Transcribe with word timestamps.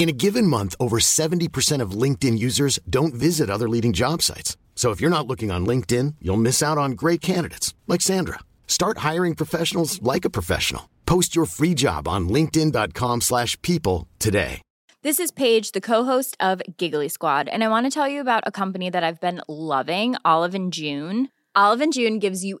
In 0.00 0.08
a 0.08 0.12
given 0.12 0.46
month, 0.46 0.74
over 0.80 0.98
70% 0.98 1.82
of 1.82 1.90
LinkedIn 1.90 2.38
users 2.38 2.78
don't 2.88 3.12
visit 3.12 3.50
other 3.50 3.68
leading 3.68 3.92
job 3.92 4.22
sites. 4.22 4.56
So 4.74 4.92
if 4.92 4.98
you're 4.98 5.10
not 5.10 5.26
looking 5.26 5.50
on 5.50 5.66
LinkedIn, 5.66 6.14
you'll 6.22 6.38
miss 6.38 6.62
out 6.62 6.78
on 6.78 6.92
great 6.92 7.20
candidates 7.20 7.74
like 7.86 8.00
Sandra. 8.00 8.38
Start 8.66 9.04
hiring 9.08 9.34
professionals 9.34 10.00
like 10.00 10.24
a 10.24 10.30
professional. 10.30 10.88
Post 11.04 11.36
your 11.36 11.44
free 11.44 11.74
job 11.74 12.08
on 12.08 12.30
linkedin.com/people 12.30 14.08
today. 14.18 14.62
This 15.02 15.20
is 15.20 15.30
Paige, 15.30 15.72
the 15.72 15.82
co-host 15.82 16.34
of 16.40 16.62
Giggly 16.78 17.10
Squad, 17.10 17.48
and 17.48 17.62
I 17.62 17.68
want 17.68 17.84
to 17.84 17.90
tell 17.90 18.08
you 18.08 18.22
about 18.22 18.44
a 18.46 18.50
company 18.50 18.88
that 18.88 19.04
I've 19.04 19.20
been 19.20 19.42
loving, 19.48 20.16
Olive 20.24 20.54
and 20.54 20.72
June. 20.72 21.28
Olive 21.54 21.82
and 21.82 21.92
June 21.92 22.18
gives 22.18 22.42
you 22.42 22.60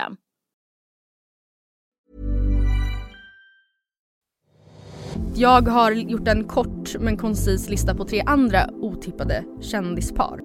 Jag 5.35 5.67
har 5.67 5.91
gjort 5.91 6.27
en 6.27 6.43
kort 6.43 6.95
men 6.99 7.17
koncis 7.17 7.69
lista 7.69 7.95
på 7.95 8.05
tre 8.05 8.23
andra 8.25 8.69
otippade 8.81 9.43
kändispar. 9.61 10.39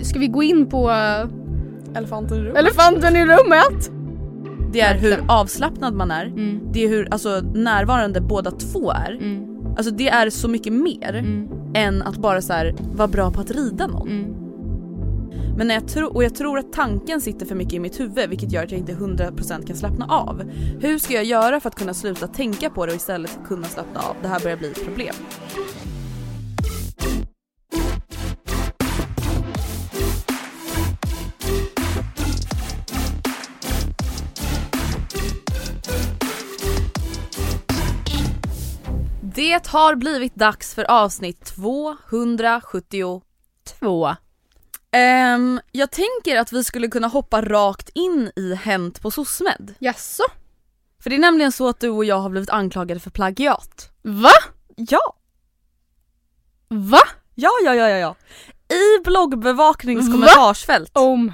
Ska 0.00 0.18
vi 0.18 0.26
gå 0.26 0.42
in 0.42 0.66
på 0.68 0.90
eh, 0.90 1.28
Elefanten 1.94 2.38
i 2.38 2.40
rummet. 2.40 2.56
elefanten 2.58 3.16
i 3.16 3.24
rummet? 3.26 3.90
Det 4.72 4.80
är 4.80 4.94
hur 4.98 5.24
avslappnad 5.28 5.94
man 5.94 6.10
är. 6.10 6.26
Mm. 6.26 6.60
Det 6.72 6.84
är 6.84 6.88
hur 6.88 7.08
alltså, 7.10 7.40
närvarande 7.54 8.20
båda 8.20 8.50
två 8.50 8.90
är. 8.90 9.10
Mm. 9.20 9.66
Alltså 9.76 9.90
det 9.94 10.08
är 10.08 10.30
så 10.30 10.48
mycket 10.48 10.72
mer 10.72 11.14
Mm. 11.14 11.48
än 11.74 12.02
att 12.02 12.16
bara 12.16 12.42
så 12.42 12.52
här, 12.52 12.74
vara 12.94 13.08
bra 13.08 13.30
på 13.30 13.40
att 13.40 13.50
rida 13.50 13.86
någon. 13.86 14.08
Men 15.56 15.68
när 15.68 15.74
jag 15.74 15.88
tro, 15.88 16.06
och 16.06 16.24
jag 16.24 16.34
tror 16.34 16.58
att 16.58 16.72
tanken 16.72 17.20
sitter 17.20 17.46
för 17.46 17.54
mycket 17.54 17.72
i 17.72 17.78
mitt 17.78 18.00
huvud 18.00 18.28
vilket 18.30 18.52
gör 18.52 18.64
att 18.64 18.70
jag 18.70 18.80
inte 18.80 18.92
100% 18.92 19.66
kan 19.66 19.76
slappna 19.76 20.06
av. 20.06 20.42
Hur 20.80 20.98
ska 20.98 21.14
jag 21.14 21.24
göra 21.24 21.60
för 21.60 21.68
att 21.68 21.74
kunna 21.74 21.94
sluta 21.94 22.28
tänka 22.28 22.70
på 22.70 22.86
det 22.86 22.92
och 22.92 22.96
istället 22.96 23.38
kunna 23.46 23.66
slappna 23.66 24.00
av? 24.00 24.16
Det 24.22 24.28
här 24.28 24.40
börjar 24.40 24.56
bli 24.56 24.70
ett 24.70 24.84
problem. 24.84 25.14
Det 39.34 39.66
har 39.66 39.94
blivit 39.94 40.34
dags 40.34 40.74
för 40.74 40.90
avsnitt 40.90 41.44
272 41.44 43.22
Ehm, 44.96 45.60
jag 45.72 45.90
tänker 45.90 46.36
att 46.36 46.52
vi 46.52 46.64
skulle 46.64 46.88
kunna 46.88 47.06
hoppa 47.06 47.42
rakt 47.42 47.88
in 47.94 48.30
i 48.36 48.54
Hänt 48.54 49.02
på 49.02 49.10
SOSMED. 49.10 49.74
Jaså? 49.78 50.22
För 51.02 51.10
det 51.10 51.16
är 51.16 51.20
nämligen 51.20 51.52
så 51.52 51.68
att 51.68 51.80
du 51.80 51.88
och 51.88 52.04
jag 52.04 52.18
har 52.18 52.30
blivit 52.30 52.50
anklagade 52.50 53.00
för 53.00 53.10
plagiat. 53.10 53.90
Va? 54.02 54.32
Ja! 54.76 55.16
Va? 56.68 57.00
Ja, 57.34 57.50
ja, 57.64 57.74
ja, 57.74 57.88
ja, 57.88 57.96
ja. 57.96 58.16
I 58.76 59.04
bloggbevaknings 59.04 60.06
Va? 60.08 60.12
kommentarsfält 60.12 60.90
Oh 60.96 61.18
my 61.18 61.32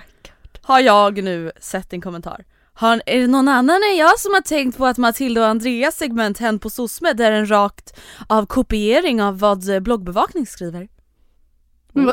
har 0.62 0.81
jag 0.81 1.25
nu 1.25 1.53
sett 1.61 1.93
en 1.93 2.01
kommentar. 2.01 2.45
Har, 2.75 3.03
är 3.06 3.21
det 3.21 3.27
någon 3.27 3.49
annan 3.49 3.83
än 3.91 3.97
jag 3.97 4.21
som 4.21 4.34
har 4.34 4.41
tänkt 4.41 4.78
på 4.78 4.87
att 4.87 4.99
Matilda 4.99 5.41
och 5.41 5.47
Andreas 5.47 5.97
segment 5.97 6.39
Hänt 6.39 6.62
på 6.62 6.71
SOSMED 6.71 7.21
är 7.21 7.33
en 7.33 7.51
rakt 7.51 8.01
av 8.27 8.47
kopiering 8.47 9.22
av 9.22 9.39
vad 9.39 9.69
eh, 9.69 9.81
bloggbevakning 9.81 10.47
skriver? 10.47 10.89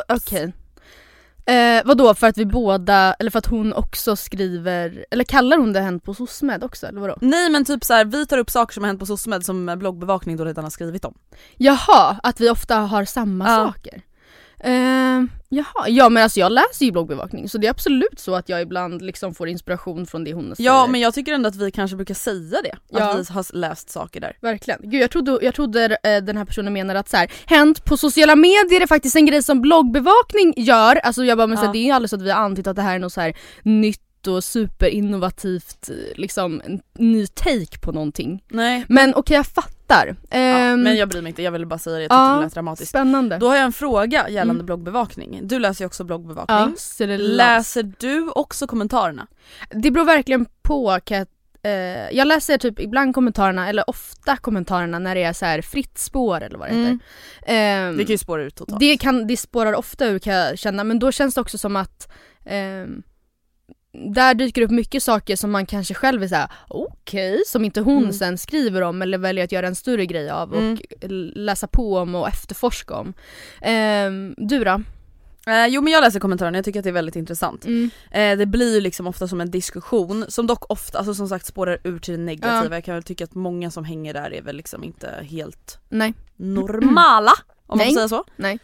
Okej. 0.08 0.52
Eh, 1.46 1.82
vadå 1.84 2.14
för 2.14 2.26
att 2.26 2.38
vi 2.38 2.46
båda, 2.46 3.14
eller 3.18 3.30
för 3.30 3.38
att 3.38 3.46
hon 3.46 3.72
också 3.72 4.16
skriver, 4.16 5.04
eller 5.10 5.24
kallar 5.24 5.58
hon 5.58 5.72
det 5.72 5.80
Hänt 5.80 6.04
på 6.04 6.14
SOSMED 6.14 6.64
också 6.64 6.86
eller 6.86 7.00
vadå? 7.00 7.16
Nej 7.20 7.50
men 7.50 7.64
typ 7.64 7.84
så 7.84 7.94
här, 7.94 8.04
vi 8.04 8.26
tar 8.26 8.38
upp 8.38 8.50
saker 8.50 8.74
som 8.74 8.82
har 8.82 8.88
hänt 8.88 9.00
på 9.00 9.06
SOSMED 9.06 9.44
som 9.46 9.74
bloggbevakning 9.78 10.36
då 10.36 10.44
redan 10.44 10.64
har 10.64 10.70
skrivit 10.70 11.04
om. 11.04 11.14
Jaha, 11.56 12.16
att 12.22 12.40
vi 12.40 12.50
ofta 12.50 12.76
har 12.76 13.04
samma 13.04 13.44
Ja. 13.48 13.56
saker. 13.66 14.02
Eh, 14.64 15.22
jaha, 15.48 15.88
ja 15.88 16.08
men 16.08 16.22
alltså 16.22 16.40
jag 16.40 16.52
läser 16.52 16.84
ju 16.86 16.92
bloggbevakning 16.92 17.48
så 17.48 17.58
det 17.58 17.66
är 17.66 17.70
absolut 17.70 18.18
så 18.20 18.34
att 18.34 18.48
jag 18.48 18.62
ibland 18.62 19.02
liksom 19.02 19.34
får 19.34 19.48
inspiration 19.48 20.06
från 20.06 20.24
det 20.24 20.32
hon 20.32 20.56
säger. 20.56 20.70
Ja 20.70 20.86
men 20.86 21.00
jag 21.00 21.14
tycker 21.14 21.32
ändå 21.32 21.48
att 21.48 21.56
vi 21.56 21.70
kanske 21.70 21.96
brukar 21.96 22.14
säga 22.14 22.62
det, 22.62 22.76
Ja. 22.88 23.10
att 23.10 23.30
vi 23.30 23.32
har 23.32 23.56
läst 23.56 23.90
saker 23.90 24.20
där. 24.20 24.36
Verkligen. 24.40 24.80
Gud 24.82 25.02
jag 25.02 25.10
trodde, 25.10 25.38
jag 25.42 25.54
trodde 25.54 25.98
eh, 26.02 26.16
den 26.22 26.36
här 26.36 26.44
personen 26.44 26.72
menade 26.72 26.98
att 26.98 27.08
så 27.08 27.16
här, 27.16 27.30
hänt 27.46 27.84
på 27.84 27.96
sociala 27.96 28.36
medier 28.36 28.80
är 28.80 28.86
faktiskt 28.86 29.16
en 29.16 29.26
grej 29.26 29.42
som 29.42 29.60
bloggbevakning 29.60 30.54
gör. 30.56 30.96
Alltså 30.96 31.24
jag 31.24 31.38
bara 31.38 31.46
men 31.46 31.56
så 31.56 31.60
här, 31.60 31.68
Ja. 31.68 31.72
det 31.72 31.90
är 31.90 32.00
ju 32.00 32.08
så 32.08 32.16
att 32.16 32.22
vi 32.22 32.30
har 32.30 32.40
antytt 32.40 32.66
att 32.66 32.76
det 32.76 32.82
här 32.82 32.94
är 32.94 32.98
något 32.98 33.12
så 33.12 33.20
här 33.20 33.36
nytt 33.62 34.00
och 34.26 34.44
superinnovativt 34.44 35.90
eh, 35.90 35.94
liksom 36.20 36.62
en 36.64 36.80
ny 36.98 37.26
take 37.26 37.78
på 37.82 37.92
någonting. 37.92 38.42
Nej. 38.50 38.84
Men 38.88 39.14
okej 39.14 39.36
jag 39.36 39.46
fattar. 39.46 39.79
Ja, 39.90 40.36
Ehm, 40.38 40.82
men 40.82 40.96
jag 40.96 41.08
bryr 41.08 41.22
mig 41.22 41.30
inte, 41.30 41.42
jag 41.42 41.52
ville 41.52 41.66
bara 41.66 41.78
säga 41.78 41.96
det, 41.96 42.02
jag 42.02 42.10
tyckte 42.10 42.14
ja, 42.14 42.34
det 42.36 42.40
lät 42.44 42.54
dramatiskt. 42.54 42.88
Spännande. 42.88 43.38
Då 43.38 43.48
har 43.48 43.56
jag 43.56 43.64
en 43.64 43.72
fråga 43.72 44.28
gällande 44.28 44.54
Mm. 44.60 44.66
bloggbevakning. 44.66 45.40
Du 45.42 45.58
läser 45.58 45.84
ju 45.84 45.86
också 45.86 46.04
bloggbevakning. 46.04 46.56
ja, 46.58 46.72
så 46.76 47.06
det, 47.06 47.18
läs. 47.18 47.36
Läser 47.36 47.92
du 47.98 48.28
också 48.30 48.66
kommentarerna? 48.66 49.26
det 49.70 49.90
beror 49.90 50.04
verkligen 50.04 50.46
på. 50.62 50.98
Kan 51.04 51.16
jag, 51.18 51.26
eh, 51.62 52.10
jag 52.16 52.28
läser 52.28 52.58
typ 52.58 52.80
ibland 52.80 53.14
kommentarerna, 53.14 53.68
eller 53.68 53.90
ofta 53.90 54.36
kommentarerna 54.36 54.98
när 54.98 55.14
det 55.14 55.22
är 55.22 55.32
så 55.32 55.44
här 55.46 55.62
fritt 55.62 55.98
spår 55.98 56.40
eller 56.40 56.58
vad 56.58 56.68
det 56.68 56.74
heter. 56.74 56.98
Ehm, 57.46 57.96
Det 57.96 58.04
kan 58.04 58.12
ju 58.12 58.18
spåra 58.18 58.42
ut 58.42 58.54
totalt. 58.54 58.80
Det, 58.80 58.96
kan, 58.96 59.26
det 59.26 59.36
spårar 59.36 59.72
ofta 59.74 60.06
ur 60.06 60.18
kan 60.18 60.34
jag 60.34 60.58
känna, 60.58 60.84
men 60.84 60.98
då 60.98 61.12
känns 61.12 61.34
det 61.34 61.40
också 61.40 61.58
som 61.58 61.76
att 61.76 62.08
ehm, 62.44 63.02
där 63.92 64.34
dyker 64.34 64.62
upp 64.62 64.70
mycket 64.70 65.02
saker 65.02 65.36
som 65.36 65.50
man 65.50 65.66
kanske 65.66 65.94
själv 65.94 66.22
är 66.22 66.28
såhär 66.28 66.48
okej, 66.68 67.42
som 67.46 67.64
inte 67.64 67.80
hon 67.80 67.98
Mm. 68.02 68.12
sen 68.12 68.38
skriver 68.38 68.82
om 68.82 69.02
eller 69.02 69.18
väljer 69.18 69.44
att 69.44 69.52
göra 69.52 69.66
en 69.66 69.74
större 69.74 70.06
grej 70.06 70.30
av 70.30 70.54
Mm. 70.54 70.72
och 70.72 70.80
läsa 71.36 71.66
på 71.66 71.96
om 71.98 72.14
och 72.14 72.28
efterforska 72.28 72.94
om. 72.94 73.14
Ehm, 73.62 74.34
du 74.38 74.64
då? 74.64 74.82
Eh, 75.46 75.66
jo 75.68 75.82
men 75.82 75.92
jag 75.92 76.00
läser 76.00 76.20
kommentarerna, 76.20 76.58
jag 76.58 76.64
tycker 76.64 76.80
att 76.80 76.84
det 76.84 76.90
är 76.90 76.94
väldigt 76.94 77.16
intressant. 77.16 77.64
Mm. 77.64 77.90
Eh, 78.10 78.38
det 78.38 78.46
blir 78.46 78.74
ju 78.74 78.80
liksom 78.80 79.06
ofta 79.06 79.28
som 79.28 79.40
en 79.40 79.50
diskussion 79.50 80.24
som 80.28 80.46
dock 80.46 80.70
ofta, 80.70 80.98
alltså 80.98 81.14
som 81.14 81.28
sagt 81.28 81.46
spårar 81.46 81.78
ur 81.84 81.98
till 81.98 82.14
det 82.14 82.20
negativa. 82.20 82.74
Jag 82.76 82.84
kan 82.84 82.94
väl 82.94 83.02
tycka 83.02 83.24
att 83.24 83.34
många 83.34 83.70
som 83.70 83.84
hänger 83.84 84.14
där 84.14 84.34
är 84.34 84.42
väl 84.42 84.56
liksom 84.56 84.84
inte 84.84 85.10
helt 85.30 85.78
Nej. 85.88 86.14
normala 86.36 87.32
om 87.66 87.78
man 87.78 87.78
Nej. 87.78 87.86
får 87.86 87.94
säga 87.94 88.08
så. 88.08 88.24
Nej. 88.36 88.58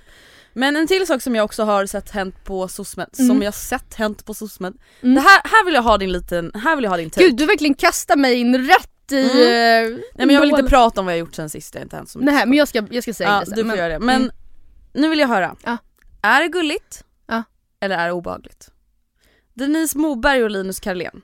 Men 0.59 0.77
en 0.77 0.87
till 0.87 1.07
sak 1.07 1.23
som 1.23 1.35
jag 1.35 1.45
också 1.45 1.65
har 1.65 1.87
sett 1.87 2.11
hänt 2.11 2.45
på 2.45 2.69
SOSMED, 2.69 3.09
Mm. 3.19 3.29
som 3.29 3.43
jag 3.43 3.55
sett 3.55 3.95
hänt 3.95 4.25
på 4.25 4.35
SOSMED. 4.35 4.75
Mm. 5.03 5.15
Det 5.15 5.21
här, 5.21 5.41
här 5.45 5.65
vill 5.65 5.75
jag 5.75 5.83
ha 5.83 5.99
din 5.99 6.13
liten, 6.13 6.53
här 6.55 6.77
vill 6.77 6.83
jag 6.85 6.91
ha 6.91 6.97
din 6.97 7.11
take. 7.11 7.27
Gud 7.27 7.37
du 7.37 7.47
verkligen 7.47 7.75
kastar 7.75 8.17
mig 8.17 8.35
in 8.35 8.67
rätt 8.69 9.13
i... 9.13 9.31
Mm. 9.31 9.93
eh, 9.93 9.99
Nej 10.15 10.27
men 10.27 10.31
jag 10.31 10.41
vill 10.41 10.51
inte 10.51 10.63
prata 10.63 11.01
om 11.01 11.07
vad 11.07 11.15
jag 11.15 11.19
gjort 11.19 11.35
sen 11.35 11.51
sist, 11.51 11.73
det 11.73 11.79
har 11.79 11.83
inte 11.85 11.97
hänt 11.97 12.09
så 12.09 12.19
mycket. 12.19 12.35
Nej 12.35 12.47
men 12.47 12.59
jag 12.59 12.69
ska, 12.69 12.87
jag 12.91 13.03
ska 13.03 13.15
säga 13.15 13.29
ja, 13.31 13.41
det 13.41 13.47
sen, 13.47 13.55
du 13.57 13.61
får 13.63 13.69
men- 13.69 13.77
göra 13.77 13.89
det. 13.89 13.99
Men 13.99 14.17
Mm. 14.23 14.31
nu 14.93 15.09
vill 15.09 15.19
jag 15.19 15.29
höra. 15.29 15.57
Ja. 15.65 15.77
Är 16.23 16.41
det 16.43 16.49
gulligt? 16.49 17.05
Ja. 17.27 17.43
Eller 17.81 17.99
är 17.99 18.07
det 18.07 18.13
obehagligt? 18.13 18.71
Denise 19.55 19.99
Moberg 19.99 20.45
och 20.45 20.51
Linus 20.51 20.81
Karlén. 20.81 21.23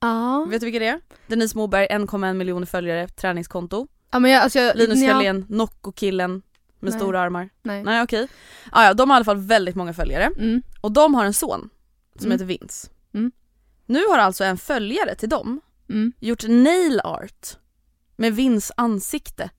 Ja. 0.00 0.46
Vet 0.50 0.60
du 0.60 0.64
vilka 0.66 0.78
det 0.78 0.86
är? 0.88 1.00
Denise 1.26 1.56
Moberg, 1.58 1.86
1,1 1.90 2.34
miljoner 2.34 2.66
följare, 2.66 3.08
träningskonto. 3.08 3.86
ja 4.12 4.18
men 4.18 4.30
jag, 4.30 4.42
alltså, 4.42 4.58
jag, 4.58 4.76
Linus 4.76 5.08
Karlén, 5.08 5.46
Nocco-killen 5.48 6.42
med 6.82 6.90
Nej. 6.92 7.00
stora 7.00 7.20
armar. 7.20 7.48
Nej. 7.62 7.82
Nej 7.84 8.02
okej. 8.02 8.28
Ah, 8.72 8.84
ja, 8.84 8.94
de 8.94 9.10
har 9.10 9.16
i 9.16 9.18
alla 9.18 9.24
fall 9.24 9.36
väldigt 9.36 9.74
många 9.76 9.94
följare. 9.94 10.30
Mm. 10.38 10.62
Och 10.80 10.92
de 10.92 11.14
har 11.14 11.24
en 11.24 11.34
son 11.34 11.68
som 12.18 12.26
Mm. 12.26 12.32
heter 12.32 12.44
Vince. 12.44 12.88
Mm. 13.14 13.32
Nu 13.86 14.06
har 14.06 14.18
alltså 14.18 14.44
en 14.44 14.58
följare 14.58 15.14
till 15.14 15.28
dem 15.28 15.60
Mm. 15.88 16.12
gjort 16.20 16.42
nail 16.48 17.00
art 17.04 17.56
med 18.16 18.34
Vins 18.34 18.72
ansikte 18.76 19.50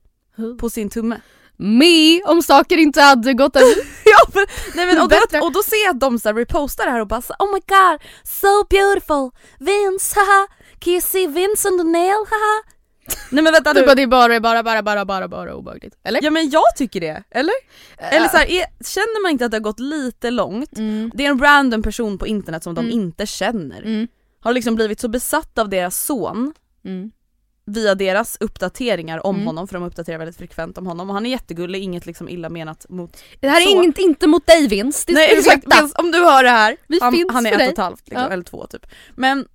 på 0.60 0.70
sin 0.70 0.90
tumme. 0.90 1.22
Me 1.58 2.24
om 2.24 2.42
saker 2.44 2.78
inte 2.78 3.02
hade 3.02 3.34
gått 3.34 3.56
över. 3.56 3.68
ja, 4.06 4.18
men, 4.34 4.46
nej, 4.76 4.86
men, 4.86 5.02
och, 5.02 5.10
då, 5.10 5.18
och 5.46 5.52
då 5.54 5.64
ser 5.64 5.84
jag 5.86 5.90
att 5.96 6.00
de 6.00 6.20
så 6.20 6.30
här 6.30 6.36
repostar 6.36 6.86
det 6.86 6.92
här 6.92 7.00
och 7.02 7.08
bara 7.08 7.22
så, 7.22 7.34
Oh 7.40 7.54
my 7.54 7.60
god, 7.68 8.02
so 8.24 8.64
beautiful! 8.70 9.30
Vince, 9.60 10.16
haha! 10.20 10.48
Can 10.80 10.94
you 10.94 11.02
see 11.02 11.28
Vince 11.28 11.70
on 11.70 11.78
the 11.78 11.84
nail, 11.84 12.26
haha? 12.30 12.64
Nej 13.30 13.44
men 13.44 13.54
vänta 13.54 13.74
Du 13.74 13.80
nu. 13.80 13.86
bara, 13.86 13.96
det 13.96 14.02
är 14.02 14.08
bara, 14.08 14.40
bara, 14.40 14.64
bara, 14.64 14.84
bara, 14.84 15.06
bara, 15.06 15.28
bara 15.28 15.56
obehagligt. 15.56 15.96
Eller? 16.04 16.24
Ja 16.24 16.32
men 16.32 16.50
jag 16.50 16.76
tycker 16.78 17.02
det, 17.02 17.24
eller? 17.32 17.54
Eller 17.98 18.28
så 18.28 18.38
här, 18.38 18.46
är, 18.52 18.66
känner 18.86 19.22
man 19.24 19.32
inte 19.32 19.46
att 19.46 19.52
det 19.52 19.58
har 19.58 19.62
gått 19.62 19.80
lite 19.80 20.32
långt? 20.32 20.78
Mm. 20.78 21.12
Det 21.16 21.26
är 21.26 21.30
en 21.30 21.40
random 21.40 21.84
person 21.84 22.18
på 22.18 22.28
internet 22.28 22.64
som 22.64 22.76
de 22.76 22.86
Mm. 22.86 23.00
inte 23.00 23.26
känner. 23.26 23.82
Mm. 23.82 24.08
Har 24.42 24.54
liksom 24.54 24.76
blivit 24.76 25.00
så 25.00 25.08
besatt 25.08 25.58
av 25.58 25.70
deras 25.70 26.06
son 26.06 26.54
Mm. 26.86 27.12
via 27.66 27.96
deras 27.96 28.38
uppdateringar 28.40 29.26
om 29.26 29.36
Mm. 29.36 29.48
honom, 29.48 29.68
för 29.68 29.74
de 29.74 29.84
uppdaterar 29.84 30.18
väldigt 30.18 30.38
frekvent 30.38 30.78
om 30.78 30.88
honom 30.88 31.10
och 31.10 31.14
han 31.16 31.26
är 31.26 31.30
jättegullig, 31.30 31.84
inget 31.84 32.06
liksom 32.06 32.30
illa 32.30 32.50
menat 32.50 32.86
mot... 32.90 33.24
Det 33.40 33.50
här 33.50 33.62
är 33.62 33.66
Så. 33.66 33.84
inget, 33.84 33.98
inte 33.98 34.28
mot 34.28 34.46
dig 34.48 34.68
Vince, 34.68 35.04
det 35.08 35.14
Nej 35.14 35.30
du 35.32 35.38
exakt. 35.40 35.64
Vince, 35.82 35.94
om 35.98 36.12
du 36.12 36.18
hör 36.24 36.44
det 36.44 36.50
här, 36.50 36.78
Vi 36.88 37.00
han, 37.02 37.14
finns 37.14 37.32
han 37.34 37.46
är 37.46 37.50
för 37.50 37.56
ett 37.56 37.60
dig. 37.60 37.68
och 37.68 37.74
ett 37.74 37.78
halvt 37.78 38.08
liksom, 38.10 38.22
Ja. 38.28 38.30
eller 38.34 38.44
två 38.44 38.68
typ. 38.68 38.86
Men 39.16 39.48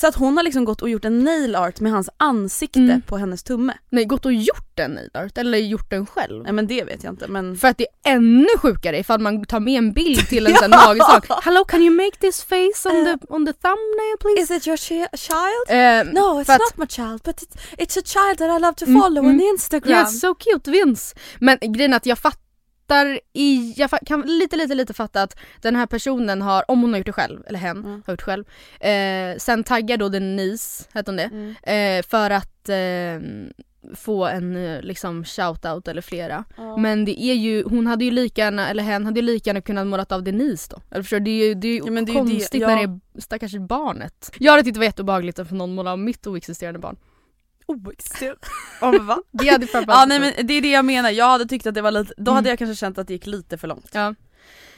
så 0.00 0.06
att 0.06 0.14
hon 0.14 0.36
har 0.36 0.44
liksom 0.44 0.64
gått 0.64 0.82
och 0.82 0.88
gjort 0.90 1.04
en 1.04 1.24
nail 1.24 1.56
art 1.56 1.80
med 1.80 1.92
hans 1.92 2.08
ansikte 2.16 2.78
Mm. 2.78 3.02
på 3.02 3.16
hennes 3.18 3.42
tumme. 3.42 3.74
Nej, 3.90 4.04
gått 4.04 4.24
och 4.26 4.32
gjort 4.32 4.70
den 4.74 4.90
nail 4.90 5.10
art, 5.14 5.38
eller 5.38 5.58
gjort 5.58 5.90
den 5.90 6.06
själv. 6.06 6.42
Nej 6.42 6.52
men 6.52 6.66
det 6.66 6.84
vet 6.84 7.04
jag 7.04 7.12
inte 7.12 7.28
men... 7.28 7.56
För 7.56 7.68
att 7.68 7.78
det 7.78 7.86
är 8.04 8.12
ännu 8.12 8.46
sjukare 8.58 8.98
ifall 8.98 9.20
man 9.20 9.44
tar 9.44 9.60
med 9.60 9.78
en 9.78 9.92
bild 9.92 10.28
till 10.28 10.46
en 10.46 10.54
sån 10.60 10.70
nagelsak. 10.70 11.26
Hello 11.44 11.64
can 11.64 11.82
you 11.82 11.90
make 11.96 12.16
this 12.20 12.44
face 12.44 12.88
on 12.88 13.04
the, 13.04 13.26
on 13.28 13.46
the 13.46 13.52
thumbnail 13.52 14.16
please? 14.20 14.42
Is 14.42 14.50
it 14.50 14.66
your 14.66 14.76
chi- 14.76 15.16
child? 15.16 15.64
Eh, 15.68 16.12
No 16.22 16.40
it's 16.42 16.48
not 16.58 16.76
my 16.76 16.86
child 16.86 17.20
but 17.24 17.42
it's, 17.42 17.56
it's 17.78 17.98
a 17.98 18.02
child 18.04 18.38
that 18.38 18.58
I 18.58 18.60
love 18.62 18.74
to 18.74 18.84
Mm, 18.84 19.00
follow 19.02 19.22
mm. 19.22 19.28
on 19.30 19.40
Instagram. 19.40 19.90
Yeah, 19.90 20.06
so 20.06 20.34
cute 20.34 20.70
Vince. 20.70 21.14
Men 21.38 21.58
grejen 21.60 21.92
är 21.92 21.96
att 21.96 22.06
jag 22.06 22.18
fattar 22.18 22.47
i, 23.32 23.74
jag 23.76 23.90
kan 24.06 24.20
lite 24.22 24.56
lite 24.56 24.74
lite 24.74 24.94
fatta 24.94 25.22
att 25.22 25.36
den 25.60 25.76
här 25.76 25.86
personen 25.86 26.42
har, 26.42 26.64
om 26.70 26.80
hon 26.82 26.90
har 26.92 26.98
gjort 26.98 27.06
det 27.06 27.12
själv, 27.12 27.42
eller 27.46 27.58
hen 27.58 27.76
Mm. 27.78 28.02
har 28.06 28.12
gjort 28.12 28.22
själv, 28.22 28.44
eh, 28.80 29.36
sen 29.38 29.64
taggar 29.64 29.96
då 29.96 30.08
Denise, 30.08 30.84
hette 30.92 31.10
hon 31.10 31.16
det, 31.16 31.22
Mm. 31.32 31.54
eh, 31.62 32.06
för 32.08 32.30
att 32.30 32.68
eh, 32.68 33.54
få 33.94 34.26
en 34.26 34.56
eh, 34.56 34.80
liksom 34.82 35.24
shoutout 35.24 35.88
eller 35.88 36.02
flera. 36.02 36.44
Ja. 36.56 36.76
Men 36.76 37.04
det 37.04 37.22
är 37.22 37.34
ju, 37.34 37.64
hon 37.64 37.86
hade 37.86 38.04
ju 38.04 38.10
lika 38.10 38.40
gärna, 38.42 38.68
eller 38.68 38.82
hen 38.82 39.04
hade 39.04 39.20
ju 39.20 39.26
lika 39.26 39.50
gärna 39.50 39.60
kunnat 39.60 39.86
målat 39.86 40.12
av 40.12 40.22
Denise 40.22 40.68
då. 40.70 40.80
Eller 40.90 41.02
förstår 41.02 41.20
du? 41.20 41.24
Det 41.24 41.30
är 41.30 41.48
ju, 41.48 41.54
det 41.54 41.68
är 41.68 41.72
ju 41.72 41.78
Ja, 41.78 41.84
det 41.84 41.90
är 41.90 42.00
ju 42.00 42.04
det- 42.04 42.12
konstigt 42.12 42.60
ja. 42.60 42.68
när 42.68 42.76
det 42.76 42.82
är 42.82 43.20
stackars 43.20 43.54
barnet. 43.56 44.30
Jag 44.38 44.52
hade 44.52 44.62
tyckt 44.64 44.74
det 44.74 44.78
var 44.80 44.84
jätteobehagligt 44.84 45.38
att 45.38 45.50
någon 45.50 45.74
målar 45.74 45.92
av 45.92 45.98
mitt 45.98 46.26
oexisterande 46.26 46.78
barn. 46.80 46.96
Ja 48.80 48.92
men 48.92 49.06
va? 49.06 49.18
Det 49.32 49.48
hade 49.48 49.66
framförallt 49.66 50.00
Ja 50.00 50.06
nej 50.18 50.20
men 50.36 50.46
det 50.46 50.54
är 50.54 50.60
det 50.62 50.70
jag 50.70 50.84
menar, 50.84 51.10
jag 51.10 51.26
hade 51.26 51.46
tyckt 51.46 51.66
att 51.66 51.74
det 51.74 51.82
var 51.82 51.90
lite, 51.90 52.14
då 52.16 52.22
Mm. 52.30 52.34
hade 52.34 52.48
jag 52.48 52.58
kanske 52.58 52.74
känt 52.76 52.98
att 52.98 53.06
det 53.06 53.12
gick 53.12 53.26
lite 53.26 53.58
för 53.58 53.68
långt. 53.68 53.90
Ja. 53.92 54.14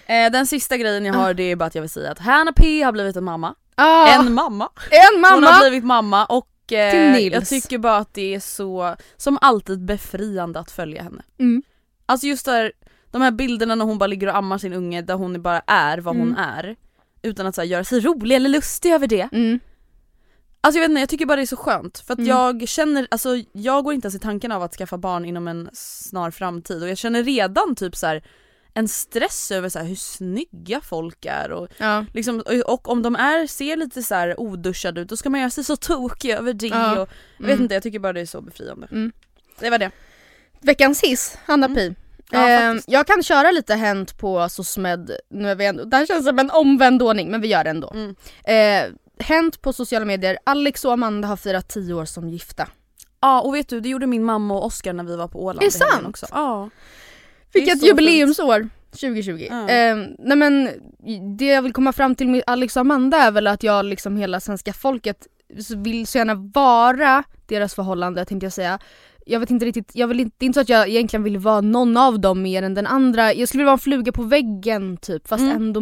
Eh, 0.06 0.30
den 0.32 0.46
sista 0.46 0.76
grejen 0.76 1.04
jag 1.06 1.14
har 1.14 1.34
det 1.34 1.42
är 1.42 1.56
bara 1.56 1.64
att 1.64 1.74
jag 1.74 1.82
vill 1.82 1.90
säga 1.90 2.10
att 2.10 2.18
Hanna 2.18 2.52
P 2.52 2.82
har 2.82 2.92
blivit 2.92 3.16
en 3.16 3.24
mamma. 3.24 3.54
Ah, 3.74 4.06
En 4.20 4.32
mamma! 4.34 4.68
en 4.90 5.14
Hon 5.14 5.20
mamma! 5.20 5.46
har 5.46 5.60
blivit 5.70 5.84
mamma 5.84 6.24
och 6.26 6.72
eh, 6.72 6.90
Till 6.90 7.10
Nils. 7.22 7.34
jag 7.34 7.46
tycker 7.46 7.78
bara 7.78 7.96
att 7.96 8.14
det 8.14 8.34
är 8.34 8.40
så, 8.40 8.96
som 9.16 9.38
alltid 9.40 9.84
befriande 9.84 10.60
att 10.60 10.70
följa 10.70 11.02
henne. 11.02 11.22
Mm. 11.38 11.62
Alltså 12.06 12.26
just 12.26 12.44
där, 12.44 12.72
de 13.10 13.22
här 13.22 13.30
bilderna 13.30 13.74
när 13.74 13.84
hon 13.84 13.98
bara 13.98 14.06
ligger 14.06 14.26
och 14.26 14.36
ammar 14.36 14.58
sin 14.58 14.72
unge 14.72 15.02
där 15.02 15.14
hon 15.14 15.42
bara 15.42 15.60
är 15.66 15.98
vad 15.98 16.16
hon 16.16 16.28
Mm. 16.28 16.40
är. 16.58 16.76
Utan 17.22 17.46
att 17.46 17.54
så 17.54 17.60
här, 17.60 17.68
göra 17.68 17.84
sig 17.84 18.00
rolig 18.00 18.36
eller 18.36 18.48
lustig 18.50 18.92
över 18.92 19.06
det. 19.06 19.28
Mm. 19.32 19.60
Alltså 20.60 20.78
jag 20.78 20.82
vet 20.82 20.90
inte, 20.90 21.00
jag 21.00 21.08
tycker 21.08 21.26
bara 21.26 21.36
det 21.36 21.42
är 21.42 21.46
så 21.46 21.56
skönt 21.56 21.98
för 21.98 22.12
att 22.12 22.18
Mm. 22.18 22.28
jag 22.30 22.68
känner, 22.68 23.06
alltså 23.10 23.28
jag 23.52 23.84
går 23.84 23.94
inte 23.94 24.06
ens 24.06 24.14
i 24.14 24.18
tanken 24.18 24.52
av 24.52 24.62
att 24.62 24.74
skaffa 24.74 24.98
barn 24.98 25.24
inom 25.24 25.48
en 25.48 25.70
snar 25.72 26.30
framtid 26.30 26.82
och 26.82 26.88
jag 26.88 26.98
känner 26.98 27.24
redan 27.24 27.74
typ 27.76 27.96
så 27.96 28.06
här 28.06 28.22
en 28.74 28.88
stress 28.88 29.50
över 29.50 29.68
så 29.68 29.78
här 29.78 29.86
hur 29.86 29.94
snygga 29.96 30.80
folk 30.80 31.24
är 31.26 31.52
och 31.52 31.68
Ja. 31.78 32.04
liksom, 32.14 32.40
och- 32.40 32.72
och 32.74 32.88
om 32.88 33.02
de 33.02 33.16
är, 33.16 33.46
ser 33.46 33.76
lite 33.76 34.02
så 34.02 34.14
här 34.14 34.40
oduschade 34.40 35.00
ut 35.00 35.08
då 35.08 35.16
ska 35.16 35.30
man 35.30 35.40
göra 35.40 35.50
sig 35.50 35.64
så 35.64 35.76
tokig 35.76 36.30
över 36.30 36.52
det 36.52 36.66
Ja. 36.66 36.92
och 36.92 37.08
jag 37.38 37.46
vet 37.46 37.50
Mm. 37.52 37.62
inte, 37.62 37.74
jag 37.74 37.82
tycker 37.82 37.98
bara 37.98 38.12
det 38.12 38.20
är 38.20 38.26
så 38.26 38.40
befriande. 38.40 38.88
Mm. 38.92 39.12
Det 39.60 39.70
var 39.70 39.78
det. 39.78 39.90
Veckans 40.60 41.02
hiss, 41.02 41.38
Hanna 41.46 41.66
Mm. 41.66 41.76
Pi. 41.76 41.94
Ja, 42.30 42.48
Eh, 42.50 42.74
jag 42.86 43.06
kan 43.06 43.22
köra 43.22 43.50
lite 43.50 43.74
Hänt 43.74 44.18
på 44.18 44.48
SOSMED, 44.48 45.10
nu 45.30 45.50
är 45.50 45.54
vi 45.54 45.66
ändå, 45.66 45.84
det 45.84 45.96
här 45.96 46.06
känns 46.06 46.24
som 46.26 46.38
en 46.38 46.50
omvänd 46.50 47.02
ordning 47.02 47.30
men 47.30 47.40
vi 47.40 47.48
gör 47.48 47.64
det 47.64 47.70
ändå. 47.70 47.92
Mm. 47.94 48.14
Eh, 48.44 48.94
Hänt 49.20 49.62
på 49.62 49.72
sociala 49.72 50.04
medier, 50.04 50.38
Alex 50.44 50.84
och 50.84 50.92
Amanda 50.92 51.28
har 51.28 51.36
firat 51.36 51.68
10 51.68 51.94
år 51.94 52.04
som 52.04 52.28
gifta. 52.28 52.68
Ja 53.20 53.40
och 53.40 53.54
vet 53.54 53.68
du, 53.68 53.80
det 53.80 53.88
gjorde 53.88 54.06
min 54.06 54.24
mamma 54.24 54.54
och 54.54 54.64
Oskar 54.66 54.92
när 54.92 55.04
vi 55.04 55.16
var 55.16 55.28
på 55.28 55.44
Åland 55.44 55.62
Är 55.62 55.66
det 55.66 55.70
sant? 55.72 56.06
också. 56.08 56.26
Ja. 56.30 56.70
Vilket 57.52 57.80
så 57.80 57.86
jubileumsår 57.86 58.68
2020. 58.90 59.46
Ja. 59.50 59.68
Eh, 59.68 59.96
nej 60.18 60.36
men 60.36 60.68
det 61.38 61.46
jag 61.46 61.62
vill 61.62 61.72
komma 61.72 61.92
fram 61.92 62.14
till 62.14 62.28
med 62.28 62.42
Alex 62.46 62.76
och 62.76 62.80
Amanda 62.80 63.16
är 63.18 63.30
väl 63.30 63.46
att 63.46 63.62
jag 63.62 63.84
liksom 63.84 64.16
hela 64.16 64.40
svenska 64.40 64.72
folket 64.72 65.26
vill 65.76 66.06
så 66.06 66.18
gärna 66.18 66.34
vara 66.34 67.22
deras 67.46 67.74
förhållande 67.74 68.24
tänkte 68.24 68.46
jag 68.46 68.52
säga. 68.52 68.78
Jag 69.26 69.40
vet 69.40 69.50
inte 69.50 69.64
riktigt, 69.66 69.90
jag 69.94 70.08
vill 70.08 70.20
inte, 70.20 70.36
det 70.38 70.44
är 70.44 70.46
inte 70.46 70.56
så 70.56 70.60
att 70.60 70.68
jag 70.68 70.88
egentligen 70.88 71.22
vill 71.24 71.38
vara 71.38 71.60
någon 71.60 71.96
av 71.96 72.20
dem 72.20 72.42
mer 72.42 72.62
än 72.62 72.74
den 72.74 72.86
andra. 72.86 73.34
Jag 73.34 73.48
skulle 73.48 73.60
vilja 73.60 73.66
vara 73.70 73.72
en 73.74 73.78
fluga 73.78 74.12
på 74.12 74.22
väggen 74.22 74.96
typ 74.96 75.28
fast 75.28 75.42
Mm. 75.42 75.56
ändå 75.56 75.80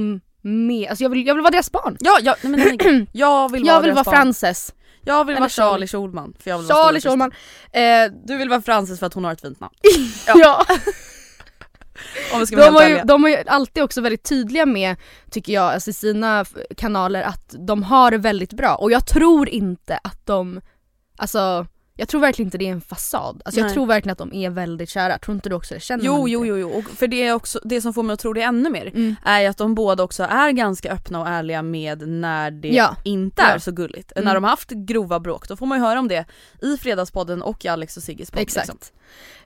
med, 0.48 0.88
alltså 0.90 1.04
jag 1.04 1.10
vill, 1.10 1.26
jag 1.26 1.34
vill 1.34 1.42
vara 1.42 1.50
deras 1.50 1.72
barn. 1.72 1.96
Ja, 2.00 2.18
ja 2.22 2.36
nej, 2.42 2.50
men 2.50 2.78
nej, 2.80 3.06
jag 3.12 3.52
vill 3.52 3.64
vara 3.64 3.74
Jag 3.74 3.82
vill 3.82 3.92
vara. 3.92 4.04
Frances. 4.04 4.74
Jag 5.04 5.24
vill 5.24 5.32
Eller 5.32 5.40
vara 5.40 5.48
Charlie. 5.48 5.86
Schulman 5.86 6.34
för 6.40 6.50
jag 6.50 6.58
vill 6.58 6.68
Charlie. 6.68 7.00
Schulman. 7.00 7.32
Eh, 7.72 7.82
Du 8.24 8.36
vill 8.36 8.48
vara 8.48 8.62
Frances 8.62 8.98
för 8.98 9.06
att 9.06 9.14
hon 9.14 9.24
har 9.24 9.32
ett 9.32 9.40
fint 9.40 9.60
namn. 9.60 9.74
ja. 10.26 10.64
Om 12.32 12.40
vi 12.40 12.46
ska 12.46 12.56
De 12.56 12.74
har, 12.74 12.88
ju, 12.88 13.00
de 13.04 13.22
har 13.22 13.30
ju 13.30 13.36
alltid 13.46 13.82
också 13.82 14.00
väldigt 14.00 14.22
tydliga 14.24 14.66
med, 14.66 14.96
tycker 15.30 15.52
jag, 15.52 15.64
alltså 15.72 15.90
i 15.90 15.92
sina 15.92 16.44
kanaler 16.76 17.22
att 17.22 17.54
de 17.66 17.82
har 17.82 18.10
det 18.10 18.18
väldigt 18.18 18.52
bra 18.52 18.74
och 18.74 18.92
jag 18.92 19.06
tror 19.06 19.48
inte 19.48 20.00
att 20.04 20.26
de, 20.26 20.60
alltså 21.16 21.66
jag 21.98 22.08
tror 22.08 22.20
verkligen 22.20 22.46
inte 22.46 22.58
det 22.58 22.66
är 22.68 22.72
en 22.72 22.80
fasad. 22.80 23.42
Alltså 23.44 23.60
jag 23.60 23.72
tror 23.74 23.86
verkligen 23.86 24.12
att 24.12 24.18
de 24.18 24.32
är 24.34 24.50
väldigt 24.50 24.88
kära, 24.90 25.18
tror 25.18 25.34
inte 25.34 25.48
du 25.48 25.54
också 25.54 25.74
det? 25.74 25.80
Känner 25.80 26.04
Jo, 26.04 26.28
jo, 26.28 26.46
jo, 26.46 26.56
jo. 26.58 26.70
Och 26.70 26.84
för 26.84 27.08
det, 27.08 27.22
är 27.26 27.32
också, 27.34 27.60
det 27.64 27.80
som 27.80 27.94
får 27.94 28.02
mig 28.02 28.14
att 28.14 28.20
tro 28.20 28.32
det 28.32 28.42
ännu 28.42 28.70
mer 28.70 28.86
Mm. 28.86 29.16
är 29.24 29.48
att 29.48 29.56
de 29.56 29.74
båda 29.74 30.02
också 30.02 30.22
är 30.22 30.50
ganska 30.50 30.92
öppna 30.92 31.20
och 31.20 31.28
ärliga 31.28 31.62
med 31.62 32.08
när 32.08 32.50
det 32.50 32.68
Ja. 32.68 32.96
inte 33.04 33.42
är 33.42 33.52
Ja. 33.52 33.60
så 33.60 33.70
gulligt. 33.72 34.12
Mm. 34.16 34.24
När 34.24 34.34
de 34.34 34.44
har 34.44 34.50
haft 34.50 34.70
grova 34.70 35.20
bråk, 35.20 35.48
då 35.48 35.56
får 35.56 35.66
man 35.66 35.78
ju 35.78 35.84
höra 35.84 35.98
om 35.98 36.08
det 36.08 36.24
i 36.62 36.76
Fredagspodden 36.76 37.42
och 37.42 37.64
i 37.64 37.68
Alex 37.68 37.96
och 37.96 38.02
Sigges 38.02 38.30
podd. 38.30 38.40
Exakt. 38.42 38.68
Liksom. 38.68 38.78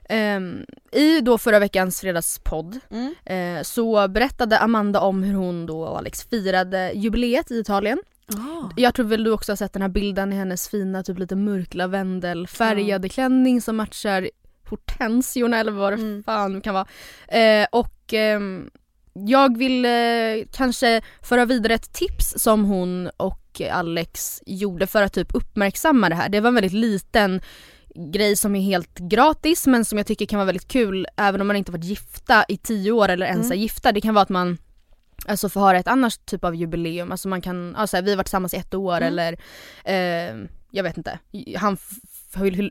Ehm, 0.09 0.65
I 0.91 1.21
då 1.21 1.37
förra 1.37 1.59
veckans 1.59 2.01
fredagspodd 2.01 2.79
Mm. 2.91 3.15
eh, 3.57 3.63
så 3.63 4.07
berättade 4.07 4.59
Amanda 4.59 4.99
om 4.99 5.23
hur 5.23 5.33
hon 5.33 5.65
då 5.65 5.81
och 5.81 5.97
Alex 5.97 6.23
firade 6.23 6.91
jubileet 6.95 7.51
i 7.51 7.59
Italien. 7.59 7.99
Ah. 8.27 8.69
Jag 8.75 8.93
tror 8.95 9.05
väl 9.05 9.23
du 9.23 9.31
också 9.31 9.51
har 9.51 9.57
sett 9.57 9.73
den 9.73 9.81
här 9.81 9.89
bilden 9.89 10.33
i 10.33 10.35
hennes 10.35 10.69
fina 10.69 11.03
typ 11.03 11.19
lite 11.19 11.35
mörk 11.35 11.73
lavendelfärgade 11.73 13.09
klänning 13.09 13.61
som 13.61 13.75
matchar 13.75 14.29
hortensiorna 14.69 15.57
eller 15.59 15.71
vad 15.71 15.93
det 15.93 15.97
Mm. 16.01 16.23
fan 16.23 16.61
kan 16.61 16.73
vara. 16.73 16.87
Eh, 17.27 17.67
och 17.71 18.13
ehm, 18.13 18.69
jag 19.13 19.57
vill 19.57 19.85
eh, 19.85 19.91
kanske 20.51 21.01
föra 21.21 21.45
vidare 21.45 21.73
ett 21.73 21.93
tips 21.93 22.33
som 22.37 22.65
hon 22.65 23.09
och 23.17 23.61
Alex 23.71 24.41
gjorde 24.45 24.87
för 24.87 25.01
att 25.03 25.13
typ 25.13 25.35
uppmärksamma 25.35 26.09
det 26.09 26.15
här. 26.15 26.29
Det 26.29 26.39
var 26.39 26.47
en 26.47 26.55
väldigt 26.55 26.73
liten 26.73 27.41
grej 28.13 28.35
som 28.35 28.55
är 28.55 28.61
helt 28.61 28.99
gratis 28.99 29.67
men 29.67 29.85
som 29.85 29.97
jag 29.97 30.07
tycker 30.07 30.25
kan 30.25 30.37
vara 30.37 30.45
väldigt 30.45 30.67
kul 30.67 31.07
även 31.17 31.41
om 31.41 31.47
man 31.47 31.55
inte 31.55 31.71
varit 31.71 31.83
gifta 31.83 32.45
i 32.47 32.57
tio 32.57 32.91
år 32.91 33.09
eller 33.09 33.25
ens 33.25 33.45
Mm. 33.45 33.51
är 33.57 33.61
gifta. 33.61 33.91
Det 33.91 34.01
kan 34.01 34.13
vara 34.13 34.23
att 34.23 34.29
man 34.29 34.57
Alltså 35.27 35.49
får 35.49 35.59
ha 35.61 35.75
ett 35.75 35.87
annat 35.87 36.25
typ 36.25 36.43
av 36.43 36.55
jubileum, 36.55 37.11
alltså 37.11 37.27
man 37.27 37.41
kan, 37.41 37.75
alltså 37.75 38.01
vi 38.01 38.09
har 38.09 38.17
varit 38.17 38.25
tillsammans 38.25 38.53
i 38.53 38.57
ett 38.57 38.73
år 38.73 38.97
Mm. 38.97 39.07
eller 39.07 39.37
eh, 39.85 40.47
jag 40.75 40.83
vet 40.83 40.97
inte, 40.97 41.19
han, 41.57 41.77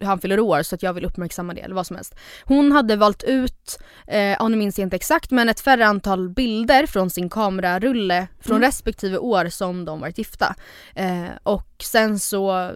han 0.02 0.18
fyller 0.20 0.40
år 0.40 0.62
så 0.62 0.74
att 0.74 0.82
jag 0.82 0.92
vill 0.92 1.04
uppmärksamma 1.04 1.54
det 1.54 1.60
eller 1.60 1.74
vad 1.74 1.86
som 1.86 1.96
helst. 1.96 2.14
Hon 2.44 2.72
hade 2.72 2.96
valt 2.96 3.22
ut, 3.22 3.78
eh, 4.06 4.20
ja 4.20 4.48
nu 4.48 4.56
minns 4.56 4.78
jag 4.78 4.86
inte 4.86 4.96
exakt 4.96 5.30
men 5.30 5.48
ett 5.48 5.60
färre 5.60 5.86
antal 5.86 6.28
bilder 6.28 6.86
från 6.86 7.10
sin 7.10 7.30
kamerarulle 7.30 8.28
från 8.40 8.56
Mm. 8.56 8.66
respektive 8.68 9.18
år 9.18 9.48
som 9.48 9.84
de 9.84 10.00
varit 10.00 10.18
gifta. 10.18 10.54
Eh, 10.94 11.24
och 11.42 11.68
sen 11.82 12.18
så 12.18 12.70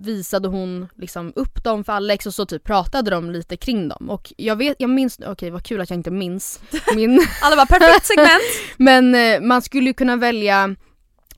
visade 0.00 0.48
hon 0.48 0.88
liksom 0.96 1.32
upp 1.36 1.64
dem 1.64 1.84
för 1.84 1.92
Alex 1.92 2.26
och 2.26 2.34
så 2.34 2.46
typ 2.46 2.64
pratade 2.64 3.10
de 3.10 3.30
lite 3.30 3.56
kring 3.56 3.88
dem 3.88 4.10
och 4.10 4.32
jag 4.36 4.56
vet, 4.56 4.76
jag 4.78 4.90
minns, 4.90 5.18
okej 5.26 5.50
vad 5.50 5.64
kul 5.64 5.80
att 5.80 5.90
jag 5.90 5.96
inte 5.98 6.10
minns 6.10 6.60
min 6.94 7.26
Alla 7.42 7.56
bara 7.56 7.66
perfekt 7.66 8.06
segment! 8.06 8.42
men 8.76 9.14
eh, 9.14 9.40
man 9.40 9.62
skulle 9.62 9.86
ju 9.86 9.94
kunna 9.94 10.16
välja 10.16 10.74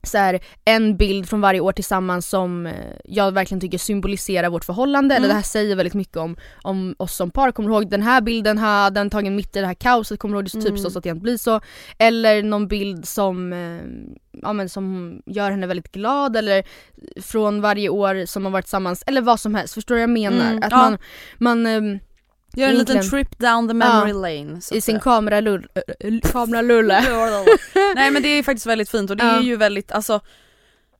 så 0.03 0.17
här, 0.17 0.39
en 0.65 0.97
bild 0.97 1.29
från 1.29 1.41
varje 1.41 1.59
år 1.59 1.71
tillsammans 1.71 2.29
som 2.29 2.65
eh, 2.65 2.73
jag 3.03 3.31
verkligen 3.31 3.61
tycker 3.61 3.77
symboliserar 3.77 4.49
vårt 4.49 4.65
förhållande. 4.65 5.15
Mm. 5.15 5.23
Eller 5.23 5.27
det 5.27 5.35
här 5.35 5.41
säger 5.41 5.75
väldigt 5.75 5.93
mycket 5.93 6.17
om, 6.17 6.35
om 6.61 6.95
oss 6.97 7.15
som 7.15 7.31
par. 7.31 7.51
Kommer 7.51 7.69
du 7.69 7.75
ihåg 7.75 7.89
den 7.89 8.01
här 8.01 8.21
bilden 8.21 8.57
här, 8.57 8.91
den 8.91 9.09
tagen 9.09 9.35
mitt 9.35 9.55
i 9.55 9.59
det 9.59 9.67
här 9.67 9.73
kaoset, 9.73 10.19
kommer 10.19 10.33
du 10.33 10.37
ihåg 10.37 10.45
det 10.45 10.51
typ 10.51 10.71
Mm. 10.71 10.77
så, 10.77 10.89
så 10.89 10.97
att 10.97 11.03
det 11.03 11.09
inte 11.09 11.21
blir 11.21 11.37
så. 11.37 11.61
Eller 11.97 12.43
någon 12.43 12.67
bild 12.67 13.07
som, 13.07 13.53
eh, 13.53 13.81
ja, 14.41 14.53
men 14.53 14.69
som 14.69 15.15
gör 15.25 15.51
henne 15.51 15.67
väldigt 15.67 15.91
glad 15.91 16.35
eller 16.35 16.63
från 17.21 17.61
varje 17.61 17.89
år 17.89 18.25
som 18.25 18.45
har 18.45 18.51
varit 18.51 18.65
tillsammans. 18.65 19.03
Eller 19.07 19.21
vad 19.21 19.39
som 19.39 19.55
helst, 19.55 19.73
förstår 19.73 19.95
du 19.95 19.99
vad 19.99 20.03
jag 20.03 20.09
menar? 20.09 20.51
Mm, 20.51 20.63
att 20.63 20.71
ja. 20.71 20.77
man, 20.77 20.97
man 21.37 21.65
ehm, 21.65 21.99
Gör 22.53 22.69
en 22.69 22.77
liten 22.77 23.09
trip 23.09 23.39
down 23.39 23.67
the 23.67 23.73
memory 23.73 24.13
lane. 24.13 24.61
så 24.61 24.75
i 24.75 24.81
sin 24.81 24.93
säga. 24.93 24.99
kameralull, 24.99 25.67
äh, 25.99 26.19
kameralulle. 26.31 27.01
Nej 27.95 28.11
men 28.11 28.23
det 28.23 28.27
är 28.29 28.43
faktiskt 28.43 28.65
väldigt 28.65 28.89
fint 28.89 29.09
och 29.09 29.17
det 29.17 29.23
är 29.23 29.35
Ja. 29.35 29.41
ju 29.41 29.55
väldigt, 29.55 29.91
alltså 29.91 30.19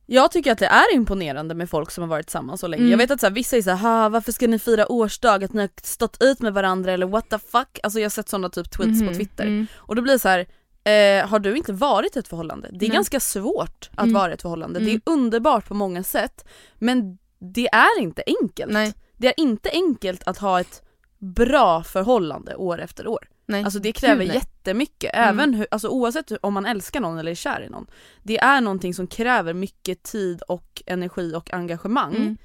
jag 0.06 0.30
tycker 0.32 0.52
att 0.52 0.58
det 0.58 0.66
är 0.66 0.94
imponerande 0.94 1.54
med 1.54 1.70
folk 1.70 1.90
som 1.90 2.02
har 2.02 2.08
varit 2.08 2.26
tillsammans 2.26 2.60
så 2.60 2.66
länge. 2.66 2.80
Mm. 2.82 2.90
Jag 2.90 2.98
vet 2.98 3.10
att 3.10 3.20
så 3.20 3.26
här, 3.26 3.34
vissa 3.34 3.56
är 3.56 3.62
såhär, 3.62 4.08
varför 4.08 4.32
ska 4.32 4.46
ni 4.46 4.58
fira 4.58 4.92
årsdag? 4.92 5.44
Att 5.44 5.52
ni 5.52 5.60
har 5.60 5.70
stått 5.82 6.22
ut 6.22 6.40
med 6.40 6.52
varandra 6.54 6.92
eller 6.92 7.06
what 7.06 7.30
the 7.30 7.38
fuck? 7.38 7.78
Alltså 7.82 7.98
jag 8.00 8.04
har 8.04 8.10
sett 8.10 8.28
sådana 8.28 8.48
typ 8.48 8.70
tweets 8.70 8.98
på 9.00 9.04
Mhm, 9.04 9.14
Twitter. 9.14 9.44
mm. 9.44 9.66
Och 9.76 9.96
då 9.96 10.02
blir 10.02 10.12
det 10.12 10.18
så 10.18 10.28
här. 10.28 10.46
Eh, 10.84 11.26
har 11.28 11.38
du 11.38 11.56
inte 11.56 11.72
varit 11.72 12.16
i 12.16 12.18
ett 12.18 12.28
förhållande? 12.28 12.68
Det 12.72 12.84
är 12.86 12.88
Nej. 12.88 12.94
ganska 12.96 13.20
svårt 13.20 13.90
att 13.94 14.02
Mm. 14.04 14.14
vara 14.14 14.30
i 14.30 14.34
ett 14.34 14.42
förhållande. 14.42 14.78
Det 14.80 14.86
är 14.86 14.88
Mm. 14.90 15.00
underbart 15.04 15.68
på 15.68 15.74
många 15.74 16.02
sätt 16.02 16.44
men 16.78 17.18
det 17.38 17.68
är 17.72 18.00
inte 18.00 18.22
enkelt. 18.42 18.72
Nej. 18.72 18.94
Det 19.16 19.26
är 19.28 19.34
inte 19.36 19.70
enkelt 19.70 20.22
att 20.26 20.38
ha 20.38 20.60
ett 20.60 20.82
bra 21.22 21.82
förhållande 21.82 22.54
år 22.54 22.80
efter 22.80 23.06
år. 23.06 23.28
Nej. 23.46 23.64
Alltså 23.64 23.78
det 23.78 23.92
kräver 23.92 24.24
Gud, 24.24 24.34
jättemycket, 24.34 25.10
Mm. 25.14 25.28
även 25.28 25.54
hur, 25.54 25.66
alltså 25.70 25.88
oavsett 25.88 26.32
om 26.40 26.54
man 26.54 26.66
älskar 26.66 27.00
någon 27.00 27.18
eller 27.18 27.30
är 27.30 27.34
kär 27.34 27.62
i 27.62 27.68
någon. 27.68 27.86
Det 28.22 28.38
är 28.38 28.60
någonting 28.60 28.94
som 28.94 29.06
kräver 29.06 29.54
mycket 29.54 30.02
tid 30.02 30.42
och 30.42 30.82
energi 30.86 31.34
och 31.34 31.52
engagemang. 31.52 32.14
Mm. 32.16 32.36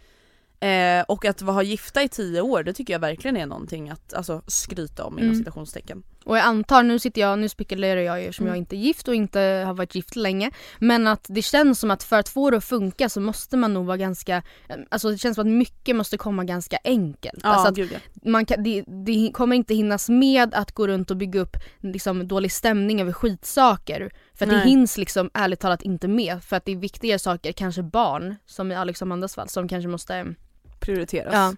Eh, 0.59 1.03
och 1.07 1.25
att 1.25 1.41
vara 1.41 1.63
gifta 1.63 2.03
i 2.03 2.09
tio 2.09 2.41
år, 2.41 2.63
det 2.63 2.73
tycker 2.73 2.93
jag 2.93 2.99
verkligen 2.99 3.37
är 3.37 3.45
någonting 3.45 3.89
att 3.89 4.13
alltså, 4.13 4.41
skryta 4.47 5.03
om 5.03 5.13
inom 5.19 5.29
Mm. 5.29 5.39
citationstecken. 5.39 6.03
Och 6.25 6.37
jag 6.37 6.45
antar, 6.45 6.83
nu 6.83 6.99
sitter 6.99 7.21
jag, 7.21 7.39
nu 7.39 7.49
spekulerar 7.49 8.01
jag 8.01 8.21
ju 8.21 8.25
eftersom 8.27 8.45
Mm. 8.45 8.55
jag 8.55 8.57
inte 8.57 8.75
är 8.75 8.77
gift 8.77 9.07
och 9.07 9.15
inte 9.15 9.39
har 9.39 9.73
varit 9.73 9.95
gift 9.95 10.15
länge. 10.15 10.51
Men 10.79 11.07
att 11.07 11.25
det 11.29 11.41
känns 11.41 11.79
som 11.79 11.91
att 11.91 12.03
för 12.03 12.19
att 12.19 12.29
få 12.29 12.49
det 12.49 12.57
att 12.57 12.63
funka 12.63 13.09
så 13.09 13.21
måste 13.21 13.57
man 13.57 13.73
nog 13.73 13.85
vara 13.85 13.97
ganska, 13.97 14.43
alltså 14.89 15.09
det 15.09 15.17
känns 15.17 15.35
som 15.35 15.47
att 15.47 15.53
mycket 15.53 15.95
måste 15.95 16.17
komma 16.17 16.43
ganska 16.43 16.77
enkelt. 16.83 17.39
Ja, 17.43 17.49
alltså 17.49 17.73
gud 17.73 17.89
ja. 17.93 17.99
man 18.31 18.45
kan, 18.45 18.63
det, 18.63 18.83
det 19.05 19.31
kommer 19.33 19.55
inte 19.55 19.73
hinnas 19.75 20.09
med 20.09 20.53
att 20.53 20.71
gå 20.71 20.87
runt 20.87 21.11
och 21.11 21.17
bygga 21.17 21.39
upp 21.39 21.57
liksom, 21.79 22.27
dålig 22.27 22.51
stämning 22.51 23.01
över 23.01 23.13
skitsaker. 23.13 24.11
För 24.33 24.45
att 24.45 24.51
det 24.51 24.59
hinns 24.69 24.97
liksom 24.97 25.29
ärligt 25.33 25.59
talat 25.59 25.81
inte 25.81 26.07
med. 26.07 26.43
För 26.43 26.55
att 26.55 26.65
det 26.65 26.71
är 26.71 26.75
viktigare 26.75 27.19
saker, 27.19 27.51
kanske 27.51 27.83
barn, 27.83 28.35
som 28.45 28.71
i 28.71 28.75
Alex 28.75 29.01
och 29.01 29.05
Amandas 29.05 29.35
fall, 29.35 29.49
som 29.49 29.67
kanske 29.67 29.87
måste 29.87 30.25
Prioriteras. 30.87 31.33
Ja. 31.33 31.53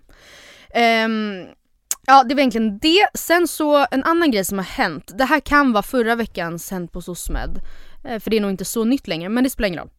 Ehm, 0.73 1.45
ja 2.07 2.23
det 2.23 2.35
var 2.35 2.39
egentligen 2.39 2.79
det. 2.79 3.07
Sen 3.13 3.47
så 3.47 3.85
en 3.91 4.03
annan 4.03 4.31
grej 4.31 4.45
som 4.45 4.57
har 4.57 4.65
hänt. 4.65 5.11
Det 5.17 5.25
här 5.25 5.39
kan 5.39 5.73
vara 5.73 5.83
förra 5.83 6.15
veckans 6.15 6.71
Hänt 6.71 6.91
på 6.91 7.01
SOSMED. 7.01 7.59
Eh, 8.05 8.19
för 8.19 8.29
det 8.29 8.37
är 8.37 8.41
nog 8.41 8.51
inte 8.51 8.65
så 8.65 8.83
nytt 8.83 9.07
längre 9.07 9.29
men 9.29 9.43
det 9.43 9.49
spelar 9.49 9.67
ingen 9.67 9.79
roll. 9.79 9.89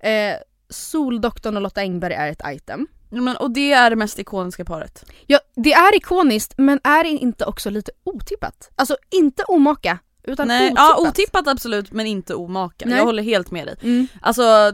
Eh, 0.00 0.34
Soldoktorn 0.68 1.56
och 1.56 1.62
Lotta 1.62 1.80
Engberg 1.80 2.14
är 2.14 2.28
ett 2.28 2.42
item. 2.46 2.86
Men, 3.10 3.36
och 3.36 3.50
det 3.50 3.72
är 3.72 3.90
det 3.90 3.96
mest 3.96 4.18
ikoniska 4.18 4.64
paret. 4.64 5.04
Ja, 5.26 5.38
det 5.56 5.72
är 5.72 5.96
ikoniskt 5.96 6.54
men 6.56 6.80
är 6.84 7.04
det 7.04 7.10
inte 7.10 7.44
också 7.44 7.70
lite 7.70 7.92
otippat? 8.04 8.70
Alltså 8.76 8.96
inte 9.10 9.42
omaka 9.44 9.98
utan 10.22 10.48
Nej, 10.48 10.66
otippat. 10.66 10.84
ja, 10.98 11.08
otippat 11.08 11.48
absolut 11.48 11.92
men 11.92 12.06
inte 12.06 12.34
omaka. 12.34 12.84
Nej. 12.88 12.98
Jag 12.98 13.04
håller 13.04 13.22
helt 13.22 13.50
med 13.50 13.66
dig. 13.66 13.76
Mm, 13.82 14.06
Alltså, 14.20 14.72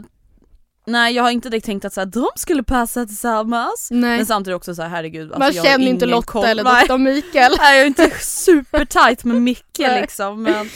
nej 0.87 1.15
jag 1.15 1.23
har 1.23 1.31
inte 1.31 1.49
direkt 1.49 1.65
tänkt 1.65 1.85
att 1.85 1.93
så 1.93 2.01
här, 2.01 2.05
de 2.05 2.27
skulle 2.35 2.63
passa 2.63 3.05
tillsammans. 3.05 3.87
nej. 3.91 4.17
Men 4.17 4.25
samtidigt 4.25 4.55
också 4.55 4.75
så 4.75 4.81
här, 4.81 4.89
herregud. 4.89 5.23
Alltså, 5.23 5.39
Man 5.39 5.53
jag 5.53 5.63
har 5.63 5.69
känner 5.69 5.87
inte 5.87 6.05
Lotta 6.05 6.25
koll. 6.31 6.45
eller. 6.45 6.63
Doktor 6.63 6.97
Mikael. 6.97 7.55
Nej 7.59 7.75
jag 7.77 7.81
är 7.81 7.87
inte 7.87 8.09
supertight 8.21 9.23
med 9.23 9.41
Micke 9.41 9.77
liksom 10.01 10.43
men... 10.43 10.69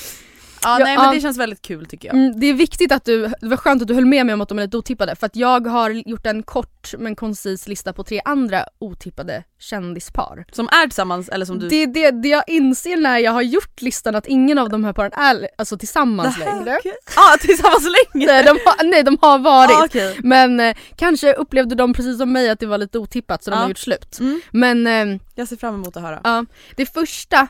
Ja, 0.64 0.78
nej 0.78 0.98
men 0.98 1.16
det 1.16 1.22
känns 1.22 1.38
väldigt 1.38 1.62
kul 1.62 1.86
tycker 1.86 2.08
jag. 2.08 2.16
Mm, 2.18 2.40
det 2.40 2.46
är 2.46 2.54
viktigt 2.54 2.92
att 2.92 3.06
du, 3.06 3.28
det 3.42 3.48
var 3.48 3.58
skönt 3.58 3.82
att 3.82 3.88
du 3.88 3.94
höll 3.94 4.06
med 4.06 4.26
mig 4.26 4.34
om 4.34 4.42
att 4.42 4.50
de 4.50 4.60
är 4.60 4.64
lite 4.64 4.78
otippade 4.78 5.16
för 5.16 5.26
att 5.26 5.36
jag 5.36 5.68
har 5.68 5.90
gjort 5.90 6.26
en 6.26 6.44
kort 6.44 6.94
men 6.98 7.16
koncis 7.16 7.68
lista 7.68 7.94
på 7.94 8.04
tre 8.04 8.22
andra 8.26 8.66
otippade 8.80 9.44
kändispar. 9.60 10.46
Som 10.52 10.68
är 10.68 10.84
tillsammans 10.84 11.30
eller 11.30 11.46
som 11.46 11.60
du... 11.60 11.70
Det 11.70 11.76
är 11.76 11.88
det, 11.88 12.12
det 12.12 12.30
jag 12.30 12.44
inser 12.48 12.98
när 12.98 13.18
jag 13.18 13.32
har 13.32 13.42
gjort 13.42 13.82
listan 13.82 14.16
att 14.16 14.28
ingen 14.28 14.58
av 14.58 14.70
de 14.70 14.84
här 14.84 14.94
paren 14.94 15.12
är 15.14 15.48
alltså, 15.58 15.78
tillsammans 15.78 16.40
längre. 16.40 16.80
Ja 17.16 17.34
ah, 17.34 17.38
tillsammans 17.38 17.84
längre! 17.84 18.28
Nej 18.34 18.44
de, 18.44 18.50
har, 18.50 18.84
nej 18.84 19.04
de 19.04 19.18
har 19.22 19.40
varit. 19.40 19.72
Ah, 19.72 19.86
okej. 19.86 20.18
Men 20.24 20.60
eh, 20.60 20.76
kanske 20.96 21.34
upplevde 21.34 21.76
de 21.76 21.94
precis 21.94 22.18
som 22.18 22.32
mig 22.32 22.50
att 22.50 22.60
det 22.60 22.66
var 22.66 22.78
lite 22.78 23.00
otippat 23.00 23.44
så 23.44 23.52
de 23.52 23.58
har 23.60 23.68
gjort 23.68 23.78
slut. 23.78 24.20
Mm. 24.20 24.42
Men 24.52 24.88
eh, 24.88 25.20
Jag 25.36 25.48
ser 25.48 25.56
fram 25.56 25.76
emot 25.76 25.98
att 25.98 26.04
höra. 26.04 26.22
ja, 26.24 26.46
det 26.76 26.86
första 26.86 27.48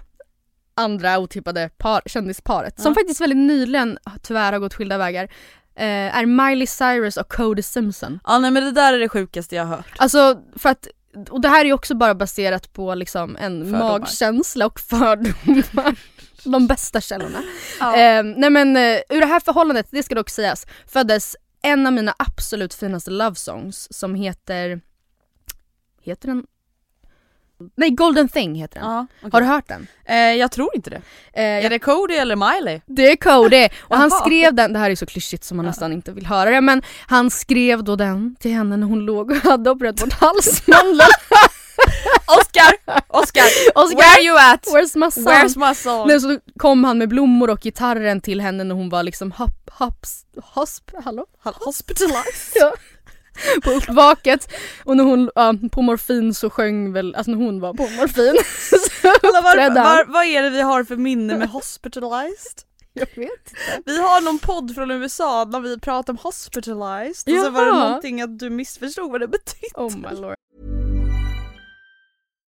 andra 0.75 1.19
otippade 1.19 1.69
par, 1.77 2.01
kändisparet 2.05 2.79
som 2.81 2.89
Ja. 2.91 2.95
faktiskt 3.01 3.21
väldigt 3.21 3.37
nyligen 3.37 3.97
tyvärr 4.21 4.51
har 4.51 4.59
gått 4.59 4.73
skilda 4.73 4.97
vägar 4.97 5.23
eh, 5.75 6.17
är 6.17 6.25
Miley 6.25 6.67
Cyrus 6.67 7.17
och 7.17 7.31
Cody 7.31 7.61
Simpson. 7.61 8.19
Ja 8.23 8.39
nej 8.39 8.51
men 8.51 8.63
det 8.63 8.71
där 8.71 8.93
är 8.93 8.99
det 8.99 9.09
sjukaste 9.09 9.55
jag 9.55 9.65
har 9.65 9.75
hört. 9.75 9.93
Alltså 9.97 10.41
för 10.55 10.69
att, 10.69 10.87
och 11.29 11.41
det 11.41 11.47
här 11.49 11.61
är 11.61 11.65
ju 11.65 11.73
också 11.73 11.95
bara 11.95 12.15
baserat 12.15 12.73
på 12.73 12.95
liksom 12.95 13.35
en 13.37 13.63
Fördomar. 13.63 13.79
magkänsla 13.99 14.65
och 14.65 14.79
fördomar. 14.79 15.95
De 16.43 16.67
bästa 16.67 17.01
källorna. 17.01 17.43
Ja. 17.79 17.95
Eh, 17.97 18.23
nej 18.23 18.49
men 18.49 18.77
eh, 18.77 18.99
ur 19.09 19.19
det 19.21 19.25
här 19.25 19.39
förhållandet, 19.39 19.87
det 19.91 20.03
ska 20.03 20.15
dock 20.15 20.29
sägas, 20.29 20.67
föddes 20.87 21.35
en 21.61 21.87
av 21.87 21.93
mina 21.93 22.15
absolut 22.19 22.73
finaste 22.73 23.11
love 23.11 23.35
songs 23.35 23.87
som 23.91 24.15
heter, 24.15 24.81
heter 26.01 26.27
den? 26.27 26.45
Nej 27.75 27.89
Golden 27.89 28.29
thing 28.29 28.55
heter 28.55 28.79
den. 28.79 28.89
Ja, 28.89 29.05
okej. 29.19 29.29
Har 29.33 29.41
du 29.41 29.47
hört 29.47 29.67
den? 29.67 29.87
eh, 30.05 30.15
jag 30.17 30.51
tror 30.51 30.69
inte 30.75 30.89
det. 30.89 31.01
Eh, 31.33 31.65
Är 31.65 31.69
det 31.69 31.79
Cody 31.79 32.13
eller 32.15 32.35
Miley? 32.35 32.81
det 32.85 33.11
är 33.11 33.15
Cody 33.15 33.67
och 33.81 33.97
han 33.97 34.11
skrev 34.11 34.53
den, 34.53 34.73
det 34.73 34.79
här 34.79 34.89
är 34.89 34.95
så 34.95 35.05
klyschigt 35.05 35.43
som 35.43 35.57
man 35.57 35.65
Ja. 35.65 35.69
nästan 35.69 35.93
inte 35.93 36.11
vill 36.11 36.25
höra 36.25 36.49
det 36.49 36.61
men 36.61 36.81
han 37.07 37.29
skrev 37.29 37.83
då 37.83 37.95
den 37.95 38.35
till 38.39 38.51
henne 38.51 38.77
när 38.77 38.87
hon 38.87 38.99
låg 39.05 39.31
och 39.31 39.37
hade 39.37 39.69
opererat 39.69 39.95
bort 39.99 40.13
halsmandeln. 40.13 40.99
Oscar! 42.39 42.73
Oscar! 43.07 43.43
Oscar! 43.75 43.97
Where 43.97 44.21
you 44.23 44.37
at? 44.37 44.65
Where's 44.67 44.97
my 44.97 45.11
son? 45.11 45.23
Where's 45.33 45.69
my 45.69 45.75
song? 45.75 46.07
Nej, 46.07 46.19
så 46.21 46.39
kom 46.59 46.83
han 46.83 46.97
med 46.97 47.09
blommor 47.09 47.49
och 47.49 47.59
gitarren 47.61 48.21
till 48.21 48.41
henne 48.41 48.63
när 48.63 48.75
hon 48.75 48.89
var 48.89 49.03
liksom 49.03 49.31
hopp, 49.31 49.69
hopps, 49.71 50.25
hosp, 50.43 50.91
hallå? 51.03 51.25
Hospitalized? 51.43 52.25
Ja. 52.55 52.73
På 53.63 53.71
uppvaket 53.71 54.51
och 54.83 54.97
när 54.97 55.03
hon, 55.03 55.31
ja, 55.35 55.53
på 55.71 55.81
morfin 55.81 56.33
så 56.33 56.49
sjöng 56.49 56.93
väl, 56.93 57.15
alltså 57.15 57.31
när 57.31 57.37
hon 57.37 57.59
var 57.59 57.73
på 57.73 57.83
morfin 57.83 58.35
så 58.69 59.07
uppträdde 59.27 59.79
han. 59.79 60.05
vad 60.07 60.25
är 60.25 60.43
det 60.43 60.49
vi 60.49 60.61
har 60.61 60.83
för 60.83 60.95
minne 60.95 61.37
med 61.37 61.49
hospitalized? 61.59 62.61
Jag 62.93 63.07
vet 63.07 63.17
inte. 63.17 63.81
Vi 63.85 63.97
har 64.01 64.21
någon 64.21 64.39
podd 64.39 64.75
från 64.75 64.91
USA 64.91 65.45
när 65.45 65.59
vi 65.59 65.79
pratar 65.79 66.13
om 66.13 66.17
hospitalized 66.17 67.35
och 67.37 67.45
så 67.45 67.49
var 67.49 67.61
det 67.65 67.71
Jaha. 67.71 67.87
någonting 67.87 68.21
att 68.21 68.39
du 68.39 68.49
missförstod 68.49 69.11
vad 69.11 69.21
det 69.21 69.27
betydde. 69.27 69.67
Oh 69.75 69.97
my 69.97 70.21
lord. 70.21 70.35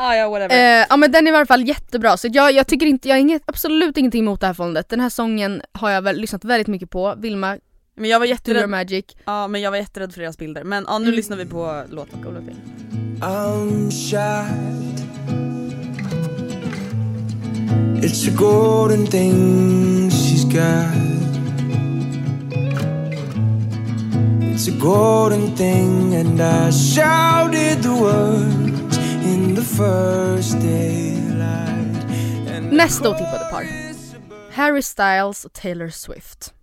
Ah, 0.00 0.14
ja 0.14 0.28
whatever. 0.30 0.80
Eh, 0.80 0.86
ja 0.90 0.96
men 0.96 1.12
den 1.12 1.26
är 1.26 1.32
i 1.32 1.36
alla 1.36 1.46
fall 1.46 1.68
jättebra 1.68 2.16
så 2.16 2.28
jag, 2.32 2.52
jag 2.52 2.66
tycker 2.66 2.86
inte, 2.86 3.08
jag 3.08 3.14
har 3.14 3.20
inget, 3.20 3.42
absolut 3.46 3.96
ingenting 3.96 4.20
emot 4.22 4.40
det 4.40 4.46
här 4.46 4.54
förhållandet. 4.54 4.88
Den 4.88 5.00
här 5.00 5.08
sången 5.08 5.62
har 5.72 5.90
jag 5.90 6.02
väl 6.02 6.16
lyssnat 6.20 6.44
väldigt 6.44 6.66
mycket 6.68 6.90
på. 6.90 7.14
Vilma, 7.18 7.56
men 7.96 8.10
jag 8.10 8.18
var 8.18 8.26
jätterädd, 8.26 8.68
Magic. 8.68 9.04
ja, 9.24 9.48
men 9.48 9.60
jag 9.60 9.70
var 9.70 9.78
jätterädd 9.78 10.12
för 10.12 10.20
deras 10.20 10.38
bilder. 10.38 10.64
Men 10.64 10.84
ja, 10.88 10.98
nu 10.98 11.04
Mm. 11.04 11.14
lyssnar 11.16 11.36
vi 11.36 11.46
på 11.46 11.82
låten. 11.90 12.22
Go. 12.22 12.30
I'm 13.20 13.90
shy. 13.90 14.54
It's 18.06 18.28
a 18.28 18.32
golden 18.36 19.06
thing 19.06 20.10
she's 20.10 20.44
got. 20.44 21.08
It's 24.52 24.68
a 24.68 24.76
golden 24.80 25.56
thing, 25.56 26.14
and 26.14 26.40
I 26.40 26.70
shouted 26.72 27.82
the 27.82 27.88
words 27.90 28.57
Nästa 32.72 33.10
otippade 33.10 33.44
par. 33.50 33.66
Harry 34.52 34.82
Styles 34.82 35.44
och 35.44 35.52
Taylor 35.52 35.88
Swift. 35.88 36.54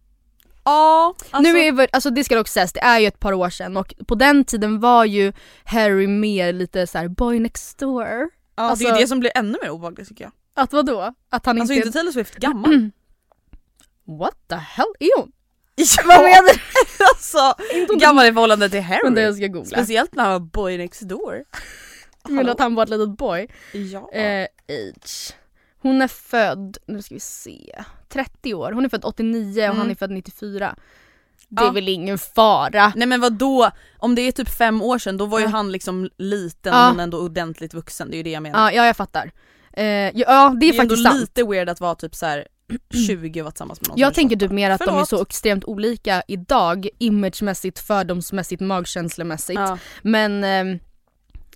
Ja, 0.63 1.13
alltså, 1.31 1.51
nu 1.51 1.59
är 1.59 1.71
vi, 1.71 1.87
alltså 1.91 2.09
det 2.09 2.23
ska 2.23 2.35
dock 2.35 2.47
sägas, 2.47 2.73
det 2.73 2.79
är 2.79 2.99
ju 2.99 3.07
ett 3.07 3.19
par 3.19 3.33
år 3.33 3.49
sedan 3.49 3.77
och 3.77 3.93
på 4.07 4.15
den 4.15 4.45
tiden 4.45 4.79
var 4.79 5.05
ju 5.05 5.33
Harry 5.63 6.07
mer 6.07 6.53
lite 6.53 6.87
så 6.87 6.97
här 6.97 7.07
boy 7.07 7.39
next 7.39 7.77
door. 7.77 8.29
ja, 8.55 8.63
alltså- 8.63 8.85
det 8.85 8.91
är 8.91 8.99
det 8.99 9.07
som 9.07 9.19
blir 9.19 9.31
ännu 9.35 9.57
mer 9.61 9.69
obehagligt 9.69 10.07
tycker 10.09 10.23
jag. 10.23 10.31
Att 10.55 10.73
vadå? 10.73 11.13
Att 11.29 11.45
han 11.45 11.59
Alltså 11.59 11.73
inte... 11.73 11.87
inte 11.87 11.99
Taylor 11.99 12.11
Swift 12.11 12.35
gammal. 12.39 12.91
What 14.19 14.35
the 14.49 14.55
hell 14.55 14.93
är 14.99 15.19
hon? 15.19 15.31
Vad 16.05 16.23
menar 16.23 16.43
du? 16.53 16.59
alltså, 17.13 17.53
gammal 17.99 18.25
i 18.25 18.33
förhållande 18.33 18.69
till 18.69 18.81
Harry. 18.81 18.99
Men 19.03 19.13
det 19.13 19.21
jag 19.21 19.35
ska 19.35 19.47
googla. 19.47 19.65
Speciellt 19.77 20.15
när 20.15 20.23
han 20.23 20.31
var 20.31 20.39
boy 20.39 20.77
next 20.77 21.01
door. 21.01 21.43
Menar 22.29 22.51
att 22.51 22.59
han 22.59 22.75
var 22.75 22.83
ett 22.83 22.89
litet 22.89 23.09
boy? 23.17 23.47
Ja. 23.73 24.11
Eh, 24.11 24.47
age. 24.69 25.33
Hon 25.81 26.01
är 26.01 26.07
född, 26.07 26.77
nu 26.87 27.01
ska 27.01 27.13
vi 27.13 27.19
se, 27.19 27.83
30 28.09 28.53
år. 28.53 28.71
Hon 28.71 28.85
är 28.85 28.89
född 28.89 29.05
89 29.05 29.59
och 29.61 29.65
Mm. 29.65 29.77
han 29.77 29.91
är 29.91 29.95
född 29.95 30.11
94. 30.11 30.75
Det 31.49 31.61
Ja. 31.63 31.67
är 31.69 31.73
väl 31.73 31.89
ingen 31.89 32.17
fara? 32.17 32.93
Nej 32.95 33.07
men 33.07 33.21
vad 33.21 33.33
då? 33.33 33.71
om 33.99 34.15
det 34.15 34.21
är 34.21 34.31
typ 34.31 34.49
fem 34.49 34.81
år 34.81 34.97
sedan 34.99 35.17
då 35.17 35.25
var 35.25 35.39
ju 35.39 35.45
Ja. 35.45 35.49
han 35.51 35.71
liksom 35.71 36.09
liten 36.17 36.73
Ja. 36.73 36.89
men 36.91 36.99
ändå 36.99 37.19
ordentligt 37.19 37.73
vuxen, 37.73 38.09
det 38.09 38.15
är 38.15 38.17
ju 38.17 38.23
det 38.23 38.29
jag 38.31 38.43
menar. 38.43 38.59
Ja, 38.59 38.71
ja 38.71 38.85
jag 38.85 38.97
fattar. 38.97 39.31
Eh, 39.73 39.85
ja, 39.85 40.11
ja 40.13 40.49
det 40.59 40.65
är, 40.65 40.71
det 40.71 40.77
är 40.77 40.81
faktiskt 40.81 41.03
sant. 41.03 41.19
lite 41.19 41.43
weird 41.43 41.69
att 41.69 41.79
vara 41.79 41.95
typ 41.95 42.15
så 42.15 42.25
här 42.25 42.47
20 43.07 43.41
och 43.41 43.43
vara 43.45 43.51
tillsammans 43.51 43.81
med 43.81 43.87
någon 43.89 43.97
Jag 43.97 44.13
tänker 44.13 44.35
28. 44.35 44.45
typ 44.45 44.51
mer 44.51 44.71
att 44.71 44.79
de 44.79 44.83
är 44.85 44.91
Förlåt. 44.91 45.09
så 45.09 45.21
extremt 45.21 45.65
olika 45.65 46.23
idag, 46.27 46.87
imagemässigt, 46.99 47.79
fördomsmässigt, 47.79 48.61
magkänslomässigt. 48.61 49.59
Ja. 49.59 49.77
Men 50.01 50.43
ehm, 50.43 50.79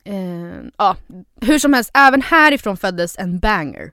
eh, 0.10 0.64
ja, 0.78 0.96
hur 1.42 1.60
som 1.60 1.74
helst, 1.74 1.92
även 1.94 2.22
härifrån 2.22 2.78
föddes 2.78 3.18
en 3.20 3.40
banger. 3.40 3.92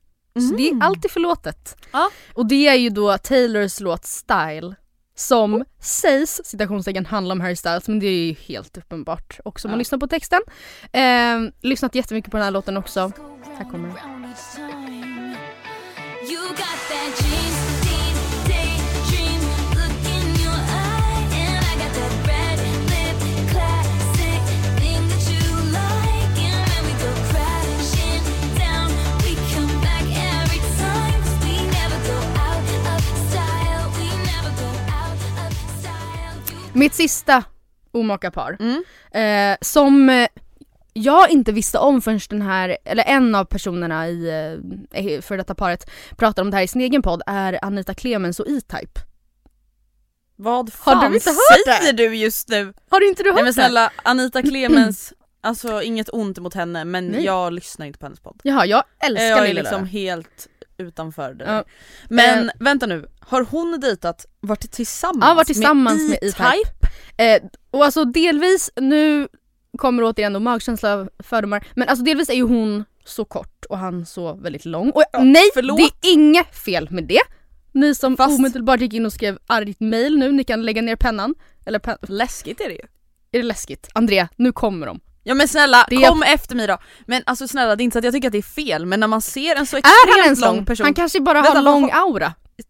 Så 0.50 0.56
det 0.56 0.68
är 0.68 0.82
alltid 0.82 1.10
förlåtet. 1.10 1.76
Mm. 1.78 1.88
Ja. 1.92 2.10
Och 2.34 2.46
det 2.46 2.68
är 2.68 2.74
ju 2.74 2.90
då 2.90 3.18
Taylors 3.18 3.80
låt 3.80 4.04
Style 4.04 4.74
som 5.18 5.64
sägs 5.80 6.40
citationstecken 6.44 7.06
handla 7.06 7.32
om 7.32 7.40
Harry 7.40 7.56
Styles 7.56 7.88
men 7.88 8.00
det 8.00 8.06
är 8.06 8.26
ju 8.26 8.34
helt 8.34 8.76
uppenbart 8.78 9.40
också 9.44 9.68
om 9.68 9.70
man 9.70 9.76
Ja. 9.76 9.78
lyssnar 9.78 9.98
på 9.98 10.06
texten. 10.06 10.40
Eh, 10.92 11.38
lyssnat 11.62 11.94
jättemycket 11.94 12.30
på 12.30 12.36
den 12.36 12.44
här 12.44 12.50
låten 12.50 12.76
också. 12.76 13.12
Här 13.58 13.70
kommer 13.70 13.88
den. 13.88 13.96
Mitt 36.78 36.94
sista 36.94 37.44
omaka 37.92 38.30
par. 38.30 38.56
Mm. 38.60 38.84
Eh, 39.52 39.56
som 39.60 40.26
jag 40.92 41.30
inte 41.30 41.52
visste 41.52 41.78
om 41.78 42.02
förrän 42.02 42.20
den 42.30 42.42
här, 42.42 42.78
eller 42.84 43.04
en 43.04 43.34
av 43.34 43.44
personerna 43.44 44.08
i 44.08 44.28
eh, 44.92 45.20
för 45.20 45.36
detta 45.36 45.54
paret 45.54 45.90
pratar 46.16 46.42
om 46.42 46.50
det 46.50 46.56
här 46.56 46.64
i 46.64 46.68
sin 46.68 46.80
egen 46.80 47.02
podd 47.02 47.22
är 47.26 47.64
Anita 47.64 47.94
Clemens 47.94 48.40
och 48.40 48.48
E-Type. 48.48 49.00
Vad 50.36 50.70
Har 50.78 50.92
fan 50.94 51.10
du 51.10 51.16
inte 51.16 51.30
hört 51.30 51.66
det? 51.66 51.72
säger 51.72 51.92
du 51.92 52.16
just 52.16 52.48
nu? 52.48 52.72
Har 52.90 53.00
du 53.00 53.08
inte 53.08 53.22
du 53.22 53.28
hört 53.28 53.34
Nej 53.34 53.44
men 53.44 53.50
det? 53.50 53.52
snälla 53.52 53.92
Anita 54.02 54.42
Clemens, 54.42 55.12
alltså 55.40 55.82
inget 55.82 56.08
ont 56.12 56.38
mot 56.38 56.54
henne 56.54 56.84
men 56.84 57.06
Nej. 57.08 57.24
jag 57.24 57.52
lyssnar 57.52 57.86
inte 57.86 57.98
på 57.98 58.06
hennes 58.06 58.20
podd. 58.20 58.40
Jaha, 58.44 58.66
jag 58.66 58.82
älskar 59.00 59.24
jag 59.24 59.38
är 59.38 59.48
Lilla 59.48 59.60
liksom 59.60 59.86
helt 59.86 60.48
utanför 60.78 61.34
det 61.34 61.44
Ja. 61.44 61.64
Men 62.08 62.50
vänta 62.60 62.86
nu, 62.86 63.06
har 63.20 63.42
hon 63.50 63.80
dejtat, 63.80 64.26
varit 64.40 64.70
tillsammans, 64.72 65.24
Ja, 65.28 65.34
varit 65.34 65.46
tillsammans 65.46 66.08
med 66.10 66.18
E-Type? 66.22 66.86
Eh, 67.16 67.42
och 67.70 67.84
alltså 67.84 68.04
delvis, 68.04 68.70
nu 68.80 69.28
kommer 69.78 70.02
återigen 70.04 70.32
då 70.32 70.40
magkänsla 70.40 71.08
fördomar, 71.18 71.66
men 71.74 71.88
alltså 71.88 72.04
delvis 72.04 72.28
är 72.30 72.34
ju 72.34 72.42
hon 72.42 72.84
så 73.04 73.24
kort 73.24 73.64
och 73.68 73.78
han 73.78 74.06
så 74.06 74.34
väldigt 74.34 74.64
lång. 74.64 74.90
Och 74.90 75.02
Ja, 75.12 75.22
nej, 75.22 75.50
förlåt. 75.54 75.76
det 75.76 76.08
är 76.08 76.12
inget 76.12 76.56
fel 76.56 76.88
med 76.90 77.04
det. 77.04 77.20
Ni 77.72 77.94
som 77.94 78.16
Fast- 78.16 78.38
omedelbart 78.38 78.80
gick 78.80 78.94
in 78.94 79.06
och 79.06 79.12
skrev 79.12 79.38
argt 79.46 79.80
mail 79.80 80.18
nu, 80.18 80.32
ni 80.32 80.44
kan 80.44 80.62
lägga 80.62 80.82
ner 80.82 80.96
pennan. 80.96 81.34
Eller 81.66 81.78
pen- 81.78 81.98
Läskigt 82.02 82.60
är 82.60 82.68
det 82.68 82.74
ju. 82.74 82.80
är 83.32 83.38
det 83.38 83.42
läskigt? 83.42 83.88
Andrea, 83.94 84.28
nu 84.36 84.52
kommer 84.52 84.86
de. 84.86 85.00
Ja 85.28 85.34
men 85.34 85.48
snälla, 85.48 85.86
Det 85.90 85.96
är- 85.96 86.08
kom 86.08 86.22
efter 86.22 86.56
mig 86.56 86.66
då. 86.66 86.78
Men 87.06 87.22
alltså 87.26 87.48
snälla 87.48 87.76
det 87.76 87.82
är 87.82 87.84
inte 87.84 87.94
så 87.94 87.98
att 87.98 88.04
jag 88.04 88.14
tycker 88.14 88.28
att 88.28 88.32
det 88.32 88.38
är 88.38 88.42
fel 88.42 88.86
men 88.86 89.00
när 89.00 89.06
man 89.06 89.22
ser 89.22 89.56
en 89.56 89.66
så 89.66 89.76
Är 89.76 89.82
han 89.84 89.92
extremt 90.08 90.24
ens 90.26 90.40
lång 90.40 90.64
person. 90.66 90.84
Han 90.84 90.94
kanske 90.94 91.20
bara 91.20 91.42
Vänta, 91.42 91.58
har 91.58 91.62
lång 91.64 91.82
har- 91.90 92.00
aura. 92.10 92.32
Det. 92.56 92.64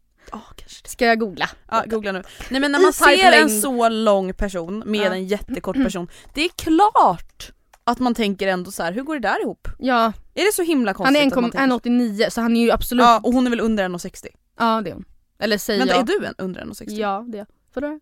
Ska 0.89 1.05
jag 1.07 1.21
googla? 1.21 1.51
Ja, 1.71 1.83
googla 1.87 2.13
nu. 2.13 2.23
Nej 2.51 2.61
men 2.61 2.73
när 2.73 2.79
man 2.79 2.89
E-Type 2.91 3.17
ser 3.23 3.33
en 3.33 3.61
så 3.61 3.89
lång 3.89 4.35
person 4.35 4.83
med 4.87 5.01
Ja. 5.07 5.15
en 5.15 5.27
jättekort 5.27 5.77
person, 5.85 6.09
det 6.35 6.45
är 6.45 6.49
klart 6.49 7.51
att 7.85 7.99
man 7.99 8.15
tänker 8.15 8.49
ändå 8.49 8.71
så 8.71 8.83
här: 8.83 8.93
hur 8.93 9.03
går 9.03 9.15
det 9.15 9.21
där 9.29 9.43
ihop? 9.43 9.69
Ja, 9.79 10.13
Är 10.35 10.45
det 10.47 10.53
så 10.55 10.63
himla 10.63 10.89
han 10.91 10.95
konstigt 10.95 11.17
är 11.17 11.21
tänker 11.21 11.37
så? 11.59 11.59
1,89 11.59 12.31
så 12.31 12.41
han 12.41 12.57
är 12.57 12.61
ju 12.65 12.71
absolut... 12.71 13.03
Ja 13.05 13.21
och 13.23 13.33
hon 13.33 13.47
är 13.47 13.51
väl 13.51 13.61
under 13.61 13.85
1,60? 13.89 14.27
Ja, 14.59 14.81
det 14.85 14.91
är 14.91 14.95
hon. 14.95 15.05
Eller 15.39 15.59
säger 15.59 15.81
Vänta 15.81 15.95
jag. 15.95 16.03
är 16.11 16.21
du 16.21 16.27
en 16.27 16.35
under 16.39 16.61
1,60? 16.65 16.85
Ja, 16.89 17.25
det 17.29 17.37
är 17.37 17.41
jag. 17.41 17.47
Vadå? 17.75 18.01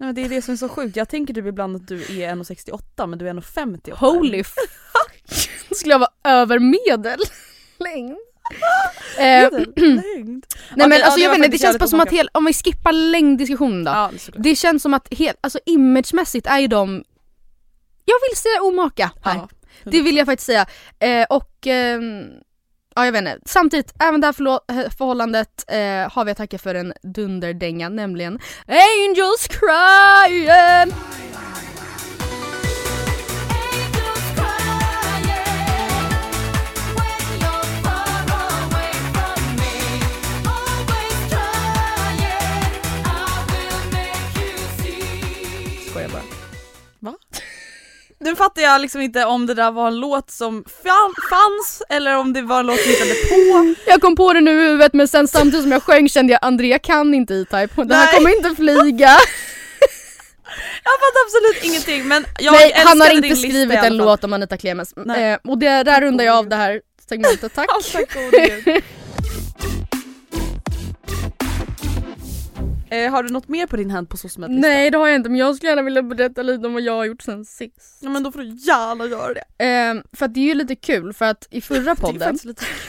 Nej 0.00 0.06
men 0.06 0.14
det 0.14 0.24
är 0.24 0.28
det 0.28 0.42
som 0.42 0.52
är 0.52 0.56
så 0.56 0.68
sjukt, 0.68 0.96
jag 0.96 1.08
tänker 1.08 1.34
typ 1.34 1.46
ibland 1.46 1.76
att 1.76 1.88
du 1.88 2.02
är 2.02 2.34
1,68 2.34 3.06
men 3.06 3.18
du 3.18 3.28
är 3.28 3.34
1,58 3.34 3.92
Holy 3.94 4.44
fuck! 4.44 5.48
Skulle 5.70 5.94
jag 5.94 5.98
vara 5.98 6.10
över 6.24 6.58
medellängd? 6.58 8.18
eh, 9.18 9.24
Medellängd. 9.24 10.46
nej 10.76 10.88
men 10.88 10.98
ja, 10.98 11.04
alltså 11.04 11.18
det 11.18 11.22
jag 11.22 11.30
vet 11.30 11.38
inte, 11.38 11.48
det 11.48 11.58
känns 11.58 11.78
bara 11.78 11.88
som 11.88 12.00
att 12.00 12.06
omaka. 12.08 12.16
hel, 12.16 12.28
om 12.32 12.44
vi 12.44 12.52
skippar 12.52 12.92
längddiskussionen 12.92 13.84
då. 13.84 13.90
Ja, 13.90 14.10
det. 14.32 14.42
Det 14.42 14.56
känns 14.56 14.82
som 14.82 14.94
att 14.94 15.14
helt, 15.14 15.38
alltså 15.40 15.58
imagemässigt 15.66 16.46
är 16.46 16.58
ju 16.58 16.66
de, 16.66 17.04
jag 18.04 18.16
vill 18.30 18.36
säga 18.36 18.62
omaka 18.62 19.10
här. 19.22 19.34
Ja, 19.34 19.48
Det 19.84 20.02
vill 20.02 20.16
jag 20.16 20.26
faktiskt 20.26 20.46
säga. 20.46 20.66
Eh, 20.98 21.26
och 21.30 21.66
ehm, 21.66 22.24
ja 22.98 23.04
jag 23.04 23.12
vet 23.12 23.20
inte. 23.20 23.38
Samtidigt, 23.44 23.94
även 24.00 24.20
det 24.20 24.26
här 24.26 24.60
eh, 24.68 24.90
förhållandet 24.98 25.64
eh, 25.68 26.12
har 26.12 26.24
vi 26.24 26.30
att 26.30 26.36
tacka 26.36 26.58
för 26.58 26.74
en 26.74 26.92
dunderdänga, 27.02 27.88
nämligen 27.88 28.38
angels 28.66 29.48
crying 29.48 30.92
Nu 48.20 48.36
fattar 48.36 48.62
jag 48.62 48.80
liksom 48.80 49.00
inte 49.00 49.24
om 49.24 49.46
det 49.46 49.54
där 49.54 49.70
var 49.70 49.88
en 49.88 50.00
låt 50.00 50.30
som 50.30 50.64
fan, 50.82 51.14
fanns 51.30 51.82
eller 51.88 52.16
om 52.16 52.32
det 52.32 52.42
var 52.42 52.60
en 52.60 52.66
låt 52.66 52.80
som 52.80 52.90
hittade 52.90 53.14
på. 53.14 53.74
Jag 53.86 54.00
kom 54.00 54.16
på 54.16 54.32
det 54.32 54.40
nu 54.40 54.50
i 54.50 54.64
huvudet 54.64 54.92
men 54.92 55.08
sen 55.08 55.28
samtidigt 55.28 55.62
som 55.62 55.72
jag 55.72 55.82
sjöng 55.82 56.08
kände 56.08 56.32
jag 56.32 56.38
Andrea 56.42 56.78
kan 56.78 57.14
inte 57.14 57.34
E-Type, 57.34 57.84
det 57.84 57.94
här 57.94 58.12
kommer 58.12 58.36
inte 58.36 58.54
flyga. 58.56 59.16
Jag 60.84 60.92
fattar 61.00 61.20
absolut 61.26 61.64
ingenting 61.64 62.08
men 62.08 62.24
jag 62.38 62.52
Nej 62.52 62.72
han 62.76 63.00
har 63.00 63.10
inte 63.10 63.36
skrivit 63.36 63.78
en 63.78 63.96
låt 63.96 64.24
om 64.24 64.32
Anita 64.32 64.56
Clemens. 64.56 64.92
Eh, 64.92 65.38
och 65.48 65.58
det, 65.58 65.82
där 65.82 66.00
rundar 66.00 66.24
jag 66.24 66.36
av 66.36 66.48
det 66.48 66.56
här 66.56 66.80
segmentet, 67.08 67.54
tack. 67.54 67.66
Ja, 67.68 67.80
tack 67.92 68.16
Eh, 72.90 73.10
har 73.10 73.22
du 73.22 73.28
något 73.28 73.48
mer 73.48 73.66
på 73.66 73.76
din 73.76 73.90
hand 73.90 74.08
på 74.10 74.16
SOSMED-listan? 74.16 74.70
Nej 74.70 74.90
det 74.90 74.98
har 74.98 75.06
jag 75.06 75.16
inte 75.16 75.28
men 75.28 75.38
jag 75.38 75.56
skulle 75.56 75.70
gärna 75.70 75.82
vilja 75.82 76.02
berätta 76.02 76.42
lite 76.42 76.66
om 76.66 76.72
vad 76.72 76.82
jag 76.82 76.92
har 76.96 77.04
gjort 77.04 77.22
sen 77.22 77.44
sist. 77.44 77.98
Ja, 78.00 78.08
men 78.10 78.22
då 78.22 78.32
får 78.32 78.38
du 78.38 78.48
gärna 78.48 79.06
göra 79.06 79.34
det. 79.34 79.64
Ehm, 79.64 80.02
för 80.12 80.26
att 80.26 80.34
det 80.34 80.40
är 80.40 80.44
ju 80.44 80.54
lite 80.54 80.76
kul 80.76 81.12
för 81.12 81.24
att 81.24 81.46
i 81.50 81.60
förra 81.60 81.94
podden 82.00 82.38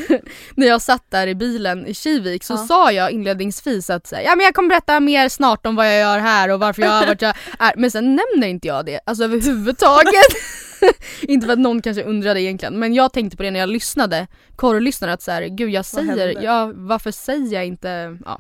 när 0.56 0.68
jag 0.68 0.82
satt 0.82 1.12
där 1.12 1.28
i 1.28 1.36
bilen 1.36 1.86
i 1.88 1.94
Kivik 1.94 2.44
så 2.44 2.54
Ja. 2.54 2.58
sa 2.58 2.92
jag 2.92 3.12
inledningsvis 3.12 3.90
att 3.90 4.12
här, 4.12 4.22
ja, 4.22 4.36
men 4.36 4.44
jag 4.46 4.54
kommer 4.54 4.70
berätta 4.70 5.00
mer 5.00 5.30
snart 5.30 5.66
om 5.66 5.76
vad 5.76 5.88
jag 5.88 6.00
gör 6.00 6.20
här 6.20 6.50
och 6.50 6.60
varför 6.60 6.82
jag 6.82 7.04
är 7.04 7.08
vart 7.08 7.22
jag 7.22 7.36
är. 7.60 7.74
Men 7.78 7.92
sen 7.92 8.06
nämner 8.06 8.48
inte 8.48 8.68
jag 8.68 8.86
det, 8.86 9.00
alltså 9.06 9.24
överhuvudtaget. 9.24 10.14
inte 11.22 11.46
för 11.46 11.54
att 11.54 11.60
någon 11.60 11.82
kanske 11.82 12.04
undrade 12.04 12.42
egentligen 12.42 12.80
men 12.80 12.94
jag 12.94 13.14
tänkte 13.14 13.38
på 13.38 13.44
det 13.44 13.52
när 13.52 13.60
jag 13.60 13.70
lyssnade, 13.70 14.28
korrlyssnade 14.56 15.14
att 15.14 15.22
så 15.22 15.32
här, 15.32 15.42
gud 15.48 15.70
jag 15.70 15.86
säger, 15.86 16.08
hände? 16.28 16.42
ja, 16.44 16.72
varför 16.76 17.12
säger 17.12 17.54
jag 17.54 17.66
inte, 17.66 18.18
ja. 18.26 18.40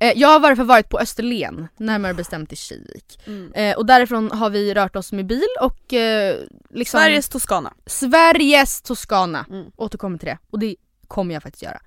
Eh, 0.00 0.12
Jag 0.16 0.28
har 0.28 0.40
varför 0.40 0.64
varit 0.64 0.88
på 0.88 0.98
Österlen, 0.98 1.68
närmare 1.76 2.14
bestämt 2.14 2.52
i 2.52 2.56
Kivik. 2.56 3.18
Mm. 3.26 3.52
Eh, 3.52 3.76
och 3.76 3.86
därifrån 3.86 4.30
har 4.30 4.50
vi 4.50 4.74
rört 4.74 4.96
oss 4.96 5.12
med 5.12 5.26
bil 5.26 5.46
och 5.60 5.92
eh, 5.92 6.36
liksom 6.70 7.00
Sveriges 7.00 7.28
Toscana. 7.28 7.72
Sveriges 7.86 8.82
Toscana. 8.82 9.46
Mm. 9.50 9.66
Återkommer 9.76 10.18
till 10.18 10.28
det. 10.28 10.38
Och 10.50 10.58
det 10.58 10.76
kommer 11.08 11.34
jag 11.34 11.42
faktiskt 11.42 11.62
göra. 11.62 11.80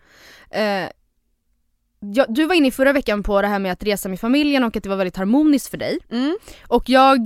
Eh, 0.50 0.90
du 2.28 2.46
var 2.46 2.56
inne 2.56 2.68
i 2.68 2.72
förra 2.72 2.94
veckan 2.94 3.24
på 3.24 3.42
det 3.42 3.48
här 3.48 3.60
med 3.60 3.72
att 3.72 3.84
resa 3.84 4.10
med 4.10 4.20
familjen 4.20 4.64
och 4.64 4.76
att 4.76 4.84
det 4.84 4.90
var 4.90 4.96
väldigt 4.96 5.18
harmoniskt 5.18 5.68
för 5.68 5.78
dig. 5.78 6.00
Mm. 6.12 6.38
Och 6.68 6.90
jag 6.90 7.24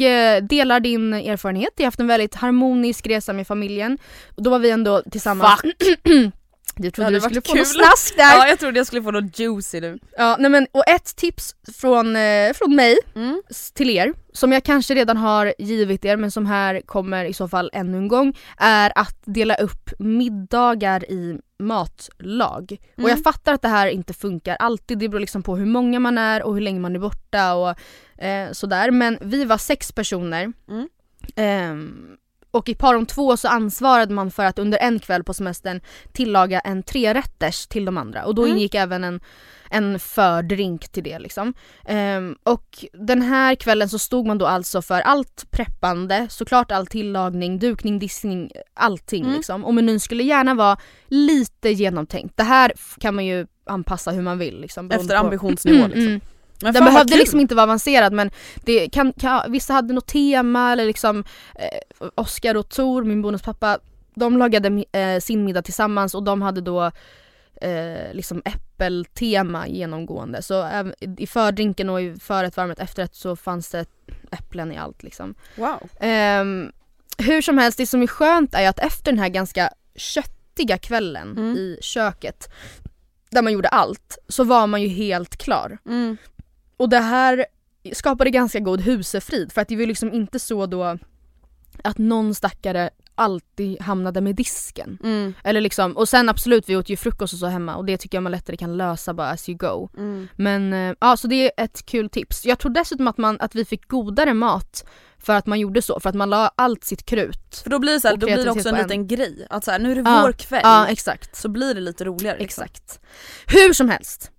delar 0.47 0.79
din 0.79 1.13
erfarenhet. 1.13 1.73
Jag 1.75 1.83
har 1.83 1.87
haft 1.87 1.99
en 1.99 2.07
väldigt 2.07 2.35
harmonisk 2.35 3.07
resa 3.07 3.33
med 3.33 3.47
familjen. 3.47 3.97
Och 4.35 4.43
då 4.43 4.49
var 4.49 4.59
vi 4.59 4.69
ändå 4.69 5.01
tillsammans. 5.11 5.61
Du 6.81 6.91
trodde 6.91 7.05
hade 7.05 7.17
du 7.17 7.21
skulle 7.21 7.39
varit 7.39 7.47
få 7.47 7.55
något 7.55 7.67
kul. 7.67 7.75
snask 7.85 8.17
där. 8.17 8.35
Ja 8.37 8.47
jag 8.47 8.59
trodde 8.59 8.79
jag 8.79 8.87
skulle 8.87 9.03
få 9.03 9.11
något 9.11 9.39
juicy 9.39 9.79
nu. 9.81 9.99
Ja, 10.17 10.35
nej 10.39 10.51
men, 10.51 10.67
och 10.71 10.83
ett 10.89 11.15
tips 11.15 11.55
från, 11.75 12.15
eh, 12.15 12.53
från 12.53 12.75
mig 12.75 12.97
Mm. 13.15 13.41
till 13.73 13.89
er, 13.89 14.13
som 14.33 14.51
jag 14.51 14.63
kanske 14.63 14.95
redan 14.95 15.17
har 15.17 15.53
givit 15.59 16.05
er 16.05 16.17
men 16.17 16.31
som 16.31 16.45
här 16.45 16.81
kommer 16.85 17.25
i 17.25 17.33
så 17.33 17.47
fall 17.47 17.69
ännu 17.73 17.97
en 17.97 18.07
gång, 18.07 18.37
är 18.57 18.91
att 18.95 19.17
dela 19.25 19.55
upp 19.55 19.89
middagar 19.99 21.11
i 21.11 21.39
matlag. 21.59 22.77
Och 22.93 22.99
Mm. 22.99 23.09
jag 23.09 23.23
fattar 23.23 23.53
att 23.53 23.61
det 23.61 23.67
här 23.67 23.87
inte 23.87 24.13
funkar 24.13 24.55
alltid, 24.55 24.97
det 24.97 25.09
beror 25.09 25.19
liksom 25.21 25.43
på 25.43 25.55
hur 25.55 25.65
många 25.65 25.99
man 25.99 26.17
är 26.17 26.43
och 26.43 26.53
hur 26.53 26.61
länge 26.61 26.79
man 26.79 26.95
är 26.95 26.99
borta 26.99 27.53
och 27.53 27.69
eh, 28.23 28.51
sådär. 28.51 28.91
Men 28.91 29.17
vi 29.21 29.45
var 29.45 29.57
sex 29.57 29.91
personer. 29.91 30.53
Mm. 30.69 30.87
Ehm, 31.35 32.17
och 32.51 32.69
i 32.69 32.75
par 32.75 32.95
om 32.95 33.05
två 33.05 33.37
så 33.37 33.47
ansvarade 33.47 34.13
man 34.13 34.31
för 34.31 34.45
att 34.45 34.59
under 34.59 34.77
en 34.77 34.99
kväll 34.99 35.23
på 35.23 35.33
semestern 35.33 35.81
tillaga 36.13 36.59
en 36.59 36.83
trerätters 36.83 37.67
till 37.67 37.85
de 37.85 37.97
andra 37.97 38.25
och 38.25 38.35
då 38.35 38.41
Mm. 38.45 38.57
ingick 38.57 38.75
även 38.75 39.03
en, 39.03 39.19
en 39.69 39.99
fördrink 39.99 40.89
till 40.91 41.03
det 41.03 41.19
liksom. 41.19 41.53
Ehm, 41.85 42.35
och 42.43 42.85
den 42.93 43.21
här 43.21 43.55
kvällen 43.55 43.89
så 43.89 43.99
stod 43.99 44.27
man 44.27 44.37
då 44.37 44.47
alltså 44.47 44.81
för 44.81 45.01
allt 45.01 45.45
preppande, 45.51 46.27
såklart 46.29 46.71
all 46.71 46.87
tillagning, 46.87 47.59
dukning, 47.59 47.99
diskning, 47.99 48.51
allting 48.73 49.23
Mm. 49.23 49.35
liksom. 49.35 49.65
Och 49.65 49.73
menyn 49.73 49.99
skulle 49.99 50.23
gärna 50.23 50.53
vara 50.53 50.77
lite 51.07 51.69
genomtänkt. 51.69 52.37
Det 52.37 52.43
här 52.43 52.73
kan 52.99 53.15
man 53.15 53.25
ju 53.25 53.47
anpassa 53.65 54.11
hur 54.11 54.21
man 54.21 54.37
vill 54.39 54.61
liksom. 54.61 54.91
Efter 54.91 55.15
ambitionsnivå 55.15 55.77
Mm, 55.77 55.89
liksom. 55.89 56.07
mm. 56.07 56.21
Men 56.62 56.74
Den 56.74 56.86
behövde 56.86 57.17
liksom 57.17 57.39
inte 57.39 57.56
vara 57.56 57.63
avancerad 57.63 58.13
men 58.13 58.32
det 58.56 58.89
kan, 58.89 59.13
kan, 59.13 59.52
vissa 59.52 59.74
hade 59.74 59.93
något 59.93 60.08
tema 60.08 60.71
eller 60.71 60.86
liksom 60.86 61.24
eh, 61.56 62.08
Oskar 62.15 62.56
och 62.56 62.69
Tor, 62.69 63.04
min 63.04 63.21
bonuspappa, 63.21 63.80
de 64.15 64.38
lagade 64.38 64.86
eh, 64.91 65.19
sin 65.19 65.43
middag 65.45 65.62
tillsammans 65.62 66.15
och 66.15 66.24
de 66.24 66.41
hade 66.41 66.62
då 66.62 66.91
eh, 67.62 68.13
liksom 68.13 68.41
äppeltema 68.45 69.67
genomgående. 69.67 70.41
Så 70.41 70.63
även 70.63 70.93
i 71.17 71.28
fördrinken 71.28 71.89
och 71.89 72.02
i 72.02 72.15
förrätt, 72.19 72.80
efterrätt 72.80 73.15
så 73.15 73.36
fanns 73.36 73.69
det 73.69 73.86
äpplen 74.32 74.71
i 74.71 74.78
allt 74.78 75.04
liksom. 75.04 75.36
Wow. 75.56 75.89
Ehm, 76.00 76.71
hur 77.17 77.41
som 77.41 77.58
helst, 77.58 77.78
det 77.78 77.86
som 77.88 78.02
är 78.02 78.08
skönt 78.08 78.56
är 78.56 78.69
att 78.69 78.80
efter 78.80 79.12
den 79.12 79.19
här 79.19 79.30
ganska 79.30 79.69
köttiga 79.95 80.78
kvällen 80.78 81.38
Mm. 81.38 81.56
i 81.58 81.78
köket 81.82 82.50
där 83.30 83.41
man 83.41 83.54
gjorde 83.54 83.67
allt, 83.67 84.17
så 84.28 84.43
var 84.43 84.67
man 84.67 84.82
ju 84.82 84.88
helt 84.88 85.38
klar. 85.38 85.78
Mm. 85.86 86.17
Och 86.81 86.89
det 86.89 86.99
här 86.99 87.45
skapade 87.93 88.29
ganska 88.29 88.59
god 88.59 88.81
husefrid 88.81 89.51
för 89.51 89.61
att 89.61 89.67
det 89.67 89.75
var 89.75 89.85
liksom 89.85 90.13
inte 90.13 90.39
så 90.39 90.65
då 90.65 90.97
att 91.83 91.97
någon 91.97 92.35
stackare 92.35 92.89
alltid 93.15 93.81
hamnade 93.81 94.21
med 94.21 94.35
disken. 94.35 94.97
Mm. 95.03 95.33
Eller 95.43 95.61
liksom, 95.61 95.97
och 95.97 96.09
sen 96.09 96.29
absolut 96.29 96.69
vi 96.69 96.75
åt 96.75 96.89
ju 96.89 96.97
frukost 96.97 97.33
och 97.33 97.39
så 97.39 97.45
hemma 97.45 97.75
och 97.75 97.85
det 97.85 97.97
tycker 97.97 98.17
jag 98.17 98.23
man 98.23 98.31
lättare 98.31 98.57
kan 98.57 98.77
lösa 98.77 99.13
bara 99.13 99.29
as 99.29 99.49
you 99.49 99.57
go. 99.57 99.89
Mm. 99.97 100.27
Men 100.35 100.73
eh, 100.73 100.95
ja, 100.99 101.17
så 101.17 101.27
det 101.27 101.35
är 101.35 101.63
ett 101.63 101.85
kul 101.85 102.09
tips. 102.09 102.45
Jag 102.45 102.59
tror 102.59 102.71
dessutom 102.71 103.07
att, 103.07 103.17
man, 103.17 103.37
att 103.39 103.55
vi 103.55 103.65
fick 103.65 103.87
godare 103.87 104.33
mat 104.33 104.85
för 105.17 105.33
att 105.33 105.45
man 105.45 105.59
gjorde 105.59 105.81
så, 105.81 105.99
för 105.99 106.09
att 106.09 106.15
man 106.15 106.29
la 106.29 106.51
allt 106.55 106.83
sitt 106.83 107.05
krut. 107.05 107.61
För 107.63 107.69
då 107.69 107.79
blir 107.79 107.93
det, 107.93 108.01
så 108.01 108.07
här, 108.07 108.17
då 108.17 108.25
blir 108.25 108.45
det 108.45 108.51
också 108.51 108.69
en. 108.69 108.75
liten 108.75 109.07
grej. 109.07 109.47
Att 109.49 109.63
så 109.63 109.71
här, 109.71 109.79
nu 109.79 109.91
är 109.91 109.95
det 109.95 110.01
Ja, 110.05 110.21
vår 110.21 110.31
kväll. 110.31 110.61
Ja, 110.63 110.87
exakt. 110.87 111.35
så 111.35 111.49
blir 111.49 111.73
det 111.73 111.81
lite 111.81 112.05
roligare. 112.05 112.37
Liksom. 112.39 112.63
Exakt. 112.63 112.99
Hur 113.47 113.73
som 113.73 113.89
helst. 113.89 114.31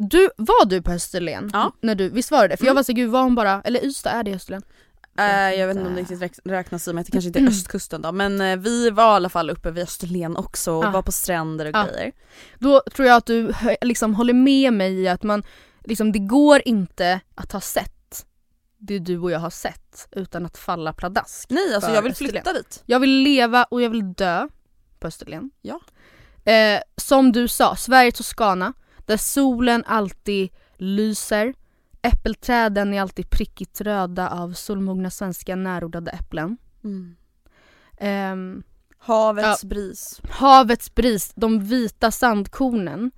Du, 0.00 0.30
var 0.36 0.64
du 0.66 0.82
på 0.82 0.90
Österlen? 0.92 1.50
Ja. 1.52 1.72
När 1.80 1.94
du, 1.94 2.08
visst 2.08 2.30
var 2.30 2.42
det 2.42 2.48
det? 2.48 2.56
För 2.56 2.64
jag 2.64 2.70
Mm. 2.70 2.76
var 2.76 2.82
så 2.82 2.92
gud 2.92 3.10
var 3.10 3.22
hon 3.22 3.34
bara, 3.34 3.62
eller 3.64 3.84
Ystad 3.84 4.10
är 4.10 4.22
det 4.22 4.34
Österlen? 4.34 4.62
Eh, 5.18 5.26
jag 5.54 5.66
vet 5.66 5.76
inte 5.76 5.88
om 5.88 5.94
det 5.94 6.00
riktigt 6.00 6.20
räk- 6.22 6.40
räknas 6.44 6.88
i 6.88 6.90
att 6.90 7.06
det 7.06 7.12
kanske 7.12 7.26
inte 7.28 7.38
är 7.40 7.46
östkusten 7.48 8.02
då 8.02 8.12
men 8.12 8.40
eh, 8.40 8.56
vi 8.56 8.90
var 8.90 9.04
i 9.12 9.16
alla 9.16 9.28
fall 9.28 9.50
uppe 9.50 9.70
vid 9.70 9.82
Österlen 9.84 10.36
också 10.36 10.72
och 10.72 10.84
Ja. 10.84 10.90
var 10.90 11.02
på 11.02 11.12
stränder 11.12 11.66
och 11.66 11.70
Ja. 11.76 11.86
grejer. 11.92 12.12
Då 12.58 12.82
tror 12.94 13.08
jag 13.08 13.16
att 13.16 13.26
du 13.26 13.52
liksom 13.80 14.14
håller 14.14 14.34
med 14.34 14.72
mig 14.72 14.92
i 15.00 15.08
att 15.08 15.22
man, 15.22 15.42
liksom, 15.84 16.12
det 16.12 16.18
går 16.18 16.62
inte 16.64 17.20
att 17.34 17.52
ha 17.52 17.60
sett 17.60 18.26
det 18.78 18.98
du 18.98 19.18
och 19.18 19.30
jag 19.30 19.38
har 19.38 19.50
sett 19.50 20.08
utan 20.12 20.46
att 20.46 20.58
falla 20.58 20.92
pladask. 20.92 21.50
Nej 21.50 21.74
alltså 21.74 21.90
jag 21.90 22.02
vill 22.02 22.12
Österlen. 22.12 22.32
flytta 22.32 22.52
dit. 22.52 22.82
Jag 22.86 23.00
vill 23.00 23.10
leva 23.22 23.64
och 23.64 23.82
jag 23.82 23.90
vill 23.90 24.12
dö 24.12 24.48
på 24.98 25.06
Österlen. 25.06 25.50
Ja. 25.62 25.80
Eh, 26.52 26.80
som 26.96 27.32
du 27.32 27.48
sa, 27.48 27.76
Sverige 27.76 28.12
Toscana, 28.12 28.72
där 29.08 29.16
solen 29.16 29.84
alltid 29.86 30.50
lyser. 30.76 31.54
Äppelträden 32.02 32.94
är 32.94 33.00
alltid 33.00 33.30
prickigt 33.30 33.80
röda 33.80 34.28
av 34.30 34.52
solmogna 34.52 35.10
svenska 35.10 35.56
närodlade 35.56 36.10
äpplen. 36.10 36.56
Mm. 36.84 37.16
Ehm, 37.98 38.62
Havets 38.98 39.64
bris. 39.64 40.20
havets 40.30 40.94
bris, 40.94 41.32
de 41.36 41.60
vita 41.64 42.10
sandkornen. 42.10 43.10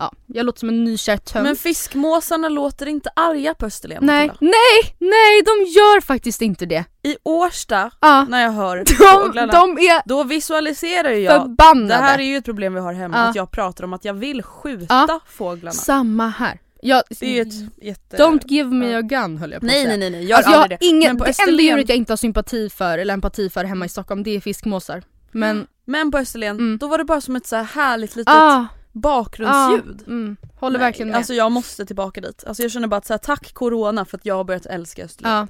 Ja, 0.00 0.12
jag 0.26 0.46
låter 0.46 0.58
som 0.60 0.68
en 0.68 0.84
nykär 0.84 1.16
tönt. 1.16 1.42
Men 1.44 1.56
fiskmåsarna 1.56 2.48
låter 2.48 2.86
inte 2.86 3.10
arga 3.16 3.54
på 3.54 3.66
Österlen 3.66 3.98
nej, 4.02 4.26
Matilda. 4.26 4.52
nej, 4.52 4.94
nej 4.98 5.42
de 5.42 5.70
gör 5.70 6.00
faktiskt 6.00 6.42
inte 6.42 6.66
det. 6.66 6.84
I 7.02 7.16
Årsta, 7.22 7.90
Ja, 8.00 8.26
när 8.28 8.42
jag 8.42 8.50
hör 8.52 8.76
de, 8.76 8.84
fåglarna, 8.94 9.52
de 9.52 9.78
är 9.78 10.08
då 10.08 10.24
visualiserar 10.24 11.10
jag 11.10 11.42
förbannade. 11.42 11.88
Det 11.88 11.94
här 11.94 12.18
är 12.18 12.22
ju 12.22 12.36
ett 12.36 12.44
problem 12.44 12.74
vi 12.74 12.80
har 12.80 12.92
hemma, 12.92 13.16
Ja. 13.16 13.22
att 13.22 13.36
jag 13.36 13.50
pratar 13.50 13.84
om 13.84 13.92
att 13.92 14.04
jag 14.04 14.14
vill 14.14 14.42
skjuta 14.42 14.86
Ja. 15.08 15.20
fåglarna. 15.26 15.72
Samma 15.72 16.28
här. 16.28 16.58
Jag, 16.82 17.02
Det 17.20 17.38
är 17.38 17.42
ett 17.42 17.54
jätte... 17.82 18.16
Don't 18.16 18.40
give 18.46 18.70
me 18.74 18.94
a 18.94 19.00
gun 19.02 19.36
höll 19.38 19.50
jag 19.52 19.60
på 19.60 19.66
att 19.66 19.72
Nej 19.72 19.84
säga. 19.84 19.88
nej 19.96 19.98
nej, 19.98 20.10
nej. 20.10 20.24
gör 20.24 20.36
Alltså 20.36 20.52
jag 20.52 20.62
aldrig 20.62 20.80
det. 20.80 20.86
ingen, 20.86 21.00
det 21.00 21.06
enda 21.08 21.24
Österlen- 21.26 21.60
djuret 21.64 21.88
jag 21.88 21.98
inte 21.98 22.12
har 22.12 22.16
sympati 22.16 22.70
för 22.70 22.98
eller 22.98 23.14
empati 23.14 23.50
för 23.50 23.64
hemma 23.64 23.84
i 23.84 23.88
Stockholm 23.88 24.22
det 24.22 24.30
är 24.36 24.40
fiskmåsar. 24.40 25.02
Men, 25.32 25.66
Men 25.84 26.10
på 26.10 26.18
Österlen, 26.18 26.56
Mm. 26.56 26.78
då 26.78 26.86
var 26.88 26.98
det 26.98 27.04
bara 27.04 27.20
som 27.20 27.36
ett 27.36 27.46
så 27.46 27.56
här 27.56 27.64
härligt 27.64 28.16
litet 28.16 28.34
ah, 28.34 28.66
bakgrundsljud. 28.92 30.02
ah, 30.06 30.10
mm, 30.10 30.36
håller 30.54 30.78
Nej, 30.78 30.86
verkligen 30.86 31.08
med. 31.08 31.16
Alltså 31.16 31.34
jag 31.34 31.52
måste 31.52 31.86
tillbaka 31.86 32.20
dit. 32.20 32.44
Alltså 32.46 32.62
jag 32.62 32.72
känner 32.72 32.88
bara 32.88 32.96
att 32.96 33.06
så 33.06 33.12
här, 33.12 33.18
tack 33.18 33.54
corona 33.54 34.04
för 34.04 34.16
att 34.16 34.26
jag 34.26 34.34
har 34.34 34.44
börjat 34.44 34.66
älska 34.66 35.04
Österlen. 35.04 35.32
Ja. 35.32 35.46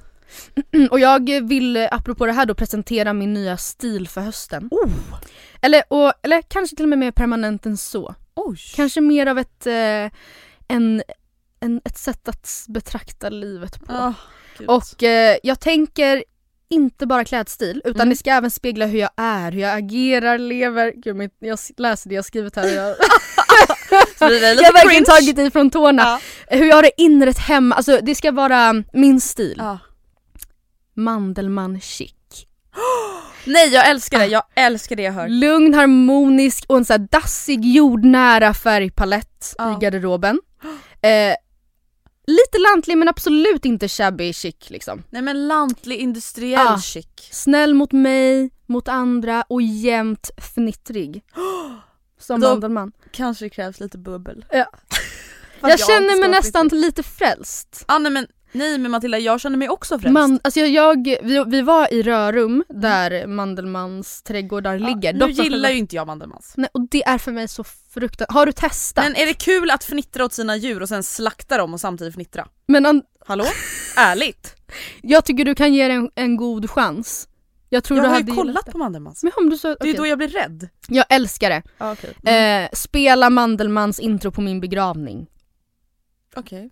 Och 0.91 0.99
jag 0.99 1.47
vill, 1.47 1.77
eh, 1.77 1.87
apropå 1.91 2.25
det 2.25 2.31
här 2.31 2.45
då, 2.45 2.55
presentera 2.55 3.13
min 3.13 3.33
nya 3.33 3.57
stil 3.57 4.07
för 4.07 4.21
hösten. 4.21 4.67
Oh. 4.71 4.89
Eller, 5.61 5.83
och, 5.87 6.13
eller 6.21 6.41
kanske 6.41 6.75
till 6.75 6.85
och 6.85 6.89
med 6.89 6.99
mer 6.99 7.11
permanent 7.11 7.65
än 7.65 7.77
så. 7.77 8.15
Oj. 8.35 8.57
Kanske 8.75 9.01
mer 9.01 9.27
av 9.27 9.39
ett, 9.39 9.67
eh, 9.67 10.11
en, 10.67 11.03
en, 11.59 11.81
ett 11.83 11.97
sätt 11.97 12.27
att 12.27 12.65
betrakta 12.67 13.29
livet 13.29 13.79
på. 13.79 14.13
Gud. 14.57 14.69
Och 14.69 15.03
eh, 15.03 15.37
jag 15.43 15.59
tänker 15.59 16.23
inte 16.71 17.05
bara 17.07 17.25
klädstil 17.25 17.81
utan 17.85 18.01
Mm. 18.01 18.09
det 18.09 18.15
ska 18.15 18.29
även 18.31 18.51
spegla 18.51 18.85
hur 18.85 18.99
jag 18.99 19.09
är, 19.17 19.51
hur 19.51 19.61
jag 19.61 19.77
agerar, 19.77 20.37
lever. 20.37 20.93
Gud, 20.95 21.15
mitt, 21.15 21.31
jag 21.39 21.59
läser 21.77 22.09
det 22.09 22.15
jag 22.15 22.25
skrivit 22.25 22.55
här 22.55 22.67
jag, 22.75 22.95
har 24.19 24.73
verkligen 24.73 25.03
tagit 25.05 25.37
ifrån 25.37 25.69
tårna. 25.69 26.01
Ja. 26.01 26.19
Hur 26.57 26.65
jag 26.65 26.75
har 26.75 26.83
det 26.83 26.91
inrett 27.01 27.37
hemma, 27.37 27.75
alltså 27.75 27.99
det 28.01 28.15
ska 28.15 28.31
vara 28.31 28.73
min 28.93 29.21
stil. 29.21 29.55
Ja. 29.57 29.79
Mandelmann 30.95 31.81
chic. 31.81 32.13
Nej 33.45 33.67
jag 33.73 33.89
älskar 33.89 34.19
det, 34.19 34.25
Ah. 34.25 34.27
jag 34.27 34.43
älskar 34.55 34.95
det 34.95 35.03
jag 35.03 35.11
hör. 35.13 35.27
Lugn, 35.27 35.73
harmonisk 35.73 36.65
och 36.67 36.77
en 36.77 36.85
så 36.85 36.93
här 36.93 37.07
dassig 37.11 37.65
jordnära 37.65 38.53
färgpalett 38.53 39.55
Ja. 39.57 39.77
i 39.77 39.85
garderoben. 39.85 40.39
Eh, 41.03 41.35
lite 42.31 42.57
lantlig 42.71 42.97
men 42.97 43.07
absolut 43.07 43.65
inte 43.65 43.87
shabby 43.87 44.33
chic 44.33 44.69
liksom. 44.69 45.03
Nej 45.09 45.21
men 45.21 45.47
lantlig 45.47 45.97
industriell 45.97 46.67
Ah. 46.67 46.79
chic. 46.79 47.07
Snäll 47.31 47.73
mot 47.73 47.91
mig, 47.91 48.49
mot 48.65 48.87
andra 48.87 49.43
och 49.49 49.61
jämt 49.61 50.29
fnittrig. 50.55 51.23
Som 52.19 52.39
Mandelmann. 52.39 52.91
Kanske 53.11 53.45
det 53.45 53.49
krävs 53.49 53.79
lite 53.79 53.97
bubbel. 53.97 54.45
För 55.61 55.67
Jag 55.67 55.71
inte 55.71 55.83
känner 55.85 56.19
mig 56.19 56.29
nästan 56.29 56.67
lite 56.67 57.03
frälst. 57.03 57.83
Ah, 57.87 57.97
nej, 57.97 58.11
men, 58.11 58.27
nej 58.51 58.77
men 58.77 58.91
Matilda 58.91 59.19
jag 59.19 59.41
känner 59.41 59.57
mig 59.57 59.69
också 59.69 59.99
frälst. 59.99 60.13
Man, 60.13 60.39
alltså 60.43 60.59
jag, 60.59 60.69
jag, 61.07 61.17
vi, 61.23 61.43
vi 61.47 61.61
var 61.61 61.93
i 61.93 62.03
Rörum 62.03 62.63
där 62.69 63.27
Mandelmans 63.27 64.21
trädgårdar 64.23 64.73
Ja, 64.73 64.87
ligger. 64.87 65.13
nu 65.13 65.19
Dock 65.19 65.29
gillar 65.31 65.69
ju 65.69 65.77
inte 65.77 65.95
jag 65.95 66.07
Mandelmans. 66.07 66.53
Nej, 66.57 66.69
och 66.73 66.87
det 66.89 67.03
är 67.03 67.17
för 67.17 67.31
mig 67.31 67.47
så 67.47 67.63
fruktansvärt. 67.63 68.31
Har 68.33 68.45
du 68.45 68.51
testat? 68.51 69.03
Men 69.05 69.15
är 69.15 69.25
det 69.25 69.33
kul 69.33 69.71
att 69.71 69.83
fnittra 69.83 70.25
åt 70.25 70.33
sina 70.33 70.55
djur 70.55 70.81
och 70.81 70.89
sen 70.89 71.03
slakta 71.03 71.57
dem 71.57 71.73
och 71.73 71.79
samtidigt 71.79 72.13
fnittra? 72.13 72.47
Men 72.67 72.85
an, 72.85 73.01
Hallå? 73.25 73.45
Ärligt? 73.97 74.55
jag 75.01 75.25
tycker 75.25 75.45
du 75.45 75.55
kan 75.55 75.73
ge 75.73 75.87
det 75.87 75.93
en, 75.93 76.09
en 76.15 76.37
god 76.37 76.69
chans. 76.69 77.27
Jag 77.69 77.83
tror 77.83 77.97
Jag 77.99 78.05
du 78.05 78.09
har 78.09 78.19
ju 78.19 78.25
kollat 78.35 78.65
det. 78.65 78.71
på 78.71 78.77
Mandelmans. 78.77 79.23
Men 79.23 79.31
om 79.37 79.49
du 79.49 79.57
så, 79.57 79.75
Det 79.79 79.89
är 79.89 79.97
då 79.97 80.07
jag 80.07 80.17
blir 80.17 80.27
rädd. 80.27 80.69
Jag 80.87 81.05
älskar 81.09 81.49
det. 81.49 81.61
Ja, 81.77 81.91
okej. 81.91 82.35
Eh, 82.35 82.69
spela 82.73 83.29
Mandelmans 83.29 83.99
intro 83.99 84.31
på 84.31 84.41
min 84.41 84.61
begravning. 84.61 85.27
Okej. 86.35 86.69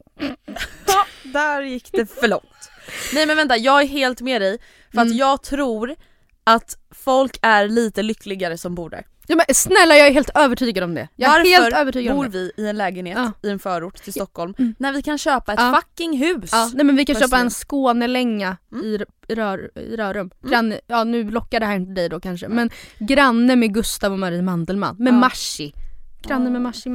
ja, 0.87 0.98
där 1.33 1.61
gick 1.61 1.91
det 1.91 2.05
för 2.05 2.27
långt. 2.27 2.69
Nej 3.13 3.25
men 3.25 3.37
vänta, 3.37 3.57
jag 3.57 3.81
är 3.81 3.87
helt 3.87 4.21
med 4.21 4.41
dig 4.41 4.57
för 4.93 5.01
att 5.01 5.05
Mm. 5.07 5.17
jag 5.17 5.43
tror 5.43 5.95
att 6.43 6.77
folk 6.91 7.39
är 7.41 7.67
lite 7.67 8.03
lyckligare 8.03 8.57
som 8.57 8.75
bor 8.75 8.89
där. 8.89 9.05
Ja, 9.27 9.35
men 9.35 9.45
snälla 9.55 9.95
jag 9.95 10.07
är 10.07 10.11
helt 10.13 10.29
övertygad 10.35 10.83
om 10.83 10.93
det. 10.93 11.07
Jag 11.15 11.29
är 11.31 11.37
Varför 11.37 11.49
helt 11.63 11.75
övertygad 11.75 12.15
bor 12.15 12.25
om 12.25 12.31
det. 12.31 12.37
vi 12.37 12.51
i 12.63 12.67
en 12.67 12.77
lägenhet 12.77 13.17
Ja. 13.17 13.31
i 13.49 13.51
en 13.51 13.59
förort 13.59 13.95
till 14.03 14.13
Stockholm 14.13 14.53
Mm. 14.59 14.75
när 14.79 14.91
vi 14.93 15.01
kan 15.01 15.17
köpa 15.17 15.53
ett 15.53 15.59
Ja. 15.59 15.81
fucking 15.81 16.17
hus? 16.17 16.49
Ja, 16.51 16.71
nej 16.73 16.85
men 16.85 16.95
vi 16.95 17.05
kan 17.05 17.15
köpa 17.15 17.37
en. 17.37 17.49
Skånelänga 17.49 18.57
Mm. 18.71 18.85
i, 18.85 18.97
rör, 19.35 19.71
i 19.79 19.95
Rörum. 19.97 20.31
Mm. 20.41 20.51
Granne, 20.51 20.79
ja 20.87 21.03
nu 21.03 21.31
lockar 21.31 21.59
det 21.59 21.65
här 21.65 21.75
inte 21.75 21.91
dig 21.93 22.09
då 22.09 22.19
kanske 22.19 22.47
men 22.47 22.69
granne 22.99 23.55
med 23.55 23.73
Gustav 23.73 24.11
och 24.13 24.19
Marie 24.19 24.41
Mandelmann. 24.41 24.95
Med 24.99 25.13
Ja. 25.13 25.17
Marci. 25.17 25.73
Granne 26.21 26.49
med 26.49 26.59
Ja. 26.59 26.63
Marci 26.63 26.89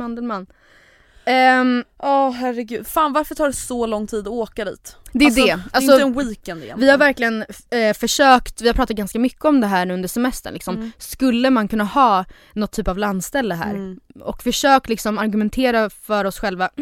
Mandelmann. 1.27 1.77
Ehm, 1.79 1.85
Åh 1.99 2.31
herregud, 2.31 2.87
fan 2.87 3.13
varför 3.13 3.35
tar 3.35 3.47
det 3.47 3.53
så 3.53 3.87
lång 3.87 4.07
tid 4.07 4.21
att 4.21 4.27
åka 4.33 4.65
dit? 4.65 4.97
det 5.13 5.25
är 5.25 5.27
alltså, 5.29 5.41
det. 5.41 5.47
Det 5.47 5.51
är 5.53 5.61
Alltså, 5.73 5.93
inte 5.93 6.03
en 6.21 6.29
weekend 6.29 6.39
egentligen. 6.63 6.81
vi 6.81 6.91
har 6.91 6.99
verkligen 6.99 7.45
eh, 7.71 7.95
försökt, 7.95 8.63
vi 8.63 8.67
har 8.67 8.75
pratat 8.75 8.97
ganska 8.97 9.19
mycket 9.19 9.45
om 9.45 9.61
det 9.61 9.67
här 9.67 9.87
nu 9.87 9.95
under 9.95 10.09
semestern 10.09 10.53
liksom. 10.55 10.75
Mm. 10.77 10.93
Skulle 10.99 11.51
man 11.51 11.69
kunna 11.69 11.85
ha 11.85 12.25
något 12.53 12.73
typ 12.73 12.89
av 12.89 12.99
landställe 12.99 13.55
här? 13.55 13.71
Mm. 13.75 14.01
Och 14.21 14.43
försökt 14.43 14.89
liksom 14.89 15.19
argumentera 15.19 15.91
för 15.91 16.25
oss 16.25 16.39
själva 16.39 16.71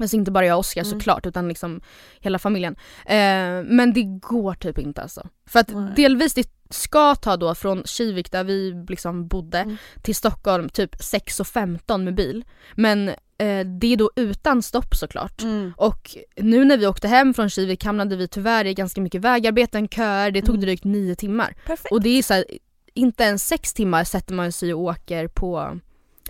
Alltså 0.00 0.16
inte 0.16 0.30
bara 0.30 0.46
jag 0.46 0.54
och 0.54 0.60
Oskar 0.60 0.82
Mm. 0.84 0.90
såklart 0.98 1.26
utan 1.26 1.48
liksom 1.48 1.80
hela 2.20 2.38
familjen. 2.38 2.76
Eh, 3.06 3.62
men 3.64 3.92
det 3.94 4.02
går 4.02 4.54
typ 4.54 4.78
inte 4.78 5.02
alltså. 5.02 5.26
För 5.46 5.60
att 5.60 5.68
Nej. 5.74 5.92
delvis 5.96 6.34
det 6.34 6.48
ska 6.70 7.14
ta 7.14 7.36
då 7.36 7.54
från 7.54 7.82
Kivik 7.84 8.32
där 8.32 8.44
vi 8.44 8.84
liksom 8.88 9.28
bodde 9.28 9.58
Mm. 9.58 9.76
till 10.02 10.14
Stockholm 10.16 10.68
typ 10.68 10.94
6.15 10.96 12.04
med 12.04 12.14
bil. 12.14 12.44
Men 12.74 13.10
eh, 13.40 13.66
det 13.66 13.92
är 13.92 13.96
då 13.96 14.10
utan 14.16 14.62
stopp 14.62 14.94
såklart. 14.94 15.42
Mm. 15.42 15.72
Och 15.76 16.16
nu 16.36 16.64
när 16.64 16.76
vi 16.76 16.86
åkte 16.86 17.08
hem 17.08 17.34
från 17.34 17.50
Kivik 17.50 17.84
hamnade 17.84 18.16
vi 18.16 18.28
tyvärr 18.28 18.64
i 18.64 18.74
ganska 18.74 19.00
mycket 19.00 19.20
vägarbeten, 19.20 19.88
köer, 19.88 20.30
det 20.30 20.40
tog 20.42 20.54
Mm. 20.54 20.60
drygt 20.60 20.84
nio 20.84 21.14
timmar. 21.14 21.56
Perfekt. 21.66 21.92
Och 21.92 22.02
det 22.02 22.18
är 22.18 22.22
så 22.22 22.34
här, 22.34 22.44
inte 22.94 23.22
ens 23.24 23.46
sex 23.48 23.74
timmar 23.74 24.04
sätter 24.04 24.34
man 24.34 24.52
sig 24.52 24.74
och 24.74 24.80
åker 24.80 25.28
på 25.28 25.78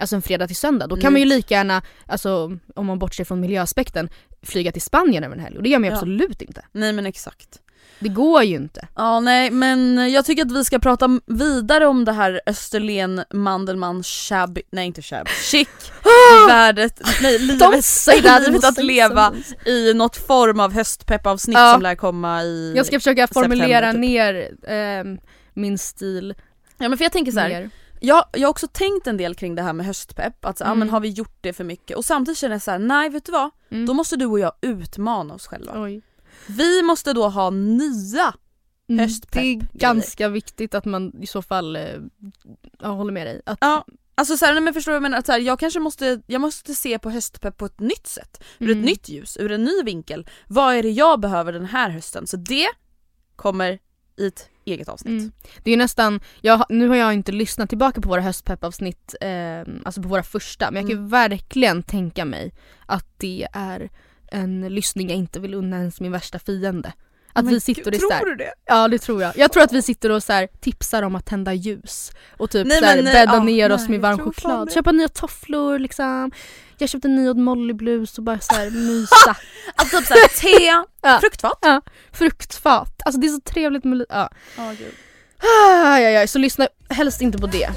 Alltså 0.00 0.16
en 0.16 0.22
fredag 0.22 0.46
till 0.46 0.56
söndag. 0.56 0.86
Då 0.86 0.96
kan 0.96 1.02
Nej. 1.02 1.10
man 1.12 1.20
ju 1.30 1.36
lika 1.36 1.54
gärna, 1.54 1.82
alltså 2.06 2.58
om 2.74 2.86
man 2.86 2.98
bortser 2.98 3.24
från 3.24 3.40
miljöaspekten, 3.40 4.08
flyga 4.42 4.72
till 4.72 4.82
Spanien 4.82 5.24
över 5.24 5.36
en 5.36 5.42
helg. 5.42 5.56
Och 5.56 5.62
det 5.62 5.68
gör 5.68 5.78
man 5.78 5.84
ju 5.84 5.90
Ja. 5.90 5.96
absolut 5.96 6.42
inte. 6.42 6.64
Nej 6.72 6.92
men 6.92 7.06
exakt. 7.06 7.60
Det 8.02 8.08
går 8.08 8.42
ju 8.42 8.56
inte. 8.56 8.88
Ja 8.96 9.20
nej 9.20 9.50
men 9.50 10.12
jag 10.12 10.24
tycker 10.24 10.42
att 10.46 10.52
vi 10.52 10.64
ska 10.64 10.78
prata 10.78 11.20
vidare 11.26 11.86
om 11.86 12.04
det 12.04 12.12
här 12.12 12.40
Österlen 12.46 13.24
Mandelmann 13.30 14.02
shabby, 14.02 14.62
nej 14.72 14.86
inte 14.86 15.02
shabby, 15.02 15.30
chic 15.30 15.68
värdet, 16.48 17.00
nej 17.22 17.38
livet, 17.38 17.84
say 17.84 18.22
that, 18.22 18.42
livet 18.46 18.64
att 18.64 18.84
leva 18.84 19.32
i 19.66 19.94
något 19.94 20.16
form 20.16 20.60
av 20.60 20.72
höstpeppavsnitt 20.72 21.56
Ja. 21.58 21.72
som 21.72 21.82
lär 21.82 21.94
komma 21.94 22.42
i 22.42 22.72
Jag 22.76 22.86
ska 22.86 22.98
försöka 23.00 23.26
formulera 23.26 23.90
typ. 23.92 24.00
ner 24.00 24.50
ehm, 24.68 25.18
min 25.54 25.78
stil 25.78 26.34
Ja 26.78 26.88
men 26.88 26.98
för 26.98 27.04
jag 27.04 27.12
tänker 27.12 27.32
så 27.32 27.40
här, 27.40 27.70
jag, 28.00 28.24
jag 28.32 28.40
har 28.48 28.50
också 28.50 28.66
tänkt 28.68 29.06
en 29.06 29.16
del 29.16 29.34
kring 29.34 29.54
det 29.54 29.62
här 29.62 29.72
med 29.72 29.86
höstpepp, 29.86 30.44
att 30.44 30.58
så, 30.58 30.64
Mm. 30.64 30.78
men 30.78 30.90
har 30.90 31.00
vi 31.00 31.08
gjort 31.08 31.38
det 31.40 31.52
för 31.52 31.64
mycket? 31.64 31.96
Och 31.96 32.04
samtidigt 32.04 32.38
känner 32.38 32.54
jag 32.54 32.62
så 32.62 32.70
här, 32.70 32.78
nej 32.78 33.08
vet 33.08 33.24
du 33.26 33.32
vad? 33.32 33.50
Mm. 33.70 33.86
Då 33.86 33.94
måste 33.94 34.16
du 34.16 34.26
och 34.26 34.38
jag 34.40 34.52
utmana 34.60 35.34
oss 35.34 35.46
själva. 35.46 35.82
Oj. 35.82 36.02
Vi 36.46 36.82
måste 36.82 37.12
då 37.12 37.28
ha 37.28 37.50
nya 37.50 38.34
Mm, 38.88 38.98
höstpepp 38.98 39.32
Det 39.42 39.48
är 39.52 39.60
ganska 39.72 40.28
viktigt 40.28 40.74
att 40.74 40.84
man 40.84 41.22
i 41.22 41.26
så 41.26 41.42
fall, 41.42 41.76
eh, 41.76 41.82
jag 42.80 42.88
håller 42.88 43.12
med 43.12 43.26
dig. 43.26 43.42
Att, 43.46 43.58
Ja, 43.60 43.84
alltså 44.14 44.36
så 44.36 44.46
här, 44.46 44.52
nej 44.54 44.62
men 44.62 44.74
förstår 44.74 44.92
du 44.92 45.00
menar? 45.00 45.18
Att 45.18 45.26
så 45.26 45.32
här, 45.32 45.38
jag 45.38 45.58
kanske 45.58 45.80
måste, 45.80 46.20
jag 46.26 46.40
måste 46.40 46.74
se 46.74 46.98
på 46.98 47.10
höstpepp 47.10 47.56
på 47.56 47.66
ett 47.66 47.80
nytt 47.80 48.06
sätt. 48.06 48.42
Ur 48.58 48.70
Mm. 48.70 48.78
ett 48.78 48.84
nytt 48.84 49.08
ljus, 49.08 49.36
ur 49.40 49.52
en 49.52 49.64
ny 49.64 49.82
vinkel. 49.84 50.26
Vad 50.48 50.74
är 50.74 50.82
det 50.82 50.90
jag 50.90 51.20
behöver 51.20 51.52
den 51.52 51.64
här 51.66 51.90
hösten? 51.90 52.26
Så 52.26 52.36
det 52.36 52.66
kommer 53.36 53.78
i 54.16 54.26
ett 54.26 54.48
eget 54.64 54.88
avsnitt. 54.88 55.20
Mm. 55.20 55.32
Det 55.64 55.70
är 55.70 55.76
nästan, 55.76 56.20
jag, 56.40 56.64
nu 56.68 56.88
har 56.88 56.96
jag 56.96 57.14
inte 57.14 57.32
lyssnat 57.32 57.68
tillbaka 57.68 58.00
på 58.00 58.08
våra 58.08 58.20
höstpeppavsnitt, 58.20 59.14
eh, 59.20 59.60
alltså 59.84 60.02
på 60.02 60.08
våra 60.08 60.22
första, 60.22 60.70
men 60.70 60.82
jag 60.82 60.90
kan 60.90 60.98
Mm. 60.98 61.08
verkligen 61.10 61.82
tänka 61.82 62.24
mig 62.24 62.52
att 62.86 63.06
det 63.18 63.48
är 63.52 63.90
en 64.30 64.60
lyssning 64.74 65.08
jag 65.08 65.18
inte 65.18 65.40
vill 65.40 65.54
unna 65.54 65.76
ens 65.76 66.00
min 66.00 66.12
värsta 66.12 66.38
fiende. 66.38 66.92
Att 67.32 67.44
Men 67.44 67.54
vi 67.54 67.60
sitter 67.60 67.94
och 67.94 68.00
Tror 68.00 68.26
du 68.26 68.34
det? 68.34 68.52
Ja 68.66 68.88
det 68.88 68.98
tror 68.98 69.22
jag. 69.22 69.36
Jag 69.36 69.52
tror 69.52 69.62
att 69.62 69.72
vi 69.72 69.82
sitter 69.82 70.10
och 70.10 70.22
så 70.22 70.32
här, 70.32 70.48
tipsar 70.60 71.02
om 71.02 71.14
att 71.14 71.26
tända 71.26 71.54
ljus 71.54 72.12
och 72.38 72.50
typ 72.50 72.66
Nej, 72.66 72.78
så 72.78 72.84
här, 72.84 73.02
nej, 73.02 73.12
bädda 73.12 73.34
ja, 73.34 73.42
ner 73.42 73.72
oss 73.72 73.80
nej, 73.80 73.90
med 73.90 74.00
varm 74.00 74.18
choklad. 74.18 74.72
Köpa 74.72 74.92
nya 74.92 75.08
tofflor 75.08 75.78
liksom. 75.78 76.30
Jag 76.78 76.88
köpte 76.88 77.08
en 77.08 77.16
ny 77.16 77.28
Odd 77.28 77.38
Molly-blus 77.38 78.18
och 78.18 78.24
bara 78.24 78.40
så 78.40 78.54
här 78.54 78.70
mysa. 78.70 79.36
Alltså 79.74 79.98
typ 79.98 80.06
såhär 80.06 80.28
te, 80.40 80.88
Ja. 81.02 81.18
fruktfat. 81.20 81.58
Ja, 81.62 81.82
fruktfat. 82.12 83.02
Alltså 83.04 83.20
det 83.20 83.26
är 83.26 83.28
så 83.28 83.40
trevligt 83.40 83.84
med 83.84 84.06
ja. 84.08 84.30
Oh, 84.58 84.72
gud. 84.72 84.94
Aj, 85.84 86.06
aj, 86.06 86.16
aj, 86.16 86.28
så 86.28 86.38
lyssna 86.38 86.68
helst 86.88 87.20
inte 87.20 87.38
på 87.38 87.46
det. 87.46 87.70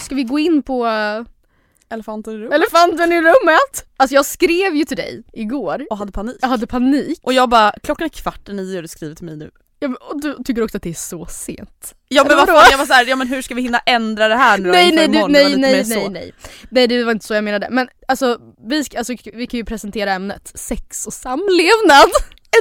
Ska 0.00 0.14
vi 0.14 0.22
gå 0.24 0.38
in 0.38 0.62
på 0.62 0.86
eh, 0.86 1.22
Elefanten 1.88 2.34
i 2.34 2.36
rummet. 2.36 2.52
elefanten 2.54 3.12
i 3.12 3.20
rummet? 3.20 3.86
Alltså 3.96 4.14
jag 4.14 4.26
skrev 4.26 4.76
ju 4.76 4.84
till 4.84 4.96
dig 4.96 5.22
igår. 5.32 5.86
Och 5.90 5.98
hade 5.98 6.12
panik. 6.12 6.36
Jag 6.40 6.48
hade 6.48 6.66
panik. 6.66 7.18
Och 7.22 7.32
jag 7.32 7.48
bara, 7.48 7.72
klockan 7.82 8.04
är 8.04 8.08
kvart 8.08 8.48
i 8.48 8.52
nio 8.52 8.76
och 8.76 8.82
du 8.82 8.88
skriver 8.88 9.14
till 9.14 9.24
mig 9.24 9.36
nu. 9.36 9.50
Ja, 9.78 9.88
men- 9.88 9.96
och 9.96 10.20
du 10.20 10.36
tycker 10.44 10.62
också 10.62 10.76
att 10.76 10.82
det 10.82 10.90
är 10.90 10.94
så 10.94 11.26
sent. 11.26 11.94
Ja 12.08 12.24
men 12.28 12.36
vad 12.36 12.46
fan, 12.48 12.68
jag 12.70 12.78
var 12.78 12.86
såhär, 12.86 13.06
ja 13.06 13.16
men 13.16 13.28
hur 13.28 13.42
ska 13.42 13.54
vi 13.54 13.62
hinna 13.62 13.78
ändra 13.78 14.28
det 14.28 14.36
här 14.36 14.58
nu 14.58 14.70
Nej 14.70 14.92
nej, 14.92 15.08
nej 15.08 15.28
nej 15.28 15.56
nej 15.56 15.84
så. 15.84 16.08
nej. 16.08 16.32
Nej 16.70 16.86
det 16.88 17.04
var 17.04 17.12
inte 17.12 17.26
så 17.26 17.34
jag 17.34 17.44
menade. 17.44 17.68
Men 17.70 17.88
alltså 18.08 18.38
vi, 18.68 18.84
ska, 18.84 18.98
alltså, 18.98 19.14
vi 19.32 19.46
kan 19.46 19.58
ju 19.58 19.64
presentera 19.64 20.12
ämnet 20.12 20.52
sex 20.54 21.06
och 21.06 21.12
samlevnad. 21.12 22.10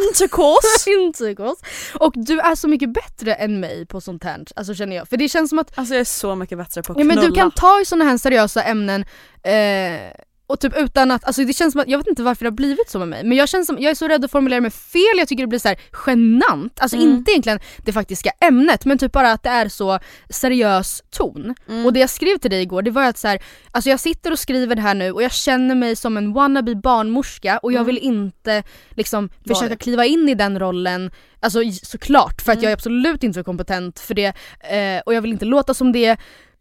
Intercourse! 0.09 0.89
Intercourse. 1.01 1.61
Och 1.99 2.13
du 2.15 2.39
är 2.39 2.55
så 2.55 2.67
mycket 2.67 2.93
bättre 2.93 3.33
än 3.33 3.59
mig 3.59 3.85
på 3.85 4.01
sånt 4.01 4.23
här, 4.23 4.43
alltså 4.55 4.73
känner 4.73 4.95
jag. 4.95 5.07
För 5.09 5.17
det 5.17 5.29
känns 5.29 5.49
som 5.49 5.59
att 5.59 5.77
Alltså 5.77 5.93
jag 5.93 6.01
är 6.01 6.05
så 6.05 6.35
mycket 6.35 6.57
bättre 6.57 6.83
på 6.83 6.91
att 6.93 6.99
ja, 6.99 7.03
men 7.05 7.17
knulla. 7.17 7.29
du 7.29 7.35
kan 7.35 7.51
ta 7.51 7.81
i 7.81 7.85
såna 7.85 8.05
här 8.05 8.17
seriösa 8.17 8.63
ämnen 8.63 9.05
eh, 9.43 10.11
och 10.47 10.59
typ 10.59 10.77
utan 10.77 11.11
att, 11.11 11.23
alltså 11.23 11.43
det 11.43 11.53
känns 11.53 11.71
som 11.71 11.81
att, 11.81 11.87
jag 11.87 11.97
vet 11.97 12.07
inte 12.07 12.23
varför 12.23 12.45
det 12.45 12.49
har 12.49 12.55
blivit 12.55 12.89
så 12.89 12.99
med 12.99 13.07
mig 13.07 13.23
men 13.23 13.37
jag 13.37 13.49
känns 13.49 13.67
som, 13.67 13.77
jag 13.79 13.91
är 13.91 13.95
så 13.95 14.07
rädd 14.07 14.25
att 14.25 14.31
formulera 14.31 14.61
mig 14.61 14.71
fel, 14.71 15.17
jag 15.17 15.27
tycker 15.27 15.43
det 15.43 15.47
blir 15.47 15.59
så 15.59 15.67
här 15.67 15.79
genant. 16.07 16.79
Alltså 16.81 16.97
Mm. 16.97 17.09
inte 17.09 17.31
egentligen 17.31 17.59
det 17.77 17.93
faktiska 17.93 18.31
ämnet 18.41 18.85
men 18.85 18.97
typ 18.97 19.11
bara 19.11 19.31
att 19.31 19.43
det 19.43 19.49
är 19.49 19.69
så 19.69 19.99
seriös 20.29 21.03
ton. 21.09 21.55
Mm. 21.69 21.85
Och 21.85 21.93
det 21.93 21.99
jag 21.99 22.09
skrev 22.09 22.37
till 22.37 22.51
dig 22.51 22.61
igår 22.61 22.81
det 22.81 22.91
var 22.91 23.03
att 23.03 23.17
så 23.17 23.27
här, 23.27 23.39
alltså 23.71 23.89
jag 23.89 23.99
sitter 23.99 24.31
och 24.31 24.39
skriver 24.39 24.75
det 24.75 24.81
här 24.81 24.93
nu 24.95 25.11
och 25.11 25.23
jag 25.23 25.31
känner 25.31 25.75
mig 25.75 25.95
som 25.95 26.17
en 26.17 26.33
wannabe 26.33 26.75
barnmorska 26.75 27.57
och 27.57 27.71
jag 27.71 27.75
Mm. 27.81 27.85
vill 27.85 27.97
inte 27.97 28.63
liksom 28.91 29.29
försöka 29.47 29.75
kliva 29.75 30.05
in 30.05 30.29
i 30.29 30.35
den 30.35 30.59
rollen, 30.59 31.11
alltså 31.39 31.59
såklart 31.83 32.41
för 32.41 32.51
att 32.51 32.55
Mm. 32.57 32.63
jag 32.63 32.69
är 32.71 32.75
absolut 32.75 33.23
inte 33.23 33.39
så 33.39 33.43
kompetent 33.43 33.99
för 33.99 34.13
det 34.13 34.25
eh, 34.59 35.01
och 35.05 35.13
jag 35.13 35.21
vill 35.21 35.31
inte 35.31 35.45
låta 35.45 35.73
som 35.73 35.91
det. 35.91 36.17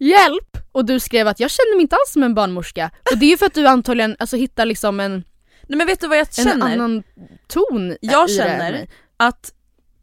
Hjälp! 0.09 0.57
Och 0.73 0.85
du 0.85 1.01
skrev 1.01 1.29
att 1.29 1.40
jag 1.40 1.51
känner 1.51 1.77
mig 1.77 1.83
inte 1.83 1.97
alls 1.97 2.12
som 2.12 2.23
en 2.23 2.35
barnmorska. 2.35 2.90
Och 3.12 3.19
det 3.19 3.27
är 3.27 3.31
ju 3.31 3.37
för 3.37 3.47
att 3.47 3.55
du 3.55 3.67
antagligen 3.67 4.17
alltså, 4.19 4.37
hittar 4.37 4.67
liksom 4.67 5.01
en, 5.01 5.25
Nej 5.69 5.77
men 5.79 5.87
vet 5.87 6.01
du 6.01 6.09
vad 6.09 6.19
jag 6.19 6.27
en 6.38 6.45
känner? 6.45 6.73
annan 6.75 7.03
ton 7.47 7.97
Jag 8.01 8.31
i 8.31 8.33
det 8.33 8.38
känner- 8.43 8.88
att 9.17 9.53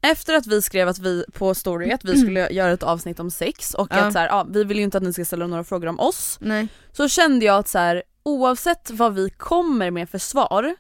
efter 0.03 0.33
att 0.33 0.47
vi 0.47 0.61
skrev 0.61 0.87
att 0.87 0.99
vi 0.99 1.25
på 1.33 1.55
story 1.55 1.91
att 1.91 2.05
vi 2.05 2.17
skulle 2.17 2.49
göra 2.49 2.71
ett 2.71 2.83
avsnitt 2.83 3.19
om 3.19 3.31
sex 3.31 3.73
och 3.73 3.87
Ja. 3.91 3.95
att 3.97 4.13
så 4.13 4.19
här, 4.19 4.27
ja, 4.27 4.45
vi 4.49 4.63
vill 4.63 4.77
ju 4.77 4.83
inte 4.83 4.97
att 4.97 5.03
ni 5.03 5.13
ska 5.13 5.25
ställa 5.25 5.47
några 5.47 5.63
frågor 5.63 5.87
om 5.87 5.99
oss 5.99 6.37
Nej. 6.41 6.67
så 6.91 7.07
kände 7.09 7.45
jag 7.45 7.57
att 7.59 7.67
så 7.67 7.77
här, 7.79 8.03
oavsett 8.23 8.89
vad 8.91 9.13
vi 9.13 9.29
kommer 9.29 9.91
med 9.91 10.09
för 10.09 10.17
svar 10.17 10.75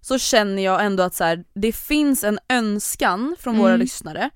så 0.00 0.18
känner 0.18 0.64
jag 0.64 0.84
ändå 0.84 1.02
att 1.02 1.14
så 1.14 1.24
här, 1.24 1.44
det 1.54 1.72
finns 1.72 2.24
en 2.24 2.38
önskan 2.48 3.36
från 3.40 3.58
våra 3.58 3.68
Mm. 3.70 3.80
lyssnare 3.80 4.30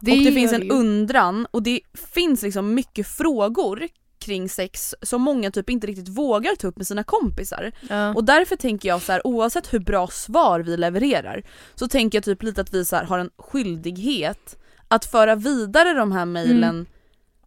Det 0.00 0.12
och 0.12 0.18
det 0.18 0.32
finns 0.32 0.52
en 0.52 0.70
undran 0.70 1.46
och 1.50 1.62
det 1.62 1.80
finns 2.14 2.42
liksom 2.42 2.74
mycket 2.74 3.06
frågor 3.06 3.88
kring 4.18 4.48
sex 4.48 4.94
som 5.02 5.22
många 5.22 5.50
typ 5.50 5.70
inte 5.70 5.86
riktigt 5.86 6.08
vågar 6.08 6.56
ta 6.56 6.68
upp 6.68 6.76
med 6.76 6.86
sina 6.86 7.04
kompisar. 7.04 7.72
Ja. 7.88 8.14
Och 8.14 8.24
därför 8.24 8.56
tänker 8.56 8.88
jag 8.88 9.02
så 9.02 9.12
här, 9.12 9.26
oavsett 9.26 9.74
hur 9.74 9.78
bra 9.78 10.06
svar 10.06 10.60
vi 10.60 10.76
levererar 10.76 11.42
så 11.74 11.88
tänker 11.88 12.18
jag 12.18 12.24
typ 12.24 12.42
lite 12.42 12.60
att 12.60 12.74
vi 12.74 12.84
så 12.84 12.96
här, 12.96 13.04
har 13.04 13.18
en 13.18 13.30
skyldighet 13.38 14.56
att 14.88 15.04
föra 15.04 15.34
vidare 15.34 15.92
de 15.92 16.12
här 16.12 16.24
mejlen 16.24 16.62
Mm. 16.62 16.86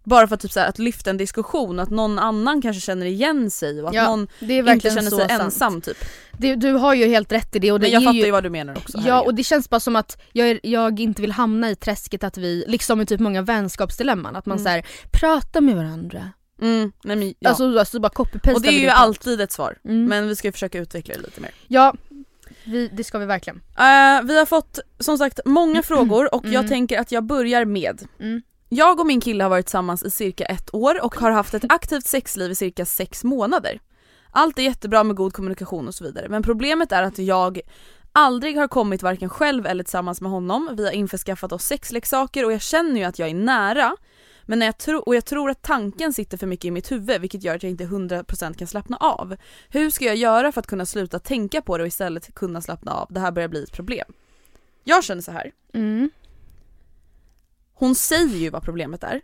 Bara 0.03 0.27
för 0.27 0.35
att, 0.35 0.41
typ 0.41 0.51
så 0.51 0.59
här, 0.59 0.67
att 0.67 0.79
lyfta 0.79 1.09
en 1.09 1.17
diskussion, 1.17 1.79
att 1.79 1.89
någon 1.89 2.19
annan 2.19 2.61
kanske 2.61 2.81
känner 2.81 3.05
igen 3.05 3.51
sig 3.51 3.81
och 3.81 3.87
att 3.89 3.95
Ja, 3.95 4.05
någon 4.09 4.27
inte 4.41 4.89
känner 4.89 5.01
sig 5.09 5.19
sant. 5.19 5.31
ensam 5.31 5.81
typ. 5.81 5.97
Det, 6.37 6.55
du 6.55 6.71
har 6.73 6.93
ju 6.93 7.05
helt 7.07 7.31
rätt 7.31 7.55
i 7.55 7.59
det 7.59 7.71
och 7.71 7.79
det 7.79 7.83
Men 7.85 7.91
jag 7.91 8.03
fattar 8.03 8.25
ju 8.25 8.31
vad 8.31 8.43
du 8.43 8.49
menar 8.49 8.77
också. 8.77 8.97
Ja 9.05 9.21
och 9.21 9.35
det 9.35 9.43
känns 9.43 9.69
bara 9.69 9.79
som 9.79 9.95
att 9.95 10.21
jag, 10.31 10.49
är, 10.49 10.59
jag 10.63 10.99
inte 10.99 11.21
vill 11.21 11.31
hamna 11.31 11.69
i 11.69 11.75
träsket 11.75 12.23
att 12.23 12.37
vi, 12.37 12.63
liksom 12.67 13.01
i 13.01 13.05
typ 13.05 13.19
många 13.19 13.41
vänskapsdilemman, 13.41 14.35
att 14.35 14.45
man 14.45 14.57
Mm. 14.57 14.63
så 14.65 14.69
här, 14.69 14.85
pratar 15.11 15.61
med 15.61 15.75
varandra. 15.75 16.29
mm, 16.61 16.91
nej, 17.03 17.15
men, 17.15 17.33
ja. 17.39 17.49
Alltså, 17.49 17.79
alltså 17.79 17.99
bara 17.99 18.09
copy-pastar 18.11 18.53
och 18.53 18.61
det 18.61 18.67
är 18.69 18.79
ju 18.79 18.89
alltid 18.89 19.41
ett 19.41 19.51
svar, 19.51 19.77
Mm. 19.85 20.05
men 20.05 20.27
vi 20.27 20.35
ska 20.35 20.47
ju 20.47 20.51
försöka 20.51 20.79
utveckla 20.79 21.13
det 21.13 21.19
lite 21.21 21.41
mer. 21.41 21.51
Ja, 21.67 21.93
vi, 22.63 22.87
det 22.87 23.03
ska 23.03 23.17
vi 23.17 23.25
verkligen. 23.25 23.57
Eh, 23.57 24.23
vi 24.27 24.37
har 24.39 24.45
fått 24.45 24.79
som 24.99 25.17
sagt 25.17 25.39
många 25.45 25.83
frågor 25.83 26.35
och 26.35 26.45
jag 26.45 26.55
Mm. 26.55 26.67
tänker 26.69 26.99
att 26.99 27.11
jag 27.11 27.23
börjar 27.23 27.65
med 27.65 28.01
Mm. 28.19 28.41
Jag 28.73 28.99
och 28.99 29.05
min 29.05 29.21
kille 29.21 29.43
har 29.43 29.49
varit 29.49 29.65
tillsammans 29.65 30.03
i 30.03 30.11
cirka 30.11 30.45
ett 30.45 30.73
år 30.75 31.05
och 31.05 31.15
har 31.15 31.31
haft 31.31 31.53
ett 31.53 31.63
aktivt 31.69 32.05
sexliv 32.05 32.51
i 32.51 32.55
cirka 32.55 32.85
sex 32.85 33.23
månader. 33.23 33.79
Allt 34.31 34.57
är 34.57 34.61
jättebra 34.61 35.03
med 35.03 35.15
god 35.15 35.33
kommunikation 35.33 35.87
och 35.87 35.95
så 35.95 36.03
vidare 36.03 36.29
men 36.29 36.43
problemet 36.43 36.91
är 36.91 37.03
att 37.03 37.17
jag 37.17 37.61
aldrig 38.11 38.57
har 38.57 38.67
kommit 38.67 39.03
varken 39.03 39.29
själv 39.29 39.67
eller 39.67 39.83
tillsammans 39.83 40.21
med 40.21 40.31
honom. 40.31 40.69
Vi 40.77 40.85
har 40.85 40.91
införskaffat 40.91 41.51
oss 41.51 41.63
sexleksaker 41.63 42.45
och 42.45 42.51
jag 42.51 42.61
känner 42.61 42.99
ju 42.99 43.03
att 43.03 43.19
jag 43.19 43.29
är 43.29 43.33
nära 43.33 43.95
men 44.45 44.59
när 44.59 44.65
jag 44.65 44.77
tro- 44.77 45.03
och 45.05 45.15
jag 45.15 45.25
tror 45.25 45.49
att 45.49 45.61
tanken 45.61 46.13
sitter 46.13 46.37
för 46.37 46.47
mycket 46.47 46.65
i 46.65 46.71
mitt 46.71 46.91
huvud 46.91 47.21
vilket 47.21 47.43
gör 47.43 47.55
att 47.55 47.63
jag 47.63 47.69
inte 47.69 47.85
100% 47.85 48.57
kan 48.57 48.67
slappna 48.67 48.97
av. 48.97 49.35
Hur 49.69 49.89
ska 49.89 50.05
jag 50.05 50.15
göra 50.15 50.51
för 50.51 50.59
att 50.59 50.67
kunna 50.67 50.85
sluta 50.85 51.19
tänka 51.19 51.61
på 51.61 51.77
det 51.77 51.83
och 51.83 51.87
istället 51.87 52.35
kunna 52.35 52.61
slappna 52.61 52.93
av? 52.93 53.07
Det 53.09 53.19
här 53.19 53.31
börjar 53.31 53.49
bli 53.49 53.63
ett 53.63 53.73
problem. 53.73 54.13
Jag 54.83 55.03
känner 55.03 55.21
så 55.21 55.31
här. 55.31 55.51
Mm 55.73 56.09
hon 57.81 57.95
säger 57.95 58.37
ju 58.37 58.49
vad 58.49 58.63
problemet 58.63 59.03
är. 59.03 59.21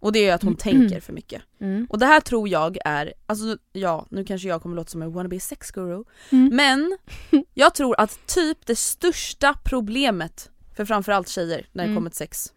Och 0.00 0.12
det 0.12 0.18
är 0.18 0.22
ju 0.24 0.30
att 0.30 0.42
hon 0.42 0.56
tänker 0.56 1.00
för 1.00 1.12
mycket. 1.12 1.42
Mm. 1.60 1.86
Och 1.90 1.98
det 1.98 2.06
här 2.06 2.20
tror 2.20 2.48
jag 2.48 2.78
är, 2.84 3.12
alltså 3.26 3.56
ja 3.72 4.06
nu 4.10 4.24
kanske 4.24 4.48
jag 4.48 4.62
kommer 4.62 4.76
låta 4.76 4.90
som 4.90 5.02
en 5.02 5.12
wannabe 5.12 5.40
sex 5.40 5.70
guru. 5.70 6.04
Mm. 6.30 6.56
Men 6.56 6.98
jag 7.54 7.74
tror 7.74 8.00
att 8.00 8.26
typ 8.26 8.66
det 8.66 8.76
största 8.76 9.54
problemet 9.64 10.50
för 10.76 10.84
framförallt 10.84 11.28
tjejer 11.28 11.66
när 11.72 11.82
det 11.84 11.88
Mm. 11.88 11.96
kommer 11.96 12.10
till 12.10 12.16
sex. 12.16 12.52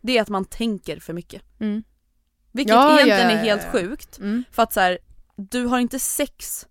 Det 0.00 0.18
är 0.18 0.22
att 0.22 0.28
man 0.28 0.44
tänker 0.44 0.98
för 1.00 1.12
mycket. 1.12 1.42
Mm. 1.60 1.82
Vilket 2.52 2.74
Ja, 2.74 2.90
ja, 2.90 3.06
egentligen 3.06 3.30
ja, 3.30 3.36
är 3.36 3.44
helt 3.44 3.62
ja. 3.64 3.70
sjukt. 3.70 4.18
Mm. 4.18 4.44
För 4.50 4.62
att 4.62 4.72
så 4.72 4.80
här, 4.80 4.98
du 5.36 5.64
har 5.64 5.78
inte 5.78 5.98
sex 5.98 6.66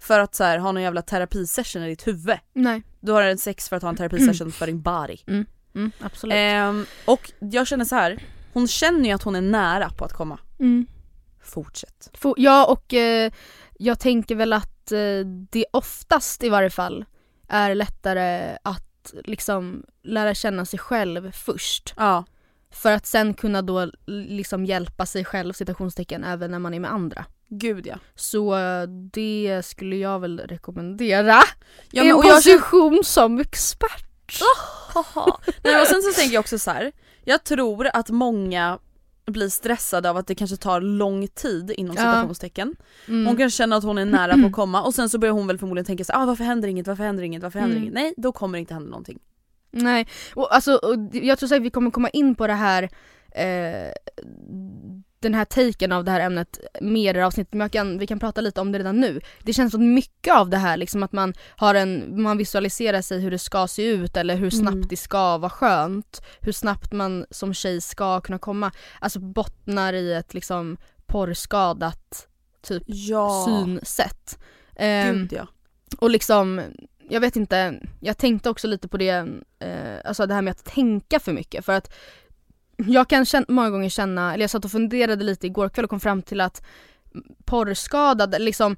för 0.00 0.20
att 0.20 0.34
så 0.34 0.44
här, 0.44 0.58
ha 0.58 0.72
någon 0.72 0.82
jävla 0.82 1.02
terapisession 1.02 1.82
i 1.82 1.88
ditt 1.88 2.06
huvud. 2.06 2.38
Nej. 2.52 2.82
Du 3.00 3.12
har 3.12 3.22
en 3.22 3.38
sex 3.38 3.68
för 3.68 3.76
att 3.76 3.82
ha 3.82 3.88
en 3.88 3.96
terapisession 3.96 4.52
för 4.52 4.66
din 4.66 4.82
body. 4.82 5.16
Mm, 5.78 5.90
absolut. 6.00 6.34
Ehm, 6.36 6.86
och 7.04 7.32
jag 7.38 7.66
känner 7.66 7.84
så 7.84 7.94
här. 7.94 8.18
hon 8.52 8.68
känner 8.68 9.08
ju 9.08 9.12
att 9.14 9.22
hon 9.22 9.36
är 9.36 9.40
nära 9.40 9.90
på 9.90 10.04
att 10.04 10.12
komma. 10.12 10.38
Mm. 10.60 10.86
Fortsätt. 11.42 12.10
Få- 12.14 12.34
Ja 12.38 12.66
och 12.66 12.94
eh, 12.94 13.32
jag 13.78 13.98
tänker 14.00 14.34
väl 14.34 14.52
att 14.52 14.92
eh, 14.92 15.26
det 15.50 15.64
oftast 15.72 16.42
i 16.44 16.48
varje 16.48 16.70
fall 16.70 17.04
är 17.48 17.74
lättare 17.74 18.56
att 18.62 19.14
liksom 19.24 19.84
lära 20.02 20.34
känna 20.34 20.64
sig 20.64 20.78
själv 20.78 21.32
först. 21.32 21.94
Ja. 21.96 22.24
För 22.70 22.92
att 22.92 23.06
sen 23.06 23.34
kunna 23.34 23.62
då 23.62 23.90
liksom 24.06 24.64
hjälpa 24.64 25.06
sig 25.06 25.24
själv 25.24 25.52
citationstecken 25.52 26.24
även 26.24 26.50
när 26.50 26.58
man 26.58 26.74
är 26.74 26.80
med 26.80 26.92
andra. 26.92 27.24
Gud 27.48 27.86
ja. 27.86 27.96
Så 28.14 28.56
eh, 28.58 28.82
det 29.12 29.62
skulle 29.64 29.96
jag 29.96 30.18
väl 30.20 30.38
rekommendera. 30.40 31.42
ja 31.90 32.02
men, 32.02 32.06
en 32.10 32.16
och 32.16 32.24
jag 32.24 32.34
position 32.36 33.00
som 33.04 33.38
expert. 33.40 34.07
nej, 35.64 35.80
och 35.80 35.86
sen 35.86 36.02
så 36.02 36.12
tänker 36.12 36.34
jag 36.34 36.40
också 36.40 36.58
så 36.58 36.70
här. 36.70 36.92
jag 37.24 37.44
tror 37.44 37.88
att 37.94 38.10
många 38.10 38.78
blir 39.26 39.48
stressade 39.48 40.10
av 40.10 40.16
att 40.16 40.26
det 40.26 40.34
kanske 40.34 40.56
tar 40.56 40.80
lång 40.80 41.28
tid 41.28 41.70
inom 41.70 41.96
Ja. 41.96 42.02
citationstecken. 42.02 42.76
Mm. 43.08 43.26
Hon 43.26 43.36
kanske 43.36 43.56
känner 43.56 43.76
att 43.76 43.84
hon 43.84 43.98
är 43.98 44.04
nära 44.04 44.34
på 44.38 44.46
att 44.46 44.52
komma 44.62 44.82
och 44.82 44.94
sen 44.94 45.08
så 45.10 45.18
börjar 45.18 45.32
hon 45.32 45.46
väl 45.46 45.58
förmodligen 45.58 45.84
tänka 45.86 46.04
så 46.04 46.12
här, 46.12 46.22
ah, 46.22 46.26
varför 46.26 46.44
händer 46.44 46.68
inget, 46.68 46.86
varför 46.86 47.04
händer 47.04 47.22
inget, 47.22 47.42
varför 47.42 47.58
händer 47.58 47.76
Mm. 47.76 47.82
inget? 47.88 47.94
Nej, 47.94 48.14
då 48.16 48.32
kommer 48.32 48.58
det 48.58 48.60
inte 48.60 48.74
hända 48.74 48.90
någonting. 48.90 49.18
Nej, 49.70 50.08
och 50.34 50.54
alltså, 50.54 50.74
och 50.74 50.94
jag 51.12 51.38
tror 51.38 51.48
säkert 51.48 51.64
vi 51.64 51.70
kommer 51.70 51.90
komma 51.90 52.08
in 52.08 52.34
på 52.34 52.46
det 52.46 52.52
här 52.52 52.82
eh, 53.30 53.92
den 55.20 55.34
här 55.34 55.44
taken 55.44 55.92
av 55.92 56.04
det 56.04 56.10
här 56.10 56.20
ämnet 56.20 56.58
mer 56.80 57.14
i 57.14 57.22
avsnittet 57.22 57.54
men 57.54 57.70
kan, 57.70 57.98
vi 57.98 58.06
kan 58.06 58.18
prata 58.18 58.40
lite 58.40 58.60
om 58.60 58.72
det 58.72 58.78
redan 58.78 59.00
nu. 59.00 59.20
Det 59.42 59.52
känns 59.52 59.72
som 59.72 59.94
mycket 59.94 60.34
av 60.34 60.50
det 60.50 60.56
här 60.56 60.76
liksom 60.76 61.02
att 61.02 61.12
man 61.12 61.34
har 61.56 61.74
en, 61.74 62.22
man 62.22 62.38
visualiserar 62.38 63.02
sig 63.02 63.20
hur 63.20 63.30
det 63.30 63.38
ska 63.38 63.66
se 63.68 63.82
ut 63.86 64.16
eller 64.16 64.36
hur 64.36 64.50
snabbt 64.50 64.74
Mm. 64.74 64.88
det 64.88 64.96
ska 64.96 65.38
vara 65.38 65.50
skönt. 65.50 66.22
Hur 66.40 66.52
snabbt 66.52 66.92
man 66.92 67.26
som 67.30 67.54
tjej 67.54 67.80
ska 67.80 68.20
kunna 68.20 68.38
komma. 68.38 68.70
Alltså 69.00 69.20
bottnar 69.20 69.92
i 69.92 70.12
ett 70.12 70.34
liksom 70.34 70.76
porrskadat 71.06 72.26
typ 72.62 72.82
Ja. 72.86 73.46
synsätt. 73.48 74.38
Ehm, 74.76 75.16
Gud 75.18 75.32
ja. 75.32 75.46
och 75.98 76.10
liksom, 76.10 76.62
jag 77.08 77.20
vet 77.20 77.36
inte, 77.36 77.74
jag 78.00 78.18
tänkte 78.18 78.50
också 78.50 78.66
lite 78.66 78.88
på 78.88 78.96
det, 78.96 79.28
eh, 79.58 79.98
alltså 80.04 80.26
det 80.26 80.34
här 80.34 80.42
med 80.42 80.50
att 80.50 80.64
tänka 80.64 81.20
för 81.20 81.32
mycket 81.32 81.64
för 81.64 81.72
att 81.72 81.94
jag 82.86 83.08
kan 83.08 83.24
känna, 83.24 83.46
många 83.48 83.70
gånger 83.70 83.88
känna, 83.88 84.34
eller 84.34 84.42
jag 84.42 84.50
satt 84.50 84.64
och 84.64 84.70
funderade 84.70 85.24
lite 85.24 85.46
igår 85.46 85.68
kväll 85.68 85.84
och 85.84 85.90
kom 85.90 86.00
fram 86.00 86.22
till 86.22 86.40
att 86.40 86.62
porrskadad, 87.44 88.34
liksom 88.38 88.76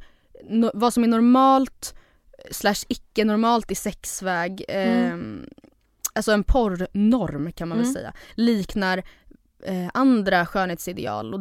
no, 0.49 0.71
vad 0.75 0.95
som 0.95 1.05
är 1.05 1.09
normalt 1.09 1.95
slash 2.51 2.85
icke 2.89 3.25
normalt 3.25 3.71
i 3.71 3.75
sexväg, 3.75 4.65
eh, 4.69 5.17
alltså 6.13 6.33
en 6.33 6.45
porrnorm 6.45 7.53
kan 7.53 7.69
man 7.69 7.79
väl 7.79 7.85
Mm. 7.87 7.95
säga, 7.95 8.13
liknar 8.35 8.99
eh, 9.63 9.89
andra 9.95 10.47
skönhetsideal 10.47 11.35
och 11.35 11.41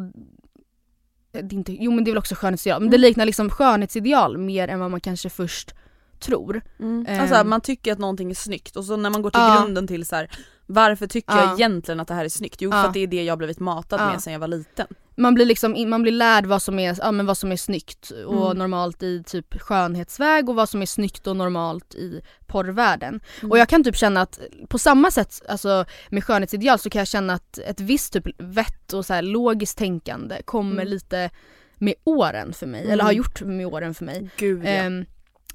det 1.32 1.38
är 1.38 1.54
inte, 1.54 1.72
jo 1.72 1.90
men 1.92 2.04
det 2.04 2.08
är 2.10 2.12
väl 2.12 2.18
också 2.18 2.34
skönhetsideal, 2.34 2.80
men 2.82 2.90
det 2.90 2.98
liknar 2.98 3.24
liksom 3.26 3.50
skönhetsideal 3.50 4.38
mer 4.38 4.68
än 4.68 4.80
vad 4.80 4.90
man 4.90 5.00
kanske 5.00 5.30
först 5.30 5.74
tror. 6.18 6.60
Mm. 6.78 7.06
Ehm. 7.08 7.20
Alltså 7.20 7.44
man 7.44 7.60
tycker 7.60 7.92
att 7.92 7.98
någonting 7.98 8.30
är 8.30 8.34
snyggt 8.34 8.76
och 8.76 8.84
så 8.84 8.96
när 8.96 9.10
man 9.10 9.22
går 9.22 9.30
till 9.30 9.40
Ja. 9.40 9.60
grunden 9.62 9.86
till 9.86 10.06
så 10.06 10.16
här, 10.16 10.30
varför 10.74 11.06
tycker 11.06 11.32
Ja. 11.36 11.44
jag 11.44 11.52
egentligen 11.60 12.00
att 12.00 12.08
det 12.08 12.14
här 12.14 12.24
är 12.24 12.28
snyggt? 12.28 12.56
Jo 12.62 12.70
Ja. 12.70 12.82
för 12.82 12.88
att 12.88 12.94
det 12.94 13.00
är 13.00 13.06
det 13.06 13.24
jag 13.24 13.38
blivit 13.38 13.60
matad 13.60 14.00
med 14.00 14.22
sedan 14.22 14.32
jag 14.32 14.40
var 14.40 14.48
liten. 14.48 14.86
Man 15.16 15.34
blir 15.34 15.46
liksom, 15.46 15.90
man 15.90 16.02
blir 16.02 16.12
lärd 16.12 16.46
vad 16.46 16.62
som 16.62 16.78
är, 16.78 16.96
ja, 17.00 17.12
men 17.12 17.26
vad 17.26 17.38
som 17.38 17.52
är 17.52 17.56
snyggt 17.56 18.10
och 18.26 18.44
Mm. 18.46 18.58
normalt 18.58 19.02
i 19.02 19.22
typ 19.26 19.60
skönhetsväg 19.60 20.48
och 20.48 20.54
vad 20.54 20.68
som 20.68 20.82
är 20.82 20.86
snyggt 20.86 21.26
och 21.26 21.36
normalt 21.36 21.94
i 21.94 22.20
porrvärlden. 22.46 23.20
Mm. 23.40 23.50
Och 23.50 23.58
jag 23.58 23.68
kan 23.68 23.84
typ 23.84 23.96
känna 23.96 24.20
att 24.22 24.40
på 24.68 24.78
samma 24.78 25.10
sätt, 25.10 25.42
alltså 25.48 25.84
med 26.08 26.24
skönhetsideal 26.24 26.78
så 26.78 26.90
kan 26.90 26.98
jag 26.98 27.08
känna 27.08 27.32
att 27.32 27.58
ett 27.58 27.80
visst 27.80 28.12
typ 28.12 28.24
vett 28.38 28.92
och 28.92 29.06
så 29.06 29.14
här 29.14 29.22
logiskt 29.22 29.78
tänkande 29.78 30.42
kommer 30.44 30.72
Mm. 30.72 30.88
lite 30.88 31.30
med 31.78 31.94
åren 32.04 32.52
för 32.52 32.66
mig, 32.66 32.80
Mm. 32.80 32.92
eller 32.92 33.04
har 33.04 33.12
gjort 33.12 33.40
med 33.42 33.66
åren 33.66 33.94
för 33.94 34.04
mig. 34.04 34.30
Gud 34.36 34.64
ja. 34.64 34.68
Ehm, 34.68 35.04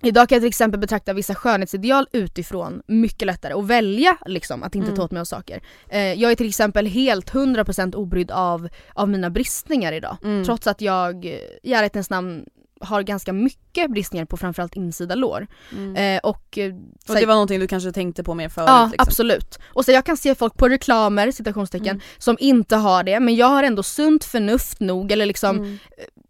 idag 0.03 0.29
kan 0.29 0.35
jag 0.35 0.41
till 0.41 0.47
exempel 0.49 0.79
betrakta 0.79 1.13
vissa 1.13 1.35
skönhetsideal 1.35 2.07
utifrån 2.11 2.81
mycket 2.87 3.25
lättare 3.25 3.53
och 3.53 3.69
välja 3.69 4.17
liksom 4.25 4.63
att 4.63 4.75
inte 4.75 4.87
Mm. 4.87 4.95
ta 4.97 5.03
åt 5.03 5.11
mig 5.11 5.19
av 5.21 5.25
saker. 5.25 5.61
Eh, 5.89 6.13
jag 6.13 6.31
är 6.31 6.35
till 6.35 6.49
exempel 6.49 6.85
helt 6.87 7.29
100% 7.33 7.95
obrydd 7.95 8.31
av, 8.31 8.69
av 8.93 9.09
mina 9.09 9.29
bristningar 9.29 9.93
idag. 9.93 10.17
Mm. 10.23 10.45
Trots 10.45 10.67
att 10.67 10.81
jag 10.81 11.25
eh, 11.25 11.31
i 11.63 11.73
ärlighetens 11.73 12.09
namn 12.09 12.45
har 12.79 13.01
ganska 13.01 13.33
mycket 13.33 13.91
bristningar 13.91 14.25
på 14.25 14.37
framförallt 14.37 14.75
insida 14.75 15.15
lår. 15.15 15.47
Mm. 15.71 15.95
Eh, 15.95 16.19
och, 16.23 16.57
eh, 16.57 16.73
och 16.73 16.79
så- 17.07 17.13
det 17.13 17.25
var 17.25 17.33
någonting 17.33 17.59
du 17.59 17.67
kanske 17.67 17.91
tänkte 17.91 18.23
på 18.23 18.33
mer 18.33 18.49
förut? 18.49 18.65
Ja 18.69 18.85
liksom. 18.91 19.03
absolut. 19.07 19.59
Och 19.65 19.85
så 19.85 19.91
jag 19.91 20.05
kan 20.05 20.17
se 20.17 20.35
folk 20.35 20.57
på 20.57 20.69
reklamer, 20.69 21.31
citationstecken, 21.31 21.87
Mm. 21.87 22.01
som 22.17 22.37
inte 22.39 22.75
har 22.75 23.03
det 23.03 23.19
men 23.19 23.35
jag 23.35 23.47
har 23.47 23.63
ändå 23.63 23.83
sunt 23.83 24.23
förnuft 24.23 24.79
nog 24.79 25.11
eller 25.11 25.25
liksom 25.25 25.57
Mm. 25.57 25.77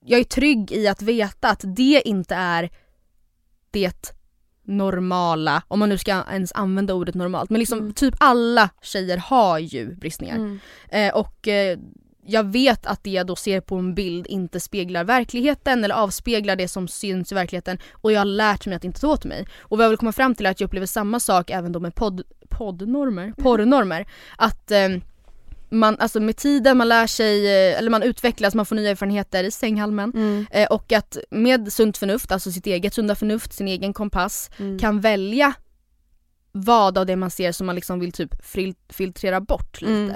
jag 0.06 0.20
är 0.20 0.24
trygg 0.24 0.72
i 0.72 0.88
att 0.88 1.02
veta 1.02 1.50
att 1.50 1.62
det 1.76 2.02
inte 2.06 2.36
är 2.36 2.70
det 3.76 4.14
normala, 4.64 5.64
om 5.68 5.80
man 5.80 5.90
nu 5.90 5.98
ska 5.98 6.24
ens 6.32 6.52
använda 6.54 6.94
ordet 6.94 7.16
normalt. 7.16 7.50
Men 7.50 7.60
liksom 7.60 7.80
Mm. 7.80 7.94
typ 7.94 8.14
alla 8.20 8.70
tjejer 8.82 9.18
har 9.18 9.60
ju 9.60 9.96
bristningar. 9.96 10.36
Mm. 10.36 10.60
Eh, 10.90 11.14
och 11.16 11.48
eh, 11.48 11.80
jag 12.28 12.44
vet 12.44 12.86
att 12.86 13.04
det 13.04 13.10
jag 13.10 13.28
då 13.28 13.36
ser 13.36 13.62
på 13.62 13.76
en 13.76 13.96
bild 13.96 14.28
inte 14.28 14.60
speglar 14.60 15.04
verkligheten 15.04 15.84
eller 15.84 15.96
avspeglar 15.96 16.56
det 16.56 16.68
som 16.68 16.88
syns 16.88 17.32
i 17.32 17.36
verkligheten 17.36 17.78
och 17.92 18.12
jag 18.12 18.20
har 18.20 18.26
lärt 18.26 18.66
mig 18.66 18.76
att 18.76 18.84
inte 18.84 19.02
ta 19.02 19.08
åt 19.08 19.26
mig. 19.26 19.48
Och 19.60 19.78
vad 19.78 19.86
jag 19.86 19.90
vill 19.90 19.98
komma 19.98 20.12
fram 20.12 20.36
till 20.36 20.46
är 20.46 20.52
att 20.52 20.60
jag 20.62 20.68
upplever 20.68 20.88
samma 20.88 21.20
sak 21.20 21.50
även 21.50 21.72
då 21.72 21.80
med 21.80 21.96
podd, 21.96 22.22
poddnormer, 22.50 23.34
porrnormer. 23.38 24.06
Att 24.38 24.72
eh, 24.72 24.90
man, 25.70 25.96
alltså 26.00 26.20
med 26.20 26.38
tiden 26.38 26.78
man 26.78 26.88
lär 26.88 27.08
sig, 27.08 27.46
eh, 27.72 27.78
eller 27.80 27.90
man 27.90 28.04
utvecklas, 28.04 28.56
man 28.56 28.66
får 28.66 28.76
nya 28.76 28.90
erfarenheter 28.90 29.44
i 29.44 29.52
sänghalmen. 29.52 30.12
Mm. 30.16 30.46
Eh, 30.52 30.68
och 30.68 30.92
att 30.92 31.18
med 31.32 31.74
sunt 31.74 31.98
förnuft, 31.98 32.32
alltså 32.32 32.52
sitt 32.52 32.68
eget 32.68 32.94
sunda 32.94 33.16
förnuft, 33.16 33.54
sin 33.54 33.68
egen 33.68 33.94
kompass, 33.94 34.50
Mm. 34.60 34.80
kan 34.80 35.00
välja 35.02 35.54
vad 36.52 36.98
av 36.98 37.06
det 37.06 37.16
man 37.16 37.32
ser 37.32 37.52
som 37.52 37.66
man 37.66 37.76
liksom 37.76 38.00
vill 38.00 38.12
typ 38.12 38.46
fil- 38.46 38.76
filtrera 38.90 39.42
bort 39.42 39.82
lite. 39.82 39.92
Mm. 39.92 40.12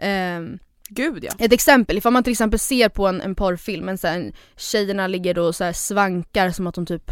Ehm, 0.00 0.58
Gud 0.88 1.24
ja. 1.24 1.32
Ett 1.38 1.52
exempel, 1.52 1.98
ifall 1.98 2.12
man 2.12 2.22
till 2.22 2.30
exempel 2.32 2.58
ser 2.58 2.88
på 2.88 3.06
en, 3.06 3.20
en 3.20 3.34
porrfilm, 3.34 3.88
en, 3.88 3.98
så 3.98 4.06
här, 4.06 4.32
tjejerna 4.56 5.06
ligger 5.06 5.38
och 5.38 5.54
så 5.56 5.64
här 5.64 5.72
svankar 5.72 6.50
som 6.50 6.66
att 6.66 6.74
de 6.74 6.86
typ 6.86 7.10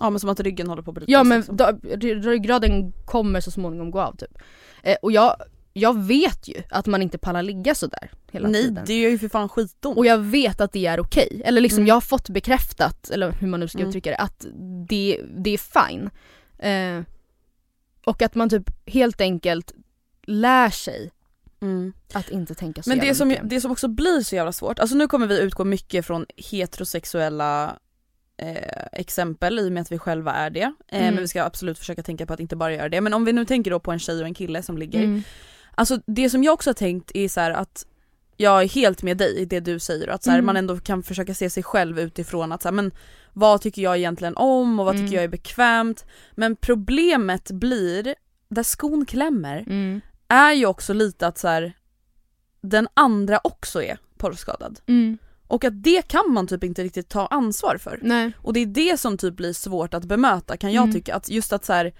Ja 0.00 0.10
men 0.10 0.20
som 0.20 0.30
att 0.30 0.40
ryggen 0.40 0.66
håller 0.68 0.82
på 0.82 0.90
att 0.90 0.94
brytas. 0.94 1.12
Ja 1.12 1.24
men 1.24 1.38
liksom. 1.38 1.56
då- 1.56 1.78
ry- 1.82 2.22
ryggraden 2.22 2.92
kommer 2.92 3.40
så 3.40 3.50
småningom 3.50 3.90
gå 3.90 4.00
av 4.00 4.16
typ. 4.16 4.38
Eh, 4.82 4.96
och 5.02 5.12
jag, 5.12 5.36
jag 5.80 6.02
vet 6.02 6.48
ju 6.48 6.62
att 6.70 6.86
man 6.86 7.02
inte 7.02 7.18
pallar 7.18 7.42
ligga 7.42 7.74
sådär 7.74 8.10
hela 8.32 8.48
Nej 8.48 8.62
tiden. 8.62 8.84
det 8.86 9.00
gör 9.00 9.10
ju 9.10 9.18
för 9.18 9.28
fan 9.28 9.48
skitont. 9.48 9.98
Och 9.98 10.06
jag 10.06 10.18
vet 10.18 10.60
att 10.60 10.72
det 10.72 10.86
är 10.86 11.00
okej. 11.00 11.42
Eller 11.44 11.60
liksom 11.60 11.78
Mm. 11.78 11.86
jag 11.88 11.94
har 11.94 12.00
fått 12.00 12.28
bekräftat, 12.28 13.10
eller 13.10 13.32
hur 13.32 13.46
man 13.48 13.60
nu 13.60 13.68
ska 13.68 13.78
Mm. 13.78 13.88
uttrycka 13.88 14.10
det, 14.10 14.16
att 14.16 14.46
det, 14.88 15.20
det 15.38 15.50
är 15.50 15.88
fine. 15.88 16.10
Eh, 16.58 17.02
och 18.04 18.22
att 18.22 18.34
man 18.34 18.48
typ 18.48 18.70
helt 18.88 19.20
enkelt 19.20 19.72
lär 20.26 20.70
sig 20.70 21.10
Mm. 21.60 21.92
att 22.12 22.28
inte 22.30 22.54
tänka 22.54 22.82
så 22.82 22.90
Men 22.90 22.98
det 22.98 23.14
som, 23.14 23.28
mycket. 23.28 23.50
det 23.50 23.60
som 23.60 23.70
också 23.70 23.88
blir 23.88 24.20
så 24.20 24.34
jävla 24.36 24.52
svårt, 24.52 24.78
alltså 24.78 24.96
nu 24.96 25.06
kommer 25.08 25.26
vi 25.26 25.40
utgå 25.40 25.64
mycket 25.64 26.06
från 26.06 26.26
heterosexuella 26.36 27.76
eh, 28.38 28.86
exempel 28.92 29.58
i 29.58 29.68
och 29.68 29.72
med 29.72 29.80
att 29.80 29.92
vi 29.92 29.98
själva 29.98 30.32
är 30.32 30.50
det. 30.50 30.60
Eh, 30.88 31.00
Mm. 31.00 31.14
Men 31.14 31.22
vi 31.22 31.28
ska 31.28 31.42
absolut 31.44 31.78
försöka 31.78 32.02
tänka 32.02 32.26
på 32.26 32.32
att 32.32 32.40
inte 32.40 32.56
bara 32.56 32.74
göra 32.74 32.88
det. 32.88 33.00
Men 33.00 33.14
om 33.14 33.24
vi 33.24 33.32
nu 33.32 33.44
tänker 33.44 33.70
då 33.70 33.80
på 33.80 33.92
en 33.92 33.98
tjej 33.98 34.20
och 34.20 34.26
en 34.26 34.34
kille 34.34 34.62
som 34.62 34.78
ligger. 34.78 35.02
Mm. 35.04 35.22
Alltså 35.78 35.98
det 36.06 36.30
som 36.30 36.44
jag 36.44 36.54
också 36.54 36.70
har 36.70 36.74
tänkt 36.74 37.10
är 37.14 37.28
så 37.28 37.40
att 37.40 37.86
jag 38.36 38.62
är 38.62 38.68
helt 38.68 39.02
med 39.02 39.16
dig 39.16 39.36
i 39.38 39.44
det 39.44 39.60
du 39.60 39.78
säger 39.78 40.08
att 40.08 40.22
så 40.24 40.30
här, 40.30 40.38
Mm. 40.38 40.46
man 40.46 40.56
ändå 40.56 40.76
kan 40.78 41.02
försöka 41.02 41.34
se 41.34 41.50
sig 41.50 41.62
själv 41.62 41.98
utifrån 41.98 42.52
att 42.52 42.62
så 42.62 42.68
här, 42.68 42.72
men 42.74 42.90
vad 43.32 43.60
tycker 43.60 43.82
jag 43.82 43.96
egentligen 43.96 44.36
om 44.36 44.80
och 44.80 44.86
vad 44.86 44.94
Mm. 44.94 45.06
tycker 45.06 45.16
jag 45.16 45.24
är 45.24 45.28
bekvämt. 45.28 46.04
Men 46.34 46.56
problemet 46.56 47.50
blir, 47.50 48.14
där 48.48 48.62
skon 48.62 49.06
klämmer, 49.06 49.64
Mm. 49.66 50.00
är 50.28 50.52
ju 50.52 50.66
också 50.66 50.92
lite 50.92 51.26
att 51.26 51.38
så 51.38 51.48
här, 51.48 51.72
den 52.60 52.88
andra 52.94 53.40
också 53.44 53.82
är 53.82 53.98
porrskadad. 54.16 54.80
Mm. 54.86 55.18
Och 55.48 55.64
att 55.64 55.82
det 55.82 56.02
kan 56.08 56.32
man 56.32 56.46
typ 56.46 56.64
inte 56.64 56.82
riktigt 56.84 57.08
ta 57.08 57.26
ansvar 57.26 57.76
för. 57.76 57.98
Nej. 58.02 58.32
Och 58.42 58.52
det 58.52 58.60
är 58.60 58.66
det 58.66 59.00
som 59.00 59.18
typ 59.18 59.36
blir 59.36 59.52
svårt 59.52 59.94
att 59.94 60.04
bemöta 60.04 60.56
kan 60.56 60.72
jag 60.72 60.82
Mm. 60.82 60.94
tycka. 60.94 61.14
Att 61.14 61.28
just 61.28 61.52
att 61.52 61.64
så 61.64 61.72
här, 61.72 61.92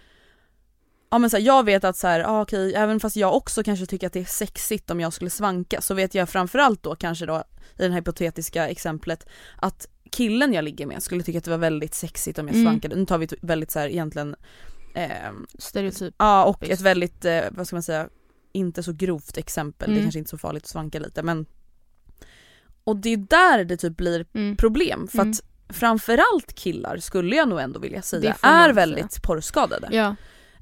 Ja 1.11 1.19
men 1.19 1.31
så 1.31 1.37
här, 1.37 1.45
jag 1.45 1.65
vet 1.65 1.85
att 1.85 1.97
så 1.97 2.07
här, 2.07 2.21
ah, 2.21 2.43
okej, 2.43 2.75
även 2.75 3.01
fast 3.01 3.17
jag 3.17 3.35
också 3.37 3.63
kanske 3.63 3.87
tycker 3.87 4.07
att 4.07 4.13
det 4.13 4.21
är 4.21 4.25
sexigt 4.25 4.91
om 4.91 5.01
jag 5.01 5.13
skulle 5.13 5.31
svanka 5.31 5.81
så 5.81 5.95
vet 5.95 6.15
jag 6.15 6.29
framförallt 6.29 6.83
då 6.83 6.95
kanske 6.97 7.27
då 7.27 7.45
i 7.77 7.83
det 7.83 7.89
här 7.89 7.91
hypotetiska 7.95 8.69
exemplet 8.69 9.27
att 9.57 9.87
killen 10.11 10.53
jag 10.53 10.65
ligger 10.65 10.87
med 10.87 11.03
skulle 11.03 11.23
tycka 11.23 11.39
att 11.39 11.45
det 11.45 11.51
var 11.51 11.59
väldigt 11.59 11.95
sexigt 11.95 12.39
om 12.39 12.47
jag 12.49 12.55
Mm. 12.57 12.67
svankade. 12.67 12.97
Nu 12.97 13.07
tar 13.07 13.19
vi 13.19 13.25
ett 13.25 13.33
väldigt 13.43 13.71
så 13.71 13.79
här 13.79 13.89
egentligen 13.89 14.37
ehm, 14.95 15.47
Stereotyp. 15.59 16.15
Ja 16.19 16.45
och 16.45 16.69
ett 16.69 16.81
väldigt, 16.81 17.25
eh, 17.25 17.41
vad 17.51 17.67
ska 17.67 17.77
man 17.77 17.83
säga, 17.83 18.09
inte 18.53 18.83
så 18.83 18.93
grovt 18.93 19.37
exempel. 19.37 19.89
Det 19.89 19.93
är 19.93 19.97
Mm. 19.97 20.05
kanske 20.05 20.19
inte 20.19 20.31
så 20.31 20.39
farligt 20.39 20.63
att 20.63 20.69
svanka 20.69 20.99
lite 20.99 21.23
men 21.23 21.47
Och 22.85 22.97
det 22.97 23.09
är 23.13 23.17
där 23.17 23.65
det 23.65 23.77
typ 23.77 23.97
blir 23.97 24.27
Mm. 24.35 24.57
problem 24.57 25.09
för 25.09 25.19
Mm. 25.19 25.31
att 25.31 25.41
framförallt 25.77 26.53
killar 26.55 26.97
skulle 26.99 27.37
jag 27.37 27.49
nog 27.49 27.61
ändå 27.61 27.81
vilja 27.81 28.03
säga 28.03 28.37
är 28.43 28.73
väldigt 28.73 29.23
porrskadade. 29.23 29.89
Ja. 29.91 30.15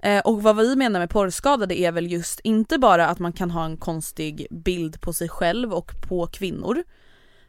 Eh, 0.05 0.21
och 0.21 0.43
vad 0.43 0.57
vi 0.57 0.77
menar 0.77 1.01
med 1.01 1.11
porrskadade 1.11 1.79
är 1.79 1.93
väl 1.93 2.13
just 2.13 2.41
inte 2.41 2.79
bara 2.79 3.09
att 3.09 3.19
man 3.19 3.33
kan 3.33 3.51
ha 3.51 3.65
en 3.65 3.77
konstig 3.77 4.47
bild 4.51 5.01
på 5.01 5.13
sig 5.13 5.29
själv 5.29 5.73
och 5.75 5.93
på 6.09 6.27
kvinnor 6.27 6.85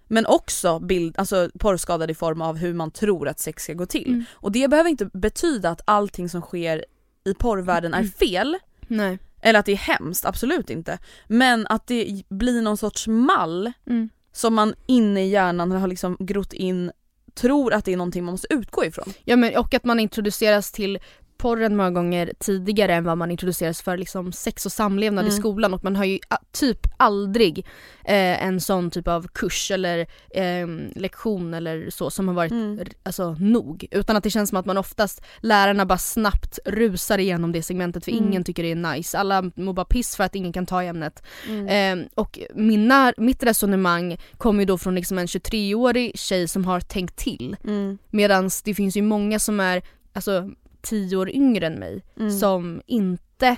men 0.08 0.26
också 0.26 0.80
bild, 0.80 1.16
alltså 1.18 1.50
porrskadad 1.60 2.12
i 2.12 2.14
form 2.14 2.42
av 2.42 2.58
hur 2.58 2.74
man 2.74 2.92
tror 2.92 3.28
att 3.28 3.40
sex 3.40 3.64
ska 3.64 3.74
gå 3.74 3.86
till. 3.86 4.08
Mm. 4.08 4.24
Och 4.32 4.52
det 4.52 4.68
behöver 4.68 4.90
inte 4.90 5.06
betyda 5.06 5.70
att 5.70 5.82
allting 5.86 6.30
som 6.30 6.42
sker 6.42 6.86
i 7.26 7.34
porrvärlden 7.34 7.94
är 7.94 8.04
fel 8.04 8.58
Nej. 8.88 9.20
eller 9.42 9.60
att 9.60 9.66
det 9.66 9.72
är 9.72 9.76
hemskt, 9.76 10.26
absolut 10.26 10.70
inte. 10.70 11.00
Men 11.28 11.68
att 11.68 11.88
det 11.88 12.24
blir 12.30 12.62
någon 12.62 12.78
sorts 12.78 13.08
mall 13.08 13.72
Mm. 13.88 14.10
som 14.32 14.54
man 14.54 14.76
inne 14.86 15.26
i 15.26 15.30
hjärnan 15.30 15.72
har 15.72 15.88
liksom 15.88 16.18
grott 16.20 16.54
in, 16.54 16.92
tror 17.34 17.74
att 17.74 17.86
det 17.86 17.94
är 17.94 17.98
någonting 17.98 18.24
man 18.24 18.34
måste 18.34 18.54
utgå 18.54 18.86
ifrån. 18.86 19.14
Ja 19.24 19.36
men 19.36 19.58
och 19.58 19.74
att 19.74 19.84
man 19.84 20.00
introduceras 20.00 20.72
till 20.72 21.00
porren 21.46 21.76
många 21.76 21.92
gånger 21.92 22.34
tidigare 22.40 22.94
än 22.96 23.04
vad 23.04 23.18
man 23.18 23.32
introduceras 23.32 23.82
för 23.82 23.98
liksom 23.98 24.32
sex 24.32 24.66
och 24.66 24.72
samlevnad 24.72 25.26
i 25.26 25.28
Mm. 25.28 25.40
skolan 25.40 25.74
och 25.74 25.84
man 25.84 25.96
har 25.96 26.06
ju 26.06 26.20
typ 26.52 26.80
aldrig 26.98 27.60
eh, 28.06 28.46
en 28.46 28.62
sån 28.62 28.92
typ 28.92 29.08
av 29.08 29.28
kurs 29.28 29.72
eller 29.72 30.00
eh, 30.30 30.68
lektion 30.96 31.54
eller 31.54 31.90
så 31.90 32.10
som 32.10 32.28
har 32.28 32.36
varit 32.36 32.52
Mm. 32.52 32.80
alltså, 33.04 33.34
nog. 33.40 33.86
Utan 33.92 34.16
att 34.16 34.24
det 34.24 34.30
känns 34.30 34.50
som 34.50 34.58
att 34.58 34.66
man 34.66 34.78
oftast, 34.78 35.22
lärarna 35.40 35.86
bara 35.86 35.98
snabbt 35.98 36.60
rusar 36.66 37.18
igenom 37.18 37.52
det 37.52 37.64
segmentet 37.64 38.06
för 38.06 38.12
Mm. 38.12 38.24
ingen 38.28 38.44
tycker 38.44 38.64
det 38.64 38.72
är 38.72 38.96
nice. 38.96 39.18
Alla 39.18 39.52
mår 39.56 39.74
bara 39.74 39.86
piss 39.86 40.16
för 40.16 40.24
att 40.24 40.36
ingen 40.36 40.54
kan 40.54 40.66
ta 40.66 40.84
i 40.84 40.88
ämnet. 40.88 41.24
Eh, 41.68 41.96
och 42.16 42.40
mina, 42.56 43.14
mitt 43.18 43.44
resonemang 43.44 44.18
kommer 44.38 44.60
ju 44.60 44.66
då 44.66 44.78
från 44.78 44.96
liksom 44.96 45.18
en 45.18 45.28
23-årig 45.28 46.12
tjej 46.20 46.48
som 46.48 46.66
har 46.66 46.80
tänkt 46.80 47.16
till. 47.16 47.56
Mm. 47.64 47.98
Medan 48.10 48.50
det 48.66 48.74
finns 48.74 48.98
ju 48.98 49.02
många 49.02 49.40
som 49.40 49.60
är 49.60 49.82
alltså, 50.14 50.50
tio 50.86 51.18
år 51.18 51.30
yngre 51.30 51.66
än 51.68 51.74
mig 51.80 52.04
Mm. 52.20 52.32
som 52.40 52.82
inte 52.86 53.56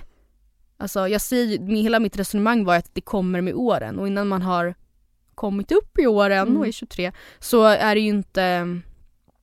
Alltså 0.79 1.07
jag 1.07 1.21
säger 1.21 1.75
hela 1.75 1.99
mitt 1.99 2.17
resonemang 2.17 2.65
var 2.65 2.75
att 2.75 2.89
det 2.95 3.01
kommer 3.01 3.41
med 3.41 3.53
åren 3.53 3.99
och 3.99 4.07
innan 4.07 4.27
man 4.27 4.41
har 4.41 4.75
kommit 5.35 5.71
upp 5.71 5.99
i 5.99 6.07
åren 6.07 6.47
Mm. 6.47 6.57
och 6.57 6.67
är 6.67 6.71
23 6.71 7.11
så 7.39 7.63
är 7.63 7.95
det 7.95 8.01
ju 8.01 8.09
inte, 8.09 8.41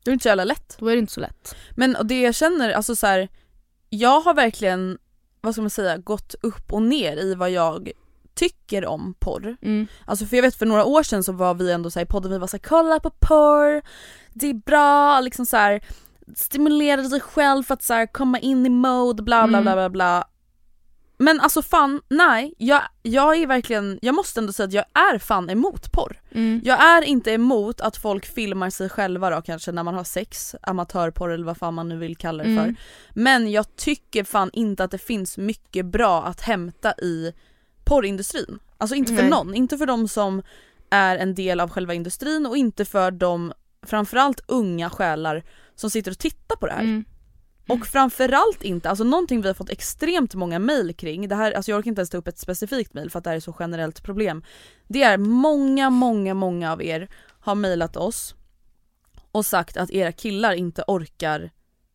Det 0.05 0.11
är 0.11 0.13
inte 0.13 0.23
så 0.23 0.29
jävla 0.29 0.45
lätt. 0.45 0.77
då 0.79 0.89
är 0.89 0.93
det 0.93 0.99
inte 0.99 1.13
så 1.13 1.21
lätt. 1.21 1.57
Men 1.77 1.97
och 1.97 2.07
det 2.07 2.21
jag 2.21 2.35
känner, 2.35 2.71
alltså 2.73 2.97
så 2.97 3.07
här, 3.07 3.29
jag 3.91 4.21
har 4.21 4.35
verkligen, 4.35 4.99
vad 5.41 5.53
ska 5.55 5.61
man 5.63 5.71
säga, 5.71 5.97
gått 5.97 6.35
upp 6.43 6.73
och 6.73 6.83
ner 6.83 7.17
i 7.17 7.35
vad 7.35 7.51
jag 7.51 7.91
tycker 8.35 8.87
om 8.87 9.15
porr. 9.19 9.57
Mm. 9.63 9.87
Alltså 10.05 10.27
för 10.27 10.37
jag 10.37 10.43
vet 10.43 10.55
för 10.57 10.67
några 10.67 10.85
år 10.85 11.03
sedan 11.03 11.25
så 11.25 11.33
var 11.33 11.55
vi 11.55 11.73
ändå 11.73 11.91
så 11.91 12.01
i 12.01 12.07
podden, 12.07 12.31
vi 12.33 12.39
var 12.39 12.47
såhär 12.47 12.63
kolla 12.65 13.01
på 13.01 13.11
porr, 13.11 13.83
det 14.33 14.47
är 14.51 14.55
bra, 14.55 15.21
liksom 15.21 15.47
så 15.47 15.57
här 15.57 15.85
stimulera 16.35 17.03
dig 17.03 17.21
själv 17.21 17.63
för 17.63 17.75
att 17.75 17.83
så 17.83 17.95
här, 17.95 18.07
komma 18.07 18.39
in 18.39 18.67
i 18.67 18.71
mode, 18.71 19.23
bla 19.23 19.47
bla 19.49 19.59
Mm. 19.59 19.63
bla 19.65 19.75
bla 19.75 19.91
bla. 19.91 20.25
Men 21.19 21.41
alltså 21.41 21.63
fan, 21.63 22.01
nej, 22.09 22.55
jag, 22.59 22.83
jag 23.03 23.37
är 23.37 23.47
verkligen, 23.47 23.99
jag 24.03 24.15
måste 24.15 24.41
ändå 24.41 24.53
säga 24.53 24.67
att 24.67 24.73
jag 24.73 24.85
är 25.15 25.19
fan 25.19 25.51
emot 25.51 25.93
porr. 25.93 26.21
Mm. 26.33 26.61
Jag 26.65 26.83
är 26.83 27.03
inte 27.03 27.31
emot 27.33 27.81
att 27.81 27.97
folk 27.97 28.27
filmar 28.27 28.71
sig 28.71 28.89
själva 28.89 29.31
då 29.31 29.43
kanske 29.43 29.73
när 29.73 29.83
man 29.83 29.95
har 29.95 30.05
sex, 30.05 30.55
amatörporr 30.63 31.31
eller 31.31 31.45
vad 31.45 31.57
fan 31.57 31.75
man 31.75 31.89
nu 31.89 31.97
vill 31.99 32.17
kalla 32.17 32.43
det 32.45 32.51
Mm. 32.51 32.65
för. 32.65 32.75
Men 33.21 33.51
jag 33.53 33.77
tycker 33.77 34.25
fan 34.25 34.51
inte 34.53 34.85
att 34.85 34.91
det 34.91 34.99
finns 34.99 35.39
mycket 35.39 35.87
bra 35.87 36.23
att 36.23 36.41
hämta 36.41 36.93
i 36.93 37.33
porrindustrin. 37.85 38.59
Alltså 38.79 38.95
inte 38.97 39.15
för 39.15 39.23
Nej. 39.23 39.31
någon, 39.31 39.55
inte 39.55 39.79
för 39.79 39.87
de 39.87 40.09
som 40.09 40.43
är 40.91 41.17
en 41.17 41.35
del 41.35 41.61
av 41.61 41.71
själva 41.71 41.95
industrin 41.95 42.47
och 42.47 42.57
inte 42.57 42.85
för 42.85 43.11
de 43.11 43.53
framförallt 43.87 44.41
unga 44.47 44.91
själar 44.91 45.45
som 45.75 45.91
sitter 45.91 46.11
och 46.11 46.19
tittar 46.19 46.57
på 46.57 46.67
det 46.67 46.73
här. 46.73 46.83
Mm. 46.83 47.05
Och 47.69 47.87
framförallt 47.87 48.63
inte, 48.63 48.91
alltså 48.91 49.05
någonting 49.05 49.41
vi 49.41 49.49
har 49.49 49.55
fått 49.55 49.71
extremt 49.71 50.35
många 50.35 50.59
mail 50.59 50.95
kring, 50.95 51.29
det 51.29 51.35
här, 51.35 51.53
alltså 51.53 51.71
jag 51.71 51.79
orkar 51.79 51.89
inte 51.89 52.01
ens 52.01 52.11
ta 52.11 52.19
upp 52.19 52.29
ett 52.29 52.39
specifikt 52.39 52.95
mail 52.95 53.11
för 53.11 53.19
att 53.19 53.25
det 53.25 53.31
här 53.31 53.37
är 53.37 53.41
så 53.41 53.57
generellt 53.59 54.03
problem. 54.03 54.43
Det 54.89 55.03
är 55.03 55.19
många, 55.19 55.91
många, 55.91 56.35
många 56.35 56.73
av 56.73 56.83
er 56.83 57.09
har 57.41 57.55
mailat 57.55 57.97
oss 57.97 58.35
och 59.33 59.47
sagt 59.47 59.77
att 59.77 59.91
era 59.91 60.13
killar 60.13 60.53
inte 60.53 60.85
orkar 60.87 61.51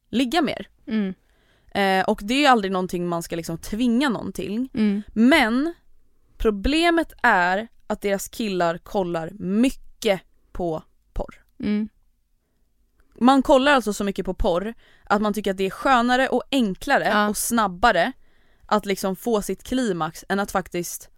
ligga 0.10 0.42
mer. 0.42 0.68
Mm. 0.88 1.14
Eh, 1.72 2.10
och 2.10 2.20
det 2.24 2.46
är 2.46 2.50
aldrig 2.50 2.72
någonting 2.72 3.08
man 3.08 3.24
ska 3.24 3.36
liksom 3.36 3.58
tvinga 3.58 4.10
någon 4.10 4.34
till. 4.34 4.68
Mm. 4.74 5.02
Men 5.14 5.74
problemet 6.38 7.14
är 7.24 7.68
att 7.88 8.02
deras 8.02 8.28
killar 8.28 8.78
kollar 8.78 9.32
mycket 9.40 10.22
på. 10.52 10.84
Mm. 11.60 11.90
Man 13.22 13.42
kollar 13.42 13.72
alltså 13.72 13.94
så 13.94 14.04
mycket 14.04 14.26
på 14.26 14.34
porr 14.34 14.74
att 15.04 15.22
man 15.22 15.34
tycker 15.34 15.52
att 15.52 15.58
det 15.58 15.66
är 15.66 15.70
skönare 15.70 16.28
och 16.28 16.44
enklare 16.52 17.06
Ja. 17.06 17.30
och 17.30 17.38
snabbare 17.38 18.12
att 18.66 18.86
liksom 18.86 19.16
få 19.16 19.42
sitt 19.42 19.64
klimax 19.64 20.26
än 20.30 20.40
att 20.40 20.52
faktiskt 20.52 21.10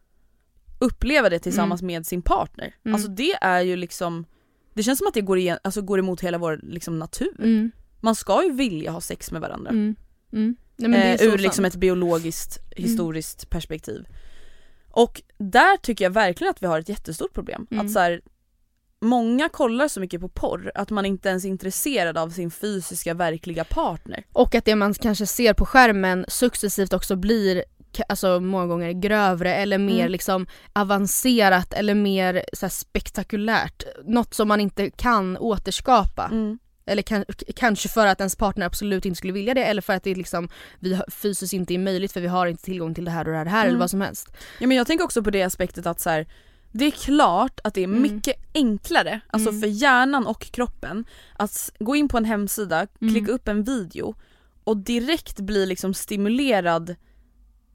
uppleva 0.79 1.29
det 1.29 1.39
tillsammans 1.39 1.81
med 1.81 2.05
sin 2.05 2.21
partner. 2.21 2.75
Mm. 2.85 2.95
Alltså 2.95 3.09
det 3.09 3.33
är 3.41 3.61
ju 3.61 3.75
liksom, 3.75 4.25
det 4.73 4.83
känns 4.83 4.97
som 4.99 5.07
att 5.07 5.13
det 5.13 5.21
går, 5.21 5.37
igen, 5.37 5.57
alltså 5.63 5.81
går 5.81 5.99
emot 5.99 6.21
hela 6.21 6.37
vår 6.37 6.59
liksom 6.63 6.99
natur. 6.99 7.35
Mm. 7.39 7.71
Man 7.99 8.15
ska 8.15 8.43
ju 8.43 8.51
vilja 8.51 8.91
ha 8.91 9.01
sex 9.01 9.31
med 9.31 9.41
varandra. 9.41 9.69
Mm. 9.69 9.95
Mm. 10.33 10.55
Nej, 10.75 11.17
eh, 11.21 11.27
ur 11.27 11.37
liksom 11.37 11.63
sant. 11.63 11.73
ett 11.73 11.79
biologiskt, 11.79 12.59
historiskt 12.75 13.49
perspektiv. 13.49 14.07
Och 14.89 15.21
där 15.37 15.77
tycker 15.77 16.05
jag 16.05 16.11
verkligen 16.11 16.51
att 16.51 16.63
vi 16.63 16.67
har 16.67 16.79
ett 16.79 16.89
jättestort 16.89 17.33
problem. 17.33 17.67
Mm. 17.71 17.85
Att 17.85 17.91
så 17.91 17.99
här, 17.99 18.21
Många 19.01 19.49
kollar 19.49 19.87
så 19.87 19.99
mycket 19.99 20.21
på 20.21 20.27
porr 20.29 20.71
att 20.75 20.89
man 20.89 21.05
inte 21.05 21.29
ens 21.29 21.45
är 21.45 21.49
intresserad 21.49 22.17
av 22.17 22.29
sin 22.29 22.51
fysiska 22.51 23.13
verkliga 23.13 23.63
partner. 23.63 24.23
Och 24.33 24.55
att 24.55 24.65
det 24.65 24.75
man 24.75 24.93
kanske 24.93 25.25
ser 25.25 25.53
på 25.53 25.65
skärmen 25.65 26.25
successivt 26.27 26.93
också 26.93 27.15
blir 27.15 27.63
alltså 28.09 28.39
många 28.39 28.65
gånger 28.67 28.91
grövre 28.91 29.55
eller 29.55 29.77
mer 29.77 29.99
Mm. 29.99 30.11
liksom 30.11 30.47
avancerat 30.73 31.73
eller 31.73 31.93
mer 31.95 32.45
så 32.53 32.69
spektakulärt. 32.69 33.83
Något 34.05 34.33
som 34.33 34.47
man 34.47 34.61
inte 34.61 34.89
kan 34.89 35.37
återskapa. 35.37 36.29
Mm. 36.31 36.59
Eller 36.85 37.01
kan, 37.01 37.25
kanske 37.55 37.89
för 37.89 38.07
att 38.07 38.19
ens 38.19 38.35
partner 38.35 38.65
absolut 38.65 39.05
inte 39.05 39.17
skulle 39.17 39.33
vilja 39.33 39.53
det 39.53 39.63
eller 39.63 39.81
för 39.81 39.93
att 39.93 40.03
det 40.03 40.15
liksom 40.15 40.49
vi 40.79 41.01
fysiskt 41.07 41.53
inte 41.53 41.73
är 41.73 41.77
möjligt 41.77 42.11
för 42.11 42.21
vi 42.21 42.27
har 42.27 42.47
inte 42.47 42.63
tillgång 42.63 42.93
till 42.95 43.05
det 43.05 43.11
här 43.11 43.25
och 43.25 43.31
det 43.31 43.37
här, 43.37 43.45
det 43.45 43.51
här 43.51 43.61
Mm. 43.61 43.69
eller 43.69 43.79
vad 43.79 43.89
som 43.89 44.01
helst. 44.01 44.27
Ja 44.59 44.67
men 44.67 44.77
jag 44.77 44.87
tänker 44.87 45.05
också 45.05 45.23
på 45.23 45.29
det 45.29 45.43
aspektet 45.43 45.85
att 45.85 45.99
så 45.99 46.09
här, 46.09 46.27
Det 46.71 46.85
är 46.85 46.91
klart 46.91 47.59
att 47.63 47.73
det 47.73 47.81
är 47.81 47.87
Mm. 47.87 48.01
mycket 48.01 48.35
enklare, 48.53 49.21
alltså 49.27 49.49
Mm. 49.49 49.61
för 49.61 49.67
hjärnan 49.67 50.27
och 50.27 50.41
kroppen, 50.51 51.05
att 51.37 51.71
gå 51.79 51.95
in 51.95 52.07
på 52.09 52.17
en 52.17 52.25
hemsida, 52.25 52.87
Mm. 53.01 53.13
klicka 53.13 53.31
upp 53.31 53.47
en 53.47 53.63
video 53.63 54.15
och 54.63 54.77
direkt 54.77 55.39
bli 55.39 55.65
liksom 55.65 55.93
stimulerad 55.93 56.95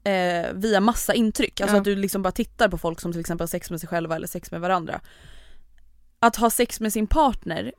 eh, 0.03 0.53
via 0.53 0.79
massa 0.79 1.13
intryck. 1.13 1.61
Alltså 1.61 1.75
Ja. 1.75 1.79
att 1.79 1.85
du 1.85 1.95
liksom 1.95 2.21
bara 2.21 2.31
tittar 2.31 2.69
på 2.69 2.77
folk 2.77 3.01
som 3.01 3.11
till 3.11 3.21
exempel 3.21 3.43
har 3.43 3.47
sex 3.47 3.69
med 3.71 3.79
sig 3.79 3.89
själva 3.89 4.15
eller 4.15 4.27
sex 4.27 4.51
med 4.51 4.61
varandra. 4.61 5.01
Att 6.19 6.35
ha 6.35 6.49
sex 6.49 6.79
med 6.79 6.93
sin 6.93 7.07
partner 7.07 7.71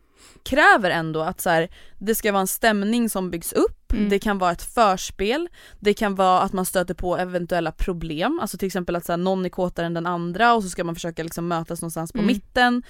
kräver 0.45 0.91
ändå 0.91 1.21
att 1.21 1.41
så 1.41 1.51
här, 1.51 1.69
det 1.99 2.15
ska 2.15 2.33
vara 2.33 2.41
en 2.41 2.47
stämning 2.47 3.11
som 3.11 3.31
byggs 3.31 3.53
upp, 3.53 3.75
Mm. 3.93 4.09
det 4.09 4.19
kan 4.19 4.39
vara 4.39 4.53
ett 4.53 4.63
förspel, 4.63 5.49
det 5.81 5.95
kan 5.95 6.15
vara 6.15 6.41
att 6.41 6.53
man 6.53 6.65
stöter 6.67 6.95
på 6.95 7.17
eventuella 7.17 7.73
problem, 7.73 8.39
alltså 8.43 8.59
till 8.59 8.67
exempel 8.67 8.97
att 8.97 9.05
så 9.05 9.13
här, 9.13 9.17
någon 9.17 9.45
är 9.45 9.49
kåtare 9.49 9.87
än 9.87 9.95
den 9.95 10.07
andra 10.07 10.55
och 10.55 10.63
så 10.63 10.69
ska 10.71 10.85
man 10.85 10.95
försöka 10.95 11.23
liksom 11.23 11.49
mötas 11.49 11.81
någonstans 11.83 12.13
på 12.13 12.19
Mm. 12.19 12.27
mitten. 12.27 12.83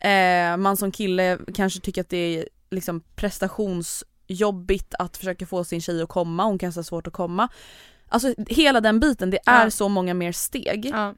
Eh, 0.00 0.56
man 0.56 0.76
som 0.76 0.92
kille 0.92 1.38
kanske 1.54 1.80
tycker 1.80 2.00
att 2.00 2.08
det 2.08 2.16
är 2.38 2.48
liksom 2.70 3.00
prestationsjobbigt 3.16 4.94
att 4.98 5.16
försöka 5.16 5.46
få 5.46 5.64
sin 5.64 5.80
tjej 5.80 6.02
att 6.02 6.08
komma, 6.08 6.44
hon 6.44 6.58
kanske 6.58 6.78
har 6.78 6.84
svårt 6.84 7.06
att 7.06 7.12
komma. 7.12 7.48
Alltså 8.08 8.34
hela 8.48 8.80
den 8.80 9.00
biten, 9.00 9.30
det 9.30 9.38
är 9.46 9.64
Ja. 9.64 9.70
så 9.70 9.88
många 9.88 10.14
mer 10.14 10.32
steg. 10.32 10.86
Ja. 10.92 11.14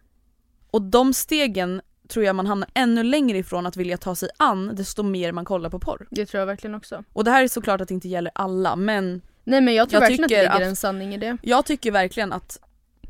Och 0.70 0.82
de 0.82 1.14
stegen 1.14 1.80
tror 2.08 2.24
jag 2.24 2.36
man 2.36 2.46
hamnar 2.46 2.68
ännu 2.74 3.02
längre 3.02 3.38
ifrån 3.38 3.66
att 3.66 3.76
vilja 3.76 3.96
ta 3.96 4.14
sig 4.14 4.28
an 4.36 4.70
desto 4.74 5.02
mer 5.02 5.32
man 5.32 5.44
kollar 5.44 5.70
på 5.70 5.78
porr. 5.78 6.06
Det 6.10 6.26
tror 6.26 6.38
jag 6.38 6.46
verkligen 6.46 6.74
också. 6.74 7.04
Och 7.12 7.24
det 7.24 7.30
här 7.30 7.44
är 7.44 7.48
såklart 7.48 7.80
att 7.80 7.88
det 7.88 7.94
inte 7.94 8.08
gäller 8.08 8.32
alla 8.34 8.76
men 8.76 9.22
Nej 9.44 9.60
men 9.60 9.74
jag 9.74 9.88
tror 9.90 10.02
Jag 10.02 10.08
verkligen 10.08 10.24
att 10.24 10.28
det 10.28 10.36
ligger 10.42 10.50
att- 10.56 10.62
en 10.62 10.76
sanning 10.76 11.14
i 11.14 11.18
det. 11.18 11.36
jag 11.42 11.66
tycker 11.66 11.90
verkligen 11.92 12.32
att 12.32 12.58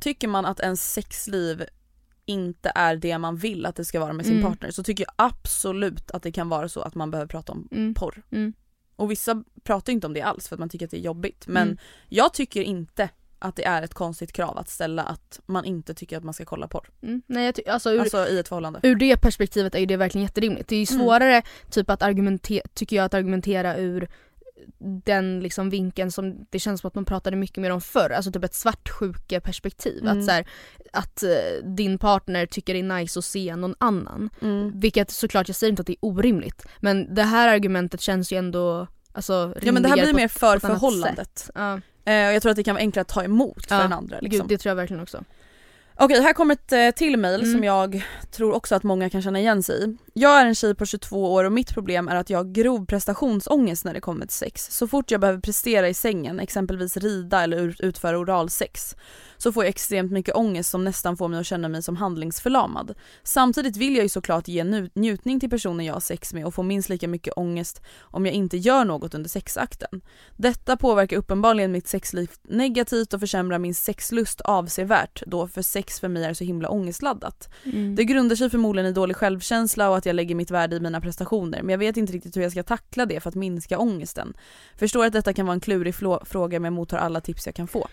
tycker 0.00 0.28
man 0.28 0.46
att 0.46 0.60
ens 0.60 0.92
sexliv 0.92 1.64
inte 2.26 2.72
är 2.74 2.96
det 2.96 3.18
man 3.18 3.36
vill 3.36 3.66
att 3.66 3.76
det 3.76 3.84
ska 3.84 4.00
vara 4.00 4.12
med 4.12 4.26
sin 4.26 4.38
Mm. 4.38 4.50
partner 4.50 4.70
så 4.70 4.82
tycker 4.82 5.04
jag 5.04 5.26
absolut 5.26 6.10
att 6.10 6.22
det 6.22 6.32
kan 6.32 6.48
vara 6.48 6.68
så 6.68 6.80
att 6.80 6.94
man 6.94 7.10
behöver 7.10 7.28
prata 7.28 7.52
om 7.52 7.68
Mm. 7.72 7.94
porr. 7.94 8.22
Mm. 8.30 8.52
Och 8.96 9.10
vissa 9.10 9.44
pratar 9.64 9.92
inte 9.92 10.06
om 10.06 10.12
det 10.14 10.22
alls 10.22 10.48
för 10.48 10.56
att 10.56 10.60
man 10.60 10.68
tycker 10.68 10.84
att 10.84 10.90
det 10.90 10.96
är 10.98 11.00
jobbigt 11.00 11.46
men 11.46 11.62
Mm. 11.62 11.78
jag 12.08 12.34
tycker 12.34 12.62
inte 12.62 13.08
att 13.44 13.56
det 13.56 13.64
är 13.64 13.82
ett 13.82 13.94
konstigt 13.94 14.32
krav 14.32 14.58
att 14.58 14.68
ställa 14.68 15.02
att 15.02 15.40
man 15.46 15.64
inte 15.64 15.94
tycker 15.94 16.16
att 16.16 16.24
man 16.24 16.34
ska 16.34 16.44
kolla 16.44 16.68
porr. 16.68 16.88
Mm. 17.02 17.22
Nej, 17.26 17.44
jag 17.44 17.54
ty- 17.54 17.62
alltså, 17.68 17.90
ur, 17.92 18.00
Alltså 18.00 18.28
i 18.28 18.38
ett 18.38 18.48
förhållande. 18.48 18.80
ur 18.82 18.96
det 18.96 19.16
perspektivet 19.16 19.74
är 19.74 19.78
ju 19.78 19.86
det 19.86 19.96
verkligen 19.96 20.22
jätterimligt. 20.22 20.68
Det 20.68 20.76
är 20.76 20.84
ju 20.84 20.94
Mm. 20.94 21.04
svårare 21.04 21.42
typ 21.70 21.90
att 21.90 22.02
argumentera, 22.02 22.62
tycker 22.74 22.96
jag 22.96 23.04
att 23.04 23.14
argumentera 23.14 23.76
ur 23.76 24.08
den 25.04 25.40
liksom 25.40 25.70
vinkeln 25.70 26.10
som 26.12 26.46
det 26.50 26.58
känns 26.58 26.80
som 26.80 26.88
att 26.88 26.94
man 26.94 27.04
pratade 27.04 27.36
mycket 27.36 27.56
mer 27.56 27.70
om 27.70 27.80
förr, 27.80 28.10
alltså 28.10 28.32
typ 28.32 28.44
ett 28.44 28.54
svartsjuke-perspektiv. 28.54 30.02
Mm. 30.02 30.18
Att, 30.18 30.24
så 30.24 30.30
här, 30.30 30.46
att 30.92 31.22
eh, 31.22 31.68
din 31.76 31.98
partner 31.98 32.46
tycker 32.46 32.74
det 32.74 32.80
är 32.80 32.98
nice 33.00 33.18
att 33.18 33.24
se 33.24 33.56
någon 33.56 33.74
annan. 33.78 34.30
Mm. 34.42 34.80
Vilket 34.80 35.10
såklart, 35.10 35.48
jag 35.48 35.56
säger 35.56 35.70
inte 35.70 35.80
att 35.80 35.86
det 35.86 35.92
är 35.92 35.96
orimligt, 36.04 36.66
men 36.80 37.14
det 37.14 37.22
här 37.22 37.48
argumentet 37.54 38.00
känns 38.00 38.32
ju 38.32 38.36
ändå 38.38 38.86
alltså, 39.12 39.54
Ja 39.62 39.72
men 39.72 39.82
det 39.82 39.88
här 39.88 39.96
blir 39.96 40.10
på 40.12 40.16
mer 40.16 40.28
för 40.28 40.58
förhållandet. 40.58 41.50
Ja, 41.54 41.80
jag 42.12 42.42
tror 42.42 42.50
att 42.50 42.56
det 42.56 42.64
kan 42.64 42.74
vara 42.74 42.80
enklare 42.82 43.02
att 43.02 43.08
ta 43.08 43.24
emot 43.24 43.66
för 43.66 43.74
Ja, 43.76 43.82
den 43.82 43.92
andra. 43.92 44.18
Liksom. 44.20 44.40
gud, 44.40 44.48
det 44.48 44.58
tror 44.62 44.70
jag 44.70 44.76
verkligen 44.76 45.02
också. 45.02 45.24
Okej, 45.96 46.20
här 46.22 46.32
kommer 46.32 46.54
ett 46.54 46.72
eh, 46.72 46.90
till 46.90 47.16
mail 47.18 47.40
Mm. 47.40 47.52
som 47.52 47.64
jag 47.64 48.04
tror 48.30 48.52
också 48.54 48.74
att 48.74 48.82
många 48.82 49.10
kan 49.10 49.22
känna 49.22 49.40
igen 49.40 49.62
sig 49.62 49.84
i. 49.84 49.96
Jag 50.12 50.40
är 50.40 50.46
en 50.46 50.54
tjej 50.54 50.74
på 50.74 50.86
22 50.86 51.32
år 51.34 51.44
och 51.44 51.52
mitt 51.52 51.74
problem 51.74 52.08
är 52.08 52.16
att 52.16 52.30
jag 52.30 52.38
har 52.38 52.44
grov 52.52 52.86
prestationsångest 52.86 53.84
när 53.84 53.94
det 53.94 54.00
kommer 54.00 54.26
till 54.26 54.36
sex. 54.36 54.68
Så 54.70 54.88
fort 54.88 55.10
jag 55.10 55.20
behöver 55.20 55.40
prestera 55.40 55.88
i 55.88 55.94
sängen, 55.94 56.40
exempelvis 56.40 56.96
rida 56.96 57.42
eller 57.42 57.56
ut- 57.56 57.80
utföra 57.80 58.18
oralsex, 58.18 58.96
så 59.36 59.52
får 59.52 59.64
jag 59.64 59.68
extremt 59.68 60.12
mycket 60.12 60.34
ångest 60.34 60.70
som 60.70 60.84
nästan 60.84 61.16
får 61.16 61.28
mig 61.28 61.40
att 61.40 61.46
känna 61.46 61.68
mig 61.68 61.82
som 61.82 61.96
handlingsförlamad. 61.96 62.94
Samtidigt 63.22 63.76
vill 63.76 63.94
jag 63.94 64.02
ju 64.02 64.08
såklart 64.08 64.48
ge 64.48 64.88
njutning 64.94 65.40
till 65.40 65.50
personen 65.50 65.86
jag 65.86 65.94
har 65.94 66.00
sex 66.00 66.34
med 66.34 66.46
och 66.46 66.54
få 66.54 66.62
minst 66.62 66.88
lika 66.88 67.08
mycket 67.08 67.32
ångest 67.36 67.82
om 68.00 68.26
jag 68.26 68.34
inte 68.34 68.56
gör 68.56 68.84
något 68.84 69.14
under 69.14 69.30
sexakten. 69.30 70.00
Detta 70.36 70.76
påverkar 70.76 71.16
uppenbarligen 71.16 71.72
mitt 71.72 71.88
sexliv 71.88 72.30
negativt 72.48 73.14
och 73.14 73.20
försämrar 73.20 73.58
min 73.58 73.74
sexlust 73.74 74.40
avsevärt 74.40 75.22
då 75.26 75.48
för 75.48 75.62
sex 75.62 76.00
för 76.00 76.08
mig 76.08 76.24
är 76.24 76.34
så 76.34 76.44
himla 76.44 76.68
ångestladdat. 76.68 77.48
Mm. 77.64 77.94
Det 77.96 78.04
grundar 78.04 78.36
sig 78.36 78.50
förmodligen 78.50 78.90
i 78.90 78.92
dålig 78.92 79.16
självkänsla 79.16 79.90
och 79.90 79.96
att 79.96 80.06
jag 80.06 80.16
lägger 80.16 80.34
mitt 80.34 80.50
värde 80.50 80.76
i 80.76 80.80
mina 80.80 81.00
prestationer 81.00 81.62
men 81.62 81.70
jag 81.70 81.78
vet 81.78 81.96
inte 81.96 82.12
riktigt 82.12 82.36
hur 82.36 82.42
jag 82.42 82.52
ska 82.52 82.62
tackla 82.62 83.06
det 83.06 83.20
för 83.20 83.28
att 83.28 83.34
minska 83.34 83.78
ångesten. 83.78 84.34
Förstår 84.76 85.04
att 85.04 85.12
detta 85.12 85.32
kan 85.32 85.46
vara 85.46 85.54
en 85.54 85.60
klurig 85.60 85.94
fråga 86.24 86.60
men 86.60 86.72
mottar 86.72 86.98
alla 86.98 87.20
tips 87.20 87.46
jag 87.46 87.54
kan 87.54 87.68
få. 87.68 87.88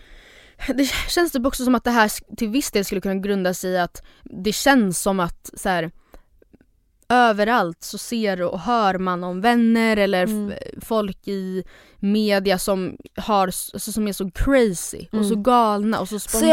Det 0.74 0.84
känns 1.08 1.32
typ 1.32 1.46
också 1.46 1.64
som 1.64 1.74
att 1.74 1.84
det 1.84 1.90
här 1.90 2.36
till 2.36 2.48
viss 2.48 2.70
del 2.70 2.84
skulle 2.84 3.00
kunna 3.00 3.14
grunda 3.14 3.54
sig 3.54 3.70
i 3.70 3.78
att 3.78 4.02
det 4.22 4.52
känns 4.52 4.98
som 5.02 5.20
att 5.20 5.50
så 5.56 5.68
här, 5.68 5.90
överallt 7.08 7.82
så 7.82 7.98
ser 7.98 8.42
och 8.42 8.60
hör 8.60 8.98
man 8.98 9.24
om 9.24 9.40
vänner 9.40 9.96
eller 9.96 10.22
Mm. 10.26 10.52
folk 10.80 11.28
i 11.28 11.64
media 12.00 12.58
som, 12.58 12.96
har, 13.16 13.46
alltså, 13.46 13.92
som 13.92 14.08
är 14.08 14.12
så 14.12 14.30
crazy 14.30 15.06
och 15.12 15.24
så 15.26 15.32
Mm. 15.32 15.42
galna 15.42 16.00
och 16.00 16.08
så 16.08 16.18
spontana. 16.18 16.52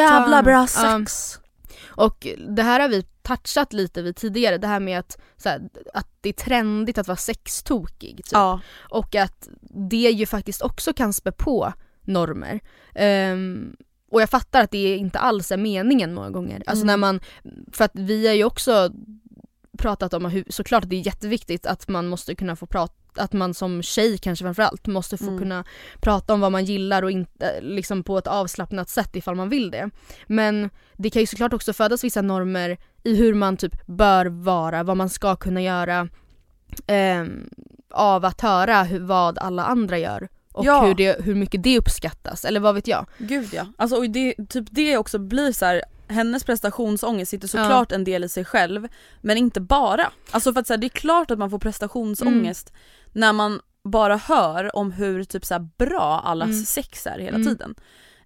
Ja. 0.82 1.00
sex! 1.00 1.40
Och 1.88 2.28
det 2.50 2.64
här 2.64 2.80
har 2.80 2.90
vi 2.90 3.04
touchat 3.22 3.74
lite 3.74 4.02
vid 4.02 4.16
tidigare, 4.16 4.58
det 4.58 4.68
här 4.68 4.80
med 4.80 5.00
att, 5.00 5.18
så 5.38 5.50
här, 5.50 5.62
att 5.94 6.08
det 6.22 6.30
är 6.30 6.34
trendigt 6.34 6.98
att 6.98 7.08
vara 7.08 7.18
sextokig. 7.18 8.16
Typ. 8.18 8.32
Ja. 8.32 8.60
Och 8.78 9.16
att 9.16 9.50
det 9.90 9.98
ju 10.10 10.26
faktiskt 10.26 10.62
också 10.62 10.94
kan 10.94 11.14
spä 11.14 11.32
på 11.32 11.74
normer. 12.02 12.60
Ehm, 12.96 13.76
och 14.12 14.22
jag 14.22 14.30
fattar 14.30 14.62
att 14.64 14.72
det 14.72 14.96
inte 14.98 15.20
alls 15.20 15.52
är 15.52 15.58
meningen 15.58 16.14
många 16.14 16.30
gånger. 16.30 16.64
Alltså 16.66 16.84
Mm. 16.84 16.88
när 16.88 16.98
man, 16.98 17.20
för 17.72 17.86
att 17.86 17.92
vi 17.94 18.28
har 18.28 18.34
ju 18.34 18.44
också 18.44 18.92
pratat 19.78 20.14
om 20.14 20.26
hur, 20.26 20.44
såklart 20.50 20.84
att 20.84 20.90
det 20.90 20.96
är 20.96 21.06
jätteviktigt 21.06 21.66
att 21.66 21.88
man 21.88 22.08
måste 22.08 22.36
kunna 22.36 22.56
få 22.56 22.66
prata 22.66 22.94
att 23.16 23.34
man 23.34 23.54
som 23.54 23.82
tjej 23.84 24.18
kanske 24.18 24.44
framförallt 24.46 24.88
måste 24.88 25.18
få 25.18 25.28
Mm. 25.28 25.40
kunna 25.40 25.64
prata 26.02 26.34
om 26.34 26.40
vad 26.40 26.52
man 26.52 26.66
gillar 26.66 27.04
och 27.04 27.12
inte 27.12 27.62
liksom 27.62 28.04
på 28.04 28.18
ett 28.18 28.28
avslappnat 28.28 28.90
sätt 28.90 29.16
ifall 29.16 29.36
man 29.36 29.50
vill 29.50 29.72
det. 29.72 29.90
Men 30.28 30.70
det 30.98 31.10
kan 31.10 31.20
ju 31.22 31.26
såklart 31.26 31.54
också 31.54 31.74
födas 31.74 32.04
vissa 32.04 32.22
normer 32.22 32.78
i 33.04 33.16
hur 33.16 33.34
man 33.34 33.58
typ 33.58 33.88
bör 33.88 34.26
vara, 34.26 34.84
vad 34.84 34.98
man 34.98 35.10
ska 35.10 35.36
kunna 35.36 35.62
göra 35.62 36.08
ehm, 36.88 37.50
av 37.92 38.26
att 38.26 38.42
höra 38.42 38.84
hur, 38.84 39.00
vad 39.00 39.38
alla 39.38 39.64
andra 39.66 39.98
gör 39.98 40.28
och 40.54 40.66
Ja. 40.66 40.86
hur, 40.86 40.94
det, 40.96 41.22
hur 41.26 41.36
mycket 41.36 41.64
det 41.64 41.78
uppskattas, 41.78 42.46
eller 42.46 42.60
vad 42.60 42.76
vet 42.76 42.88
jag. 42.88 43.06
Gud 43.18 43.50
ja. 43.54 43.66
Alltså, 43.78 43.96
och 43.98 44.10
det, 44.10 44.36
typ 44.50 44.66
det 44.72 44.98
också 44.98 45.20
blir 45.20 45.52
så 45.52 45.66
här. 45.66 45.82
hennes 46.08 46.44
prestationsångest 46.44 47.30
sitter 47.32 47.48
såklart 47.48 47.92
en 47.92 48.04
del 48.04 48.24
i 48.24 48.30
sig 48.30 48.46
själv 48.46 48.88
men 49.22 49.38
inte 49.38 49.62
bara. 49.62 50.12
Alltså 50.32 50.54
för 50.54 50.60
att 50.60 50.68
så 50.68 50.74
här, 50.74 50.78
det 50.78 50.88
är 50.88 50.90
klart 50.90 51.32
att 51.32 51.40
man 51.40 51.50
får 51.50 51.60
prestationsångest 51.60 52.74
när 53.14 53.34
man 53.34 53.60
bara 53.84 54.18
hör 54.18 54.76
om 54.76 54.92
hur 54.92 55.24
typ 55.24 55.46
så 55.46 55.54
här, 55.54 55.68
bra 55.78 56.20
allas 56.26 56.50
Mm. 56.50 56.64
sex 56.66 57.08
är 57.08 57.20
hela 57.20 57.36
Mm. 57.38 57.48
tiden. 57.48 57.76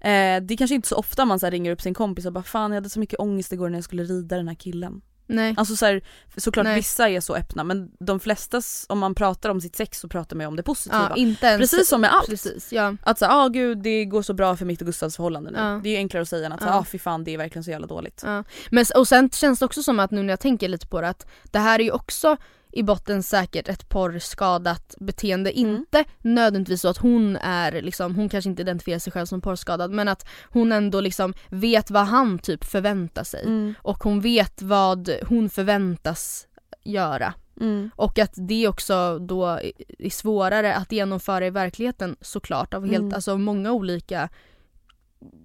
Eh, 0.02 0.44
det 0.46 0.54
är 0.54 0.58
kanske 0.58 0.76
inte 0.76 0.88
så 0.88 0.96
ofta 0.96 1.26
man 1.26 1.40
så 1.40 1.50
ringer 1.50 1.72
upp 1.72 1.82
sin 1.82 1.94
kompis 1.94 2.26
och 2.26 2.34
bara 2.34 2.44
fan 2.44 2.72
jag 2.72 2.78
hade 2.78 2.90
så 2.90 3.00
mycket 3.00 3.20
ångest 3.20 3.54
igår 3.54 3.70
när 3.70 3.78
jag 3.78 3.84
skulle 3.84 4.04
rida 4.04 4.36
den 4.38 4.48
här 4.48 4.56
killen. 4.56 5.02
Nej. 5.36 5.54
Alltså 5.58 5.76
så 5.76 5.86
här, 5.86 6.02
såklart 6.38 6.64
Nej. 6.64 6.76
vissa 6.76 7.10
är 7.10 7.20
så 7.20 7.36
öppna 7.36 7.64
men 7.64 7.92
de 8.00 8.20
flesta, 8.20 8.62
om 8.88 9.00
man 9.00 9.16
pratar 9.16 9.50
om 9.50 9.62
sitt 9.62 9.76
sex 9.76 10.00
så 10.00 10.08
pratar 10.08 10.36
man 10.36 10.44
ju 10.44 10.48
om 10.48 10.56
det 10.56 10.64
positiva. 10.64 11.08
Ja, 11.10 11.16
inte 11.16 11.46
ens, 11.46 11.72
Precis 11.72 11.90
som 11.90 12.02
med 12.02 12.14
allt. 12.14 12.28
Precis, 12.30 12.74
ja. 12.74 12.96
Att 13.04 13.20
säga 13.20 13.32
ah 13.32 13.48
gud 13.48 13.78
det 13.78 14.06
går 14.06 14.22
så 14.22 14.34
bra 14.34 14.56
för 14.56 14.66
mitt 14.66 14.82
och 14.82 14.88
Gustavs 14.88 15.16
förhållande 15.16 15.52
nu. 15.52 15.58
Ja. 15.58 15.80
Det 15.84 15.90
är 15.90 15.92
ju 15.92 15.98
enklare 15.98 16.22
att 16.22 16.30
säga 16.30 16.46
än 16.46 16.52
att 16.54 16.62
Ja. 16.62 16.74
ah 16.74 16.84
fy 16.84 17.00
fan 17.00 17.24
det 17.24 17.34
är 17.34 17.38
verkligen 17.38 17.64
så 17.64 17.72
jävla 17.72 17.88
dåligt. 17.88 18.24
Men, 18.70 18.86
och 18.96 19.08
sen 19.08 19.30
känns 19.30 19.60
det 19.60 19.66
också 19.66 19.84
som 19.84 20.00
att 20.00 20.12
nu 20.12 20.24
när 20.24 20.30
jag 20.30 20.40
tänker 20.40 20.68
lite 20.68 20.88
på 20.88 21.02
det 21.02 21.10
att 21.10 21.28
det 21.44 21.60
här 21.60 21.80
är 21.80 21.84
ju 21.84 21.92
också 21.92 22.38
i 22.74 22.84
botten 22.84 23.24
säkert 23.24 23.68
ett 23.70 23.90
porrskadat 23.90 24.96
beteende. 25.00 25.52
Mm. 25.52 25.76
Inte 25.76 26.04
nödvändigtvis 26.22 26.82
så 26.82 26.88
att 26.88 26.98
hon 26.98 27.36
är 27.36 27.82
liksom, 27.82 28.16
hon 28.16 28.30
kanske 28.30 28.50
inte 28.50 28.62
identifierar 28.62 29.00
sig 29.00 29.14
själv 29.14 29.26
som 29.26 29.42
porrskadad 29.42 29.92
men 29.92 30.08
att 30.08 30.26
hon 30.50 30.72
ändå 30.72 31.02
liksom 31.02 31.34
vet 31.50 31.92
vad 31.92 32.06
han 32.08 32.40
typ 32.40 32.64
förväntar 32.64 33.24
sig. 33.24 33.44
Mm. 33.46 33.74
Och 33.82 34.04
hon 34.04 34.22
vet 34.22 34.62
vad 34.62 35.10
hon 35.28 35.50
förväntas 35.50 36.48
göra. 36.84 37.34
Mm. 37.62 37.90
Och 37.96 38.20
att 38.20 38.34
det 38.36 38.68
också 38.68 39.20
då 39.20 39.46
är- 39.46 40.10
svårare 40.10 40.76
att 40.76 40.92
genomföra 40.92 41.46
i 41.48 41.50
verkligheten 41.50 42.16
såklart 42.22 42.74
av 42.74 42.86
helt, 42.86 43.02
Mm. 43.02 43.14
alltså 43.14 43.38
många 43.38 43.72
olika 43.72 44.30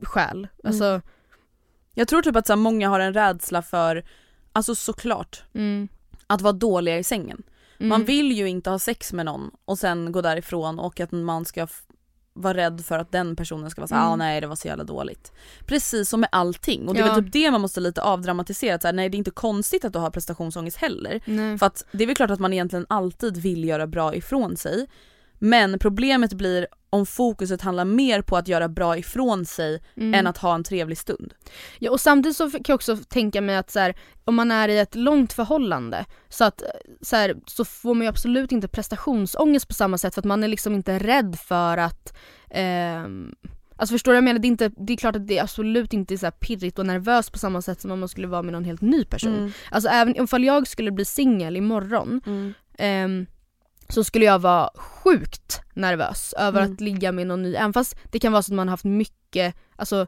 skäl. 0.03 0.49
Alltså, 0.65 1.01
Jag 1.95 2.09
tror 2.09 2.23
typ 2.23 2.37
att 2.37 2.47
så 2.47 2.57
många 2.57 2.89
har 2.89 3.01
en 3.01 3.15
rädsla 3.15 3.63
för, 3.63 4.05
alltså 4.53 4.75
såklart, 4.75 5.43
mm, 5.55 5.89
att 6.29 6.41
vara 6.41 6.53
dåliga 6.53 6.99
i 6.99 7.05
sängen. 7.05 7.43
mm, 7.79 7.89
Man 7.89 8.05
vill 8.05 8.33
ju 8.33 8.49
inte 8.49 8.71
ha 8.71 8.79
sex 8.79 9.13
med 9.13 9.27
någon 9.27 9.51
och 9.65 9.79
sen 9.79 10.13
gå 10.13 10.21
därifrån 10.23 10.79
och 10.79 11.01
att 11.01 11.13
man 11.13 11.45
ska 11.45 11.67
vara 12.35 12.55
rädd 12.57 12.85
för 12.85 12.99
att 12.99 13.13
den 13.13 13.37
personen 13.37 13.71
ska 13.71 13.81
vara 13.81 13.89
såhär, 13.89 14.03
Mm. 14.03 14.13
ah, 14.13 14.17
nej 14.17 14.41
det 14.41 14.47
var 14.47 14.57
så 14.57 14.69
jävla 14.69 14.85
dåligt. 14.85 15.33
Precis 15.67 16.09
som 16.09 16.21
med 16.21 16.29
allting 16.33 16.89
och 16.89 16.95
det 16.95 17.01
är 17.01 17.07
Ja. 17.07 17.15
väl 17.15 17.25
typ 17.25 17.33
det 17.33 17.51
man 17.51 17.61
måste 17.61 17.81
lite 17.81 18.03
avdramatisera, 18.03 18.81
så 18.81 18.87
här, 18.89 18.93
nej 18.95 19.09
det 19.09 19.17
är 19.17 19.19
inte 19.19 19.31
konstigt 19.31 19.85
att 19.85 19.93
du 19.93 19.99
har 19.99 20.11
prestationsångest 20.11 20.77
heller. 20.77 21.21
nej. 21.25 21.59
För 21.59 21.67
att 21.67 21.85
det 21.93 22.03
är 22.05 22.07
väl 22.07 22.17
klart 22.17 22.31
att 22.31 22.41
man 22.41 22.53
egentligen 22.53 22.87
alltid 22.89 23.37
vill 23.37 23.65
göra 23.65 23.87
bra 23.87 24.15
ifrån 24.15 24.57
sig. 24.57 24.87
Men 25.39 25.79
problemet 25.79 26.33
blir 26.33 26.67
om 26.91 27.07
fokuset 27.07 27.63
handlar 27.63 27.85
mer 27.85 28.23
på 28.23 28.37
att 28.37 28.49
göra 28.49 28.69
bra 28.69 28.97
ifrån 28.99 29.45
sig 29.45 29.83
Mm. 29.97 30.15
än 30.15 30.27
att 30.27 30.39
ha 30.39 30.55
en 30.55 30.65
trevlig 30.65 30.99
stund. 30.99 31.35
Ja, 31.79 31.91
och 31.91 32.01
samtidigt 32.01 32.37
så 32.37 32.51
kan 32.51 32.63
jag 32.69 32.75
också 32.75 32.97
tänka 32.97 33.41
mig 33.41 33.57
att 33.57 33.71
så 33.71 33.79
här, 33.79 33.95
om 34.25 34.35
man 34.35 34.51
är 34.51 34.69
i 34.69 34.79
ett 34.79 34.95
långt 34.95 35.33
förhållande 35.33 36.05
så, 36.29 36.45
att, 36.45 36.63
så, 37.01 37.17
här, 37.17 37.35
så 37.47 37.65
får 37.65 37.95
man 37.95 38.03
ju 38.03 38.09
absolut 38.09 38.53
inte 38.53 38.69
prestationsångest 38.69 39.69
på 39.69 39.75
samma 39.75 39.99
sätt 39.99 40.15
för 40.15 40.21
att 40.21 40.25
man 40.27 40.45
är 40.45 40.49
liksom 40.49 40.75
inte 40.75 40.99
rädd 40.99 41.39
för 41.39 41.77
att 41.79 42.17
ehm, 42.51 43.35
Alltså 43.81 43.95
förstår 43.95 44.13
du 44.13 44.15
vad 44.15 44.17
jag 44.17 44.25
menar? 44.25 44.39
Det 44.39 44.47
är, 44.47 44.51
inte, 44.51 44.71
det 44.77 44.93
är 44.93 44.97
klart 44.97 45.17
att 45.17 45.27
det 45.27 45.39
absolut 45.41 45.93
inte 45.93 46.15
är 46.15 46.19
så 46.19 46.31
pirrigt 46.31 46.79
och 46.79 46.87
nervöst 46.87 47.33
på 47.33 47.39
samma 47.39 47.63
sätt 47.63 47.81
som 47.81 47.91
om 47.91 48.01
man 48.01 48.09
skulle 48.09 48.27
vara 48.27 48.43
med 48.43 48.53
någon 48.53 48.65
helt 48.65 48.81
ny 48.81 49.05
person. 49.05 49.35
Mm. 49.35 49.53
Alltså 49.71 49.89
även 49.91 50.23
ifall 50.23 50.45
jag 50.45 50.67
skulle 50.69 50.91
bli 50.91 51.05
singel 51.05 51.57
imorgon 51.57 52.21
Mm. 52.27 52.55
ehm, 52.79 53.27
så 53.89 54.05
skulle 54.05 54.25
jag 54.25 54.39
vara 54.39 54.71
sjukt 54.77 55.61
nervös 55.75 56.35
över 56.39 56.61
Mm. 56.63 56.73
att 56.73 56.81
ligga 56.81 57.13
med 57.13 57.27
någon 57.27 57.43
ny. 57.43 57.55
Även 57.55 57.73
fast 57.73 57.97
det 58.11 58.19
kan 58.19 58.33
vara 58.33 58.43
så 58.43 58.53
att 58.53 58.57
man 58.57 58.69
har 58.69 58.73
haft 58.73 58.85
mycket, 58.85 59.55
alltså 59.77 60.07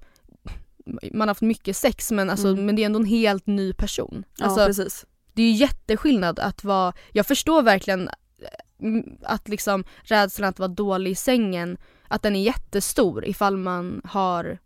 man 1.13 1.21
har 1.21 1.27
haft 1.29 1.41
mycket 1.43 1.77
sex 1.77 2.11
men, 2.11 2.31
alltså, 2.31 2.49
Mm. 2.49 2.67
men 2.67 2.77
det 2.77 2.83
är 2.83 2.87
ändå 2.87 2.99
en 2.99 3.05
helt 3.05 3.47
ny 3.47 3.73
person. 3.73 4.25
Ja 4.39 4.45
Alltså, 4.45 4.67
precis. 4.67 5.07
det 5.33 5.43
är 5.43 5.47
ju 5.47 5.53
jätteskillnad 5.57 6.39
att 6.39 6.65
vara, 6.65 6.93
jag 7.13 7.27
förstår 7.27 7.63
verkligen 7.63 8.09
eh, 8.09 9.03
att 9.23 9.49
liksom 9.49 9.85
rädslan 10.03 10.49
att 10.49 10.59
vara 10.59 10.69
dålig 10.69 11.11
i 11.11 11.15
sängen, 11.15 11.77
att 12.09 12.23
den 12.23 12.37
är 12.37 12.43
jättestor 12.43 13.25
ifall 13.25 13.57
man 13.57 14.01
har 14.05 14.59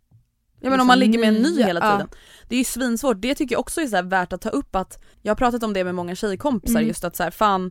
Ja 0.60 0.70
men 0.70 0.80
om 0.80 0.86
man 0.86 0.98
liksom 0.98 1.10
ligger 1.20 1.32
med 1.32 1.36
en 1.36 1.42
ny 1.56 1.62
hela 1.62 1.80
ja. 1.80 1.92
tiden. 1.92 2.08
Det 2.48 2.54
är 2.54 2.58
ju 2.58 2.64
svinsvårt, 2.64 3.16
det 3.20 3.34
tycker 3.34 3.54
jag 3.54 3.60
också 3.60 3.80
är 3.80 3.86
så 3.86 4.02
värt 4.02 4.32
att 4.32 4.40
ta 4.40 4.48
upp 4.48 4.76
att 4.76 4.98
Jag 5.22 5.30
har 5.30 5.36
pratat 5.36 5.62
om 5.62 5.72
det 5.72 5.84
med 5.84 5.94
många 5.94 6.14
tjejkompisar 6.14 6.78
Mm. 6.78 6.88
just 6.88 7.04
att 7.04 7.16
så 7.16 7.22
här, 7.22 7.30
fan 7.30 7.70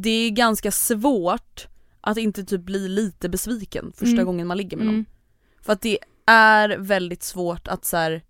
Det 0.00 0.10
är 0.10 0.30
ganska 0.30 0.70
svårt 0.70 1.66
att 2.00 2.16
inte 2.18 2.44
typ 2.44 2.60
bli 2.60 2.88
lite 2.88 3.28
besviken 3.28 3.92
första 3.96 4.12
Mm. 4.12 4.24
gången 4.26 4.46
man 4.46 4.56
ligger 4.56 4.76
med 4.76 4.86
någon. 4.86 4.94
mm, 4.94 5.06
För 5.62 5.72
att 5.72 5.80
det 5.80 5.98
är 6.26 6.68
väldigt 6.78 7.22
svårt 7.22 7.68
att 7.68 7.84
så 7.84 7.96
här, 7.96 8.22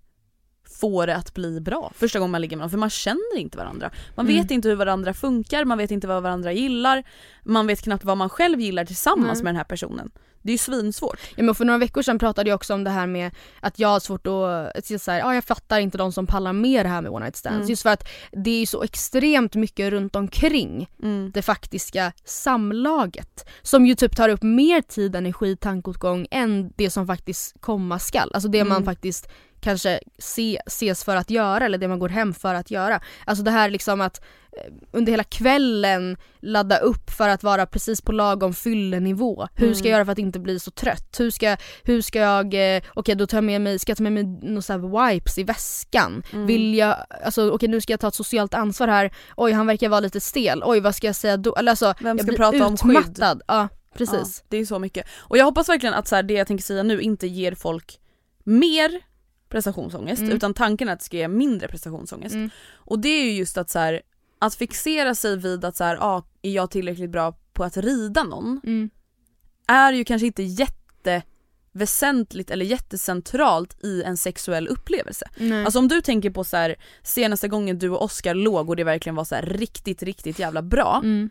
få 0.80 1.06
det 1.06 1.16
att 1.16 1.34
bli 1.34 1.60
bra 1.60 1.92
första 1.96 2.18
gången 2.18 2.30
man 2.32 2.40
ligger 2.40 2.56
med 2.56 2.62
någon 2.62 2.70
för 2.70 2.78
man 2.78 2.90
känner 2.90 3.36
inte 3.38 3.58
varandra. 3.58 3.90
Man 4.14 4.26
Mm. 4.26 4.42
vet 4.42 4.50
inte 4.50 4.68
hur 4.68 4.76
varandra 4.76 5.14
funkar, 5.14 5.64
man 5.64 5.78
vet 5.78 5.90
inte 5.90 6.06
vad 6.06 6.22
varandra 6.22 6.52
gillar, 6.52 7.04
man 7.44 7.66
vet 7.66 7.82
knappt 7.82 8.04
vad 8.04 8.16
man 8.16 8.28
själv 8.28 8.60
gillar 8.60 8.84
tillsammans 8.84 9.38
Nej. 9.38 9.44
med 9.44 9.50
den 9.50 9.56
här 9.56 9.64
personen. 9.64 10.10
Det 10.42 10.50
är 10.50 10.54
ju 10.54 10.58
svinsvårt. 10.58 11.18
Ja, 11.36 11.42
men 11.42 11.54
för 11.54 11.64
några 11.64 11.78
veckor 11.78 12.02
sedan 12.02 12.18
pratade 12.18 12.50
jag 12.50 12.54
också 12.56 12.74
om 12.74 12.84
det 12.84 12.90
här 12.90 13.06
med 13.06 13.30
att 13.60 13.78
jag 13.78 13.88
har 13.88 14.00
svårt 14.00 14.26
att, 14.26 15.00
så 15.02 15.10
här, 15.10 15.18
ja, 15.18 15.34
jag 15.34 15.44
fattar 15.44 15.80
inte 15.80 15.98
de 15.98 16.12
som 16.12 16.26
pallar 16.26 16.52
med 16.52 16.84
det 16.84 16.88
här 16.88 17.02
med 17.02 17.10
one 17.12 17.24
night 17.24 17.36
stands. 17.36 17.56
Mm. 17.56 17.68
Just 17.68 17.82
för 17.82 17.90
att 17.90 18.08
det 18.32 18.50
är 18.62 18.66
så 18.66 18.82
extremt 18.82 19.54
mycket 19.54 19.90
runt 19.90 20.16
omkring 20.16 20.88
Mm. 21.02 21.30
det 21.34 21.42
faktiska 21.42 22.12
samlaget. 22.24 23.48
Som 23.62 23.86
ju 23.86 23.94
typ 23.94 24.16
tar 24.16 24.28
upp 24.28 24.42
mer 24.42 24.80
tid, 24.82 25.16
energi, 25.16 25.56
tankeåtgång 25.56 26.26
än 26.30 26.72
det 26.76 26.90
som 26.90 27.06
faktiskt 27.06 27.56
komma 27.60 27.98
skall. 27.98 28.30
Alltså 28.34 28.48
det 28.48 28.64
man 28.64 28.76
Mm. 28.76 28.84
faktiskt 28.84 29.28
kanske 29.60 30.00
se, 30.18 30.60
ses 30.66 31.04
för 31.04 31.16
att 31.16 31.30
göra 31.30 31.64
eller 31.64 31.78
det 31.78 31.88
man 31.88 31.98
går 31.98 32.08
hem 32.08 32.34
för 32.34 32.54
att 32.54 32.70
göra. 32.70 33.00
Alltså 33.24 33.44
det 33.44 33.50
här 33.50 33.70
liksom 33.70 34.00
att 34.00 34.20
eh, 34.52 34.72
under 34.92 35.12
hela 35.12 35.24
kvällen 35.24 36.16
ladda 36.40 36.78
upp 36.78 37.10
för 37.10 37.28
att 37.28 37.42
vara 37.42 37.66
precis 37.66 38.00
på 38.00 38.12
lagom 38.12 38.54
fyllenivå. 38.54 39.48
Hur 39.54 39.74
ska 39.74 39.80
Mm. 39.84 39.90
jag 39.90 39.96
göra 39.96 40.04
för 40.04 40.12
att 40.12 40.18
inte 40.18 40.38
bli 40.38 40.60
så 40.60 40.70
trött? 40.70 41.16
Hur 41.20 41.30
ska, 41.30 41.56
hur 41.82 42.02
ska 42.02 42.18
jag, 42.18 42.76
eh, 42.76 42.82
okej 42.94 43.14
då 43.14 43.26
tar 43.26 43.36
jag 43.36 43.44
med 43.44 43.60
mig, 43.60 43.78
ska 43.78 43.90
jag 43.90 43.96
ta 43.96 44.02
med 44.02 44.12
mig 44.12 44.24
några 44.42 44.78
wipes 45.12 45.38
i 45.38 45.42
väskan? 45.44 46.22
Mm. 46.32 46.46
Vill 46.46 46.74
jag, 46.74 46.96
alltså 47.24 47.50
okej 47.50 47.68
nu 47.68 47.80
ska 47.80 47.92
jag 47.92 48.00
ta 48.00 48.08
ett 48.08 48.14
socialt 48.14 48.54
ansvar 48.54 48.88
här, 48.88 49.10
oj 49.36 49.52
han 49.52 49.66
verkar 49.66 49.88
vara 49.88 50.00
lite 50.00 50.20
stel, 50.20 50.62
oj 50.64 50.80
vad 50.80 50.94
ska 50.94 51.06
jag 51.06 51.16
säga 51.16 51.36
då? 51.36 51.56
Eller 51.56 51.72
alltså, 51.72 51.94
Vem 52.00 52.16
jag 52.16 52.20
ska 52.20 52.26
blir 52.26 52.36
prata 52.36 52.66
om 52.66 52.76
skydd? 52.76 52.90
utmattad. 52.90 53.42
Ja 53.48 53.68
precis. 53.94 54.38
Ja, 54.42 54.46
det 54.48 54.56
är 54.56 54.64
så 54.64 54.78
mycket. 54.78 55.06
Och 55.18 55.38
jag 55.38 55.44
hoppas 55.44 55.68
verkligen 55.68 55.94
att 55.94 56.08
så 56.08 56.16
här, 56.16 56.22
det 56.22 56.34
jag 56.34 56.46
tänker 56.46 56.64
säga 56.64 56.82
nu 56.82 57.00
inte 57.00 57.26
ger 57.26 57.54
folk 57.54 57.98
mer 58.44 58.90
prestationsångest 59.48 60.22
Mm. 60.22 60.36
utan 60.36 60.54
tanken 60.54 60.88
är 60.88 60.92
att 60.92 60.98
det 60.98 61.04
ska 61.04 61.16
ge 61.16 61.28
mindre 61.28 61.68
prestationsångest. 61.68 62.34
Mm. 62.34 62.50
Och 62.74 62.98
det 62.98 63.08
är 63.08 63.24
ju 63.24 63.32
just 63.32 63.58
att 63.58 63.70
så 63.70 63.78
här, 63.78 64.02
att 64.38 64.54
fixera 64.54 65.14
sig 65.14 65.36
vid 65.36 65.64
att 65.64 65.76
så 65.76 65.84
här, 65.84 65.96
ah, 66.00 66.22
är 66.42 66.50
jag 66.50 66.70
tillräckligt 66.70 67.10
bra 67.10 67.38
på 67.52 67.64
att 67.64 67.76
rida 67.76 68.22
någon? 68.24 68.60
Mm. 68.64 68.90
Är 69.66 69.92
ju 69.92 70.04
kanske 70.04 70.26
inte 70.26 70.42
jätteväsentligt 71.72 72.50
eller 72.50 72.64
jättecentralt 72.64 73.84
i 73.84 74.02
en 74.02 74.16
sexuell 74.16 74.68
upplevelse. 74.68 75.28
Nej. 75.36 75.64
Alltså 75.64 75.78
om 75.78 75.88
du 75.88 76.00
tänker 76.00 76.30
på 76.30 76.44
så 76.44 76.56
här, 76.56 76.76
senaste 77.02 77.48
gången 77.48 77.78
du 77.78 77.90
och 77.90 78.02
Oscar 78.02 78.34
låg 78.34 78.68
och 78.68 78.76
det 78.76 78.84
verkligen 78.84 79.16
var 79.16 79.24
så 79.24 79.34
här 79.34 79.42
riktigt 79.42 80.02
riktigt 80.02 80.38
jävla 80.38 80.62
bra. 80.62 81.00
mm. 81.04 81.30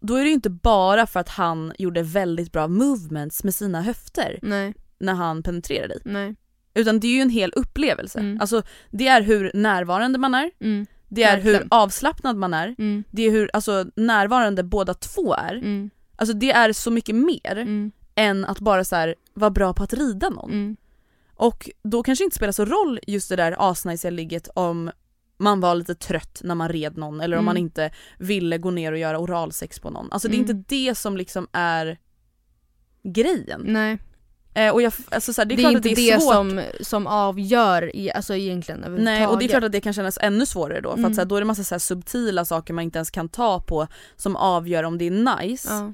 Då 0.00 0.14
är 0.14 0.20
det 0.22 0.28
ju 0.28 0.34
inte 0.34 0.50
bara 0.50 1.06
för 1.06 1.20
att 1.20 1.28
han 1.28 1.72
gjorde 1.78 2.02
väldigt 2.02 2.52
bra 2.52 2.68
movements 2.68 3.44
med 3.44 3.54
sina 3.54 3.82
höfter 3.82 4.38
Nej, 4.42 4.74
när 4.98 5.14
han 5.14 5.42
penetrerade 5.42 5.88
dig. 5.94 6.02
nej. 6.04 6.34
Utan 6.74 7.00
det 7.00 7.06
är 7.06 7.12
ju 7.14 7.20
en 7.20 7.30
hel 7.30 7.52
upplevelse. 7.56 8.18
Mm. 8.18 8.40
Alltså 8.40 8.62
det 8.90 9.08
är 9.08 9.22
hur 9.22 9.50
närvarande 9.54 10.18
man 10.18 10.34
är, 10.34 10.50
Mm. 10.60 10.86
det 11.08 11.22
är 11.22 11.36
hur 11.36 11.52
Verkligen. 11.52 11.68
avslappnad 11.70 12.36
man 12.36 12.54
är, 12.54 12.74
Mm. 12.78 13.04
det 13.10 13.22
är 13.22 13.30
hur 13.30 13.50
alltså, 13.52 13.86
närvarande 13.96 14.62
båda 14.62 14.94
två 14.94 15.34
är. 15.34 15.54
Mm. 15.54 15.90
Alltså 16.16 16.34
det 16.36 16.50
är 16.52 16.72
så 16.72 16.90
mycket 16.90 17.14
mer 17.14 17.56
Mm. 17.56 17.92
än 18.14 18.44
att 18.44 18.60
bara 18.60 18.84
så 18.84 18.96
här, 18.96 19.14
vara 19.34 19.50
bra 19.50 19.72
på 19.74 19.82
att 19.82 19.92
rida 19.92 20.28
någon. 20.28 20.50
Mm. 20.50 20.76
Och 21.34 21.70
då 21.82 22.02
kanske 22.02 22.22
det 22.22 22.26
inte 22.26 22.36
spelar 22.36 22.52
så 22.52 22.64
roll 22.64 23.00
just 23.06 23.28
det 23.28 23.36
där 23.36 23.70
asnice 23.70 24.10
ligget 24.10 24.48
om 24.54 24.90
man 25.40 25.60
var 25.60 25.74
lite 25.74 25.94
trött 25.94 26.40
när 26.44 26.54
man 26.54 26.68
red 26.68 26.96
någon 26.96 27.20
eller 27.20 27.36
om 27.36 27.38
Mm. 27.38 27.44
man 27.44 27.56
inte 27.56 27.90
ville 28.18 28.58
gå 28.58 28.70
ner 28.70 28.92
och 28.92 28.98
göra 28.98 29.18
oralsex 29.18 29.78
på 29.80 29.90
någon. 29.90 30.12
Alltså 30.12 30.28
det 30.28 30.34
är 30.34 30.38
Mm. 30.38 30.50
inte 30.56 30.74
det 30.76 30.94
som 30.94 31.16
liksom 31.16 31.46
är 31.52 31.98
grejen. 33.02 33.62
Nej. 33.66 33.98
Eh, 34.58 34.72
och 34.72 34.82
jag, 34.82 34.92
alltså 35.10 35.32
så 35.32 35.40
här, 35.40 35.46
det 35.46 35.54
är, 35.54 35.56
Det 35.56 35.62
är, 35.62 35.70
inte 35.70 35.88
det 35.88 36.10
är 36.10 36.14
det 36.16 36.20
som, 36.22 36.62
som 36.80 37.06
avgör 37.06 37.96
i, 37.96 38.12
alltså 38.12 38.34
egentligen 38.34 38.80
överhuvudtaget. 38.84 39.18
Nej 39.20 39.26
och 39.26 39.38
det 39.38 39.44
är 39.44 39.48
klart 39.48 39.64
att 39.64 39.72
det 39.72 39.80
kan 39.80 39.92
kännas 39.92 40.18
ännu 40.20 40.46
svårare 40.46 40.80
då 40.80 40.90
för 40.90 40.98
Mm. 40.98 41.10
att 41.10 41.14
så 41.14 41.20
här, 41.20 41.26
då 41.26 41.36
är 41.36 41.40
det 41.40 41.44
massa 41.46 41.64
så 41.64 41.78
subtila 41.78 42.44
saker 42.44 42.74
man 42.74 42.84
inte 42.84 42.98
ens 42.98 43.10
kan 43.10 43.28
ta 43.28 43.60
på 43.60 43.86
som 44.16 44.36
avgör 44.36 44.82
om 44.82 44.98
det 44.98 45.04
är 45.06 45.40
nice. 45.40 45.68
Ja. 45.70 45.92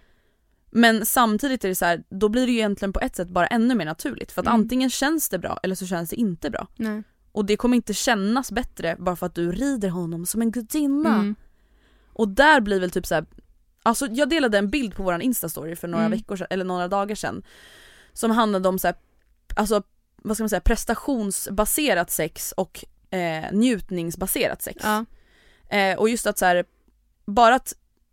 Men 0.70 1.06
samtidigt 1.06 1.64
är 1.64 1.68
det 1.68 1.74
så 1.74 1.84
här, 1.84 2.02
då 2.08 2.28
blir 2.28 2.46
det 2.46 2.52
ju 2.52 2.58
egentligen 2.58 2.92
på 2.92 3.00
ett 3.00 3.16
sätt 3.16 3.28
bara 3.28 3.46
ännu 3.46 3.74
mer 3.74 3.84
naturligt 3.84 4.32
för 4.32 4.40
att 4.42 4.46
Mm. 4.46 4.60
antingen 4.60 4.90
känns 4.90 5.28
det 5.28 5.38
bra 5.38 5.58
eller 5.62 5.74
så 5.74 5.86
känns 5.86 6.10
det 6.10 6.16
inte 6.16 6.50
bra. 6.50 6.66
Nej. 6.76 7.02
Och 7.32 7.44
det 7.44 7.56
kommer 7.56 7.76
inte 7.76 7.94
kännas 7.94 8.52
bättre 8.52 8.96
bara 8.98 9.16
för 9.16 9.26
att 9.26 9.34
du 9.34 9.52
rider 9.52 9.88
honom 9.88 10.26
som 10.26 10.42
en 10.42 10.50
gudinna. 10.50 11.14
Mm. 11.14 11.34
Och 12.12 12.28
där 12.28 12.60
blir 12.60 12.80
väl 12.80 12.90
typ 12.90 13.06
så 13.06 13.14
här, 13.14 13.24
alltså 13.82 14.06
jag 14.06 14.28
delade 14.28 14.58
en 14.58 14.70
bild 14.70 14.94
på 14.96 15.02
våran 15.02 15.22
instastory 15.22 15.76
för 15.76 15.88
några 15.88 16.04
Mm. 16.04 16.18
veckor 16.18 16.36
sedan, 16.36 16.46
eller 16.50 16.64
några 16.64 16.88
dagar 16.88 17.14
sedan. 17.14 17.42
Som 18.14 18.30
handlade 18.30 18.68
om 18.68 18.78
så 18.78 18.86
här, 18.88 18.96
alltså 19.56 19.82
vad 20.16 20.36
ska 20.36 20.42
man 20.44 20.48
säga, 20.48 20.60
prestationsbaserat 20.60 22.10
sex 22.10 22.52
och 22.56 22.84
eh, 23.10 23.44
njutningsbaserat 23.52 24.62
sex. 24.62 24.82
Ja. 24.84 25.04
Eh, 25.78 25.98
och 25.98 26.08
just 26.08 26.26
att 26.26 26.38
så 26.38 26.44
här, 26.44 26.64
bara 27.26 27.54
att 27.54 27.72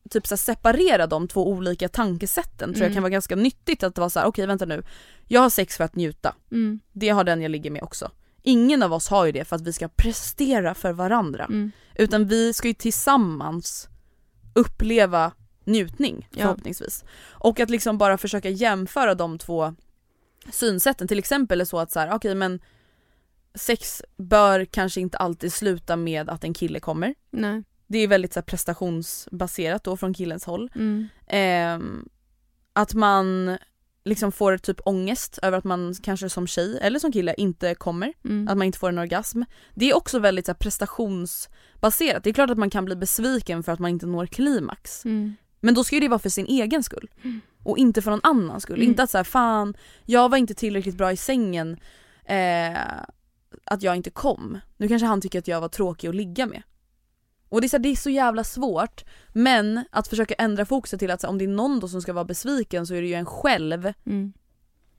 typ 0.09 0.27
så 0.27 0.37
separera 0.37 1.07
de 1.07 1.27
två 1.27 1.47
olika 1.49 1.89
tankesätten 1.89 2.69
tror 2.73 2.77
jag 2.83 2.85
Mm. 2.85 2.93
kan 2.93 3.03
vara 3.03 3.09
ganska 3.09 3.35
nyttigt 3.35 3.83
att 3.83 3.95
det 3.95 4.01
var 4.01 4.09
så 4.09 4.19
här: 4.19 4.27
okej 4.27 4.45
vänta 4.47 4.65
nu, 4.65 4.83
jag 5.27 5.41
har 5.41 5.49
sex 5.49 5.77
för 5.77 5.83
att 5.83 5.95
njuta, 5.95 6.35
Mm. 6.51 6.79
det 6.91 7.09
har 7.09 7.23
den 7.23 7.41
jag 7.41 7.51
ligger 7.51 7.71
med 7.71 7.83
också. 7.83 8.11
Ingen 8.41 8.83
av 8.83 8.93
oss 8.93 9.07
har 9.09 9.25
ju 9.25 9.31
det 9.31 9.45
för 9.45 9.55
att 9.55 9.61
vi 9.61 9.73
ska 9.73 9.87
prestera 9.87 10.73
för 10.73 10.93
varandra. 10.93 11.45
Mm. 11.45 11.71
Utan 11.95 12.27
vi 12.27 12.53
ska 12.53 12.67
ju 12.67 12.73
tillsammans 12.73 13.87
uppleva 14.53 15.31
njutning 15.65 16.27
Ja. 16.31 16.41
förhoppningsvis. 16.41 17.03
Och 17.29 17.59
att 17.59 17.69
liksom 17.69 17.97
bara 17.97 18.17
försöka 18.17 18.49
jämföra 18.49 19.15
de 19.15 19.37
två 19.37 19.75
synsätten. 20.49 21.07
Till 21.07 21.19
exempel 21.19 21.61
är 21.61 21.65
så 21.65 21.79
att 21.79 21.91
så 21.91 21.99
här, 21.99 22.11
okej 22.13 22.35
men 22.35 22.59
sex 23.55 24.01
bör 24.17 24.65
kanske 24.65 25.01
inte 25.01 25.17
alltid 25.17 25.53
sluta 25.53 25.95
med 25.95 26.29
att 26.29 26.43
en 26.43 26.53
kille 26.53 26.79
kommer. 26.79 27.15
Nej. 27.29 27.63
Det 27.87 27.97
är 27.97 28.07
väldigt 28.07 28.33
så 28.33 28.39
här, 28.39 28.45
prestationsbaserat 28.45 29.83
då 29.83 29.97
från 29.97 30.13
killens 30.13 30.45
håll. 30.45 30.71
Mm. 30.75 31.07
Ehm, 31.27 32.09
att 32.73 32.93
man 32.93 33.57
liksom 34.03 34.31
får 34.31 34.57
typ 34.57 34.79
ångest 34.85 35.39
över 35.41 35.57
att 35.57 35.63
man 35.63 35.95
kanske 36.03 36.29
som 36.29 36.47
tjej 36.47 36.79
eller 36.81 36.99
som 36.99 37.11
kille 37.11 37.33
inte 37.37 37.75
kommer. 37.75 38.13
Mm. 38.25 38.47
Att 38.47 38.57
man 38.57 38.65
inte 38.65 38.79
får 38.79 38.89
en 38.89 38.97
orgasm. 38.97 39.43
Det 39.75 39.89
är 39.89 39.95
också 39.95 40.19
väldigt 40.19 40.45
så 40.45 40.51
här, 40.51 40.57
prestationsbaserat. 40.57 42.23
Det 42.23 42.29
är 42.29 42.33
klart 42.33 42.49
att 42.49 42.57
man 42.57 42.69
kan 42.69 42.85
bli 42.85 42.95
besviken 42.95 43.63
för 43.63 43.71
att 43.71 43.79
man 43.79 43.91
inte 43.91 44.05
når 44.05 44.25
klimax. 44.25 45.05
Mm. 45.05 45.35
Men 45.59 45.73
då 45.73 45.83
ska 45.83 45.95
ju 45.95 45.99
det 45.99 46.07
vara 46.07 46.19
för 46.19 46.29
sin 46.29 46.45
egen 46.45 46.83
skull. 46.83 47.09
Och 47.63 47.77
inte 47.77 48.01
för 48.01 48.11
någon 48.11 48.19
annans 48.23 48.63
skull. 48.63 48.75
Mm. 48.79 48.89
Inte 48.89 49.03
att 49.03 49.09
säga 49.09 49.23
fan, 49.23 49.73
jag 50.05 50.29
var 50.29 50.37
inte 50.37 50.53
tillräckligt 50.53 50.95
bra 50.95 51.11
i 51.11 51.17
sängen. 51.17 51.77
Eh, 52.25 52.77
att 53.63 53.83
jag 53.83 53.95
inte 53.95 54.09
kom. 54.09 54.59
Nu 54.77 54.87
kanske 54.87 55.05
han 55.05 55.21
tycker 55.21 55.39
att 55.39 55.47
jag 55.47 55.61
var 55.61 55.67
tråkig 55.69 56.07
att 56.07 56.15
ligga 56.15 56.45
med. 56.45 56.61
Och 57.49 57.61
det 57.61 57.67
är, 57.67 57.69
så 57.69 57.77
här, 57.77 57.83
det 57.83 57.89
är 57.89 57.95
så 57.95 58.09
jävla 58.09 58.43
svårt. 58.43 59.03
Men 59.33 59.85
att 59.91 60.07
försöka 60.07 60.33
ändra 60.33 60.65
fokuset 60.65 60.99
till 60.99 61.11
att 61.11 61.21
så 61.21 61.27
här, 61.27 61.31
om 61.31 61.37
det 61.37 61.45
är 61.45 61.49
någon 61.49 61.79
då 61.79 61.87
som 61.87 62.01
ska 62.01 62.13
vara 62.13 62.25
besviken 62.25 62.87
så 62.87 62.93
är 62.93 63.01
det 63.01 63.07
ju 63.07 63.13
en 63.13 63.25
själv 63.25 63.93
Mm. 64.05 64.33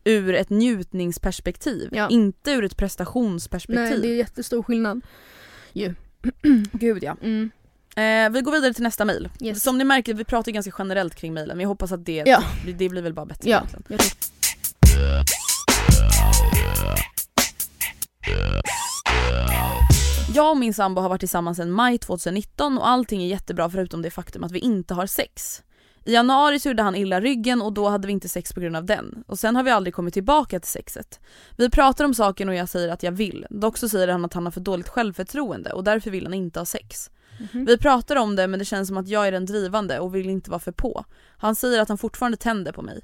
ur 0.04 0.34
ett 0.34 0.50
njutningsperspektiv. 0.50 1.88
Ja. 1.92 2.08
Inte 2.08 2.50
ur 2.52 2.64
ett 2.64 2.76
prestationsperspektiv. 2.76 3.84
Nej 3.84 4.00
det 4.00 4.08
är 4.08 4.16
jättestor 4.16 4.62
skillnad. 4.62 5.00
Ju. 5.72 5.94
Gud 6.72 7.02
ja. 7.02 7.16
Mm. 7.22 7.50
Eh, 7.96 8.30
vi 8.30 8.40
går 8.40 8.52
vidare 8.52 8.74
till 8.74 8.82
nästa 8.82 9.04
mail. 9.04 9.28
Yes. 9.40 9.62
Som 9.62 9.78
ni 9.78 9.84
märker, 9.84 10.14
vi 10.14 10.24
pratar 10.24 10.48
ju 10.50 10.54
ganska 10.54 10.72
generellt 10.78 11.14
kring 11.14 11.34
men 11.34 11.60
jag 11.60 11.68
hoppas 11.68 11.92
att 11.92 12.04
det, 12.04 12.22
Ja. 12.26 12.42
det, 12.66 12.72
det 12.72 12.88
blir 12.88 13.02
väl 13.02 13.14
bara 13.14 13.26
bättre 13.26 13.50
Ja, 13.50 13.62
Jag 20.34 20.50
och 20.50 20.56
min 20.56 20.74
sambo 20.74 21.00
har 21.00 21.08
varit 21.08 21.20
tillsammans 21.20 21.56
sedan 21.56 21.70
maj 21.70 21.98
2019 21.98 22.78
och 22.78 22.88
allting 22.88 23.22
är 23.22 23.26
jättebra 23.26 23.70
förutom 23.70 24.02
det 24.02 24.10
faktum 24.10 24.44
att 24.44 24.52
vi 24.52 24.58
inte 24.58 24.94
har 24.94 25.06
sex. 25.06 25.62
I 26.04 26.12
januari 26.12 26.60
så 26.60 26.68
gjorde 26.68 26.82
han 26.82 26.94
illa 26.94 27.20
ryggen 27.20 27.62
och 27.62 27.72
då 27.72 27.88
hade 27.88 28.06
vi 28.06 28.12
inte 28.12 28.28
sex 28.28 28.52
på 28.52 28.60
grund 28.60 28.76
av 28.76 28.84
den. 28.84 29.24
Och 29.26 29.38
sen 29.38 29.56
har 29.56 29.62
vi 29.62 29.70
aldrig 29.70 29.94
kommit 29.94 30.14
tillbaka 30.14 30.60
till 30.60 30.70
sexet. 30.70 31.20
Vi 31.56 31.70
pratar 31.70 32.04
om 32.04 32.14
saken 32.14 32.48
och 32.48 32.54
jag 32.54 32.68
säger 32.68 32.88
att 32.88 33.02
jag 33.02 33.12
vill. 33.12 33.46
Dock 33.50 33.78
så 33.78 33.88
säger 33.88 34.08
han 34.08 34.24
att 34.24 34.34
han 34.34 34.44
har 34.44 34.50
för 34.50 34.60
dåligt 34.60 34.88
självförtroende 34.88 35.72
och 35.72 35.84
därför 35.84 36.10
vill 36.10 36.24
han 36.24 36.34
inte 36.34 36.58
ha 36.60 36.66
sex. 36.66 37.10
Vi 37.52 37.78
pratar 37.78 38.16
om 38.16 38.36
det 38.36 38.46
men 38.46 38.58
det 38.58 38.64
känns 38.64 38.88
som 38.88 38.96
att 38.96 39.08
jag 39.08 39.26
är 39.28 39.32
den 39.32 39.46
drivande 39.46 39.98
och 39.98 40.14
vill 40.14 40.30
inte 40.30 40.50
vara 40.50 40.60
för 40.60 40.72
på. 40.72 41.04
Han 41.36 41.54
säger 41.54 41.80
att 41.80 41.88
han 41.88 41.98
fortfarande 41.98 42.36
tänder 42.38 42.72
på 42.72 42.82
mig. 42.82 43.00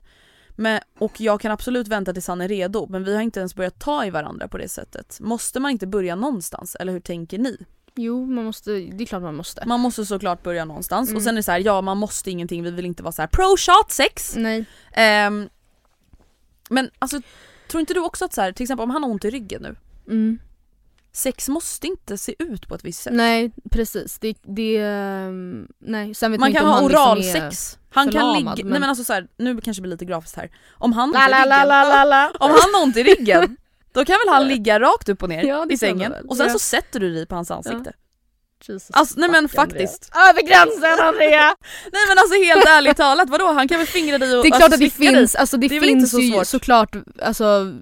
Men, 0.61 0.81
och 0.99 1.20
jag 1.20 1.41
kan 1.41 1.53
absolut 1.53 1.89
vänta 1.89 2.12
tills 2.12 2.29
han 2.29 2.41
är 2.41 2.49
redo 2.49 2.87
men 2.91 3.05
vi 3.05 3.14
har 3.14 3.22
inte 3.22 3.41
ens 3.41 3.55
börjat 3.55 3.79
ta 3.79 4.05
i 4.05 4.11
varandra 4.11 4.49
på 4.49 4.59
det 4.59 4.68
sättet. 4.68 5.18
Måste 5.20 5.61
man 5.61 5.70
inte 5.70 5.87
börja 5.87 6.14
någonstans 6.16 6.74
eller 6.81 6.93
hur 6.93 7.01
tänker 7.01 7.39
ni? 7.39 7.57
Jo, 7.95 8.26
man 8.26 8.45
måste, 8.45 8.70
det 8.72 9.05
är 9.05 9.07
klart 9.07 9.22
man 9.22 9.35
måste. 9.37 9.62
Man 9.66 9.81
måste 9.81 10.07
såklart 10.07 10.43
börja 10.43 10.64
någonstans 10.64 11.09
Mm. 11.09 11.16
och 11.16 11.22
sen 11.22 11.35
är 11.35 11.37
det 11.37 11.43
så 11.43 11.53
här, 11.53 11.59
ja 11.61 11.81
man 11.81 11.97
måste 11.99 12.31
ingenting, 12.31 12.62
vi 12.62 12.70
vill 12.70 12.85
inte 12.87 13.03
vara 13.03 13.12
så 13.12 13.22
här 13.22 13.26
pro 13.26 13.57
shot 13.57 13.91
sex. 13.93 14.37
Nej. 14.37 14.64
Ehm, 14.93 15.49
men 16.70 16.91
alltså 16.99 17.20
tror 17.70 17.81
inte 17.81 17.95
du 17.95 18.01
också 18.01 18.24
att 18.24 18.33
så 18.35 18.41
här, 18.41 18.53
till 18.53 18.64
exempel 18.64 18.83
om 18.85 18.91
han 18.91 19.03
har 19.03 19.11
ont 19.11 19.24
i 19.24 19.31
ryggen 19.31 19.62
nu, 19.62 19.76
Mm. 20.07 20.39
Sex 21.19 21.49
måste 21.49 21.87
inte 21.87 22.19
se 22.19 22.35
ut 22.39 22.69
på 22.69 22.75
ett 22.75 22.85
visst 22.85 23.03
sätt. 23.03 23.12
Nej 23.14 23.53
precis, 23.71 24.19
det, 24.19 24.35
det 24.43 24.81
nej. 25.79 26.14
Sen 26.14 26.31
vet 26.33 26.41
Man 26.41 26.53
kan 26.53 26.66
ha 26.66 26.81
liksom 26.89 27.01
oralsex, 27.03 27.79
han 27.91 28.11
kan 28.12 28.33
ligga, 28.33 28.55
nej 28.55 28.64
men- 28.64 28.81
men 28.81 28.89
alltså 28.89 29.05
så 29.05 29.12
här, 29.12 29.27
nu 29.39 29.61
kanske 29.61 29.79
det 29.79 29.83
blir 29.83 29.91
lite 29.93 30.05
grafiskt 30.05 30.37
här. 30.37 30.51
Om 30.73 30.93
han, 30.93 31.11
La, 31.11 31.19
har 31.21 31.27
ont 31.29 31.47
i 31.47 31.49
la, 31.49 31.64
la, 31.64 31.64
ryggen, 31.64 31.69
la, 31.69 32.05
la, 32.05 32.05
la. 32.05 32.33
om 32.47 32.51
han 32.51 32.75
har 32.75 32.83
ont 32.83 32.97
i 32.97 33.03
ryggen 33.03 33.57
då 33.93 34.05
kan 34.05 34.16
väl 34.27 34.35
han 34.35 34.49
ligga 34.49 34.81
rakt 34.81 35.09
upp 35.09 35.23
och 35.23 35.29
ner 35.29 35.45
Ja, 35.45 35.66
i 35.71 35.77
sängen 35.79 36.12
och 36.29 36.37
sen 36.37 36.47
Ja. 36.47 36.53
så 36.53 36.59
sätter 36.59 37.01
du 37.01 37.14
dig 37.14 37.27
på 37.27 37.35
hans 37.35 37.51
ansikte. 37.51 37.93
Jesus 38.69 38.91
Alltså 38.93 39.21
nej 39.21 39.31
men 39.31 39.49
fuck, 39.49 39.59
Andrea. 39.59 39.87
faktiskt. 39.87 40.11
Över 40.31 40.43
gränsen 40.49 41.07
Andrea! 41.07 41.43
Nej 41.93 42.03
men 42.09 42.19
alltså 42.19 42.35
helt 42.45 42.66
ärligt 42.66 42.97
talat, 42.97 43.31
vadå 43.31 43.53
han 43.53 43.69
kan 43.69 43.79
väl 43.79 43.87
fingra 43.87 44.19
dig 44.19 44.37
och 44.37 44.43
Det 44.45 44.49
är 44.49 44.53
alltså, 44.53 44.59
klart 44.69 44.73
att 44.75 44.81
det 44.81 44.91
slicka 44.91 45.11
dig. 45.11 45.21
finns, 45.21 45.35
alltså 45.35 45.57
det, 45.57 45.69
Det 45.69 45.81
finns 45.81 46.11
så 46.11 46.21
ju 46.21 46.33
svårt? 46.33 46.47
såklart 46.47 46.97
alltså, 47.23 47.73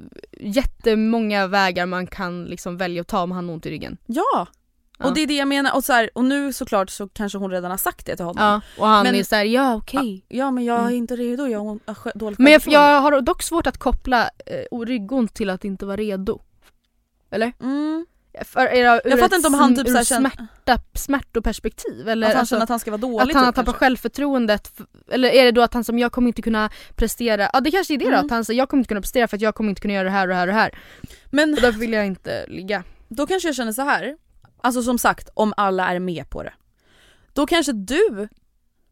jättemånga 0.40 1.46
vägar 1.46 1.86
man 1.86 2.06
kan 2.06 2.44
liksom 2.44 2.76
välja 2.76 3.00
att 3.00 3.06
ta 3.08 3.22
om 3.22 3.30
han 3.32 3.44
har 3.48 3.54
ont 3.54 3.66
i 3.66 3.70
ryggen. 3.70 3.96
Ja! 4.06 4.46
Ja. 4.98 5.06
Och 5.08 5.14
det 5.14 5.20
är 5.20 5.26
det 5.26 5.36
jag 5.36 5.48
menar, 5.48 5.74
och, 5.74 5.84
så 5.84 5.92
här, 5.92 6.10
och 6.14 6.24
nu 6.24 6.52
såklart 6.52 6.90
så 6.90 7.08
kanske 7.08 7.38
hon 7.38 7.50
redan 7.50 7.70
har 7.70 7.78
sagt 7.78 8.06
det 8.06 8.16
till 8.16 8.24
honom. 8.24 8.44
Ja, 8.44 8.82
och 8.82 8.88
han 8.88 9.02
Men- 9.02 9.14
är 9.14 9.22
såhär, 9.22 9.44
ja 9.44 9.74
okej. 9.74 10.24
Ja 10.28 10.50
men 10.50 10.64
jag 10.64 10.76
är 10.78 10.82
Mm. 10.82 10.94
inte 10.94 11.16
redo, 11.16 11.46
jag 11.46 11.58
har 11.86 12.18
dåligt 12.18 12.38
Men 12.38 12.52
jag, 12.52 12.62
jag 12.66 13.00
har 13.00 13.20
dock 13.20 13.42
svårt 13.42 13.66
att 13.66 13.78
koppla 13.78 14.30
eh, 14.46 14.78
ryggont 14.78 15.34
till 15.34 15.50
att 15.50 15.64
inte 15.64 15.86
vara 15.86 15.96
redo. 15.96 16.40
Eller? 17.30 17.52
Mm. 17.62 18.06
För, 18.44 18.66
ur 18.66 18.82
Jag 18.84 19.18
fattar 19.20 19.36
inte 19.36 19.48
om 19.48 19.54
han 19.54 19.76
typ 19.76 19.88
ur 19.88 20.04
känner 20.04 20.30
smärta, 20.30 20.82
smärtoperspektiv 20.94 22.08
eller 22.08 22.26
att 22.26 22.32
han 22.32 22.40
alltså, 22.40 22.52
känner 22.54 22.62
att 22.62 22.68
han 22.68 22.80
ska 22.80 22.90
vara 22.90 23.00
dålig. 23.00 23.28
att 23.30 23.34
han 23.34 23.44
har 23.44 23.52
typ, 23.52 23.56
tappat 23.56 23.76
självförtroendet, 23.76 24.72
eller 25.10 25.28
är 25.28 25.44
det 25.44 25.50
då 25.52 25.62
att 25.62 25.74
han 25.74 25.84
som 25.84 25.98
jag 25.98 26.12
kommer 26.12 26.28
inte 26.28 26.42
kunna 26.42 26.70
prestera, 26.94 27.50
ja 27.52 27.60
det 27.60 27.70
kanske 27.70 27.94
är 27.94 27.98
det 27.98 28.04
då, 28.04 28.10
Mm. 28.10 28.24
att 28.24 28.30
han 28.30 28.44
säger 28.44 28.58
jag 28.58 28.68
kommer 28.68 28.80
inte 28.80 28.88
kunna 28.88 29.00
prestera 29.00 29.28
för 29.28 29.36
att 29.36 29.40
jag 29.40 29.54
kommer 29.54 29.70
inte 29.70 29.80
kunna 29.80 29.94
göra 29.94 30.04
det 30.04 30.10
här 30.10 30.22
och 30.22 30.28
det 30.28 30.34
här 30.34 30.42
och 30.42 30.46
det 30.46 30.52
här. 30.60 30.78
Men 31.30 31.54
Och 31.54 31.60
därför 31.60 31.78
vill 31.80 31.92
jag 31.92 32.06
inte 32.06 32.46
ligga. 32.48 32.82
då 33.08 33.26
kanske 33.26 33.48
jag 33.48 33.56
känner 33.56 33.72
så 33.72 33.82
här. 33.82 34.16
alltså 34.60 34.82
som 34.82 34.98
sagt 34.98 35.28
om 35.34 35.54
alla 35.56 35.88
är 35.88 35.98
med 35.98 36.30
på 36.30 36.42
det. 36.42 36.52
Då 37.32 37.46
kanske 37.46 37.72
du 37.72 38.28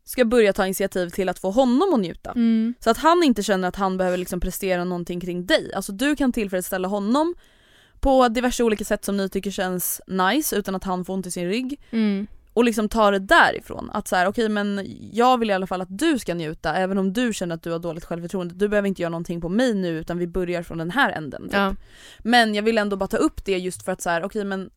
ska 0.04 0.24
börja 0.24 0.52
ta 0.52 0.66
initiativ 0.66 1.08
till 1.10 1.28
att 1.28 1.38
få 1.38 1.50
honom 1.50 1.94
att 1.94 2.00
njuta. 2.00 2.30
Mm. 2.30 2.74
Så 2.80 2.90
att 2.90 2.98
han 2.98 3.22
inte 3.22 3.42
känner 3.42 3.68
att 3.68 3.76
han 3.76 3.96
behöver 3.96 4.16
liksom 4.18 4.40
prestera 4.40 4.84
någonting 4.84 5.20
kring 5.20 5.46
dig. 5.46 5.72
Alltså 5.74 5.92
du 5.92 6.16
kan 6.16 6.32
tillfredsställa 6.32 6.88
honom 6.88 7.34
på 8.04 8.28
diverse 8.28 8.62
olika 8.62 8.84
sätt 8.84 9.04
som 9.04 9.16
ni 9.16 9.28
tycker 9.28 9.50
känns 9.50 10.00
nice 10.06 10.56
utan 10.56 10.74
att 10.74 10.84
han 10.84 11.04
får 11.04 11.14
ont 11.14 11.26
i 11.26 11.30
sin 11.30 11.48
rygg. 11.48 11.80
Mm. 11.90 12.26
Och 12.52 12.64
liksom 12.64 12.88
ta 12.88 13.10
det 13.10 13.18
därifrån. 13.18 13.90
Att 13.90 14.08
så 14.08 14.16
här, 14.16 14.26
okej 14.26 14.48
men 14.48 14.86
jag 15.12 15.38
vill 15.38 15.50
i 15.50 15.52
alla 15.52 15.66
fall 15.66 15.80
att 15.80 15.98
du 15.98 16.18
ska 16.18 16.34
njuta 16.34 16.74
även 16.74 16.98
om 16.98 17.12
du 17.12 17.32
känner 17.32 17.54
att 17.54 17.62
du 17.62 17.70
har 17.70 17.78
dåligt 17.78 18.04
självförtroende. 18.04 18.54
Du 18.54 18.68
behöver 18.68 18.88
inte 18.88 19.02
göra 19.02 19.10
någonting 19.10 19.40
på 19.40 19.48
mig 19.48 19.74
nu 19.74 19.98
utan 19.98 20.18
vi 20.18 20.26
börjar 20.26 20.62
från 20.62 20.78
den 20.78 20.90
här 20.90 21.10
änden. 21.10 21.42
Typ. 21.42 21.52
Ja. 21.52 21.74
Men 22.18 22.54
jag 22.54 22.62
vill 22.62 22.78
ändå 22.78 22.96
bara 22.96 23.06
ta 23.06 23.16
upp 23.16 23.44
det 23.44 23.58
just 23.58 23.84
för 23.84 23.92
att 23.92 24.02
så 24.02 24.10
här, 24.10 24.24
okej 24.24 24.44
men 24.44 24.70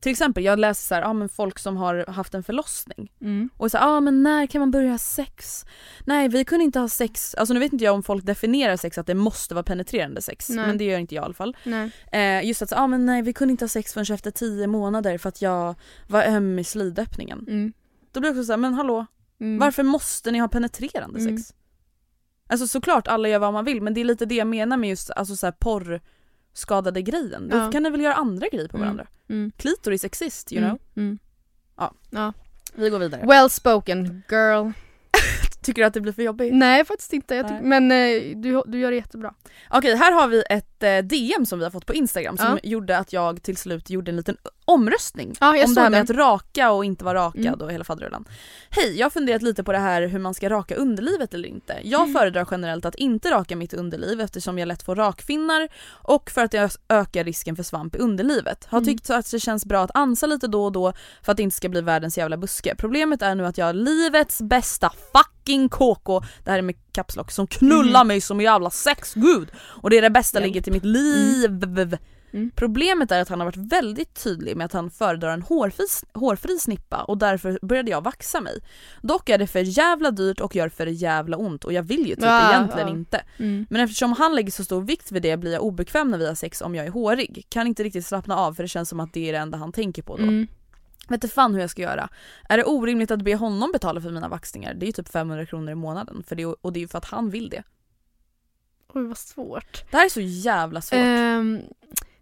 till 0.00 0.10
exempel 0.12 0.44
jag 0.44 0.58
läser 0.58 0.82
så 0.86 0.94
här, 0.94 1.02
ah, 1.02 1.12
men 1.12 1.28
folk 1.28 1.58
som 1.58 1.76
har 1.76 2.06
haft 2.10 2.34
en 2.34 2.42
förlossning 2.42 3.12
Mm. 3.20 3.50
och 3.56 3.70
så 3.70 3.78
här, 3.78 3.86
ah, 3.96 4.00
men 4.00 4.22
när 4.22 4.46
kan 4.46 4.58
man 4.60 4.70
börja 4.70 4.90
ha 4.90 4.98
sex? 4.98 5.64
Nej 6.04 6.28
vi 6.28 6.44
kunde 6.44 6.64
inte 6.64 6.78
ha 6.80 6.88
sex, 6.88 7.34
alltså 7.34 7.54
nu 7.54 7.60
vet 7.60 7.72
inte 7.72 7.84
jag 7.84 7.94
om 7.94 8.02
folk 8.02 8.24
definierar 8.24 8.76
sex 8.76 8.98
att 8.98 9.06
det 9.06 9.14
måste 9.14 9.54
vara 9.54 9.62
penetrerande 9.64 10.22
sex 10.22 10.48
Nej. 10.48 10.66
men 10.66 10.78
det 10.78 10.84
gör 10.84 10.98
inte 10.98 11.14
jag 11.14 11.22
i 11.22 11.24
alla 11.24 11.34
fall. 11.34 11.56
Nej. 11.64 11.90
Eh, 12.12 12.46
just 12.48 12.62
att 12.62 12.68
så, 12.68 12.76
ah, 12.76 12.86
men 12.86 13.06
nej 13.06 13.22
vi 13.22 13.32
kunde 13.32 13.52
inte 13.52 13.64
ha 13.64 13.68
sex 13.68 13.92
förrän 13.94 14.14
efter 14.14 14.30
tio 14.30 14.66
månader 14.66 15.18
för 15.18 15.28
att 15.28 15.42
jag 15.42 15.74
var 16.08 16.22
öm 16.24 16.58
i 16.58 16.64
slidöppningen. 16.64 17.38
Mm. 17.48 17.72
Då 18.12 18.20
blir 18.20 18.30
jag 18.30 18.38
också 18.38 18.44
såhär, 18.46 18.58
men 18.58 18.74
hallå 18.74 19.06
Mm. 19.40 19.58
varför 19.58 19.82
måste 19.82 20.30
ni 20.30 20.38
ha 20.38 20.48
penetrerande 20.48 21.20
Mm. 21.20 21.38
sex? 21.38 21.54
Alltså 22.48 22.66
såklart 22.68 23.08
alla 23.08 23.28
gör 23.28 23.38
vad 23.38 23.52
man 23.52 23.64
vill 23.64 23.82
men 23.82 23.94
det 23.94 24.00
är 24.00 24.04
lite 24.04 24.26
det 24.26 24.34
jag 24.34 24.46
menar 24.46 24.76
med 24.76 24.90
just 24.90 25.10
alltså, 25.10 25.36
så 25.36 25.46
här, 25.46 25.52
porrskadade 26.52 27.02
grejen. 27.02 27.48
Då 27.48 27.56
Ja. 27.56 27.70
kan 27.72 27.82
ni 27.82 27.90
väl 27.90 28.00
göra 28.00 28.14
andra 28.14 28.48
grejer 28.48 28.68
på 28.68 28.76
Mm. 28.76 28.86
varandra. 28.86 29.06
Mm. 29.28 29.52
Klitoris 29.56 30.04
exist 30.04 30.52
you 30.52 30.62
Mm. 30.64 30.70
know. 30.70 30.80
Mm. 31.04 31.18
Ja. 31.76 31.92
ja. 32.10 32.32
Vi 32.74 32.90
går 32.90 32.98
vidare. 32.98 33.26
Well 33.26 33.50
spoken 33.50 34.22
girl. 34.28 34.70
Tycker 35.62 35.82
du 35.82 35.86
att 35.86 35.94
det 35.94 36.00
blir 36.00 36.12
för 36.12 36.22
jobbigt? 36.22 36.54
Nej 36.54 36.84
faktiskt 36.84 37.12
inte, 37.12 37.34
jag 37.34 37.46
tyck- 37.46 37.62
men 37.62 37.92
eh, 37.92 38.36
du, 38.36 38.62
du 38.66 38.78
gör 38.78 38.90
det 38.90 38.96
jättebra. 38.96 39.34
Okej 39.70 39.96
här 39.96 40.12
har 40.12 40.28
vi 40.28 40.42
ett 40.50 40.82
eh, 40.82 40.98
DM 40.98 41.46
som 41.46 41.58
vi 41.58 41.64
har 41.64 41.70
fått 41.70 41.86
på 41.86 41.94
Instagram 41.94 42.36
som 42.38 42.58
gjorde 42.62 42.98
att 42.98 43.12
jag 43.12 43.42
till 43.42 43.56
slut 43.56 43.90
gjorde 43.90 44.10
en 44.10 44.16
liten 44.16 44.36
omröstning 44.64 45.34
Ja, 45.40 45.56
jag 45.56 45.64
om 45.64 45.70
det 45.70 45.74
såg 45.74 45.82
här 45.82 45.90
med 45.90 46.06
den. 46.06 46.16
att 46.16 46.26
raka 46.28 46.70
och 46.72 46.84
inte 46.84 47.04
vara 47.04 47.18
rakad 47.18 47.46
Mm. 47.46 47.60
och 47.60 47.72
hela 47.72 47.84
faderullan. 47.84 48.24
Hej, 48.70 48.98
jag 48.98 49.04
har 49.04 49.10
funderat 49.10 49.42
lite 49.42 49.64
på 49.64 49.72
det 49.72 49.78
här 49.78 50.02
hur 50.06 50.18
man 50.18 50.34
ska 50.34 50.48
raka 50.50 50.74
underlivet 50.74 51.34
eller 51.34 51.48
inte. 51.48 51.78
Jag 51.82 52.00
Mm. 52.02 52.14
föredrar 52.14 52.48
generellt 52.50 52.84
att 52.84 52.94
inte 52.94 53.30
raka 53.30 53.56
mitt 53.56 53.74
underliv 53.74 54.20
eftersom 54.20 54.58
jag 54.58 54.66
lätt 54.68 54.82
får 54.82 54.94
rakfinnar 54.96 55.68
och 55.88 56.30
för 56.30 56.40
att 56.44 56.50
det 56.50 56.76
ökar 56.88 57.24
risken 57.24 57.56
för 57.56 57.62
svamp 57.62 57.96
i 57.96 57.98
underlivet. 57.98 58.64
Har 58.70 58.78
Mm. 58.78 58.86
tyckt 58.86 59.10
att 59.10 59.30
det 59.30 59.40
känns 59.40 59.64
bra 59.66 59.82
att 59.84 59.90
ansa 59.94 60.26
lite 60.26 60.46
då 60.46 60.64
och 60.64 60.72
då 60.72 60.92
för 61.22 61.32
att 61.32 61.36
det 61.36 61.42
inte 61.42 61.56
ska 61.56 61.68
bli 61.68 61.80
världens 61.80 62.18
jävla 62.18 62.36
buske. 62.36 62.74
Problemet 62.78 63.22
är 63.22 63.34
nu 63.34 63.46
att 63.46 63.58
jag 63.58 63.66
har 63.66 63.72
livets 63.72 64.40
bästa 64.42 64.90
fucking 64.90 65.39
KK, 65.68 66.20
det 66.44 66.50
här 66.50 66.58
är 66.58 66.62
med 66.62 66.74
kapslock, 66.92 67.30
som 67.30 67.46
knullar 67.46 68.00
Mhm. 68.00 68.08
mig 68.08 68.20
som 68.20 68.38
en 68.40 68.44
jävla 68.44 68.70
sexgud 68.70 69.48
och 69.58 69.90
det 69.90 69.98
är 69.98 70.02
det 70.02 70.10
bästa 70.10 70.38
Hjälp. 70.40 70.46
ligget 70.46 70.68
i 70.68 70.70
mitt 70.70 70.84
liv. 70.84 71.96
Mm. 72.32 72.50
Problemet 72.54 73.12
är 73.12 73.20
att 73.22 73.28
han 73.28 73.40
har 73.40 73.44
varit 73.46 73.72
väldigt 73.72 74.22
tydlig 74.24 74.56
med 74.56 74.64
att 74.64 74.72
han 74.72 74.90
föredrar 74.90 75.32
en 75.32 75.42
hårfri, 75.42 75.84
hårfri 76.14 76.58
snippa 76.58 77.02
och 77.02 77.18
därför 77.18 77.58
började 77.62 77.90
jag 77.90 78.04
vaxa 78.04 78.40
mig. 78.40 78.60
Dock 79.02 79.28
är 79.28 79.38
det 79.38 79.46
för 79.46 79.58
jävla 79.58 80.10
dyrt 80.10 80.40
och 80.40 80.56
gör 80.56 80.68
för 80.68 80.86
jävla 80.86 81.36
ont 81.36 81.64
och 81.64 81.72
jag 81.72 81.82
vill 81.82 82.00
ju 82.08 82.14
typ 82.14 82.24
Ja, 82.24 82.50
egentligen 82.54 82.88
ja. 82.88 82.94
inte. 82.94 83.22
Mm. 83.38 83.66
Men 83.70 83.80
eftersom 83.80 84.12
han 84.12 84.34
lägger 84.34 84.50
så 84.52 84.64
stor 84.64 84.80
vikt 84.82 85.12
vid 85.12 85.22
det 85.22 85.36
blir 85.36 85.52
jag 85.52 85.62
obekväm 85.62 86.10
när 86.10 86.18
vi 86.18 86.26
har 86.26 86.34
sex 86.34 86.60
om 86.62 86.74
jag 86.74 86.86
är 86.86 86.90
hårig. 86.90 87.46
Kan 87.48 87.66
inte 87.66 87.82
riktigt 87.82 88.06
slappna 88.06 88.36
av 88.36 88.54
för 88.54 88.62
det 88.62 88.68
känns 88.68 88.88
som 88.88 89.00
att 89.00 89.12
det 89.12 89.28
är 89.28 89.32
det 89.32 89.38
enda 89.38 89.58
han 89.58 89.72
tänker 89.72 90.02
på 90.02 90.16
då. 90.16 90.22
Mm. 90.22 90.46
Vet 91.08 91.24
inte 91.24 91.34
fan 91.34 91.54
hur 91.54 91.60
jag 91.60 91.70
ska 91.70 91.82
göra. 91.82 92.08
Är 92.48 92.56
det 92.56 92.64
orimligt 92.64 93.10
att 93.10 93.22
be 93.22 93.34
honom 93.36 93.72
betala 93.72 94.00
för 94.00 94.10
mina 94.10 94.28
vaxningar? 94.28 94.74
Det 94.74 94.84
är 94.84 94.86
ju 94.86 94.92
typ 94.92 95.08
500 95.08 95.46
kronor 95.46 95.70
i 95.72 95.74
månaden 95.74 96.22
för 96.26 96.36
det, 96.36 96.46
och 96.46 96.72
det 96.72 96.78
är 96.78 96.82
ju 96.82 96.88
för 96.88 96.98
att 96.98 97.04
han 97.04 97.30
vill 97.30 97.48
det. 97.48 97.62
Oj 98.94 99.06
vad 99.06 99.18
svårt. 99.18 99.84
Det 99.90 99.96
här 99.96 100.04
är 100.04 100.08
så 100.08 100.20
jävla 100.20 100.80
svårt. 100.80 100.98
Ehm, 100.98 101.60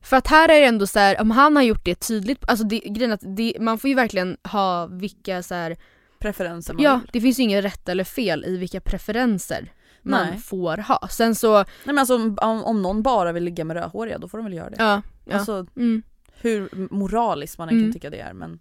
för 0.03 0.17
att 0.17 0.27
här 0.27 0.49
är 0.49 0.61
det 0.61 0.67
ändå 0.67 0.87
så 0.87 0.99
här, 0.99 1.21
om 1.21 1.31
han 1.31 1.57
har 1.57 1.63
gjort 1.63 1.85
det 1.85 1.95
tydligt, 1.95 2.49
alltså 2.49 2.65
det, 2.67 2.79
grejen 2.79 3.13
att 3.13 3.37
det, 3.37 3.57
man 3.61 3.79
får 3.79 3.89
ju 3.89 3.95
verkligen 3.97 4.37
ha 4.45 4.87
vilka 4.87 5.43
så 5.43 5.55
här, 5.55 5.77
Preferenser 6.19 6.75
man 6.75 6.83
ja 6.83 6.97
vill. 6.97 7.11
det 7.13 7.21
finns 7.21 7.39
ju 7.39 7.43
inget 7.43 7.65
rätt 7.65 7.89
eller 7.89 8.05
fel 8.05 8.45
i 8.45 8.57
vilka 8.57 8.81
preferenser 8.81 9.73
man 10.03 10.27
Nej. 10.27 10.39
får 10.39 10.77
ha. 10.77 11.09
Sen 11.11 11.35
så, 11.35 11.55
Nej 11.57 11.67
men 11.85 11.99
alltså 11.99 12.15
om, 12.15 12.65
om, 12.65 12.83
någon 12.83 13.03
bara 13.03 13.33
vill 13.33 13.45
ligga 13.45 13.65
med 13.65 13.77
rödhåriga 13.77 14.19
då 14.19 14.29
får 14.29 14.39
de 14.39 14.45
väl 14.45 14.55
göra 14.55 14.71
det. 14.71 14.77
ja. 14.79 15.03
ja. 15.25 15.37
Alltså 15.37 15.67
mm. 15.77 16.03
hur 16.41 16.69
moraliskt 16.95 17.59
man 17.59 17.69
än 17.69 17.75
Mm. 17.75 17.87
kan 17.87 17.93
tycka 17.93 18.11
det 18.11 18.21
är 18.21 18.33
men 18.33 18.59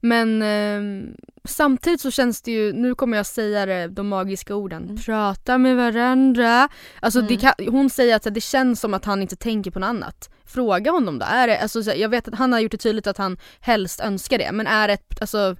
Men 0.00 0.42
ehm, 0.42 1.14
samtidigt 1.44 2.00
så 2.00 2.10
känns 2.10 2.42
det 2.42 2.50
ju, 2.52 2.72
nu 2.72 2.94
kommer 2.94 3.16
jag 3.16 3.26
säga 3.26 3.66
det, 3.66 3.88
de 3.88 4.08
magiska 4.08 4.54
orden, 4.54 4.82
Mm. 4.84 4.96
prata 4.96 5.58
med 5.58 5.76
varandra. 5.76 6.68
Alltså 7.00 7.20
Mm. 7.20 7.36
kan, 7.36 7.52
hon 7.68 7.90
säger 7.90 8.16
att 8.16 8.34
det 8.34 8.40
känns 8.40 8.80
som 8.80 8.94
att 8.94 9.04
han 9.04 9.22
inte 9.22 9.36
tänker 9.36 9.70
på 9.70 9.78
något 9.78 9.86
annat. 9.86 10.30
Fråga 10.44 10.90
honom 10.90 11.18
då, 11.18 11.26
är 11.28 11.46
det, 11.46 11.58
alltså, 11.60 11.80
jag 11.82 12.08
vet 12.08 12.28
att 12.28 12.34
han 12.34 12.52
har 12.52 12.60
gjort 12.60 12.72
det 12.72 12.78
tydligt 12.78 13.06
att 13.06 13.18
han 13.18 13.36
helst 13.60 14.00
önskar 14.00 14.38
det, 14.38 14.52
men 14.52 14.66
är 14.66 14.88
det, 14.88 14.98
alltså 15.20 15.56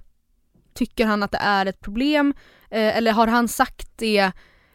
tycker 0.73 1.05
han 1.05 1.23
att 1.23 1.31
det 1.31 1.37
är 1.41 1.65
ett 1.65 1.79
problem? 1.79 2.33
Eh, 2.71 2.97
eller 2.97 3.11
har 3.11 3.27
han 3.27 3.47
sagt 3.47 3.89
det 3.97 4.31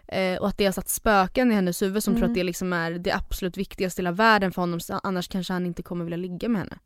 eh, 0.08 0.36
och 0.40 0.48
att 0.48 0.58
det 0.58 0.64
har 0.64 0.72
satt 0.72 0.88
spöken 0.88 1.52
i 1.52 1.54
hennes 1.54 1.82
huvud 1.82 2.02
som 2.04 2.14
tror 2.14 2.22
Mm. 2.24 2.30
att 2.30 2.34
det 2.34 2.44
liksom 2.44 2.72
är 2.72 2.90
det 2.92 3.12
absolut 3.14 3.56
viktigaste 3.56 4.00
i 4.00 4.04
hela 4.04 4.12
världen 4.12 4.52
för 4.52 4.62
honom, 4.62 4.80
annars 5.02 5.28
kanske 5.28 5.52
han 5.52 5.66
inte 5.66 5.82
kommer 5.82 6.04
vilja 6.04 6.16
ligga 6.16 6.48
med 6.48 6.60
henne. 6.60 6.78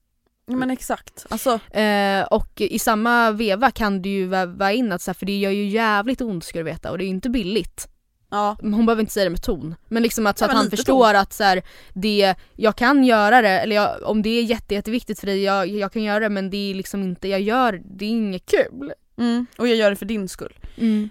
Men 0.47 0.71
exakt. 0.71 1.27
Alltså, 1.29 1.61
Eh, 1.71 2.23
och 2.23 2.61
i 2.61 2.79
samma 2.79 3.31
veva 3.31 3.71
kan 3.71 4.03
du 4.03 4.09
ju 4.09 4.27
väva 4.27 4.73
in 4.73 4.93
att 4.93 5.03
så 5.03 5.11
här, 5.11 5.15
för 5.15 5.27
det 5.27 5.39
gör 5.39 5.51
ju 5.51 5.69
jävligt 5.69 6.21
ont 6.21 6.45
ska 6.45 6.59
du 6.59 6.63
veta 6.65 6.91
och 6.91 6.99
det 6.99 7.05
är 7.05 7.07
ju 7.07 7.11
inte 7.15 7.31
billigt. 7.31 7.89
ja. 8.31 8.57
Hon 8.61 8.87
behöver 8.87 9.01
inte 9.01 9.13
säga 9.13 9.25
det 9.25 9.31
med 9.31 9.43
ton. 9.43 9.75
Men 9.89 10.03
liksom 10.03 10.27
att, 10.27 10.39
så 10.39 10.45
Ja, 10.45 10.49
att 10.49 10.57
han 10.57 10.71
förstår 10.71 11.15
att 11.15 11.33
så 11.33 11.45
här, 11.45 11.63
det, 11.95 12.35
jag 12.57 12.77
kan 12.77 13.05
göra 13.05 13.43
det, 13.43 13.49
eller 13.61 13.77
jag, 13.77 14.03
om 14.03 14.23
det 14.23 14.29
är 14.31 14.43
jätte, 14.43 14.75
jätteviktigt 14.75 15.21
för 15.21 15.27
dig, 15.27 15.43
jag, 15.43 15.67
jag 15.69 15.93
kan 15.93 16.03
göra 16.03 16.21
det 16.21 16.29
men 16.29 16.51
det 16.51 16.71
är 16.71 16.75
liksom 16.75 17.03
inte, 17.03 17.29
jag 17.29 17.41
gör, 17.41 17.83
det 17.85 18.05
är 18.05 18.09
inget 18.11 18.47
kul. 18.47 18.93
Mm. 19.19 19.47
Och 19.59 19.69
jag 19.69 19.77
gör 19.77 19.91
det 19.91 19.97
för 19.97 20.07
din 20.07 20.29
skull. 20.29 20.55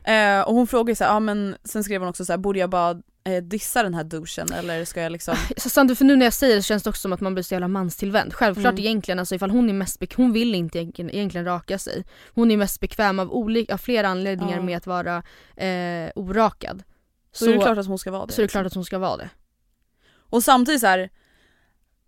Eh, 0.03 0.41
och 0.41 0.55
hon 0.55 0.67
frågar 0.67 0.95
så 0.95 1.03
här, 1.03 1.11
ja 1.11 1.19
men 1.19 1.55
sen 1.63 1.83
skrev 1.83 2.01
hon 2.01 2.09
också 2.09 2.25
så 2.25 2.33
här, 2.33 2.37
borde 2.37 2.59
jag 2.59 2.69
bara 2.69 3.01
eh, 3.25 3.43
dissa 3.43 3.83
den 3.83 3.93
här 3.93 4.03
douchen 4.03 4.53
eller 4.53 4.85
ska 4.85 5.01
jag 5.01 5.11
liksom 5.11 5.35
Så 5.57 5.69
Samtidigt 5.69 5.97
för 5.97 6.05
nu 6.05 6.15
när 6.15 6.25
jag 6.25 6.33
säger 6.33 6.55
det 6.55 6.61
så 6.61 6.67
känns 6.67 6.83
det 6.83 6.89
också 6.89 7.01
som 7.01 7.13
att 7.13 7.21
man 7.21 7.33
blir 7.33 7.43
så 7.43 7.53
jävla 7.53 7.67
manstillvänd. 7.67 8.33
Självklart 8.33 8.73
Mm. 8.73 8.85
egentligen, 8.85 9.19
alltså 9.19 9.35
ifall 9.35 9.49
hon 9.49 9.69
är 9.69 9.73
mest 9.73 9.99
bek- 9.99 10.13
hon 10.17 10.33
vill 10.33 10.55
inte 10.55 10.79
egentligen, 10.79 11.11
egentligen 11.15 11.45
raka 11.45 11.77
sig. 11.79 12.05
Hon 12.33 12.51
är 12.51 12.57
mest 12.57 12.79
bekväm 12.79 13.19
av, 13.19 13.31
olika, 13.31 13.73
av 13.73 13.77
flera 13.77 14.07
anledningar 14.07 14.55
Ja. 14.57 14.63
med 14.63 14.77
att 14.77 14.87
vara 14.87 15.23
eh, 15.57 16.11
orakad. 16.15 16.83
så, 17.31 17.45
är 17.45 17.49
det 17.53 17.61
klart 17.61 17.77
att 17.77 17.87
hon 17.87 17.99
ska 17.99 18.11
vara 18.11 18.25
det. 18.25 18.33
så 18.33 18.41
är 18.41 18.43
det 18.43 18.45
liksom. 18.45 18.59
klart 18.61 18.67
att 18.67 18.73
hon 18.75 18.85
ska 18.85 18.97
vara 18.97 19.17
det. 19.17 19.29
Och 20.29 20.43
samtidigt 20.43 20.81
så 20.81 20.87
här. 20.87 21.09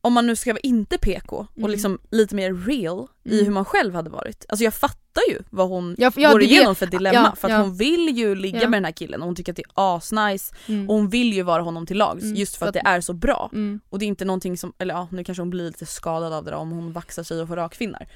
Om 0.08 0.14
man 0.14 0.28
nu 0.28 0.36
ska 0.36 0.54
vara 0.54 0.60
inte 0.60 0.98
PK 0.98 1.36
och 1.38 1.58
Mm. 1.58 1.72
liksom 1.72 2.00
lite 2.12 2.36
mer 2.36 2.54
real 2.54 3.08
i 3.24 3.34
Mm. 3.34 3.46
hur 3.46 3.52
man 3.54 3.66
själv 3.66 3.94
hade 3.96 4.10
varit. 4.10 4.46
Alltså 4.50 4.64
jag 4.64 4.74
fattar 4.74 5.22
ju 5.30 5.40
vad 5.50 5.70
hon 5.70 5.96
Ja, 5.98 6.12
för- 6.12 6.22
ja, 6.22 6.32
går 6.32 6.44
igenom 6.44 6.76
för 6.76 6.86
dilemma 6.86 7.14
ja, 7.16 7.36
för 7.36 7.50
att 7.50 7.62
hon 7.62 7.76
vill 7.78 8.18
ju 8.18 8.36
ligga 8.36 8.70
med 8.70 8.78
den 8.78 8.86
här 8.86 8.92
killen 8.92 9.22
och 9.22 9.26
hon 9.28 9.36
tycker 9.36 9.52
att 9.52 9.56
det 9.56 9.62
är 9.64 9.96
asnice 9.96 10.56
Mm. 10.68 10.90
och 10.90 10.96
hon 10.96 11.10
vill 11.10 11.34
ju 11.34 11.44
vara 11.44 11.62
honom 11.62 11.86
till 11.86 11.98
lags 11.98 12.24
Mm, 12.24 12.36
just 12.36 12.56
för 12.56 12.68
att 12.68 12.74
det 12.74 12.82
är 12.86 13.02
så 13.02 13.14
bra. 13.14 13.50
Mm, 13.54 13.80
Och 13.90 14.00
det 14.00 14.06
är 14.06 14.08
inte 14.08 14.26
någonting 14.26 14.58
som, 14.58 14.74
eller 14.78 14.94
ja 14.94 15.08
nu 15.12 15.24
kanske 15.24 15.42
hon 15.42 15.50
blir 15.50 15.64
lite 15.66 15.86
skadad 15.86 16.34
av 16.34 16.44
det 16.46 16.52
då, 16.52 16.58
om 16.58 16.72
hon 16.72 16.92
vaxar 16.94 17.24
sig 17.24 17.42
och 17.42 17.48
får 17.48 17.56
rakfinnar. 17.56 18.08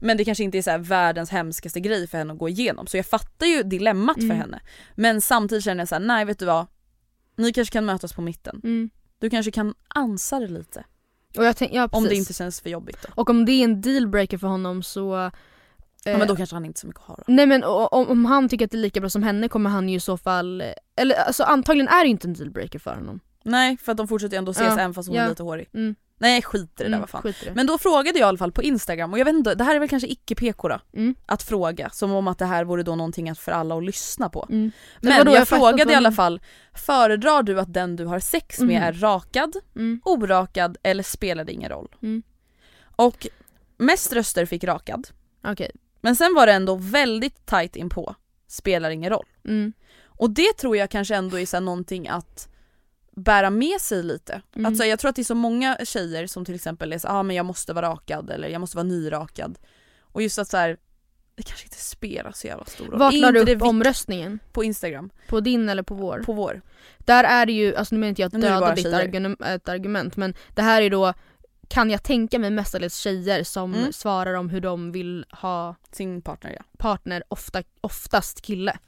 Men 0.00 0.16
det 0.16 0.24
kanske 0.24 0.44
inte 0.44 0.58
är 0.58 0.62
så 0.62 0.78
världens 0.78 1.30
hemskaste 1.30 1.80
grej 1.80 2.06
för 2.08 2.18
henne 2.18 2.32
att 2.32 2.38
gå 2.38 2.48
igenom 2.48 2.86
så 2.86 2.96
jag 2.96 3.06
fattar 3.06 3.46
ju 3.46 3.62
dilemmat 3.62 4.16
för 4.16 4.34
henne. 4.34 4.60
Men 4.94 5.20
samtidigt 5.20 5.64
känner 5.64 5.80
jag 5.80 5.88
så 5.88 5.94
här: 5.94 6.02
nej 6.02 6.24
vet 6.24 6.38
du 6.38 6.44
vad? 6.46 6.66
Ni 7.36 7.52
kanske 7.52 7.72
kan 7.72 7.84
mötas 7.84 8.12
på 8.12 8.22
mitten. 8.22 8.90
Du 9.18 9.30
kanske 9.30 9.50
kan 9.52 9.74
ansa 9.88 10.40
det 10.40 10.48
lite. 10.48 10.84
Och 11.36 11.56
tänk, 11.56 11.72
ja, 11.74 11.88
Om 11.92 12.04
det 12.04 12.14
inte 12.14 12.32
känns 12.32 12.60
för 12.60 12.70
jobbigt 12.70 12.98
då. 13.02 13.08
Och 13.14 13.30
om 13.30 13.44
det 13.44 13.52
är 13.52 13.64
en 13.64 13.80
dealbreaker 13.80 14.38
för 14.38 14.46
honom 14.48 14.82
så... 14.82 15.14
eh, 15.26 15.30
Ja, 16.04 16.18
men 16.18 16.28
då 16.28 16.36
kanske 16.36 16.56
han 16.56 16.64
inte 16.64 16.80
så 16.80 16.86
mycket 16.86 17.00
att 17.02 17.06
ha 17.08 17.14
då. 17.14 17.22
Nej 17.26 17.46
men 17.46 17.64
o- 17.64 17.88
om, 17.92 18.08
om 18.08 18.24
han 18.24 18.48
tycker 18.48 18.64
att 18.64 18.70
det 18.70 18.76
är 18.76 18.82
lika 18.82 19.00
bra 19.00 19.10
som 19.10 19.22
henne 19.22 19.48
kommer 19.48 19.70
han 19.70 19.88
ju 19.88 19.96
i 19.96 20.00
så 20.00 20.16
fall... 20.16 20.62
Eller 20.96 21.14
alltså 21.14 21.42
antagligen 21.42 21.88
är 21.88 22.04
det 22.04 22.08
inte 22.10 22.28
en 22.28 22.34
dealbreaker 22.34 22.78
för 22.78 22.94
honom. 22.94 23.20
Nej 23.44 23.76
för 23.76 23.92
att 23.92 23.98
de 23.98 24.08
fortsätter 24.08 24.36
ändå 24.38 24.50
ses 24.52 24.66
Ja, 24.66 24.72
även 24.72 24.94
fast 24.94 25.08
hon 25.08 25.16
ja. 25.16 25.22
är 25.22 25.28
lite 25.28 25.42
hårig. 25.42 25.68
Mm. 25.74 25.94
Nej 26.18 26.42
skit 26.42 26.62
i 26.62 26.68
det 26.76 26.82
där 26.82 26.86
Mm, 26.88 27.00
vad 27.00 27.10
fan. 27.10 27.32
Men 27.54 27.66
då 27.66 27.78
frågade 27.78 28.18
jag 28.18 28.26
i 28.26 28.28
alla 28.28 28.38
fall 28.38 28.52
på 28.52 28.62
instagram 28.62 29.12
och 29.12 29.18
jag 29.18 29.24
vet 29.24 29.34
inte, 29.34 29.54
det 29.54 29.64
här 29.64 29.74
är 29.74 29.78
väl 29.80 29.88
kanske 29.88 30.08
icke 30.08 30.34
PK 30.34 30.68
då? 30.68 30.80
Mm. 30.94 31.14
Att 31.26 31.42
fråga, 31.42 31.90
som 31.90 32.12
om 32.12 32.28
att 32.28 32.38
det 32.38 32.44
här 32.46 32.64
vore 32.64 32.82
då 32.82 32.96
någonting 32.96 33.30
att 33.30 33.38
för 33.38 33.52
alla 33.52 33.74
att 33.76 33.84
lyssna 33.84 34.28
på. 34.28 34.46
Mm. 34.50 34.70
Men 35.00 35.12
jag, 35.12 35.28
jag 35.34 35.48
frågade 35.48 35.82
inte 35.82 35.92
i 35.92 35.96
alla 35.96 36.12
fall, 36.12 36.40
föredrar 36.74 37.42
du 37.42 37.60
att 37.60 37.72
den 37.74 37.96
du 37.96 38.04
har 38.06 38.18
sex 38.20 38.58
med 38.60 38.68
Mhm. 38.68 38.82
är 38.82 38.92
rakad, 38.92 39.56
Mm. 39.76 40.00
orakad 40.04 40.76
eller 40.82 41.02
spelar 41.02 41.44
det 41.44 41.52
ingen 41.52 41.70
roll? 41.70 41.94
Mm. 42.02 42.22
Och 42.96 43.26
mest 43.76 44.12
röster 44.12 44.46
fick 44.46 44.64
rakad, 44.64 45.08
Okej. 45.44 45.70
men 46.00 46.16
sen 46.16 46.34
var 46.34 46.46
det 46.46 46.52
ändå 46.52 46.74
väldigt 46.74 47.46
tight 47.46 47.76
inpå, 47.76 48.14
spelar 48.48 48.90
ingen 48.90 49.10
roll. 49.10 49.26
Mm. 49.44 49.72
Och 50.04 50.30
det 50.30 50.52
tror 50.52 50.76
jag 50.76 50.90
kanske 50.90 51.14
ändå 51.16 51.38
är 51.38 51.46
så 51.46 51.60
någonting 51.60 52.08
att 52.08 52.48
bära 53.16 53.50
med 53.50 53.80
sig 53.80 54.02
lite. 54.02 54.42
Mm. 54.56 54.66
Alltså 54.66 54.84
jag 54.84 54.98
tror 54.98 55.08
att 55.08 55.16
det 55.16 55.22
är 55.22 55.24
så 55.24 55.34
många 55.34 55.78
tjejer 55.84 56.26
som 56.26 56.44
till 56.44 56.54
exempel 56.54 56.92
är 56.92 56.98
så 56.98 57.08
ah, 57.08 57.22
men 57.22 57.36
jag 57.36 57.46
måste 57.46 57.72
vara 57.72 57.88
rakad 57.88 58.30
eller 58.30 58.48
jag 58.48 58.60
måste 58.60 58.76
vara 58.76 58.86
nyrakad. 58.86 59.58
Och 60.00 60.22
just 60.22 60.38
att 60.38 60.48
så 60.48 60.56
här, 60.56 60.76
det 61.34 61.42
kanske 61.42 61.64
inte 61.64 61.76
spelar 61.76 62.32
så 62.32 62.46
jävla 62.46 62.64
stor 62.64 62.84
roll. 62.84 62.98
Vart 62.98 63.14
la 63.14 63.32
du 63.32 63.54
upp 63.54 63.62
omröstningen? 63.62 64.38
På 64.52 64.64
Instagram, 64.64 65.10
På 65.28 65.40
din 65.40 65.68
eller 65.68 65.82
på 65.82 65.94
vår? 65.94 66.22
på 66.26 66.32
vår. 66.32 66.62
Där 66.98 67.24
är 67.24 67.46
det 67.46 67.52
ju, 67.52 67.74
alltså 67.74 67.94
nu 67.94 67.98
menar 67.98 68.08
inte 68.08 68.22
jag 68.22 68.26
att 68.26 68.40
döda 68.40 68.74
ditt 68.74 68.86
argument, 68.86 69.68
argument 69.68 70.16
men 70.16 70.34
det 70.54 70.62
här 70.62 70.82
är 70.82 70.90
då 70.90 71.14
kan 71.72 71.90
jag 71.90 72.02
tänka 72.02 72.38
mig 72.38 72.50
mestadels 72.50 72.96
tjejer 72.96 73.44
som 73.44 73.74
Mm. 73.74 73.92
svarar 73.92 74.34
om 74.34 74.50
hur 74.50 74.60
de 74.60 74.92
vill 74.92 75.24
ha 75.30 75.76
Sin 75.92 76.22
partner 76.22 76.54
ja. 76.58 76.64
partner, 76.78 77.22
ofta, 77.28 77.62
oftast 77.80 78.40
kille. 78.42 78.78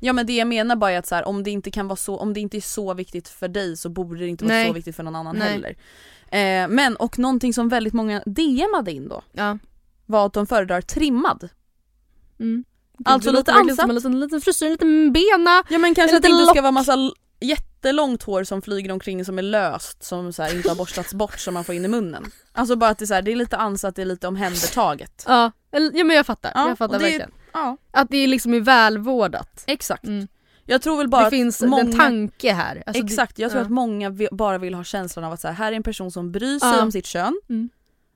Ja 0.00 0.12
men 0.12 0.26
det 0.26 0.32
jag 0.36 0.48
menar 0.48 0.76
bara 0.76 0.90
är 0.90 0.98
att 0.98 1.06
så 1.06 1.14
här, 1.14 1.24
om 1.24 1.42
det 1.42 1.50
inte 1.50 1.70
kan 1.70 1.88
vara 1.88 1.96
så, 1.96 2.16
om 2.16 2.34
det 2.34 2.40
inte 2.40 2.56
är 2.56 2.60
så 2.60 2.94
viktigt 2.94 3.28
för 3.28 3.48
dig 3.48 3.76
så 3.76 3.88
borde 3.88 4.18
det 4.20 4.28
inte 4.28 4.44
vara 4.44 4.54
Nej. 4.54 4.66
så 4.66 4.72
viktigt 4.72 4.96
för 4.96 5.02
någon 5.02 5.16
annan 5.16 5.36
Nej. 5.36 5.48
heller. 5.52 5.76
Eh, 6.28 6.68
men 6.68 6.96
och 6.96 7.18
någonting 7.18 7.54
som 7.54 7.68
väldigt 7.68 7.92
många 7.94 8.22
DMade 8.26 8.92
in 8.92 9.08
då 9.08 9.22
Ja. 9.32 9.58
var 10.06 10.26
att 10.26 10.32
de 10.32 10.46
föredrar 10.46 10.80
trimmad. 10.80 11.48
Mm. 12.40 12.64
Alltså 13.04 13.32
lite 13.32 13.52
verkligen 13.52 13.76
som 13.76 13.90
en 13.90 13.94
liten, 13.96 14.20
liten 14.20 14.40
frisyr, 14.40 14.66
en 14.66 14.72
liten 14.72 15.12
bena. 15.12 15.62
Ja 15.70 15.78
men 15.78 15.94
kanske 15.94 16.16
att 16.16 16.22
det 16.22 16.28
inte 16.28 16.46
ska 16.46 16.62
vara 16.62 16.72
massa 16.72 16.96
jättelångt 17.42 18.22
hår 18.22 18.44
som 18.44 18.62
flyger 18.62 18.92
omkring 18.92 19.24
som 19.24 19.38
är 19.38 19.42
löst 19.42 20.02
som 20.02 20.32
så 20.32 20.42
här, 20.42 20.56
inte 20.56 20.68
har 20.68 20.76
borstats 20.76 21.14
bort 21.14 21.38
som 21.38 21.54
man 21.54 21.64
får 21.64 21.74
in 21.74 21.84
i 21.84 21.88
munnen. 21.88 22.24
Alltså 22.52 22.76
bara 22.76 22.90
att 22.90 22.98
det 22.98 23.04
är, 23.04 23.06
så 23.06 23.14
här, 23.14 23.22
det 23.22 23.32
är 23.32 23.36
lite 23.36 23.56
ansatt, 23.56 23.96
det 23.96 24.02
är 24.02 24.06
lite 24.06 24.28
omhändertaget. 24.28 25.24
Ja, 25.28 25.52
ja 25.70 26.04
men 26.04 26.16
jag 26.16 26.26
fattar. 26.26 26.52
Ja, 26.54 26.68
jag 26.68 26.78
fattar 26.78 26.98
det 26.98 27.04
verkligen. 27.04 27.30
Ja, 27.52 27.76
Att 27.90 28.10
det 28.10 28.26
liksom 28.26 28.54
är 28.54 28.60
välvårdat. 28.60 29.64
exakt. 29.66 30.04
Mm. 30.04 30.28
Jag 30.66 30.82
tror 30.82 30.96
väl 30.98 31.08
bara 31.08 31.20
det 31.20 31.26
att 31.26 31.30
finns 31.30 31.62
många... 31.62 31.82
en 31.82 31.98
tanke 31.98 32.52
här. 32.52 32.82
Alltså, 32.86 33.02
det- 33.02 33.06
Exakt, 33.12 33.38
jag 33.38 33.50
tror 33.50 33.60
ja. 33.60 33.64
att 33.64 33.70
många 33.72 34.16
bara 34.32 34.58
vill 34.58 34.74
ha 34.74 34.84
känslan 34.84 35.24
av 35.24 35.32
att 35.32 35.40
så 35.40 35.48
här, 35.48 35.54
här 35.54 35.72
är 35.72 35.76
en 35.76 35.82
person 35.82 36.10
som 36.10 36.32
bryr 36.32 36.58
sig 36.58 36.68
Ja. 36.68 36.82
om 36.82 36.92
sitt 36.92 37.06
kön. 37.06 37.40
Mm. 37.48 37.68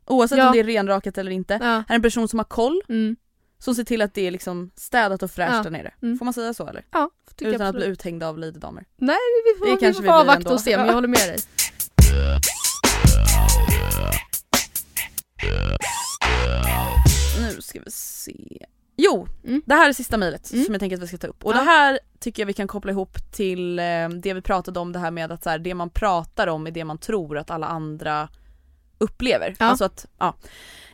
Oavsett 0.07 0.39
om 0.39 0.53
det 0.53 0.59
är 0.61 0.65
renrakat 0.65 1.19
eller 1.19 1.31
inte. 1.31 1.55
Här 1.55 1.85
är 1.89 1.95
en 1.95 2.03
person 2.03 2.29
som 2.29 2.39
har 2.39 2.45
koll, 2.45 2.83
Mm. 2.89 3.17
Som 3.67 3.75
ser 3.75 3.85
till 3.85 4.03
att 4.03 4.15
det 4.15 4.27
är 4.27 4.31
liksom 4.31 4.71
städat 4.77 5.23
och 5.23 5.31
fräscht 5.31 5.55
Ja. 5.57 5.63
där 5.63 5.71
nere. 5.71 5.93
Mm. 6.03 6.19
Får 6.19 6.25
man 6.25 6.35
säga 6.35 6.55
så 6.55 6.67
eller? 6.69 6.85
Ja, 6.93 7.11
Utan 7.41 7.53
jag 7.53 7.55
att 7.55 7.59
bli 7.59 7.67
absolut. 7.69 7.89
uthängd 7.99 8.23
av 8.23 8.39
lady 8.39 8.59
damer. 8.59 8.85
Nej, 8.97 9.17
vi 9.45 9.59
får, 9.59 9.67
Det 9.67 9.73
vi 9.73 9.81
kanske 9.81 9.93
får 9.95 10.03
vi 10.03 10.07
blir 10.09 10.21
avvakta 10.21 10.53
och 10.55 10.61
se 10.61 10.71
men 10.71 10.81
Ja. 10.81 10.87
jag 10.87 10.95
håller 10.95 11.09
med 11.09 11.19
dig. 11.29 11.39
Nu 17.41 17.61
ska 17.63 17.81
vi 17.85 17.91
se. 17.91 18.67
Jo, 18.97 19.29
Mm. 19.45 19.63
det 19.67 19.75
här 19.75 19.89
är 19.89 19.93
sista 19.93 20.17
mejlet 20.17 20.53
Mm. 20.53 20.65
som 20.65 20.75
jag 20.75 20.81
tänker 20.81 20.97
att 20.97 21.03
vi 21.03 21.07
ska 21.07 21.17
ta 21.19 21.27
upp. 21.27 21.45
Och 21.45 21.53
Ja. 21.53 21.57
det 21.57 21.63
här 21.65 21.99
tycker 22.21 22.43
jag 22.43 22.47
vi 22.47 22.53
kan 22.53 22.69
koppla 22.69 22.91
ihop 22.93 23.17
till 23.33 23.79
eh, 23.79 24.09
det 24.23 24.35
vi 24.35 24.41
pratade 24.43 24.81
om 24.81 24.93
det 24.93 24.99
här 24.99 25.11
med 25.11 25.33
att 25.33 25.43
så 25.43 25.51
här, 25.51 25.59
det 25.59 25.75
man 25.75 25.91
pratar 25.91 26.47
om 26.47 26.67
är 26.67 26.71
det 26.71 26.85
man 26.85 26.99
tror 26.99 27.39
att 27.39 27.51
alla 27.51 27.67
andra 27.67 28.29
upplever. 28.99 29.57
Ja. 29.59 29.67
Alltså 29.67 29.85
att, 29.85 30.07
ja. 30.19 30.35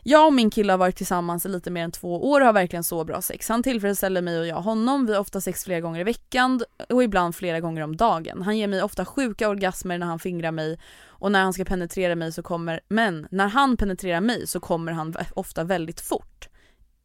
Jag 0.02 0.26
och 0.26 0.32
min 0.32 0.50
kille 0.50 0.72
har 0.72 0.78
varit 0.78 0.96
tillsammans 0.96 1.46
i 1.46 1.48
lite 1.48 1.70
mer 1.70 1.84
än 1.84 1.92
två 1.92 2.30
år 2.30 2.40
och 2.40 2.46
har 2.46 2.52
verkligen 2.52 2.84
så 2.84 3.04
bra 3.04 3.22
sex. 3.22 3.48
Han 3.48 3.62
tillfredsställer 3.62 4.22
mig 4.22 4.38
och 4.38 4.46
jag 4.46 4.56
honom. 4.56 5.06
Vi 5.06 5.12
har 5.12 5.20
ofta 5.20 5.40
sex 5.40 5.64
flera 5.64 5.80
gånger 5.80 6.00
i 6.00 6.04
veckan 6.04 6.60
och 6.88 7.02
ibland 7.02 7.36
flera 7.36 7.60
gånger 7.60 7.82
om 7.82 7.96
dagen. 7.96 8.42
Han 8.42 8.58
ger 8.58 8.68
mig 8.68 8.82
ofta 8.82 9.04
sjuka 9.04 9.48
orgasmer 9.48 9.98
när 9.98 10.06
han 10.06 10.18
fingrar 10.18 10.50
mig 10.50 10.78
och 11.04 11.32
när 11.32 11.42
han 11.42 11.52
ska 11.52 11.64
penetrera 11.64 12.14
mig 12.14 12.32
så 12.32 12.42
kommer, 12.42 12.80
men 12.88 13.28
när 13.30 13.48
han 13.48 13.76
penetrerar 13.76 14.20
mig 14.20 14.46
så 14.46 14.60
kommer 14.60 14.92
han 14.92 15.14
ofta 15.34 15.64
väldigt 15.64 16.00
fort. 16.00 16.48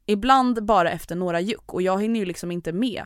Ibland 0.06 0.66
bara 0.66 0.92
efter 0.92 1.16
några 1.16 1.42
juck 1.42 1.74
och 1.74 1.82
jag 1.82 2.02
hinner 2.02 2.20
ju 2.20 2.26
liksom 2.26 2.52
inte 2.52 2.72
med. 2.72 3.06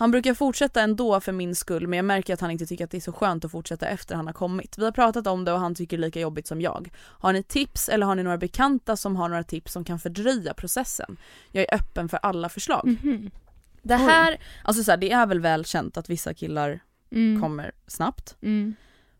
Han 0.00 0.10
brukar 0.10 0.34
fortsätta 0.34 0.80
ändå 0.80 1.20
för 1.20 1.32
min 1.32 1.54
skull 1.54 1.86
men 1.88 1.96
jag 1.96 2.04
märker 2.04 2.34
att 2.34 2.40
han 2.40 2.50
inte 2.50 2.66
tycker 2.66 2.84
att 2.84 2.90
det 2.90 2.96
är 2.96 3.00
så 3.00 3.12
skönt 3.12 3.44
att 3.44 3.50
fortsätta 3.50 3.86
efter 3.86 4.14
han 4.14 4.26
har 4.26 4.32
kommit. 4.32 4.78
Vi 4.78 4.84
har 4.84 4.92
pratat 4.92 5.26
om 5.26 5.44
det 5.44 5.52
och 5.52 5.60
han 5.60 5.74
tycker 5.74 5.96
det 5.96 6.00
är 6.00 6.06
lika 6.06 6.20
jobbigt 6.20 6.46
som 6.46 6.60
jag. 6.60 6.90
Har 6.98 7.32
ni 7.32 7.42
tips 7.42 7.88
eller 7.88 8.06
har 8.06 8.14
ni 8.14 8.22
några 8.22 8.38
bekanta 8.38 8.96
som 8.96 9.16
har 9.16 9.28
några 9.28 9.42
tips 9.44 9.72
som 9.72 9.84
kan 9.84 9.98
fördröja 9.98 10.54
processen? 10.54 11.16
Jag 11.52 11.64
är 11.68 11.74
öppen 11.74 12.08
för 12.08 12.16
alla 12.22 12.48
förslag. 12.48 12.96
Mhm. 13.02 13.30
Det 13.82 13.94
Oj. 13.94 14.00
här, 14.00 14.38
alltså 14.64 14.84
så 14.84 14.90
här, 14.90 14.98
det 14.98 15.12
är 15.12 15.26
väl 15.26 15.40
väl 15.40 15.64
känt 15.64 15.96
att 15.96 16.10
vissa 16.10 16.34
killar 16.34 16.80
Mm. 17.12 17.40
kommer 17.40 17.72
snabbt. 17.86 18.36
Mm. 18.42 18.74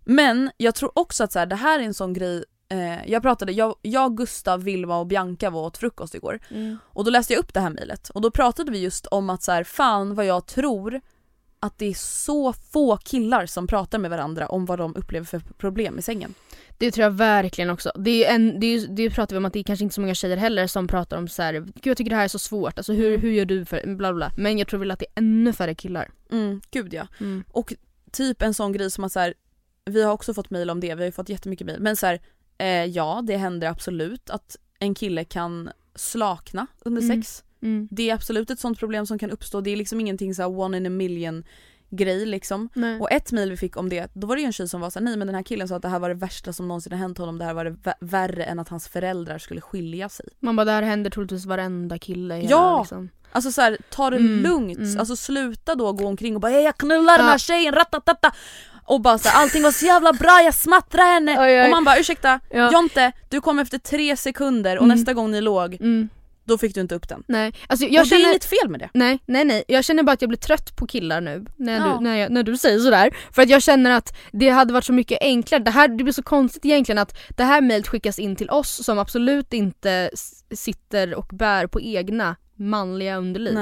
Men 0.05 0.51
jag 0.57 0.75
tror 0.75 0.99
också 0.99 1.25
att 1.25 1.33
så 1.33 1.39
här, 1.39 1.47
det 1.47 1.57
här 1.57 1.79
är 1.81 1.83
en 1.85 1.95
sån 1.95 2.13
grej 2.13 2.45
eh, 2.71 3.11
jag 3.11 3.23
pratade, 3.23 3.53
jag, 3.53 3.75
jag, 3.83 4.17
Gustav, 4.17 4.63
Vilma 4.65 4.99
och 4.99 5.07
Bianca 5.07 5.51
var 5.51 5.63
åt 5.67 5.79
frukost 5.79 6.15
igår 6.15 6.41
Mm. 6.51 6.79
och 6.85 7.05
då 7.05 7.11
läste 7.11 7.33
jag 7.33 7.41
upp 7.41 7.55
det 7.55 7.61
här 7.61 7.71
mejlet 7.71 8.09
och 8.11 8.21
då 8.21 8.31
pratade 8.31 8.73
vi 8.73 8.79
just 8.79 9.07
om 9.07 9.31
att 9.31 9.43
så 9.43 9.53
här, 9.53 9.65
fan 9.65 10.15
vad 10.15 10.27
jag 10.27 10.47
tror 10.47 11.01
att 11.61 11.79
det 11.79 11.87
är 11.87 11.95
så 11.95 12.53
få 12.53 12.97
killar 12.97 13.47
som 13.47 13.67
pratar 13.67 13.99
med 13.99 14.11
varandra 14.11 14.49
om 14.49 14.67
vad 14.67 14.79
de 14.79 14.97
upplever 14.97 15.27
för 15.27 15.39
problem 15.39 15.99
i 15.99 16.03
sängen. 16.03 16.35
Det 16.79 16.91
tror 16.91 17.03
jag 17.03 17.11
verkligen 17.11 17.71
också. 17.71 17.93
Det, 17.95 18.27
är 18.27 18.35
en, 18.35 18.61
det, 18.61 18.67
är, 18.67 18.87
det 18.89 19.11
pratar 19.11 19.35
vi 19.35 19.39
om 19.39 19.45
att 19.45 19.53
det 19.53 19.59
är 19.59 19.65
kanske 19.65 19.83
inte 19.83 19.95
så 19.95 20.01
många 20.01 20.15
tjejer 20.15 20.37
heller 20.37 20.67
som 20.67 20.89
pratar 20.89 21.19
om 21.19 21.29
så 21.29 21.43
här, 21.43 21.53
gud 21.53 21.73
jag 21.83 21.97
tycker 21.97 22.11
det 22.11 22.17
här 22.17 22.25
är 22.25 22.29
så 22.29 22.39
svårt, 22.39 22.79
alltså 22.79 22.93
hur, 22.93 23.19
hur 23.19 23.31
gör 23.31 23.45
du 23.45 23.65
för 23.65 23.95
bla 23.95 24.13
bla. 24.13 24.33
Men 24.37 24.59
jag 24.59 24.69
tror 24.69 24.81
väl 24.81 24.91
att 24.91 24.99
det 24.99 25.07
är 25.07 25.21
ännu 25.21 25.53
färre 25.53 25.75
killar. 25.75 26.11
Mm, 26.31 26.61
gud 26.71 26.95
ja. 26.95 27.07
Mm. 27.21 27.45
Och 27.49 27.75
typ 28.13 28.43
en 28.43 28.55
sån 28.55 28.73
grej 28.73 28.91
som 28.91 29.05
att 29.05 29.13
så 29.13 29.21
här, 29.21 29.35
vi 29.85 30.03
har 30.03 30.13
också 30.13 30.35
fått 30.35 30.51
mejl 30.51 30.71
om 30.71 30.81
det, 30.81 30.95
vi 30.95 31.01
har 31.01 31.07
ju 31.07 31.13
fått 31.13 31.29
jättemycket 31.29 31.67
mejl. 31.67 31.81
Men 31.81 31.97
så 31.97 32.07
här, 32.07 32.21
eh, 32.61 32.85
ja 32.85 33.23
det 33.27 33.37
händer 33.37 33.69
absolut 33.69 34.31
att 34.31 34.57
en 34.79 34.95
kille 34.95 35.25
kan 35.25 35.71
slakna 35.95 36.67
under 36.85 37.03
Mm. 37.03 37.17
sex. 37.23 37.45
Mm. 37.63 37.89
Det 37.91 38.11
är 38.11 38.15
absolut 38.15 38.51
ett 38.51 38.59
sånt 38.61 38.79
problem 38.79 39.07
som 39.07 39.19
kan 39.19 39.31
uppstå, 39.31 39.61
det 39.61 39.71
är 39.71 39.77
liksom 39.77 40.01
ingenting 40.01 40.35
så 40.35 40.47
one 40.47 40.77
in 40.77 40.87
a 40.87 40.91
million 40.91 41.45
grej 41.93 42.27
liksom. 42.27 42.69
Nej. 42.75 43.01
Och 43.01 43.13
ett 43.13 43.33
mail 43.33 43.51
vi 43.51 43.57
fick 43.57 43.77
om 43.77 43.89
det, 43.89 44.11
då 44.15 44.27
var 44.27 44.37
det 44.37 44.43
ju 44.43 44.47
en 44.47 44.53
tjej 44.53 44.69
som 44.69 44.81
var 44.81 44.91
såhär 44.91 45.05
nej 45.05 45.17
men 45.17 45.27
den 45.27 45.35
här 45.35 45.43
killen 45.43 45.69
sa 45.69 45.77
att 45.77 45.83
det 45.83 45.89
här 45.89 45.99
var 45.99 46.09
det 46.09 46.15
värsta 46.15 46.53
som 46.53 46.69
någonsin 46.69 46.93
har 46.93 46.99
hänt 46.99 47.19
honom, 47.19 47.39
det 47.39 47.45
här 47.45 47.55
var 47.55 47.65
det 47.65 47.71
vä- 47.71 47.95
värre 48.01 48.45
än 48.45 48.59
att 48.59 48.69
hans 48.69 48.89
föräldrar 48.89 49.39
skulle 49.39 49.61
skilja 49.61 50.09
sig. 50.09 50.27
Man 50.41 50.57
bara 50.57 50.65
det 50.65 50.73
här 50.73 50.83
händer 50.83 51.11
troligtvis 51.11 51.47
varenda 51.47 51.99
kille 51.99 52.37
i 52.39 52.47
Ja! 52.47 52.81
liksom. 52.81 53.09
Alltså 53.33 53.53
såhär, 53.53 53.79
ta 53.91 54.11
det 54.11 54.17
Mm, 54.17 54.43
lugnt, 54.43 54.79
mm. 54.79 54.99
alltså 54.99 55.17
sluta 55.17 55.75
då 55.75 55.93
gå 55.93 56.07
omkring 56.07 56.35
och 56.35 56.41
bara 56.41 56.53
"Hey, 56.53 56.63
jag 56.63 56.77
knullar 56.77 57.17
den 57.19 57.27
här 57.27 57.35
Ja. 57.35 57.39
tjejen, 57.39 57.75
ratatata 57.75 58.33
och 58.91 59.01
bara 59.01 59.19
såhär, 59.19 59.43
allting 59.43 59.63
var 59.63 59.71
så 59.73 59.87
jävla 59.87 60.13
bra, 60.13 60.41
jag 60.45 60.55
smattrade 60.55 61.09
henne! 61.09 61.37
Oj, 61.41 61.61
oj. 61.61 61.65
Och 61.65 61.71
man 61.71 61.85
bara 61.85 61.99
ursäkta, 61.99 62.41
Ja. 62.51 62.73
Jonte 62.73 63.13
du 63.29 63.41
kom 63.41 63.59
efter 63.59 63.79
tre 63.79 64.17
sekunder 64.17 64.77
och 64.79 64.85
Mm. 64.85 64.97
nästa 64.97 65.13
gång 65.13 65.31
ni 65.31 65.41
låg, 65.41 65.75
Mm. 65.75 66.09
då 66.45 66.59
fick 66.59 66.75
du 66.75 66.81
inte 66.81 66.95
upp 66.95 67.09
den. 67.09 67.23
Nej, 67.29 67.53
alltså 67.67 67.87
jag 67.87 68.03
och 68.03 68.09
det 68.09 68.15
är 68.15 68.19
känner... 68.19 68.31
inget 68.31 68.45
fel 68.45 68.69
med 68.69 68.81
det. 68.81 68.89
Nej, 68.95 69.19
nej, 69.27 69.45
nej. 69.45 69.65
Jag 69.69 69.85
känner 69.85 70.03
bara 70.03 70.13
att 70.13 70.23
jag 70.23 70.29
blir 70.29 70.39
trött 70.39 70.77
på 70.77 70.87
killar 70.87 71.21
nu 71.21 71.45
när, 71.57 71.79
Ja. 71.89 71.97
du, 71.99 72.05
när, 72.05 72.17
jag, 72.17 72.31
när 72.33 72.43
du 72.43 72.57
säger 72.57 72.79
sådär. 72.79 73.11
För 73.33 73.43
att 73.43 73.49
jag 73.49 73.63
känner 73.63 73.91
att 73.91 74.17
det 74.33 74.49
hade 74.49 74.73
varit 74.73 74.85
så 74.85 74.93
mycket 74.93 75.19
enklare. 75.21 75.63
Det, 75.63 75.71
här, 75.71 75.89
det 75.89 76.05
blir 76.05 76.13
så 76.15 76.23
konstigt 76.23 76.65
egentligen 76.65 76.99
att 76.99 77.19
det 77.37 77.45
här 77.45 77.61
mejlet 77.61 77.89
skickas 77.89 78.19
in 78.19 78.37
till 78.37 78.51
oss 78.51 78.85
som 78.85 78.99
absolut 78.99 79.53
inte 79.53 80.11
sitter 80.55 81.15
och 81.15 81.27
bär 81.33 81.67
på 81.67 81.81
egna 81.81 82.37
manliga 82.57 83.17
underliv. 83.17 83.59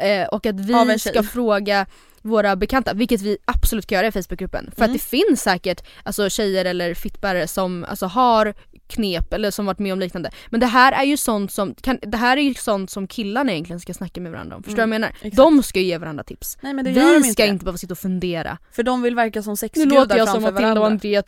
Eh, 0.00 0.26
och 0.26 0.46
att 0.46 0.60
vi 0.60 0.98
ska 0.98 1.22
fråga 1.22 1.86
våra 2.26 2.56
bekanta, 2.56 2.94
vilket 2.94 3.20
vi 3.22 3.38
absolut 3.44 3.84
ska 3.84 3.94
göra 3.94 4.06
i 4.06 4.12
Facebookgruppen. 4.12 4.70
För 4.76 4.82
Mm. 4.84 4.90
att 4.90 5.00
det 5.00 5.04
finns 5.04 5.42
säkert 5.42 5.84
alltså, 6.02 6.28
tjejer 6.30 6.64
eller 6.64 6.94
fittbärare 6.94 7.48
som 7.48 7.84
alltså, 7.88 8.06
har 8.06 8.54
knep 8.88 9.32
eller 9.32 9.50
som 9.50 9.66
varit 9.66 9.78
med 9.78 9.92
om 9.92 9.98
liknande. 10.00 10.30
Men 10.50 10.60
det 10.60 10.66
här 10.66 10.92
är 10.92 11.04
ju 11.04 11.16
sånt 11.16 11.52
som, 11.52 11.74
kan, 11.74 11.98
det 12.02 12.16
här 12.16 12.36
är 12.36 12.40
ju 12.42 12.54
sånt 12.54 12.90
som 12.90 13.06
killarna 13.06 13.52
egentligen 13.52 13.80
ska 13.80 13.94
snacka 13.94 14.20
med 14.20 14.32
varandra 14.32 14.56
om. 14.56 14.62
Förstår 14.62 14.76
du 14.76 14.82
Mm, 14.82 14.90
vad 14.90 14.94
jag 14.94 15.00
menar? 15.00 15.16
exakt. 15.22 15.36
De 15.36 15.62
ska 15.62 15.80
ju 15.80 15.86
ge 15.86 15.98
varandra 15.98 16.24
tips. 16.24 16.58
Nej 16.60 16.74
men 16.74 16.84
Vi 16.84 16.92
de 16.94 17.20
ska 17.22 17.28
inte. 17.30 17.46
inte 17.46 17.64
behöva 17.64 17.78
sitta 17.78 17.92
och 17.94 17.98
fundera. 17.98 18.58
För 18.72 18.82
de 18.82 19.02
vill 19.02 19.14
verka 19.14 19.42
som 19.42 19.52
Nu 19.52 19.56
sexgudar 19.56 19.96
låter 19.96 20.16
jag 20.16 20.28
som 20.28 20.34
framför 20.34 20.52
Matilda 20.52 20.70
och 20.72 20.76
varandra. 20.78 20.86
Andrea 20.94 21.22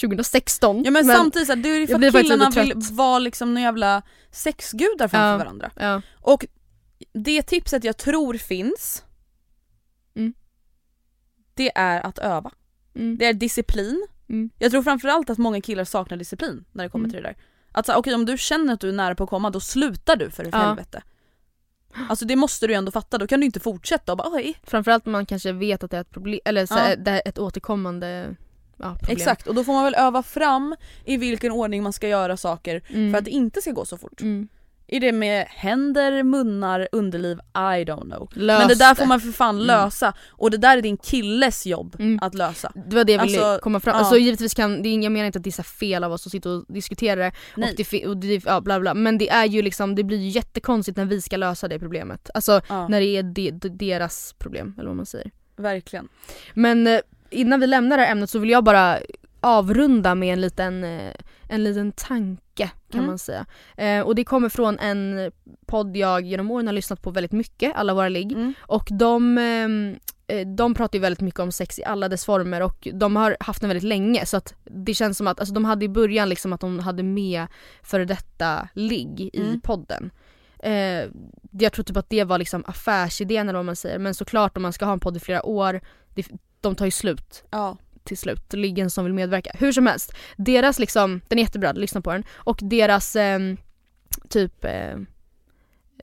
2016. 0.00 0.82
Ja 0.84 0.90
men, 0.90 1.04
samtidigt 1.04 1.46
så 1.48 1.54
här, 1.54 1.62
det 1.62 1.68
är 1.68 1.78
ju 1.78 1.86
för 1.86 1.94
att 2.06 2.22
killarna 2.22 2.50
vill 2.50 2.72
vara 2.90 3.18
liksom 3.18 3.54
några 3.54 3.64
jävla 3.66 4.02
sexgudar 4.32 5.08
framför 5.08 5.28
Ja. 5.30 5.38
varandra. 5.38 5.70
Ja. 5.80 6.02
Och 6.20 6.46
det 7.12 7.42
tipset 7.42 7.84
jag 7.84 7.96
tror 7.96 8.34
finns 8.34 9.02
Mm. 9.02 9.13
Det 11.54 11.72
är 11.74 12.06
att 12.06 12.18
öva. 12.18 12.50
Mm. 12.94 13.16
Det 13.18 13.26
är 13.26 13.32
disciplin. 13.34 14.06
Mm. 14.28 14.50
Jag 14.58 14.70
tror 14.70 14.82
framförallt 14.82 15.30
att 15.30 15.38
många 15.38 15.60
killar 15.60 15.84
saknar 15.84 16.16
disciplin 16.16 16.64
när 16.72 16.84
det 16.84 16.90
kommer 16.90 17.04
Mm. 17.04 17.12
till 17.14 17.22
det 17.22 17.28
där. 17.28 17.36
Att 17.72 17.88
okej 17.88 18.14
om 18.14 18.26
du 18.26 18.38
känner 18.38 18.74
att 18.74 18.80
du 18.80 18.88
är 18.88 18.92
nära 18.92 19.14
på 19.14 19.24
att 19.24 19.30
komma 19.30 19.50
då 19.50 19.60
slutar 19.60 20.16
du 20.16 20.30
för 20.30 20.48
Ja. 20.52 20.58
helvete. 20.58 21.02
Alltså 22.08 22.24
det 22.24 22.36
måste 22.36 22.66
du 22.66 22.72
ju 22.72 22.76
ändå 22.76 22.92
fatta, 22.92 23.18
då 23.18 23.26
kan 23.26 23.40
du 23.40 23.46
inte 23.46 23.60
fortsätta 23.60 24.12
och 24.12 24.18
bara 24.18 24.28
oj. 24.32 24.54
Framförallt 24.62 25.06
om 25.06 25.12
man 25.12 25.26
kanske 25.26 25.52
vet 25.52 25.84
att 25.84 25.90
det 25.90 25.96
är 25.96 26.00
ett 26.00 26.10
problem, 26.10 26.40
eller 26.44 26.66
så, 26.66 26.74
Ja. 26.74 26.96
det 26.96 27.10
är 27.10 27.22
ett 27.24 27.38
återkommande 27.38 28.36
ja, 28.76 28.94
problem. 29.00 29.16
Exakt 29.16 29.46
och 29.46 29.54
då 29.54 29.64
får 29.64 29.72
man 29.72 29.84
väl 29.84 29.94
öva 29.94 30.22
fram 30.22 30.76
i 31.04 31.16
vilken 31.16 31.52
ordning 31.52 31.82
man 31.82 31.92
ska 31.92 32.08
göra 32.08 32.36
saker 32.36 32.82
Mm. 32.88 33.12
för 33.12 33.18
att 33.18 33.24
det 33.24 33.30
inte 33.30 33.60
ska 33.60 33.70
gå 33.70 33.84
så 33.84 33.98
fort. 33.98 34.20
Mm. 34.20 34.48
Är 34.86 35.00
det 35.00 35.12
med 35.12 35.46
händer, 35.50 36.22
munnar, 36.22 36.88
underliv? 36.92 37.38
I 37.54 37.84
don't 37.84 38.02
know. 38.02 38.28
Lös 38.34 38.58
Men 38.58 38.68
det 38.68 38.74
där 38.74 38.94
får 38.94 39.06
man 39.06 39.20
för 39.20 39.32
fan 39.32 39.54
Mm. 39.54 39.66
lösa 39.66 40.12
och 40.30 40.50
det 40.50 40.56
där 40.56 40.76
är 40.78 40.82
din 40.82 40.96
killes 40.96 41.66
jobb 41.66 41.96
Mm. 41.98 42.18
att 42.22 42.34
lösa. 42.34 42.72
Det 42.86 42.96
var 42.96 43.04
det 43.04 43.12
jag 43.12 43.22
ville 43.26 43.44
Alltså, 43.46 43.62
komma 43.64 43.80
fram 43.80 43.92
ja. 43.94 43.98
Alltså 43.98 44.16
givetvis 44.16 44.54
kan, 44.54 45.02
jag 45.02 45.12
menar 45.12 45.26
inte 45.26 45.38
att 45.38 45.42
det 45.44 45.50
är 45.50 45.52
så 45.52 45.62
fel 45.62 46.04
av 46.04 46.12
oss 46.12 46.26
att 46.26 46.32
sitta 46.32 46.50
och 46.50 46.64
diskutera 46.68 47.20
det 47.24 47.32
Nej. 47.56 47.70
och, 47.70 47.76
det, 47.90 48.06
och 48.06 48.16
det, 48.16 48.44
ja, 48.46 48.60
bla 48.60 48.80
bla 48.80 48.94
men 48.94 49.18
det 49.18 49.30
är 49.30 49.44
ju 49.46 49.62
liksom, 49.62 49.94
det 49.94 50.04
blir 50.04 50.18
ju 50.18 50.28
jättekonstigt 50.28 50.96
när 50.96 51.04
vi 51.04 51.20
ska 51.22 51.36
lösa 51.36 51.68
det 51.68 51.78
problemet. 51.78 52.30
Alltså 52.34 52.60
Ja, 52.68 52.88
när 52.88 53.00
det 53.00 53.06
är 53.06 53.22
de, 53.22 53.50
de, 53.50 53.68
deras 53.68 54.34
problem 54.38 54.74
eller 54.78 54.88
vad 54.88 54.96
man 54.96 55.06
säger. 55.06 55.30
verkligen. 55.56 56.08
Men 56.54 56.86
eh, 56.86 57.00
innan 57.30 57.60
vi 57.60 57.66
lämnar 57.66 57.96
det 57.96 58.02
här 58.04 58.12
ämnet 58.12 58.30
så 58.30 58.38
vill 58.38 58.50
jag 58.50 58.64
bara 58.64 58.98
avrunda 59.40 60.14
med 60.14 60.32
en 60.32 60.40
liten, 60.40 60.84
eh, 60.84 61.12
en 61.48 61.64
liten 61.64 61.92
tanke 61.92 62.70
kan 62.90 62.98
Mm. 63.00 63.06
man 63.06 63.18
säga. 63.18 63.46
Eh, 63.76 64.00
och 64.00 64.14
det 64.14 64.24
kommer 64.24 64.48
från 64.48 64.78
en 64.78 65.30
podd 65.66 65.96
jag 65.96 66.20
genom 66.24 66.50
åren 66.50 66.66
har 66.66 66.74
lyssnat 66.74 67.02
på 67.02 67.10
väldigt 67.10 67.32
mycket, 67.32 67.72
Alla 67.76 67.94
våra 67.94 68.08
ligg. 68.08 68.32
Mm. 68.32 68.54
Och 68.60 68.88
de, 68.90 69.38
ehm, 69.38 69.96
eh, 70.26 70.46
de 70.46 70.74
pratar 70.74 70.96
ju 70.98 71.00
väldigt 71.02 71.20
mycket 71.20 71.40
om 71.40 71.52
sex 71.52 71.78
i 71.78 71.84
alla 71.84 72.08
dess 72.08 72.24
former 72.24 72.60
och 72.62 72.88
de 72.92 73.16
har 73.16 73.36
haft 73.40 73.60
den 73.60 73.68
väldigt 73.68 73.84
länge 73.88 74.26
så 74.26 74.36
att 74.36 74.54
det 74.64 74.94
känns 74.94 75.18
som 75.18 75.26
att, 75.26 75.40
alltså 75.40 75.54
de 75.54 75.64
hade 75.64 75.84
i 75.84 75.88
början 75.88 76.28
liksom 76.28 76.52
att 76.52 76.60
de 76.60 76.78
hade 76.78 77.02
med 77.02 77.46
före 77.82 78.04
detta 78.04 78.68
ligg 78.74 79.20
i 79.20 79.40
Mm. 79.40 79.60
podden. 79.60 80.10
Eh, 80.58 81.04
jag 81.50 81.72
tror 81.72 81.82
typ 81.84 81.96
att 81.96 82.10
det 82.10 82.24
var 82.24 82.38
liksom 82.38 82.64
affärsidén 82.66 83.48
eller 83.48 83.58
vad 83.58 83.66
man 83.66 83.76
säger 83.76 83.98
men 83.98 84.14
såklart 84.14 84.56
om 84.56 84.62
man 84.62 84.72
ska 84.72 84.84
ha 84.84 84.92
en 84.92 85.00
podd 85.00 85.16
i 85.16 85.20
flera 85.20 85.46
år, 85.46 85.80
det, 86.14 86.26
de 86.60 86.74
tar 86.74 86.84
ju 86.84 86.90
slut 86.90 87.44
Ja. 87.50 87.76
Till 88.04 88.18
slut, 88.18 88.52
liggen 88.52 88.90
som 88.90 89.04
vill 89.04 89.14
medverka. 89.14 89.50
Hur 89.54 89.72
som 89.72 89.86
helst, 89.86 90.12
deras 90.36 90.78
liksom, 90.78 91.20
den 91.28 91.38
är 91.38 91.42
jättebra, 91.42 91.72
lyssna 91.72 92.00
på 92.00 92.12
den. 92.12 92.24
Och 92.34 92.58
deras 92.62 93.16
ehm, 93.16 93.56
typ, 94.28 94.64
eh, 94.64 94.96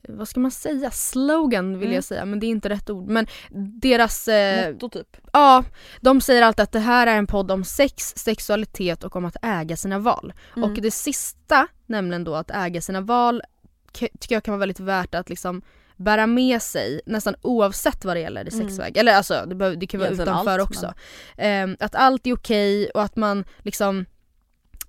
vad 0.08 0.28
ska 0.28 0.40
man 0.40 0.50
säga, 0.50 0.90
slogan 0.90 1.72
vill 1.72 1.82
Mm. 1.88 1.94
jag 1.94 2.04
säga 2.04 2.24
men 2.24 2.40
det 2.40 2.46
är 2.46 2.48
inte 2.48 2.68
rätt 2.68 2.90
ord. 2.90 3.08
Men 3.08 3.26
deras, 3.82 4.28
eh, 4.28 4.72
Motto 4.72 4.88
typ. 4.88 5.16
ja, 5.32 5.64
de 6.00 6.20
säger 6.20 6.42
alltid 6.42 6.62
att 6.62 6.72
det 6.72 6.78
här 6.80 7.06
är 7.06 7.16
en 7.16 7.26
podd 7.26 7.50
om 7.50 7.64
sex, 7.64 8.12
sexualitet 8.16 9.04
och 9.04 9.16
om 9.16 9.24
att 9.24 9.36
äga 9.42 9.76
sina 9.76 9.98
val. 9.98 10.32
Mm. 10.56 10.70
Och 10.70 10.76
det 10.82 10.90
sista, 10.90 11.66
nämligen 11.86 12.24
då 12.24 12.34
att 12.34 12.50
äga 12.50 12.80
sina 12.80 13.00
val, 13.00 13.42
tycker 13.92 14.34
jag 14.36 14.44
kan 14.44 14.52
vara 14.52 14.58
väldigt 14.60 14.80
värt 14.80 15.14
att 15.14 15.28
liksom 15.30 15.62
bära 15.96 16.26
med 16.26 16.62
sig 16.62 17.00
nästan 17.06 17.34
oavsett 17.42 18.04
vad 18.04 18.16
det 18.16 18.20
gäller 18.20 18.48
i 18.48 18.54
Mm. 18.54 18.66
sexväg. 18.68 18.96
Eller 18.96 19.14
alltså 19.14 19.44
det, 19.48 19.54
behöver, 19.54 19.76
det 19.76 19.86
kan 19.86 20.00
vara 20.00 20.08
Egentligen 20.08 20.28
utanför 20.34 20.58
allt, 20.58 20.70
också. 20.70 20.94
Ehm, 21.36 21.76
att 21.80 21.94
allt 21.94 22.26
är 22.26 22.34
okej 22.34 22.90
och 22.94 23.02
att 23.02 23.16
man 23.16 23.44
liksom 23.62 24.04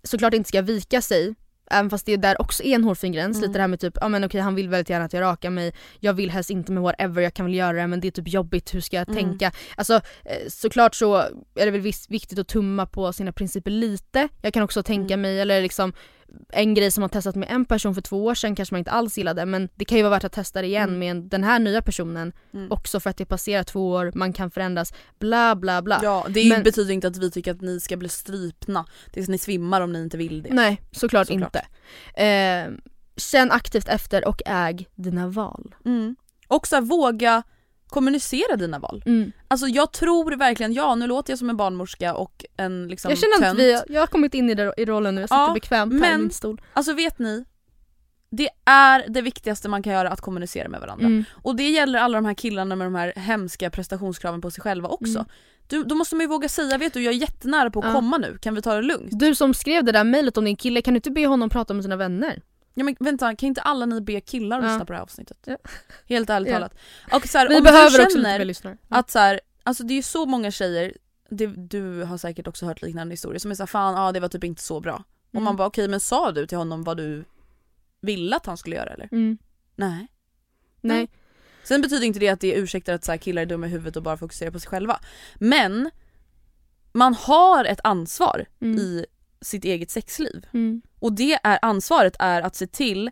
såklart 0.04 0.34
inte 0.34 0.47
ska 0.49 0.62
vika 0.62 1.01
sig 1.01 1.36
Även 1.72 1.89
fast 1.89 2.06
det 2.06 2.18
där 2.18 2.41
också 2.41 2.64
är 2.64 2.76
en 2.76 2.84
hårfin 2.84 3.12
gräns, 3.12 3.38
Mm. 3.38 3.41
lite 3.49 3.58
det 3.58 3.62
här 3.62 3.68
med 3.68 3.80
typ, 3.80 3.93
ja 4.01 4.08
men 4.10 4.24
okej 4.24 4.41
han 4.41 4.56
vill 4.56 4.70
väldigt 4.70 4.89
gärna 4.89 5.06
att 5.06 5.14
jag 5.14 5.22
rakar 5.22 5.49
mig 5.49 5.74
Jag 5.99 6.14
vill 6.14 6.32
helst 6.32 6.49
inte 6.49 6.72
med 6.72 6.84
whatever, 6.84 7.22
jag 7.22 7.34
kan 7.34 7.45
väl 7.45 7.56
göra 7.56 7.78
det 7.78 7.88
men 7.88 7.99
det 7.99 8.08
är 8.08 8.12
typ 8.12 8.28
jobbigt, 8.28 8.74
hur 8.74 8.82
ska 8.82 8.95
jag 8.97 9.10
Mm. 9.10 9.24
tänka? 9.24 9.51
Alltså 9.76 9.93
eh, 10.26 10.47
såklart 10.47 10.95
så 10.95 11.16
är 11.56 11.66
det 11.66 11.72
väl 11.72 11.82
viktigt 12.10 12.39
att 12.39 12.47
tumma 12.47 12.86
på 12.86 13.14
sina 13.14 13.32
principer 13.32 13.72
lite 13.72 14.28
Jag 14.41 14.54
kan 14.54 14.64
också 14.64 14.84
tänka 14.84 15.14
Mm. 15.14 15.22
mig, 15.22 15.39
eller 15.41 15.62
liksom 15.62 15.93
en 16.50 16.74
grej 16.74 16.92
som 16.92 17.02
man 17.02 17.10
testat 17.10 17.36
med 17.36 17.52
en 17.52 17.66
person 17.66 17.94
för 17.96 18.02
två 18.02 18.26
år 18.26 18.36
sedan 18.36 18.56
kanske 18.56 18.74
man 18.74 18.80
inte 18.80 18.92
alls 18.92 19.18
gillade 19.18 19.46
men 19.46 19.70
det 19.76 19.86
kan 19.86 19.98
ju 19.98 20.04
vara 20.04 20.12
värt 20.14 20.24
att 20.24 20.32
testa 20.32 20.62
det 20.62 20.68
igen 20.68 20.90
Mm. 20.90 21.00
med 21.00 21.30
den 21.30 21.44
här 21.44 21.60
nya 21.60 21.82
personen 21.82 22.34
Mm. 22.54 22.72
också 22.72 23.00
för 23.00 23.10
att 23.10 23.18
det 23.18 23.26
passerar 23.26 23.64
två 23.64 23.90
år, 23.90 24.12
man 24.16 24.34
kan 24.34 24.52
förändras, 24.52 24.94
bla 25.20 25.56
bla 25.56 25.82
bla. 25.82 26.00
Ja, 26.04 26.26
det 26.30 26.50
Men- 26.50 26.64
betyder 26.64 26.94
inte 26.94 27.08
att 27.08 27.18
vi 27.18 27.32
tycker 27.32 27.52
att 27.52 27.62
ni 27.62 27.80
ska 27.80 27.98
bli 27.98 28.10
strypna 28.10 28.86
tills 29.12 29.30
ni 29.30 29.38
svimmar 29.38 29.82
om 29.82 29.94
ni 29.94 30.00
inte 30.00 30.18
vill 30.18 30.44
det. 30.44 30.54
Nej, 30.54 30.82
såklart, 30.92 31.28
Såklart. 31.28 31.56
inte. 31.56 32.24
Eh, 32.24 32.72
känn 33.18 33.52
aktivt 33.52 33.88
efter 33.88 34.28
och 34.28 34.42
äg 34.46 34.88
dina 34.96 35.28
val. 35.28 35.76
Mm. 35.86 36.16
Och 36.48 36.68
så 36.68 36.76
här, 36.76 36.82
våga 36.82 37.44
kommunicera 37.94 38.56
dina 38.56 38.80
val. 38.80 39.04
Mm. 39.06 39.32
Alltså 39.48 39.68
jag 39.68 39.91
tror 39.94 40.36
verkligen, 40.36 40.74
ja 40.74 40.96
nu 40.96 41.08
låter 41.08 41.32
jag 41.32 41.39
som 41.39 41.50
en 41.50 41.58
barnmorska 41.58 42.14
och 42.16 42.46
en 42.58 42.88
liksom 42.88 43.10
jag 43.12 43.18
känner 43.20 43.52
att 43.52 43.58
vi, 43.58 43.82
jag 43.94 44.02
har 44.02 44.08
kommit 44.08 44.34
in 44.34 44.50
i, 44.50 44.54
det, 44.56 44.74
i 44.78 44.86
rollen 44.86 45.16
nu, 45.16 45.22
jag 45.22 45.30
sitter 45.30 45.41
Ja, 45.41 45.54
bekvämt 45.54 45.94
här 45.94 45.98
i 45.98 46.12
men- 46.12 46.22
min 46.22 46.32
stol. 46.32 46.62
Alltså 46.74 46.94
vet 46.94 47.20
ni, 47.20 47.46
det 48.30 48.50
är 48.66 49.06
det 49.10 49.22
viktigaste 49.22 49.70
man 49.70 49.84
kan 49.84 49.94
göra 49.94 50.10
att 50.10 50.22
kommunicera 50.22 50.70
med 50.70 50.82
varandra. 50.82 51.06
Mm. 51.06 51.24
Och 51.44 51.56
det 51.56 51.70
gäller 51.70 52.00
alla 52.00 52.18
de 52.18 52.26
här 52.26 52.34
killarna 52.34 52.76
med 52.76 52.88
de 52.88 52.96
här 52.96 53.14
hemska 53.16 53.70
prestationskraven 53.70 54.41
på 54.41 54.52
sig 54.52 54.62
själva 54.62 54.89
också. 54.89 55.18
Mm. 55.20 55.26
Du, 55.68 55.84
då 55.84 55.96
måste 55.96 56.16
man 56.16 56.22
ju 56.22 56.28
våga 56.28 56.50
säga, 56.50 56.78
vet 56.78 56.94
du 56.94 57.02
jag 57.04 57.14
är 57.14 57.18
jättenära 57.18 57.70
på 57.72 57.80
att 57.80 57.86
Ja. 57.86 57.94
komma 57.94 58.18
nu, 58.18 58.38
kan 58.41 58.56
vi 58.56 58.62
ta 58.62 58.74
det 58.76 58.82
lugnt? 58.82 59.10
Du 59.12 59.36
som 59.36 59.54
skrev 59.54 59.84
det 59.84 59.91
där 59.91 60.04
mejlet 60.04 60.38
om 60.38 60.46
din 60.46 60.56
kille, 60.56 60.82
kan 60.82 60.94
du 60.94 60.98
inte 60.98 61.12
be 61.12 61.28
honom 61.28 61.50
prata 61.50 61.74
med 61.74 61.84
sina 61.84 61.96
vänner? 61.96 62.41
Ja 62.74 62.84
men 62.84 62.96
vänta, 63.00 63.36
kan 63.36 63.48
inte 63.48 63.62
alla 63.62 63.86
ni 63.86 64.02
be 64.02 64.22
killar 64.22 64.58
att 64.60 64.64
Ja. 64.66 64.70
lyssna 64.72 64.86
på 64.86 64.92
det 64.94 64.98
här 64.98 65.04
avsnittet? 65.04 65.38
Ja. 65.46 65.58
Helt 66.10 66.30
ärligt 66.30 66.50
Ja. 66.50 66.56
talat. 66.56 66.74
Och 67.12 67.28
så 67.28 67.38
här, 67.38 67.50
Vi 67.50 67.58
om 67.58 67.64
behöver 67.64 67.98
du 67.98 68.04
också 68.04 68.18
lite 68.18 68.20
fler 68.36 68.46
lyssnare. 68.46 68.78
Att 68.90 69.10
så 69.12 69.20
här, 69.20 69.40
alltså 69.64 69.84
det 69.84 69.94
är 69.94 69.96
ju 69.96 70.02
så 70.02 70.26
många 70.26 70.52
tjejer, 70.52 70.98
det, 71.30 71.48
du 71.48 72.04
har 72.04 72.18
säkert 72.18 72.48
också 72.48 72.66
hört 72.66 72.82
liknande 72.82 73.14
historier 73.14 73.40
som 73.40 73.52
är 73.52 73.56
såhär 73.56 73.68
fan 73.68 73.94
ja 73.96 74.12
det 74.12 74.20
var 74.20 74.28
typ 74.30 74.44
inte 74.44 74.62
så 74.62 74.80
bra. 74.80 75.04
Och 75.28 75.34
Mm. 75.34 75.44
man 75.44 75.56
bara 75.56 75.68
okej 75.68 75.88
men 75.88 76.00
sa 76.00 76.32
du 76.32 76.48
till 76.48 76.58
honom 76.58 76.84
vad 76.84 76.98
du 76.98 77.26
ville 78.02 78.36
att 78.36 78.46
han 78.46 78.58
skulle 78.58 78.76
göra 78.76 78.90
eller? 78.94 79.10
Mm. 79.12 79.38
Nej. 79.76 80.08
Nej. 80.82 81.08
Sen 81.64 81.82
betyder 81.82 82.08
inte 82.08 82.20
det 82.20 82.30
att 82.30 82.40
det 82.40 82.54
ursäktar 82.54 82.94
att 82.94 83.04
så 83.04 83.12
här, 83.12 83.18
killar 83.18 83.42
är 83.42 83.46
dumma 83.46 83.68
i 83.68 83.70
huvudet 83.70 83.96
och 83.96 84.04
bara 84.04 84.18
fokuserar 84.18 84.52
på 84.52 84.60
sig 84.60 84.70
själva. 84.70 85.00
Men 85.36 85.90
man 86.94 87.14
har 87.14 87.66
ett 87.66 87.80
ansvar 87.84 88.46
Mm. 88.62 88.78
i 88.80 89.06
sitt 89.44 89.66
eget 89.66 89.91
sexliv. 89.91 90.46
Mm. 90.54 90.82
Och 91.00 91.14
det 91.14 91.39
är 91.44 91.60
ansvaret 91.62 92.16
är 92.20 92.41
att 92.41 92.56
se 92.56 92.68
till 92.68 93.12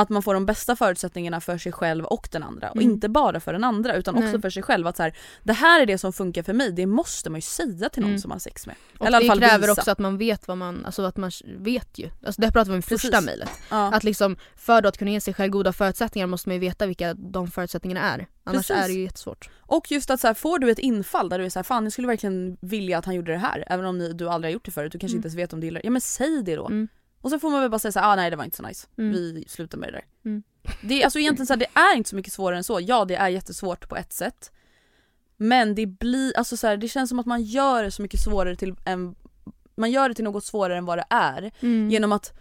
att 0.00 0.08
man 0.08 0.22
får 0.22 0.34
de 0.34 0.46
bästa 0.46 0.76
förutsättningarna 0.76 1.40
för 1.40 1.58
sig 1.58 1.72
själv 1.72 2.04
och 2.04 2.28
den 2.32 2.42
andra. 2.42 2.70
Och 2.70 2.76
Mm. 2.76 2.90
inte 2.90 3.08
bara 3.08 3.40
för 3.40 3.52
den 3.52 3.64
andra 3.64 3.94
utan 3.94 4.14
också 4.14 4.26
Nej. 4.32 4.40
för 4.40 4.50
sig 4.50 4.62
själv. 4.62 4.86
Att 4.86 4.96
så 4.96 5.02
här, 5.02 5.16
det 5.42 5.52
här 5.52 5.80
är 5.82 5.86
det 5.86 5.98
som 5.98 6.12
funkar 6.12 6.42
för 6.42 6.52
mig, 6.52 6.72
det 6.72 6.86
måste 6.86 7.30
man 7.30 7.38
ju 7.38 7.42
säga 7.42 7.88
till 7.88 8.02
någon 8.02 8.10
Mm. 8.10 8.20
som 8.20 8.28
man 8.28 8.34
har 8.34 8.40
sex 8.40 8.66
med. 8.66 8.76
Och 8.98 9.06
Eller 9.06 9.20
det 9.20 9.26
kräver 9.38 9.58
visa. 9.58 9.72
också 9.72 9.90
att 9.90 9.98
man 9.98 10.18
vet 10.18 10.48
vad 10.48 10.58
man, 10.58 10.84
alltså 10.86 11.02
att 11.02 11.16
man 11.16 11.30
vet 11.58 11.98
ju. 11.98 12.10
Alltså 12.26 12.40
det 12.40 12.46
här 12.46 12.52
pratade 12.52 12.70
vi 12.70 12.74
om 12.74 12.78
i 12.78 12.82
första 12.82 13.20
mejlet. 13.20 13.50
Ja. 13.70 13.92
Att 13.94 14.04
liksom 14.04 14.36
för 14.56 14.86
att 14.86 14.98
kunna 14.98 15.10
ge 15.10 15.20
sig 15.20 15.34
själv 15.34 15.50
goda 15.52 15.72
förutsättningar 15.72 16.26
måste 16.26 16.48
man 16.48 16.54
ju 16.56 16.60
veta 16.60 16.86
vilka 16.86 17.14
de 17.14 17.50
förutsättningarna 17.50 18.00
är. 18.00 18.26
Annars 18.44 18.66
Precis. 18.68 18.84
är 18.84 18.88
det 18.88 18.94
ju 18.94 19.02
jättesvårt. 19.02 19.50
Och 19.60 19.90
just 19.92 20.10
att 20.10 20.20
så 20.20 20.26
här, 20.26 20.34
får 20.34 20.58
du 20.58 20.70
ett 20.70 20.78
infall 20.78 21.28
där 21.28 21.38
du 21.38 21.44
är 21.44 21.50
så 21.50 21.58
här, 21.58 21.64
fan 21.64 21.84
jag 21.84 21.92
skulle 21.92 22.08
verkligen 22.08 22.56
vilja 22.60 22.98
att 22.98 23.04
han 23.04 23.14
gjorde 23.14 23.32
det 23.32 23.38
här 23.38 23.64
även 23.66 23.86
om 23.86 23.98
ni, 23.98 24.12
du 24.12 24.28
aldrig 24.28 24.48
har 24.50 24.52
gjort 24.54 24.64
det 24.64 24.70
förut, 24.70 24.92
du 24.92 24.98
kanske 24.98 25.14
Mm. 25.14 25.18
inte 25.18 25.26
ens 25.28 25.36
vet 25.38 25.52
om 25.52 25.60
du 25.60 25.66
gillar 25.66 25.80
det. 25.80 25.86
Ja 25.86 25.90
men 25.90 26.00
säg 26.00 26.42
det 26.42 26.56
då. 26.56 26.66
Mm. 26.66 26.88
Och 27.20 27.30
så 27.30 27.38
får 27.38 27.50
man 27.50 27.60
väl 27.60 27.70
bara 27.70 27.78
säga 27.78 27.92
så 27.92 27.98
här, 27.98 28.12
ah 28.12 28.16
nej 28.16 28.30
det 28.30 28.36
var 28.36 28.44
inte 28.44 28.56
så 28.56 28.62
nice, 28.62 28.86
Mm. 28.98 29.12
vi 29.12 29.44
slutar 29.48 29.78
med 29.78 29.88
det 29.88 29.92
där. 29.92 30.04
Mm. 30.30 30.42
Det 30.82 31.00
är 31.00 31.04
alltså 31.04 31.18
egentligen 31.18 31.46
så 31.46 31.52
här, 31.52 31.58
det 31.58 31.78
är 31.80 31.96
inte 31.96 32.10
så 32.10 32.16
mycket 32.16 32.32
svårare 32.32 32.56
än 32.56 32.64
så. 32.64 32.80
Ja 32.80 33.04
det 33.04 33.14
är 33.16 33.28
jättesvårt 33.28 33.88
på 33.88 33.96
ett 33.96 34.12
sätt. 34.12 34.52
Men 35.36 35.74
det 35.74 35.86
blir, 35.86 36.36
alltså 36.36 36.56
så 36.56 36.66
här, 36.66 36.76
det 36.76 36.88
känns 36.88 37.08
som 37.08 37.18
att 37.18 37.26
man 37.26 37.42
gör 37.42 37.82
det 37.82 37.90
så 37.90 38.02
mycket 38.02 38.20
svårare 38.20 38.56
till 38.56 38.74
en, 38.84 39.14
man 39.76 39.90
gör 39.90 40.08
det 40.08 40.14
till 40.14 40.24
något 40.24 40.44
svårare 40.44 40.78
än 40.78 40.84
vad 40.84 40.98
det 40.98 41.04
är. 41.10 41.50
Mm. 41.60 41.90
Genom 41.90 42.12
att 42.12 42.32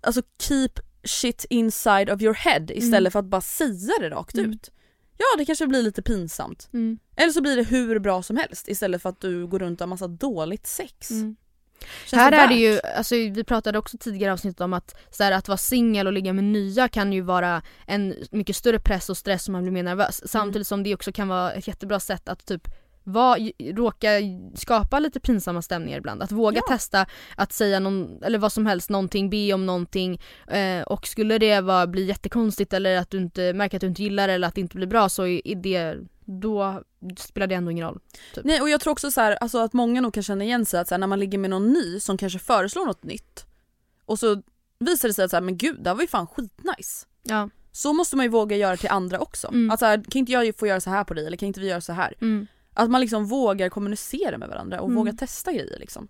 alltså 0.00 0.22
keep 0.42 0.70
shit 1.04 1.44
inside 1.50 2.10
of 2.10 2.22
your 2.22 2.34
head 2.34 2.66
istället 2.70 3.00
Mm. 3.00 3.10
för 3.10 3.18
att 3.18 3.24
bara 3.24 3.40
säga 3.40 3.92
det 4.00 4.10
rakt 4.10 4.34
Mm. 4.38 4.50
ut. 4.50 4.70
Ja 5.18 5.24
det 5.38 5.44
kanske 5.44 5.66
blir 5.66 5.82
lite 5.82 6.02
pinsamt. 6.02 6.68
Mm. 6.72 6.98
Eller 7.16 7.32
så 7.32 7.42
blir 7.42 7.56
det 7.56 7.62
hur 7.62 7.98
bra 7.98 8.22
som 8.22 8.36
helst 8.36 8.68
istället 8.68 9.02
för 9.02 9.08
att 9.08 9.20
du 9.20 9.46
går 9.46 9.58
runt 9.58 9.80
och 9.80 9.84
har 9.84 9.88
massa 9.88 10.08
dåligt 10.08 10.66
sex. 10.66 11.10
Känns 12.06 12.20
Här 12.22 12.32
är 12.32 12.36
värt? 12.36 12.48
det 12.48 12.54
ju, 12.54 12.80
alltså 12.96 13.14
vi 13.14 13.44
pratade 13.44 13.78
också 13.78 13.98
tidigare 13.98 14.30
i 14.30 14.32
avsnittet 14.32 14.60
om 14.60 14.72
att, 14.72 14.94
så 15.10 15.22
här, 15.24 15.32
att 15.32 15.48
vara 15.48 15.58
singel 15.58 16.06
och 16.06 16.12
ligga 16.12 16.32
med 16.32 16.44
nya 16.44 16.88
kan 16.88 17.12
ju 17.12 17.20
vara 17.20 17.62
en 17.86 18.14
mycket 18.30 18.56
större 18.56 18.78
press 18.78 19.10
och 19.10 19.16
stress 19.16 19.48
om 19.48 19.52
man 19.52 19.62
blir 19.62 19.72
mer 19.72 19.82
nervös. 19.82 20.20
Mm. 20.20 20.28
Samtidigt 20.28 20.66
som 20.66 20.82
det 20.82 20.94
också 20.94 21.12
kan 21.12 21.28
vara 21.28 21.52
ett 21.52 21.68
jättebra 21.68 22.00
sätt 22.00 22.28
att 22.28 22.46
typ 22.46 22.68
var, 23.06 23.38
råka 23.74 24.08
skapa 24.54 24.98
lite 24.98 25.20
pinsamma 25.20 25.62
stämningar 25.62 25.98
ibland. 25.98 26.22
Att 26.22 26.32
våga 26.32 26.60
Ja. 26.66 26.74
testa 26.74 27.06
att 27.36 27.52
säga 27.52 27.80
någon, 27.80 28.22
eller 28.22 28.38
vad 28.38 28.52
som 28.52 28.66
helst, 28.66 28.90
någonting, 28.90 29.30
be 29.30 29.52
om 29.52 29.66
någonting 29.66 30.20
eh, 30.48 30.82
och 30.82 31.06
skulle 31.06 31.38
det 31.38 31.60
vara, 31.60 31.86
bli 31.86 32.04
jättekonstigt 32.04 32.72
eller 32.72 32.96
att 32.96 33.10
du 33.10 33.18
inte 33.18 33.52
märker 33.52 33.76
att 33.76 33.80
du 33.80 33.86
inte 33.86 34.02
gillar 34.02 34.28
det 34.28 34.34
eller 34.34 34.48
att 34.48 34.54
det 34.54 34.60
inte 34.60 34.76
blir 34.76 34.86
bra 34.86 35.08
så 35.08 35.26
är 35.26 35.40
är 35.48 35.54
det, 35.54 35.96
då 36.24 36.82
spelar 37.18 37.46
det 37.46 37.54
ändå 37.54 37.70
ingen 37.70 37.86
roll. 37.86 38.00
Nej 38.44 38.60
och 38.60 38.70
jag 38.70 38.80
tror 38.80 38.92
också 38.92 39.10
så 39.10 39.20
här, 39.20 39.32
alltså 39.32 39.58
att 39.58 39.72
många 39.72 40.00
nog 40.00 40.14
kan 40.14 40.22
känna 40.22 40.44
igen 40.44 40.64
sig 40.64 40.80
att 40.80 40.90
här, 40.90 40.98
när 40.98 41.06
man 41.06 41.20
ligger 41.20 41.38
med 41.38 41.50
någon 41.50 41.72
ny 41.72 42.00
som 42.00 42.16
kanske 42.16 42.38
föreslår 42.38 42.86
något 42.86 43.02
nytt 43.02 43.46
och 44.04 44.18
så 44.18 44.42
visar 44.78 45.08
det 45.08 45.14
sig 45.14 45.24
att 45.24 45.30
så 45.30 45.36
här, 45.36 45.40
men 45.42 45.56
gud 45.56 45.82
det 45.82 45.90
här 45.90 45.94
var 45.94 46.02
ju 46.02 46.08
fan 46.08 46.26
skitnice. 46.26 47.06
Ja. 47.22 47.48
Så 47.72 47.92
måste 47.92 48.16
man 48.16 48.24
ju 48.24 48.30
våga 48.30 48.56
göra 48.56 48.76
till 48.76 48.88
andra 48.88 49.18
också. 49.18 49.48
Mm. 49.48 49.70
Att 49.70 49.78
så 49.78 49.86
här, 49.86 50.02
kan 50.10 50.18
inte 50.18 50.32
jag 50.32 50.56
få 50.58 50.66
göra 50.66 50.80
så 50.80 50.90
här 50.90 51.04
på 51.04 51.14
dig 51.14 51.26
eller 51.26 51.36
kan 51.36 51.46
inte 51.46 51.60
vi 51.60 51.68
göra 51.68 51.80
så 51.80 51.92
här? 51.92 52.14
Mm. 52.20 52.46
Att 52.74 52.90
man 52.90 53.00
liksom 53.00 53.26
vågar 53.26 53.68
kommunicera 53.68 54.38
med 54.38 54.48
varandra 54.48 54.80
och 54.80 54.86
Mm. 54.88 54.96
vågar 54.96 55.12
testa 55.12 55.52
grejer 55.52 55.78
liksom. 55.78 56.08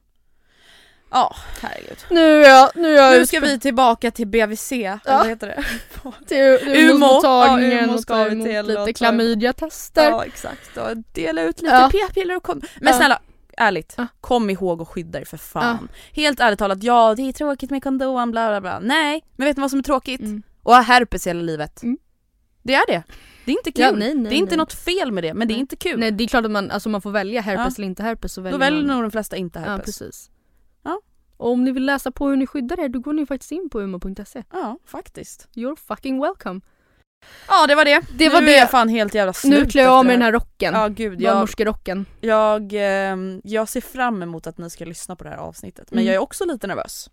Ja, 1.15 1.37
herregud. 1.61 1.99
Nu 2.11 2.45
är 2.45 2.49
jag, 2.49 2.71
nu 2.75 2.89
är 2.99 3.03
jag 3.11 3.19
Nu 3.19 3.27
ska 3.27 3.41
vi 3.41 3.61
tillbaka 3.61 4.11
till 4.11 4.27
BVC, 4.27 4.73
eller 4.73 5.01
vad 5.19 5.27
heter 5.27 5.47
det? 5.47 5.65
till 6.27 6.69
Umo. 6.69 6.81
ungdomsmottagningen 6.93 7.79
Ja, 7.79 7.85
Umo 7.85 7.95
och 7.95 8.07
ta 8.07 8.27
emot 8.27 8.67
lite 8.67 8.93
klamydiatester. 8.93 10.11
Ja 10.11 10.25
exakt, 10.25 10.77
och 10.77 10.97
dela 11.13 11.43
ut 11.43 11.63
lite 11.63 11.75
Ja. 11.75 11.89
p-piller 11.93 12.37
och 12.37 12.43
kom. 12.43 12.61
Men 12.81 12.93
Ja. 12.93 12.99
snälla, 12.99 13.19
ärligt, 13.57 13.95
Ja. 13.97 14.07
kom 14.21 14.51
ihåg 14.51 14.81
och 14.81 14.89
skydda 14.89 15.19
dig 15.19 15.27
för 15.27 15.37
fan. 15.37 15.89
Helt 16.13 16.41
ärligt 16.41 16.59
talat, 16.59 16.83
ja 16.83 17.15
det 17.15 17.23
är 17.23 17.33
tråkigt 17.33 17.71
med 17.71 17.83
kondom 17.83 18.31
bla 18.31 18.49
bla 18.49 18.61
bla. 18.61 18.79
Nej, 18.83 19.25
men 19.37 19.47
vet 19.47 19.57
ni 19.57 19.61
vad 19.61 19.71
som 19.71 19.79
är 19.79 19.83
tråkigt? 19.83 20.21
Mm. 20.21 20.43
Och 20.63 20.75
ha 20.75 20.81
herpes 20.83 21.27
hela 21.27 21.43
livet. 21.43 21.83
Mm. 21.83 21.99
Det 22.63 22.75
är 22.75 22.87
det. 22.87 23.03
Det 23.45 23.53
är 23.53 23.57
inte 23.57 23.73
kul. 23.73 23.83
Ja, 23.85 23.91
nej, 23.91 24.15
nej, 24.15 24.31
det 24.31 24.35
är 24.37 24.39
inte 24.39 24.51
nej. 24.51 24.57
något 24.59 24.73
fel 24.73 25.13
med 25.13 25.25
det, 25.25 25.35
men 25.35 25.49
det 25.49 25.55
är 25.55 25.59
inte 25.59 25.77
kul. 25.77 26.01
Nej 26.01 26.11
det 26.11 26.25
är 26.25 26.29
klart 26.29 26.45
att 26.45 26.51
man, 26.51 26.71
alltså 26.71 26.89
man 26.89 27.03
får 27.03 27.11
välja 27.11 27.41
herpes 27.41 27.75
Ja. 27.79 27.81
eller 27.83 27.87
inte 27.87 28.03
herpes 28.03 28.33
så 28.33 28.41
Då 28.41 28.45
väljer 28.45 28.59
väljer 28.59 28.83
man. 28.87 28.97
nog 28.97 29.05
de 29.05 29.11
flesta 29.11 29.37
inte 29.37 29.59
Ja 29.59 29.65
herpes. 29.71 29.85
precis. 29.99 30.31
Och 31.45 31.51
om 31.51 31.65
ni 31.65 31.73
vill 31.73 31.85
läsa 31.87 32.11
på 32.11 32.29
hur 32.29 32.37
ni 32.37 32.47
skyddar 32.47 32.81
er 32.81 32.89
då 32.89 32.99
går 32.99 33.13
ni 33.13 33.27
faktiskt 33.27 33.53
in 33.53 33.69
på 33.71 33.81
umo.se. 33.81 34.43
Ja, 34.53 34.79
faktiskt. 34.87 35.49
You're 35.55 35.77
fucking 35.89 36.21
welcome. 36.23 36.61
Ja 37.49 37.67
det 37.67 37.75
var 37.75 37.85
det. 37.85 38.01
Det 38.19 38.29
var 38.29 38.41
nu 38.41 38.47
det. 38.47 38.55
är 38.55 38.59
jag 38.61 38.71
fan 38.71 38.89
helt 38.89 39.15
jävla 39.15 39.33
slut 39.33 39.53
nu 39.65 39.67
klär 39.71 39.83
jag 39.83 39.93
av 39.93 40.05
mig 40.05 40.15
den 40.15 40.23
här 40.23 40.33
rocken. 40.33 40.75
Ja 40.75 40.89
gud, 40.89 41.21
jag, 41.21 41.35
Barnmorskerocken. 41.35 42.07
jag, 42.21 42.73
ehm, 42.75 43.41
jag 43.45 43.69
ser 43.69 43.81
fram 43.81 44.23
emot 44.23 44.47
att 44.47 44.59
ni 44.59 44.71
ska 44.71 44.85
lyssna 44.85 45.17
på 45.17 45.25
det 45.25 45.31
här 45.31 45.37
avsnittet. 45.37 45.87
Men 45.91 45.99
Mm. 45.99 46.07
jag 46.07 46.15
är 46.15 46.19
också 46.19 46.45
lite 46.45 46.67
nervös. 46.67 47.11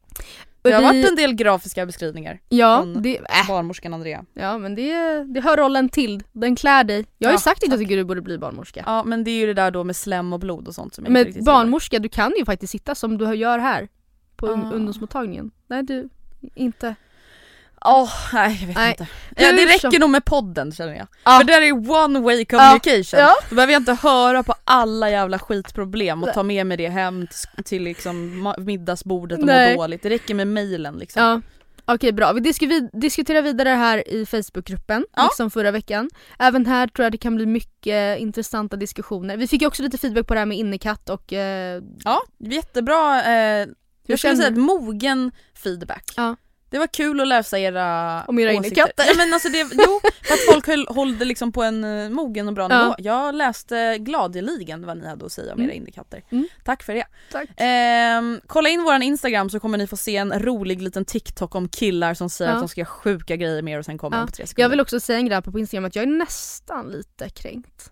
Det 0.61 0.71
har 0.71 0.81
varit 0.81 1.09
en 1.09 1.15
del 1.15 1.33
grafiska 1.33 1.85
beskrivningar. 1.85 2.39
Ja, 2.49 2.81
från 2.81 3.01
det, 3.01 3.17
äh, 3.17 3.47
Barnmorskan 3.47 3.93
Andrea. 3.93 4.25
ja 4.33 4.57
men 4.57 4.75
det, 4.75 5.23
det 5.33 5.41
hör 5.41 5.57
rollen 5.57 5.89
till. 5.89 6.23
Den 6.31 6.55
klär 6.55 6.83
dig. 6.83 7.05
Jag 7.17 7.27
har 7.27 7.31
ju 7.33 7.35
Ja, 7.35 7.39
sagt 7.39 7.63
att 7.63 7.69
jag 7.69 7.79
tycker 7.79 7.97
du 7.97 8.03
borde 8.03 8.21
bli 8.21 8.37
barnmorska. 8.37 8.83
Ja 8.85 9.03
men 9.03 9.23
det 9.23 9.31
är 9.31 9.39
ju 9.39 9.45
det 9.45 9.53
där 9.53 9.71
då 9.71 9.83
med 9.83 9.95
slem 9.95 10.33
och 10.33 10.39
blod 10.39 10.67
och 10.67 10.75
sånt 10.75 10.93
som 10.95 11.03
jag 11.03 11.09
inte 11.09 11.13
Men 11.19 11.25
riktigt 11.25 11.45
barnmorska, 11.45 11.99
du 11.99 12.09
kan 12.09 12.33
ju 12.37 12.45
faktiskt 12.45 12.71
sitta 12.71 12.95
som 12.95 13.17
du 13.17 13.33
gör 13.35 13.59
här. 13.59 13.87
På 14.41 14.47
Ah. 14.47 14.71
ungdomsmottagningen. 14.73 15.51
Nej 15.67 15.83
du, 15.83 16.09
inte. 16.55 16.95
Åh 17.85 18.09
nej 18.33 18.57
jag 18.61 18.67
vet 18.67 18.75
Nej. 18.75 18.89
inte. 18.91 19.07
Ja, 19.37 19.51
det 19.51 19.65
räcker 19.65 19.99
nog 19.99 20.09
med 20.09 20.25
podden 20.25 20.71
känner 20.71 20.95
jag. 20.95 21.07
Ja. 21.25 21.37
För 21.39 21.43
där 21.47 21.61
är 21.61 21.71
one 22.03 22.19
way 22.19 22.45
communication. 22.45 23.19
Ja. 23.19 23.35
Då 23.49 23.55
behöver 23.55 23.73
jag 23.73 23.79
inte 23.79 23.93
höra 23.93 24.43
på 24.43 24.53
alla 24.63 25.09
jävla 25.09 25.39
skitproblem 25.39 26.23
och 26.23 26.33
ta 26.33 26.43
med 26.43 26.65
mig 26.65 26.77
det 26.77 26.89
hem 26.89 27.27
till, 27.27 27.63
till 27.63 27.83
liksom 27.83 28.53
middagsbordet 28.57 29.39
och 29.39 29.45
Nej. 29.45 29.75
må 29.75 29.81
dåligt. 29.81 30.03
Det 30.03 30.09
räcker 30.09 30.33
med 30.35 30.47
mailen 30.47 30.95
liksom. 30.97 31.23
Ja. 31.23 31.41
Okej 31.85 32.11
bra, 32.11 32.33
vi 32.33 32.41
diskuterar 32.93 33.41
vidare 33.41 33.69
här 33.69 34.13
i 34.13 34.25
Facebookgruppen, 34.25 35.05
Ja. 35.15 35.23
liksom 35.23 35.51
förra 35.51 35.71
veckan. 35.71 36.09
Även 36.39 36.65
här 36.65 36.87
tror 36.87 37.03
jag 37.05 37.11
det 37.11 37.17
kan 37.17 37.35
bli 37.35 37.45
mycket 37.45 38.19
intressanta 38.19 38.75
diskussioner. 38.77 39.37
Vi 39.37 39.47
fick 39.47 39.61
ju 39.61 39.67
också 39.67 39.83
lite 39.83 39.97
feedback 39.97 40.27
på 40.27 40.33
det 40.33 40.39
här 40.39 40.45
med 40.45 40.57
innekatt 40.57 41.09
och... 41.09 41.33
Eh, 41.33 41.81
Ja, 42.03 42.21
jättebra. 42.39 43.23
Eh, 43.33 43.67
jag 44.11 44.19
skulle 44.19 44.35
säga 44.35 44.47
ett 44.47 44.57
mogen 44.57 45.31
feedback. 45.63 46.13
Ja. 46.17 46.35
Det 46.69 46.79
var 46.79 46.87
kul 46.87 47.21
att 47.21 47.27
läsa 47.27 47.59
era 47.59 48.23
Om 48.27 48.39
era 48.39 48.51
innekatter. 48.51 49.05
Ja, 49.07 49.13
men 49.17 49.33
alltså 49.33 49.49
det, 49.49 49.67
jo, 49.73 49.99
att 50.33 50.39
folk 50.53 50.67
höll, 50.67 50.87
höll 50.95 51.17
det 51.17 51.25
liksom 51.25 51.51
på 51.51 51.63
en 51.63 51.83
eh, 51.83 52.09
mogen 52.09 52.47
och 52.47 52.53
bra 52.53 52.67
Ja. 52.69 52.83
nivå. 52.83 52.95
Jag 52.97 53.35
läste 53.35 53.97
gladeligen 53.99 54.85
vad 54.85 54.97
ni 54.97 55.07
hade 55.07 55.25
att 55.25 55.31
säga 55.31 55.53
om 55.53 55.59
Mm. 55.59 55.69
era 55.69 55.75
innekatter. 55.75 56.23
Mm. 56.29 56.47
Tack 56.63 56.83
för 56.83 56.93
det. 56.95 57.05
Tack. 57.31 57.49
Ehm, 57.57 58.41
kolla 58.47 58.69
in 58.69 58.83
våran 58.83 59.03
instagram 59.03 59.49
så 59.49 59.59
kommer 59.59 59.77
ni 59.77 59.87
få 59.87 59.97
se 59.97 60.17
en 60.17 60.39
rolig 60.39 60.81
liten 60.81 61.05
TikTok 61.05 61.55
om 61.55 61.67
killar 61.69 62.13
som 62.13 62.29
säger 62.29 62.51
Ja. 62.51 62.55
att 62.55 62.61
de 62.61 62.69
ska 62.69 62.81
göra 62.81 62.89
sjuka 62.89 63.35
grejer 63.35 63.61
med 63.61 63.73
er 63.73 63.79
och 63.79 63.85
sen 63.85 63.97
kommer 63.97 64.17
Ja. 64.17 64.25
på 64.25 64.31
tre 64.31 64.47
sekunder. 64.47 64.63
Jag 64.63 64.69
vill 64.69 64.79
också 64.79 64.99
säga 64.99 65.19
en 65.19 65.25
grej 65.25 65.41
på 65.41 65.59
Instagram 65.59 65.85
att 65.85 65.95
jag 65.95 66.03
är 66.03 66.07
nästan 66.07 66.87
lite 66.91 67.29
kränkt. 67.29 67.91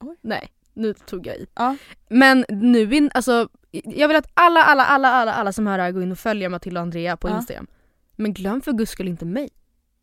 Oj. 0.00 0.16
Nej, 0.22 0.48
nu 0.74 0.94
tog 0.94 1.26
jag 1.26 1.36
i. 1.36 1.46
Ja. 1.54 1.76
Men 2.08 2.44
nu, 2.48 2.94
in, 2.94 3.10
alltså, 3.14 3.48
jag 3.84 4.08
vill 4.08 4.16
att 4.16 4.30
alla, 4.34 4.62
alla, 4.62 4.84
alla, 4.86 5.08
alla, 5.08 5.32
alla 5.34 5.52
som 5.52 5.66
hör 5.66 5.78
det 5.78 5.84
här 5.84 5.90
går 5.92 6.02
in 6.02 6.12
och 6.12 6.18
följer 6.18 6.48
Matilda 6.48 6.80
och 6.80 6.82
Andrea 6.82 7.16
på 7.16 7.28
Ja. 7.28 7.36
Instagram. 7.36 7.66
Men 8.16 8.34
glöm 8.34 8.60
för 8.60 8.72
guds 8.72 8.92
skull 8.92 9.08
inte 9.08 9.24
mig. 9.24 9.48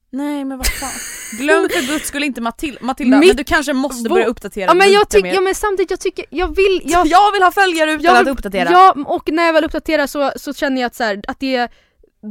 Nej 0.09 0.45
men 0.45 0.57
vad 0.57 0.67
fan. 0.67 0.89
Glöm 1.39 1.69
för 1.69 1.87
guds 1.87 2.07
skull 2.07 2.23
inte 2.23 2.41
Matil- 2.41 2.77
Matilda, 2.81 3.17
Mitt 3.19 3.27
men 3.27 3.37
du 3.37 3.43
kanske 3.43 3.73
måste 3.73 4.09
börja 4.09 4.25
uppdatera 4.25 4.65
Ja 4.65 4.73
men 4.73 4.87
lite 4.87 4.99
jag 4.99 5.09
tycker, 5.09 5.23
mer. 5.27 5.33
ja 5.33 5.41
men 5.41 5.55
samtidigt 5.55 5.89
jag 5.91 5.99
tycker, 5.99 6.25
jag 6.29 6.55
vill, 6.55 6.81
jag, 6.85 7.07
Jag 7.07 7.31
vill 7.31 7.43
ha 7.43 7.51
följare 7.51 7.91
utan 7.91 8.17
att 8.17 8.27
uppdatera. 8.27 8.71
Ja 8.71 8.95
och 9.05 9.31
när 9.31 9.45
jag 9.45 9.53
väl 9.53 9.63
uppdaterar 9.63 10.07
så, 10.07 10.31
så 10.35 10.53
känner 10.53 10.81
jag 10.81 10.87
att, 10.87 10.95
så 10.95 11.03
här, 11.03 11.21
att 11.27 11.39
det 11.39 11.71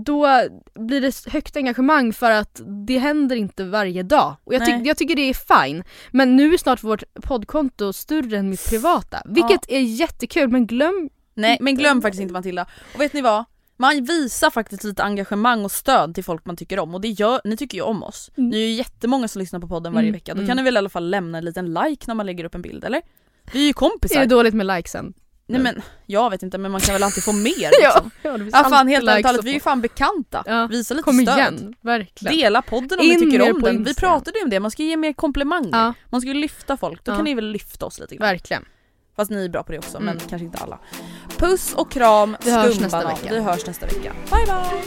då 0.06 0.28
blir 0.74 1.00
det 1.00 1.26
högt 1.32 1.56
engagemang 1.56 2.12
för 2.12 2.30
att 2.30 2.60
det 2.86 2.98
händer 2.98 3.36
inte 3.36 3.64
varje 3.64 4.02
dag. 4.02 4.36
Och 4.44 4.54
jag, 4.54 4.64
tyck, 4.64 4.74
Nej. 4.74 4.86
jag 4.86 4.96
tycker 4.96 5.16
det 5.16 5.22
är 5.30 5.64
fine. 5.64 5.84
Men 6.10 6.36
nu 6.36 6.54
är 6.54 6.58
snart 6.58 6.82
vårt 6.84 7.02
poddkonto 7.22 7.92
större 7.92 8.36
än 8.38 8.50
mitt 8.50 8.68
privata. 8.70 9.22
Vilket 9.24 9.70
är 9.70 9.80
jättekul 9.80 10.48
men 10.48 10.66
glöm 10.66 11.10
Nej 11.34 11.58
men 11.60 11.74
glöm 11.74 12.02
faktiskt 12.02 12.22
inte 12.22 12.32
Matilda. 12.32 12.66
Och 12.94 13.00
vet 13.00 13.12
ni 13.12 13.20
vad? 13.20 13.44
Man 13.76 14.04
visar 14.04 14.50
faktiskt 14.50 14.84
lite 14.84 15.02
engagemang 15.02 15.64
och 15.64 15.72
stöd 15.72 16.14
till 16.14 16.24
folk 16.24 16.44
man 16.46 16.56
tycker 16.56 16.78
om 16.78 16.94
och 16.94 17.00
det 17.00 17.08
gör, 17.08 17.40
ni 17.44 17.56
tycker 17.56 17.78
ju 17.78 17.82
om 17.82 18.02
oss. 18.02 18.30
Mm. 18.36 18.50
Ni 18.50 18.56
är 18.56 18.66
ju 18.66 18.72
jättemånga 18.72 19.28
som 19.28 19.38
lyssnar 19.38 19.60
på 19.60 19.68
podden 19.68 19.92
varje 19.92 20.08
Mm, 20.08 20.12
vecka, 20.12 20.34
då 20.34 20.38
mm. 20.38 20.48
kan 20.48 20.56
ni 20.56 20.62
väl 20.62 20.74
i 20.74 20.78
alla 20.78 20.88
fall 20.88 21.10
lämna 21.10 21.38
en 21.38 21.44
liten 21.44 21.74
like 21.74 22.04
när 22.06 22.14
man 22.14 22.26
lägger 22.26 22.44
upp 22.44 22.54
en 22.54 22.62
bild 22.62 22.84
eller? 22.84 23.02
Vi 23.52 23.58
är 23.58 23.62
ju 23.64 23.68
är 23.68 23.72
kompisar. 23.72 24.20
det 24.20 24.26
dåligt 24.26 24.54
med 24.54 24.66
likesen. 24.66 25.14
Nej 25.46 25.60
men 25.60 25.82
jag 26.06 26.30
vet 26.30 26.42
inte 26.42 26.58
men 26.58 26.70
man 26.72 26.80
kan 26.80 26.92
väl 26.94 27.02
alltid 27.02 27.24
få 27.24 27.32
mer 27.32 27.70
liksom. 27.82 28.10
ja, 28.22 28.38
Ja 28.38 28.50
fan 28.50 28.72
alltid 28.72 28.94
helt 28.94 29.08
ärligt 29.08 29.26
talat, 29.26 29.44
vi 29.44 29.50
är 29.50 29.54
ju 29.54 29.60
fan 29.60 29.80
bekanta. 29.80 30.42
Ja, 30.46 30.66
Visa 30.66 30.94
lite 30.94 31.04
Kom 31.04 31.14
stöd. 31.18 31.38
igen, 31.38 31.74
verkligen. 31.80 32.36
Dela 32.36 32.62
podden 32.62 32.98
om 32.98 33.04
In 33.04 33.10
ni 33.10 33.20
tycker 33.20 33.52
om 33.54 33.62
den. 33.62 33.84
Vi 33.84 33.94
pratade 33.94 34.38
ju 34.38 34.44
om 34.44 34.50
det, 34.50 34.60
man 34.60 34.70
ska 34.70 34.82
ge 34.82 34.96
mer 34.96 35.12
komplimanger. 35.12 35.70
Ja, 35.72 35.94
Man 36.10 36.20
ska 36.20 36.28
ju 36.28 36.34
lyfta 36.34 36.76
folk, 36.76 37.04
då 37.04 37.14
kan 37.14 37.24
ni 37.24 37.34
väl 37.34 37.50
lyfta 37.50 37.86
oss 37.86 37.98
lite 37.98 38.16
grann. 38.16 38.28
verkligen. 38.28 38.64
Fast 39.20 39.30
ni 39.30 39.44
är 39.44 39.48
bra 39.48 39.62
på 39.62 39.72
det 39.72 39.78
också 39.78 39.96
mm. 39.96 40.06
men 40.06 40.28
kanske 40.28 40.44
inte 40.44 40.58
alla. 40.58 40.78
Puss 41.38 41.74
och 41.74 41.90
kram, 41.90 42.36
Vi 42.44 42.50
hörs 42.50 42.74
skumbanan. 42.74 43.04
nästa 43.04 43.22
vecka. 43.22 43.34
Vi 43.34 43.40
hörs 43.40 43.66
nästa 43.66 43.86
vecka. 43.86 44.12
Bye 44.30 44.46
bye! 44.46 44.82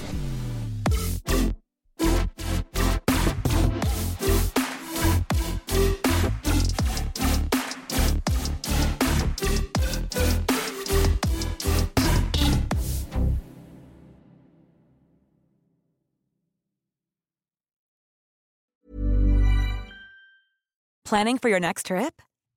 Planning 21.05 21.37
for 21.37 21.49
your 21.49 21.59
next 21.59 21.85
trip? 21.85 22.21